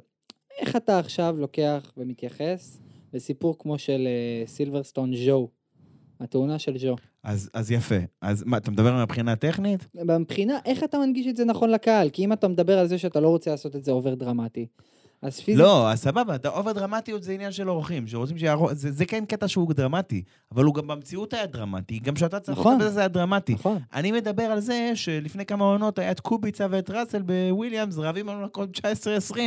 איך 0.58 0.76
אתה 0.76 1.00
עכשיו 1.00 1.36
לוקח 1.40 1.94
ומתייחס 1.98 2.80
לסיפור 3.14 3.58
כמו 3.60 3.78
של 3.78 4.08
אה, 4.08 4.48
סילברסטון 4.48 5.12
ג'ו, 5.26 5.50
התאונה 6.20 6.60
של 6.60 6.76
ג'ו? 6.80 6.96
אז 7.24 7.50
אז 7.54 7.72
יפה. 7.72 7.96
אז 8.22 8.44
מה, 8.44 8.58
אתה 8.58 8.72
מדבר 8.72 9.04
מבחינה 9.04 9.36
טכנית? 9.36 9.88
מבחינה, 10.20 10.60
איך 10.66 10.84
אתה 10.84 10.98
מנגיש 10.98 11.28
את 11.28 11.38
זה 11.38 11.46
נכון 11.46 11.70
לקהל? 11.70 12.10
כי 12.10 12.26
אם 12.26 12.34
אתה 12.34 12.48
מדבר 12.48 12.80
על 12.80 12.88
זה 12.88 12.98
שאתה 12.98 13.20
לא 13.20 13.30
רוצה 13.30 13.52
לעשות 13.52 13.76
את 13.76 13.84
זה 13.84 13.92
over 13.92 14.16
דרמטי, 14.16 14.68
אז 15.22 15.40
פיזית... 15.40 15.62
לא, 15.62 15.92
אז 15.92 16.00
סבבה, 16.00 16.36
over 16.46 16.72
דרמטיות 16.72 17.24
זה 17.24 17.32
עניין 17.32 17.52
של 17.52 17.70
עורכים, 17.70 18.08
שרוצים 18.08 18.38
שיערוך, 18.38 18.74
זה, 18.74 18.92
זה 18.92 19.06
כן 19.06 19.26
קטע 19.26 19.48
שהוא 19.48 19.74
דרמטי, 19.74 20.24
אבל 20.52 20.64
הוא 20.64 20.76
גם 20.76 20.88
במציאות 20.88 21.34
היה 21.34 21.46
דרמטי, 21.46 22.00
גם 22.00 22.14
כשאתה 22.14 22.40
צריך 22.40 22.60
נכון. 22.60 22.74
לדבר 22.74 22.86
על 22.86 22.92
זה 22.92 23.00
היה 23.00 23.08
דרמטי. 23.08 23.54
נכון. 23.54 23.78
אני 23.94 24.12
מדבר 24.12 24.44
על 24.44 24.60
זה 24.60 24.92
שלפני 24.96 25.46
כמה 25.46 25.66
עונות 25.66 26.00
היה 26.00 26.12
את 26.12 26.20
קוביצה 26.20 26.68
ואת 26.70 26.90
ראסל 26.90 27.22
בוויליאמס, 27.22 27.98
רבים 27.98 28.28
לנו 28.28 28.46
הכל 28.46 28.66
19-20, 29.32 29.38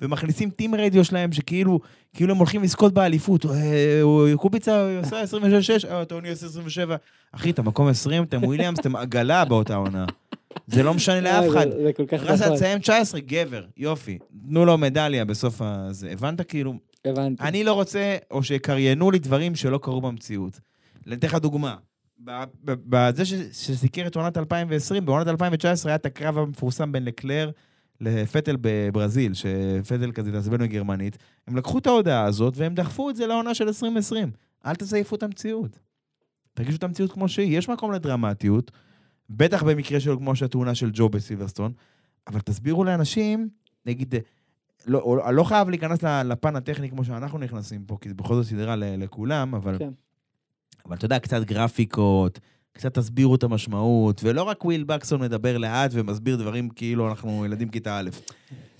ומכניסים 0.00 0.50
טים 0.50 0.74
רדיו 0.74 1.04
שלהם, 1.04 1.32
שכאילו 1.32 1.80
כאילו 2.14 2.32
הם 2.32 2.38
הולכים 2.38 2.62
לזכות 2.62 2.94
באליפות. 2.94 3.46
אה, 3.46 4.36
קוביצה 4.36 4.98
עושה 4.98 5.22
26-6, 5.22 5.90
אה, 5.90 6.04
טוני 6.04 6.30
עושה 6.30 6.46
27. 6.46 6.96
אחי, 7.32 7.50
אתה 7.50 7.62
מקום 7.62 7.88
20, 7.88 8.22
אתם 8.22 8.44
וויליאמס, 8.44 8.78
אתם 8.78 8.96
עגלה 8.96 9.44
באותה 9.44 9.74
עונה. 9.74 10.06
זה 10.66 10.82
לא 10.82 10.94
משנה 10.94 11.20
לאף 11.20 11.44
אה, 11.44 11.48
אחד. 11.48 11.66
זה- 11.70 11.90
כל 11.96 12.06
כך 12.06 12.22
נכון. 12.22 12.54
תסיים 12.56 12.78
19, 12.78 13.20
גבר, 13.20 13.64
יופי. 13.76 14.18
תנו 14.48 14.64
לו 14.64 14.78
מדליה 14.78 15.24
בסוף 15.24 15.60
הזה. 15.64 16.10
הבנת? 16.10 16.48
כאילו, 16.48 16.74
הבנתי. 17.04 17.42
אני 17.42 17.64
לא 17.64 17.72
רוצה, 17.72 18.16
או 18.30 18.42
שקריינו 18.42 19.10
לי 19.10 19.18
דברים 19.18 19.54
שלא 19.54 19.78
קרו 19.78 20.00
במציאות. 20.00 20.60
אני 21.06 21.14
אתן 21.14 21.26
לך 21.28 21.34
דוגמה. 21.34 21.76
בזה 22.64 23.22
שסיקר 23.52 24.06
את 24.06 24.16
עונת 24.16 24.36
2020, 24.38 25.04
בעונת 25.06 25.28
2019 25.28 25.90
היה 25.92 25.96
את 25.96 26.06
הקרב 26.06 26.38
המפורסם 26.38 26.92
בין 26.92 27.04
לקלר 27.04 27.50
לפטל 28.00 28.56
בברזיל, 28.60 29.32
שפטל 29.34 30.12
כזה 30.12 30.30
התעצבן 30.30 30.58
בגרמנית. 30.58 31.18
הם 31.48 31.56
לקחו 31.56 31.78
את 31.78 31.86
ההודעה 31.86 32.24
הזאת 32.24 32.54
והם 32.56 32.74
דחפו 32.74 33.10
את 33.10 33.16
זה 33.16 33.26
לעונה 33.26 33.54
של 33.54 33.66
2020. 33.66 34.30
אל 34.66 34.74
תזייפו 34.74 35.16
את 35.16 35.22
המציאות. 35.22 35.78
תרגישו 36.54 36.76
את 36.76 36.84
המציאות 36.84 37.12
כמו 37.12 37.28
שהיא. 37.28 37.58
יש 37.58 37.68
מקום 37.68 37.92
לדרמטיות, 37.92 38.70
בטח 39.30 39.62
במקרה 39.62 40.00
של 40.00 40.16
כמו 40.16 40.36
שהתאונה 40.36 40.74
של 40.74 40.90
ג'ו 40.94 41.08
בסילברסטון, 41.08 41.72
אבל 42.26 42.40
תסבירו 42.40 42.84
לאנשים, 42.84 43.48
נגיד, 43.86 44.14
לא, 44.86 44.98
או- 44.98 45.32
לא 45.32 45.44
חייב 45.44 45.68
להיכנס 45.68 46.02
לפן 46.02 46.56
הטכני 46.56 46.90
כמו 46.90 47.04
שאנחנו 47.04 47.38
נכנסים 47.38 47.84
פה, 47.84 47.98
כי 48.00 48.08
זה 48.08 48.14
בכל 48.14 48.34
זאת 48.34 48.46
סדרה 48.46 48.76
לכולם, 48.76 49.54
אבל, 49.54 49.78
כן. 49.78 49.90
אבל 50.86 50.96
אתה 50.96 51.04
יודע, 51.04 51.18
קצת 51.18 51.42
גרפיקות, 51.42 52.40
קצת 52.72 52.94
תסבירו 52.98 53.34
את 53.34 53.42
המשמעות, 53.42 54.20
ולא 54.24 54.42
רק 54.42 54.64
וויל 54.64 54.84
בקסון 54.84 55.20
מדבר 55.20 55.58
לאט 55.58 55.90
ומסביר 55.94 56.36
דברים 56.36 56.70
כאילו 56.70 57.08
אנחנו 57.08 57.44
ילדים 57.44 57.68
כיתה 57.68 57.98
א'. 57.98 58.10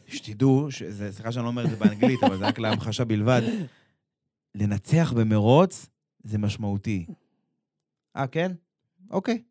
שתדעו, 0.07 0.66
שזה- 0.70 1.12
סליחה 1.12 1.32
שאני 1.32 1.42
לא 1.45 1.49
אומר 1.49 1.64
את 1.64 1.70
זה 1.70 1.76
באנגלית, 1.76 2.24
אבל 2.24 2.38
זה 2.38 2.47
רק 2.47 2.59
להמחשה 2.59 3.05
בלבד, 3.05 3.42
לנצח 4.55 5.12
במרוץ 5.16 5.86
זה 6.24 6.38
משמעותי. 6.38 7.07
אה, 8.16 8.26
כן? 8.26 8.53
אוקיי. 9.11 9.42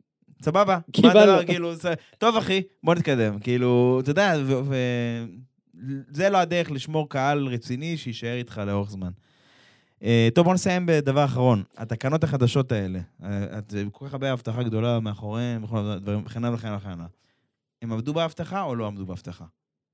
סבבה. 0.43 0.75
מה 0.75 0.81
קיבלנו. 0.91 1.45
כאילו, 1.45 1.75
זה- 1.75 1.93
טוב 2.17 2.37
אחי, 2.37 2.61
בוא 2.83 2.95
נתקדם. 2.95 3.39
כאילו, 3.39 3.99
אתה 4.03 4.11
יודע, 4.11 4.33
זה 6.09 6.29
לא 6.29 6.37
הדרך 6.37 6.71
לשמור 6.71 7.09
קהל 7.09 7.47
רציני 7.47 7.97
שיישאר 7.97 8.33
איתך 8.37 8.61
לאורך 8.67 8.89
זמן. 8.89 9.11
אה, 10.03 10.27
טוב, 10.35 10.45
בוא 10.45 10.53
נסיים 10.53 10.85
בדבר 10.85 11.25
אחרון. 11.25 11.63
התקנות 11.77 12.23
החדשות 12.23 12.71
האלה, 12.71 12.99
אה, 13.23 13.57
את- 13.57 13.73
כל 13.91 14.05
כך 14.07 14.13
הרבה 14.13 14.31
הבטחה 14.31 14.63
גדולה 14.63 14.99
מאחוריהם, 14.99 15.63
וכל 15.63 15.77
הדברים, 15.77 16.23
וכן 16.25 16.43
הלאה 16.45 16.55
וכן 16.57 16.67
הלאה. 16.89 17.05
הם 17.81 17.93
עמדו 17.93 18.13
בהבטחה 18.13 18.61
או 18.61 18.75
לא 18.75 18.87
עמדו 18.87 19.05
בהבטחה? 19.05 19.45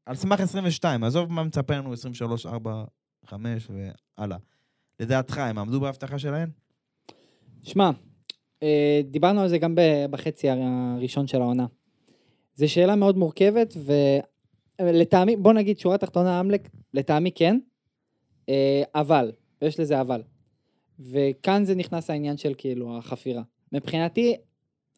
על 0.05 0.15
סמך 0.15 0.39
22, 0.39 1.03
עזוב 1.03 1.31
מה 1.31 1.43
מצפה 1.43 1.77
לנו 1.77 1.93
23, 1.93 2.45
4, 2.45 2.83
5 3.25 3.67
והלאה. 4.17 4.37
לדעתך, 4.99 5.37
הם 5.37 5.57
עמדו 5.57 5.79
בהבטחה 5.79 6.19
שלהם? 6.19 6.49
שמע, 7.63 7.89
דיברנו 9.03 9.41
על 9.41 9.47
זה 9.47 9.57
גם 9.57 9.75
בחצי 10.09 10.47
הראשון 10.49 11.27
של 11.27 11.41
העונה. 11.41 11.65
זו 12.55 12.71
שאלה 12.71 12.95
מאוד 12.95 13.17
מורכבת, 13.17 13.73
ולטעמי, 14.79 15.35
בוא 15.35 15.53
נגיד 15.53 15.79
שורה 15.79 15.97
תחתונה 15.97 16.39
אמלק, 16.39 16.69
לטעמי 16.93 17.31
כן, 17.31 17.59
אה, 18.49 18.83
אבל, 18.95 19.31
ויש 19.61 19.79
לזה 19.79 20.01
אבל. 20.01 20.21
וכאן 20.99 21.65
זה 21.65 21.75
נכנס 21.75 22.09
העניין 22.09 22.37
של 22.37 22.53
כאילו 22.57 22.97
החפירה. 22.97 23.41
מבחינתי, 23.71 24.35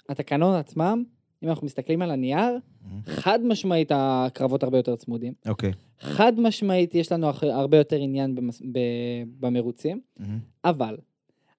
התקנון 0.09 0.55
עצמם, 0.55 1.03
אם 1.43 1.49
אנחנו 1.49 1.66
מסתכלים 1.66 2.01
על 2.01 2.12
הנייר, 2.12 2.57
חד 3.05 3.39
משמעית 3.45 3.91
הקרבות 3.95 4.64
הרבה 4.64 4.78
יותר 4.78 4.95
צמודים. 4.95 5.34
אוקיי. 5.47 5.72
חד 5.99 6.34
משמעית 6.39 6.95
יש 6.95 7.12
לנו 7.12 7.28
הרבה 7.41 7.78
יותר 7.78 7.95
עניין 7.95 8.36
במס- 8.36 8.62
ב- 8.72 8.80
במרוצים. 9.39 10.01
אבל, 10.66 10.97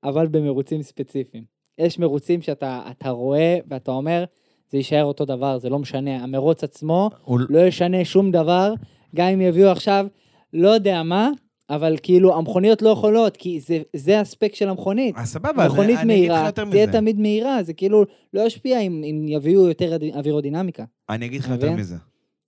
אבל 0.04 0.26
במרוצים 0.26 0.82
ספציפיים. 0.82 1.51
יש 1.78 1.98
מרוצים 1.98 2.42
שאתה 2.42 2.82
אתה 2.90 3.10
רואה 3.10 3.58
ואתה 3.68 3.90
אומר, 3.90 4.24
זה 4.70 4.78
יישאר 4.78 5.04
אותו 5.04 5.24
דבר, 5.24 5.58
זה 5.58 5.68
לא 5.70 5.78
משנה. 5.78 6.22
המרוץ 6.24 6.64
עצמו 6.64 7.10
הוא- 7.24 7.40
לא 7.48 7.58
ישנה 7.66 8.04
שום 8.04 8.30
דבר, 8.30 8.74
גם 9.14 9.26
אם 9.28 9.40
יביאו 9.40 9.68
עכשיו, 9.70 10.06
לא 10.52 10.68
יודע 10.68 11.02
מה, 11.02 11.30
אבל 11.70 11.96
כאילו 12.02 12.38
המכוניות 12.38 12.82
לא 12.82 12.88
יכולות, 12.88 13.36
כי 13.36 13.60
זה, 13.60 13.82
זה 13.96 14.20
הספק 14.20 14.54
של 14.54 14.68
המכונית. 14.68 15.14
אז 15.18 15.28
סבבה, 15.32 15.66
מכונית 15.68 15.98
אני 15.98 16.14
אגיד 16.14 16.30
לך 16.30 16.34
מהירה, 16.36 16.46
יותר 16.46 16.70
תהיה 16.70 16.86
מזה. 16.86 16.92
תמיד 16.98 17.20
מהירה, 17.20 17.62
זה 17.62 17.72
כאילו 17.72 18.04
לא 18.34 18.40
ישפיע 18.40 18.80
אם, 18.80 18.92
אם 19.04 19.24
יביאו 19.28 19.68
יותר 19.68 19.96
אווירודינמיקה. 20.14 20.84
אני 21.10 21.26
אגיד 21.26 21.40
לך 21.40 21.48
יותר? 21.48 21.72
מזה. 21.72 21.96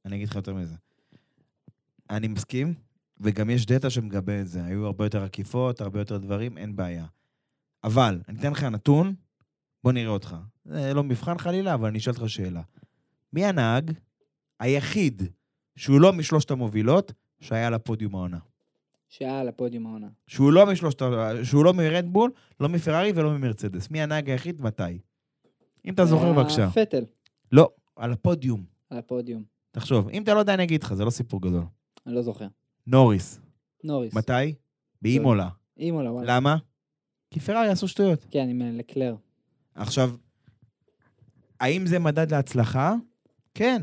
אני 0.06 0.16
אגיד 0.16 0.28
לך 0.28 0.36
יותר 0.36 0.54
מזה. 0.54 0.74
אני 2.10 2.28
מסכים, 2.28 2.74
וגם 3.20 3.50
יש 3.50 3.66
דאטה 3.66 3.90
שמגבה 3.90 4.40
את 4.40 4.48
זה. 4.48 4.64
היו 4.64 4.86
הרבה 4.86 5.04
יותר 5.06 5.22
עקיפות, 5.22 5.80
הרבה 5.80 6.00
יותר 6.00 6.16
דברים, 6.18 6.58
אין 6.58 6.76
בעיה. 6.76 7.04
אבל, 7.84 8.20
אני 8.28 8.38
אתן 8.38 8.52
לך 8.52 8.62
נתון, 8.64 9.14
בוא 9.84 9.92
נראה 9.92 10.10
אותך. 10.10 10.36
זה 10.64 10.94
לא 10.94 11.04
מבחן 11.04 11.38
חלילה, 11.38 11.74
אבל 11.74 11.88
אני 11.88 11.98
אשאל 11.98 12.12
אותך 12.12 12.30
שאלה. 12.30 12.62
מי 13.32 13.44
הנהג 13.44 13.90
היחיד 14.60 15.22
שהוא 15.76 16.00
לא 16.00 16.12
משלושת 16.12 16.50
המובילות 16.50 17.12
שהיה 17.40 17.66
על 17.66 17.74
הפודיום 17.74 18.14
העונה? 18.14 18.38
שהיה 19.08 19.40
על 19.40 19.48
הפודיום 19.48 19.86
העונה. 19.86 20.08
שהוא 20.26 20.52
לא 20.52 20.66
משלושת, 20.66 21.02
שהוא 21.42 21.64
לא 21.64 21.72
מרדבול, 21.72 22.30
לא 22.60 22.68
מפרארי 22.68 23.12
ולא 23.14 23.30
ממרצדס. 23.30 23.90
מי 23.90 24.02
הנהג 24.02 24.30
היחיד? 24.30 24.62
מתי? 24.62 24.98
אם 25.84 25.94
אתה 25.94 26.04
זוכר, 26.04 26.24
היה 26.24 26.32
בבקשה. 26.32 26.70
פטל, 26.70 27.04
לא, 27.52 27.70
על 27.96 28.12
הפודיום. 28.12 28.64
על 28.90 28.98
הפודיום. 28.98 29.44
תחשוב, 29.70 30.08
אם 30.08 30.22
אתה 30.22 30.34
לא 30.34 30.38
יודע, 30.38 30.54
אני 30.54 30.62
אגיד 30.62 30.82
לך, 30.82 30.94
זה 30.94 31.04
לא 31.04 31.10
סיפור 31.10 31.42
גדול. 31.42 31.64
אני 32.06 32.14
לא 32.14 32.22
זוכר. 32.22 32.46
נוריס. 32.86 33.40
נוריס. 33.84 34.14
מתי? 34.14 34.54
באימולה. 35.02 35.48
אימולה, 35.78 36.12
וואלה. 36.12 36.36
למה? 36.36 36.56
כי 37.34 37.40
פרארי 37.40 37.68
עשו 37.68 37.88
שטויות. 37.88 38.26
כן, 38.30 38.48
עם 38.48 38.62
אה, 38.62 38.70
לקלר. 38.72 39.14
עכשיו, 39.74 40.10
האם 41.60 41.86
זה 41.86 41.98
מדד 41.98 42.30
להצלחה? 42.30 42.94
כן. 43.54 43.82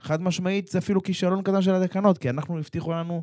חד 0.00 0.22
משמעית, 0.22 0.68
זה 0.68 0.78
אפילו 0.78 1.02
כישלון 1.02 1.42
קטן 1.42 1.62
של 1.62 1.74
התקנות, 1.74 2.18
כי 2.18 2.30
אנחנו 2.30 2.58
הבטיחו 2.58 2.92
לנו 2.92 3.22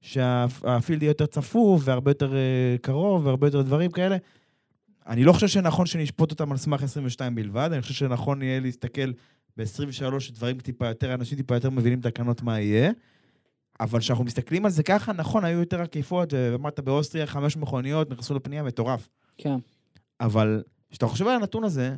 שהפילד 0.00 1.02
יהיה 1.02 1.10
יותר 1.10 1.26
צפוף 1.26 1.82
והרבה 1.84 2.10
יותר 2.10 2.36
אה, 2.36 2.76
קרוב 2.82 3.26
והרבה 3.26 3.46
יותר 3.46 3.62
דברים 3.62 3.90
כאלה. 3.90 4.16
אני 5.06 5.24
לא 5.24 5.32
חושב 5.32 5.48
שנכון 5.48 5.86
שנשפוט 5.86 6.30
אותם 6.30 6.52
על 6.52 6.58
סמך 6.58 6.82
22 6.82 7.34
בלבד, 7.34 7.68
אני 7.72 7.82
חושב 7.82 7.94
שנכון 7.94 8.42
יהיה 8.42 8.60
להסתכל 8.60 9.12
ב-23 9.56 10.32
דברים 10.32 10.58
טיפה 10.58 10.86
יותר, 10.86 11.14
אנשים 11.14 11.38
טיפה 11.38 11.54
יותר 11.54 11.70
מבינים 11.70 12.00
תקנות 12.00 12.42
מה 12.42 12.60
יהיה. 12.60 12.90
אבל 13.80 13.98
כשאנחנו 13.98 14.24
מסתכלים 14.24 14.64
על 14.64 14.70
זה 14.70 14.82
ככה, 14.82 15.12
נכון, 15.12 15.44
היו 15.44 15.60
יותר 15.60 15.80
עקיפות, 15.82 16.32
ואמרת 16.32 16.80
באוסטריה 16.80 17.26
חמש 17.26 17.56
מכוניות, 17.56 18.10
נכנסו 18.10 18.34
לפנייה, 18.34 18.62
מטורף. 18.62 19.08
כן. 19.36 19.56
אבל 20.20 20.62
כשאתה 20.90 21.06
חושב 21.06 21.26
על 21.26 21.36
הנתון 21.36 21.64
הזה, 21.64 21.96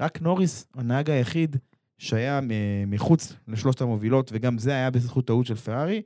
רק 0.00 0.22
נוריס, 0.22 0.66
הנהג 0.74 1.10
היחיד 1.10 1.56
שהיה 1.98 2.40
מחוץ 2.86 3.32
לשלושת 3.48 3.80
המובילות, 3.80 4.30
וגם 4.34 4.58
זה 4.58 4.70
היה 4.70 4.90
בזכות 4.90 5.26
טעות 5.26 5.46
של 5.46 5.54
פרארי, 5.54 6.02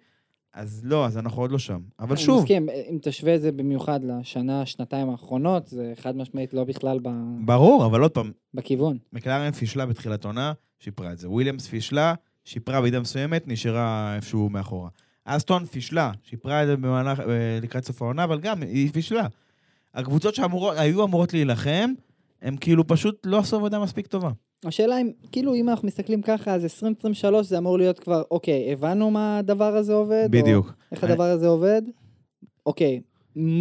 אז 0.55 0.81
לא, 0.85 1.07
אז 1.07 1.19
אנחנו 1.19 1.43
עוד 1.43 1.51
לא 1.51 1.59
שם. 1.59 1.81
אבל 1.99 2.11
אני 2.17 2.25
שוב, 2.25 2.43
מסכים, 2.43 2.69
אם 2.91 2.99
תשווה 3.03 3.35
את 3.35 3.41
זה 3.41 3.53
במיוחד 3.53 4.01
לשנה, 4.05 4.67
שנתיים 4.67 5.11
האחרונות, 5.11 5.67
זה 5.67 5.93
חד 6.01 6.17
משמעית 6.17 6.55
לא 6.55 6.65
בכלל 6.65 6.99
ב... 7.03 7.09
ברור, 7.45 7.87
אבל 7.87 8.03
עוד 8.03 8.11
פעם, 8.11 8.33
בכיוון. 8.55 8.99
מקלרן 9.13 9.53
פישלה 9.53 9.87
בתחילת 9.87 10.25
עונה, 10.25 10.53
שיפרה 10.79 11.13
את 11.13 11.19
זה. 11.19 11.31
וויליאמס 11.31 11.67
פישלה, 11.67 12.15
שיפרה 12.47 12.81
במידה 12.81 13.01
מסוימת, 13.01 13.49
נשארה 13.49 14.15
איפשהו 14.17 14.49
מאחורה. 14.49 14.89
אסטון 15.25 15.65
פישלה, 15.65 16.13
שיפרה 16.23 16.63
את 16.63 16.67
זה 16.67 16.77
במהלך, 16.77 17.21
אה, 17.21 17.59
לקראת 17.63 17.85
סוף 17.85 18.03
העונה, 18.03 18.25
אבל 18.25 18.41
גם 18.41 18.63
היא 18.63 18.93
פישלה. 18.93 19.27
הקבוצות 19.95 20.35
שהיו 20.35 21.05
אמורות 21.05 21.33
להילחם, 21.33 21.93
הם 22.43 22.57
כאילו 22.57 22.87
פשוט 22.87 23.27
לא 23.27 23.39
עשו 23.39 23.57
עבודה 23.57 23.79
מספיק 23.79 24.07
טובה. 24.07 24.31
השאלה 24.65 25.01
אם, 25.01 25.11
כאילו, 25.33 25.55
אם 25.55 25.69
אנחנו 25.69 25.87
מסתכלים 25.87 26.23
ככה, 26.23 26.55
אז 26.55 26.65
2023 26.65 27.47
זה 27.47 27.59
אמור 27.59 27.79
להיות 27.79 27.99
כבר, 27.99 28.23
אוקיי, 28.31 28.73
הבנו 28.73 29.11
מה 29.11 29.39
הדבר 29.39 29.77
הזה 29.77 29.93
עובד? 29.93 30.29
בדיוק. 30.31 30.67
או 30.67 30.73
איך 30.93 31.05
הדבר 31.05 31.25
הזה 31.25 31.47
עובד? 31.47 31.83
אוקיי, 32.67 33.01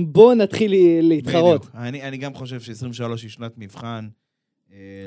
בואו 0.07 0.33
נתחיל 0.33 0.73
להתחרות. 1.01 1.61
בדיוק. 1.61 1.75
אני, 1.75 2.01
אני 2.01 2.17
גם 2.17 2.33
חושב 2.33 2.59
ש-23 2.59 3.03
היא 3.21 3.29
שנת 3.29 3.51
מבחן 3.57 4.07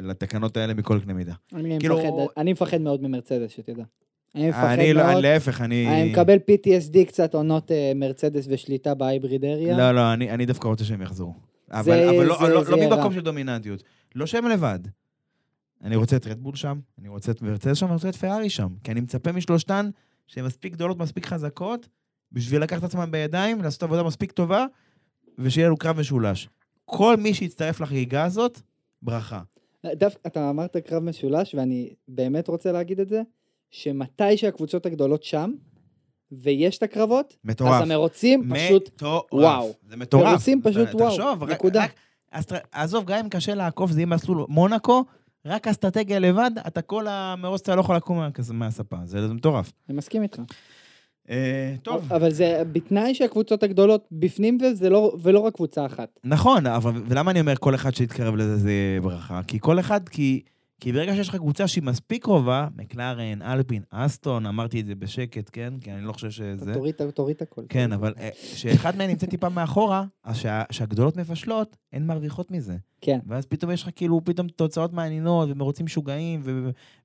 לתקנות 0.03 0.57
האלה 0.57 0.75
מכל 0.75 1.01
קנה 1.01 1.15
מידה. 1.15 1.35
אני 1.55 1.77
כאילו- 1.81 1.99
מפחד, 1.99 2.11
אני 2.37 2.53
מפחד 2.53 2.81
מאוד 2.81 3.03
ממרצדס, 3.03 3.51
שתדע. 3.51 3.85
אני 4.35 4.49
מפחד 4.49 4.65
אני 4.65 4.93
לא, 4.93 5.03
מאוד. 5.03 5.13
אני, 5.13 5.23
להפך, 5.23 5.61
אני... 5.61 5.87
אני 6.03 6.13
מקבל 6.13 6.37
PTSD 6.37 7.05
קצת 7.09 7.35
עונות 7.35 7.73
אה, 7.73 7.93
מרצדס 7.95 8.47
ושליטה 8.49 8.95
בהיברידריה. 8.95 9.77
לא, 9.77 9.93
לא, 9.93 10.13
אני, 10.13 10.31
אני 10.31 10.47
דווקא 10.47 10.69
רוצה 10.69 10.85
שהם 10.85 11.03
יחזרו. 11.03 11.35
אבל, 11.71 11.83
זה- 11.85 12.11
אבל 12.11 12.25
לא, 12.27 12.39
זה- 12.41 12.49
לא, 12.49 12.65
זה 12.65 12.71
לא 12.71 12.77
ממקום. 12.97 13.13
של 13.13 13.21
דומיננטיות. 13.21 13.83
לא 14.15 14.27
שהם 14.27 14.49
לבד. 14.49 14.79
אני 15.85 15.97
רוצה 15.97 16.17
את 16.17 16.27
רדבול 16.27 16.55
שם, 16.57 16.79
אני 16.99 17.09
רוצה 17.09 17.33
את 17.33 17.43
מרצדס 17.43 17.77
שם, 17.77 17.87
אני 17.87 17.95
רוצה 17.95 18.09
את 18.09 18.17
פרארי 18.17 18.51
שם. 18.51 18.69
כי 18.85 18.93
אני 18.93 19.01
מצפה 19.01 19.33
משלושתן 19.33 19.91
שהן 20.27 20.45
מספיק 20.45 20.73
גדולות, 20.73 20.99
מספיק 20.99 21.27
חזקות, 21.27 21.89
בשביל 22.33 22.63
לקחת 22.63 22.79
את 22.79 22.85
עצמן 22.85 23.11
בידיים, 23.11 23.63
לעשות 23.63 23.83
עבודה 23.83 24.03
מספיק 24.03 24.33
טובה, 24.33 24.65
ושיהיה 25.39 25.67
לנו 25.67 25.77
קרב 25.77 26.01
משולש. 26.01 26.49
כל 26.85 27.17
מי 27.17 27.35
שיצטרף 27.35 27.81
לחגיגה 27.81 28.25
הזאת, 28.25 28.61
ברכה. 29.03 29.41
דווקא 29.87 30.21
אתה 30.29 30.51
אמרת 30.51 30.77
קרב 30.77 31.03
משולש, 31.03 31.55
ואני 31.55 31.95
באמת 32.09 32.49
רוצה 32.49 32.73
להגיד 32.73 33.01
את 33.01 33.09
זה, 33.09 33.23
שמתי 33.71 34.37
שהקבוצות 34.37 34.87
הגדולות 34.87 35.23
שם, 35.25 35.53
ויש 36.33 36.79
את 36.79 36.83
הקרבות, 36.83 37.37
מטורף. 37.45 37.83
אז 37.83 37.91
המרוצים 37.91 38.51
פשוט 38.55 38.89
מטורף. 38.95 39.33
וואו. 39.33 39.73
זה 39.89 39.97
מטורף. 39.97 40.25
מרוצים 40.31 40.63
פשוט 40.63 40.89
וואו, 40.95 41.09
תחשוב, 41.11 41.45
נקודה. 41.45 41.85
רק 41.85 41.93
אסטר- 42.31 42.57
עזוב, 42.73 43.05
גם 43.05 43.19
אם 43.19 43.29
קשה 43.29 43.55
לעקוף, 43.55 43.91
זה 43.91 44.01
יהיה 44.01 44.07
מסלול 44.07 44.47
מונאקו, 44.49 45.05
רק 45.45 45.69
אסטרטגיה 45.69 46.19
לבד, 46.19 46.51
אתה 46.67 46.83
כל 46.83 47.07
המרוץ 47.09 47.61
אתה 47.61 47.75
לא 47.75 47.81
יכול 47.81 47.97
לקום 47.97 48.21
מהספה. 48.53 48.97
זה 49.05 49.29
זה 49.29 49.35
מטורף. 49.35 49.73
אני 49.89 49.97
מסכים 49.99 50.23
איתך. 50.23 50.41
אה, 51.31 51.75
טוב. 51.83 52.13
אבל 52.13 52.31
זה 52.33 52.63
בתנאי 52.73 53.15
שהקבוצות 53.15 53.63
הגדולות 53.63 54.09
בפנים 54.13 54.59
וזה 54.61 54.91
לא, 54.91 55.17
ולא 55.23 55.41
רק 55.41 55.55
קבוצה 55.55 55.87
אחת. 55.87 56.21
נכון, 56.25 56.67
אבל 56.67 56.93
ולמה 57.09 57.31
אני 57.31 57.41
אומר 57.41 57.57
כל 57.57 57.75
אחד 57.75 57.95
שיתקרב 57.95 58.35
לזה 58.37 58.57
זה 58.57 58.99
ברכה? 59.03 59.41
כי 59.47 59.59
כל 59.61 59.81
אחד, 59.81 60.09
כי... 60.09 60.43
כי 60.81 60.93
ברגע 60.93 61.15
שיש 61.15 61.29
לך 61.29 61.37
קבוצה 61.37 61.69
שהיא 61.69 61.85
מספיק 61.85 62.23
קרובה, 62.23 62.69
מקלרן, 62.77 63.43
אלפין, 63.43 63.83
אסטון, 63.91 64.47
אמרתי 64.47 64.81
את 64.81 64.87
זה 64.87 64.95
בשקט, 64.95 65.51
כן? 65.53 65.75
כי 65.81 65.93
אני 65.93 66.05
לא 66.05 66.13
חושב 66.13 66.31
שזה... 66.31 66.75
תוריד, 66.75 66.95
תוריד 67.15 67.37
הכל. 67.41 67.63
כן, 67.69 67.93
אבל 67.93 68.15
אה, 68.21 68.29
כשאחד 68.55 68.97
מהן 68.97 69.11
נמצא 69.11 69.27
טיפה 69.27 69.49
מאחורה, 69.49 70.05
אז 70.25 70.37
שה- 70.37 70.63
שהגדולות 70.71 71.17
מפשלות, 71.17 71.77
הן 71.93 72.07
מרוויחות 72.07 72.51
מזה. 72.51 72.77
כן. 73.01 73.19
ואז 73.27 73.47
פתאום 73.47 73.71
יש 73.73 73.83
לך 73.83 73.89
כאילו 73.97 74.21
פתאום 74.25 74.49
תוצאות 74.49 74.93
מעניינות 74.93 75.49
ומרוצים 75.53 75.87
משוגעים, 75.87 76.43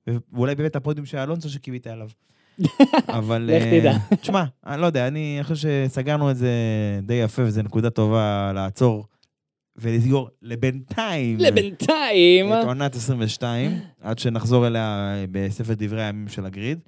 ואולי 0.06 0.54
באמת 0.54 0.76
הפודיום 0.76 1.06
של 1.06 1.18
אלונסו 1.18 1.48
שקיווית 1.50 1.86
עליו. 1.86 2.08
אבל... 3.18 3.50
לך 3.56 3.62
אה, 3.62 3.80
תדע. 3.80 3.96
תשמע, 4.22 4.44
אני 4.66 4.80
לא 4.80 4.86
יודע, 4.86 5.08
אני 5.08 5.38
חושב 5.42 5.68
שסגרנו 5.88 6.30
את 6.30 6.36
זה 6.36 6.50
די 7.02 7.14
יפה, 7.14 7.42
וזו 7.42 7.62
נקודה 7.62 7.90
טובה 7.90 8.52
לעצור 8.54 9.06
ולסגור 9.76 10.28
לבינתיים 10.42 11.38
לבינתיים, 11.40 12.52
את 12.52 12.64
עונת 12.64 12.94
22, 12.94 13.80
עד 14.00 14.18
שנחזור 14.18 14.66
אליה 14.66 15.14
בספר 15.30 15.72
דברי 15.76 16.04
הימים 16.04 16.28
של 16.28 16.46
הגריד. 16.46 16.78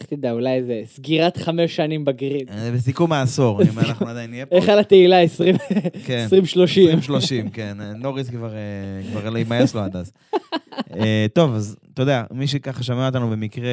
לך 0.00 0.06
תדע, 0.06 0.32
אולי 0.32 0.62
זה 0.64 0.82
סגירת 0.84 1.36
חמש 1.36 1.76
שנים 1.76 2.04
ב 2.04 2.12
grid. 2.12 2.50
אה, 2.50 2.70
בסיכום 2.74 3.12
העשור, 3.12 3.62
אם 3.62 3.78
אנחנו 3.78 4.08
עדיין 4.08 4.30
נהיה 4.30 4.46
פה. 4.46 4.56
היכל 4.56 4.78
התהילה 4.78 5.20
20 5.20 5.56
כן. 6.06 6.22
2030? 6.22 6.88
2030, 6.88 7.50
כן. 7.50 7.76
נוריס 7.96 8.30
כבר, 8.30 8.54
אה, 8.54 9.10
כבר 9.10 9.30
לא 9.30 9.38
יימאס 9.38 9.74
לו 9.74 9.80
עד 9.80 9.96
אז. 9.96 10.12
אה, 10.96 11.26
טוב, 11.32 11.54
אז 11.54 11.76
אתה 11.94 12.02
יודע, 12.02 12.24
מי 12.30 12.46
שככה 12.46 12.82
שומע 12.82 13.06
אותנו 13.06 13.30
במקרה, 13.30 13.70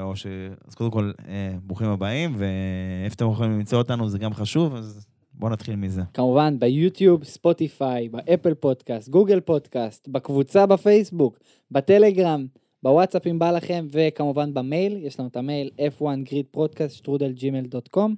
או 0.00 0.16
ש... 0.16 0.26
אז 0.68 0.74
קודם 0.74 0.90
כל, 0.90 1.12
אה, 1.28 1.54
ברוכים 1.62 1.88
הבאים, 1.88 2.36
ואיפה 2.38 3.14
אתם 3.14 3.30
יכולים 3.30 3.52
למצוא 3.52 3.78
אותנו 3.78 4.08
זה 4.08 4.18
גם 4.18 4.34
חשוב, 4.34 4.74
אז 4.74 5.06
בואו 5.34 5.52
נתחיל 5.52 5.76
מזה. 5.76 6.02
כמובן 6.14 6.58
ביוטיוב, 6.58 7.24
ספוטיפיי, 7.24 8.08
באפל 8.08 8.54
פודקאסט, 8.54 9.08
גוגל 9.08 9.40
פודקאסט, 9.40 10.08
בקבוצה 10.08 10.66
בפייסבוק, 10.66 11.38
בטלגרם, 11.70 12.46
בוואטסאפ 12.84 13.26
אם 13.26 13.38
בא 13.38 13.50
לכם, 13.50 13.86
וכמובן 13.92 14.54
במייל, 14.54 14.98
יש 15.02 15.20
לנו 15.20 15.28
את 15.28 15.36
המייל 15.36 15.70
f1gridpodcast.gmail.com, 15.98 18.10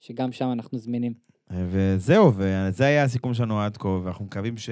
שגם 0.00 0.32
שם 0.32 0.52
אנחנו 0.52 0.78
זמינים. 0.78 1.14
וזהו, 1.50 2.32
וזה 2.36 2.84
היה 2.84 3.02
הסיכום 3.02 3.34
שלנו 3.34 3.60
עד 3.60 3.76
כה, 3.76 3.88
ואנחנו 3.88 4.24
מקווים 4.24 4.56
ש... 4.56 4.70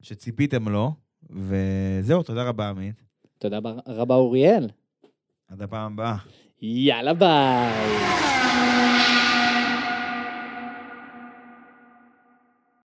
שציפיתם 0.00 0.68
לו, 0.68 0.92
וזהו, 1.30 2.22
תודה 2.22 2.48
רבה, 2.48 2.68
עמית. 2.68 3.04
תודה 3.38 3.58
רבה 3.86 4.14
אוריאל. 4.14 4.68
עד 5.48 5.62
הפעם 5.62 5.92
הבאה. 5.92 6.16
יאללה 6.62 7.14
ביי. 7.14 8.87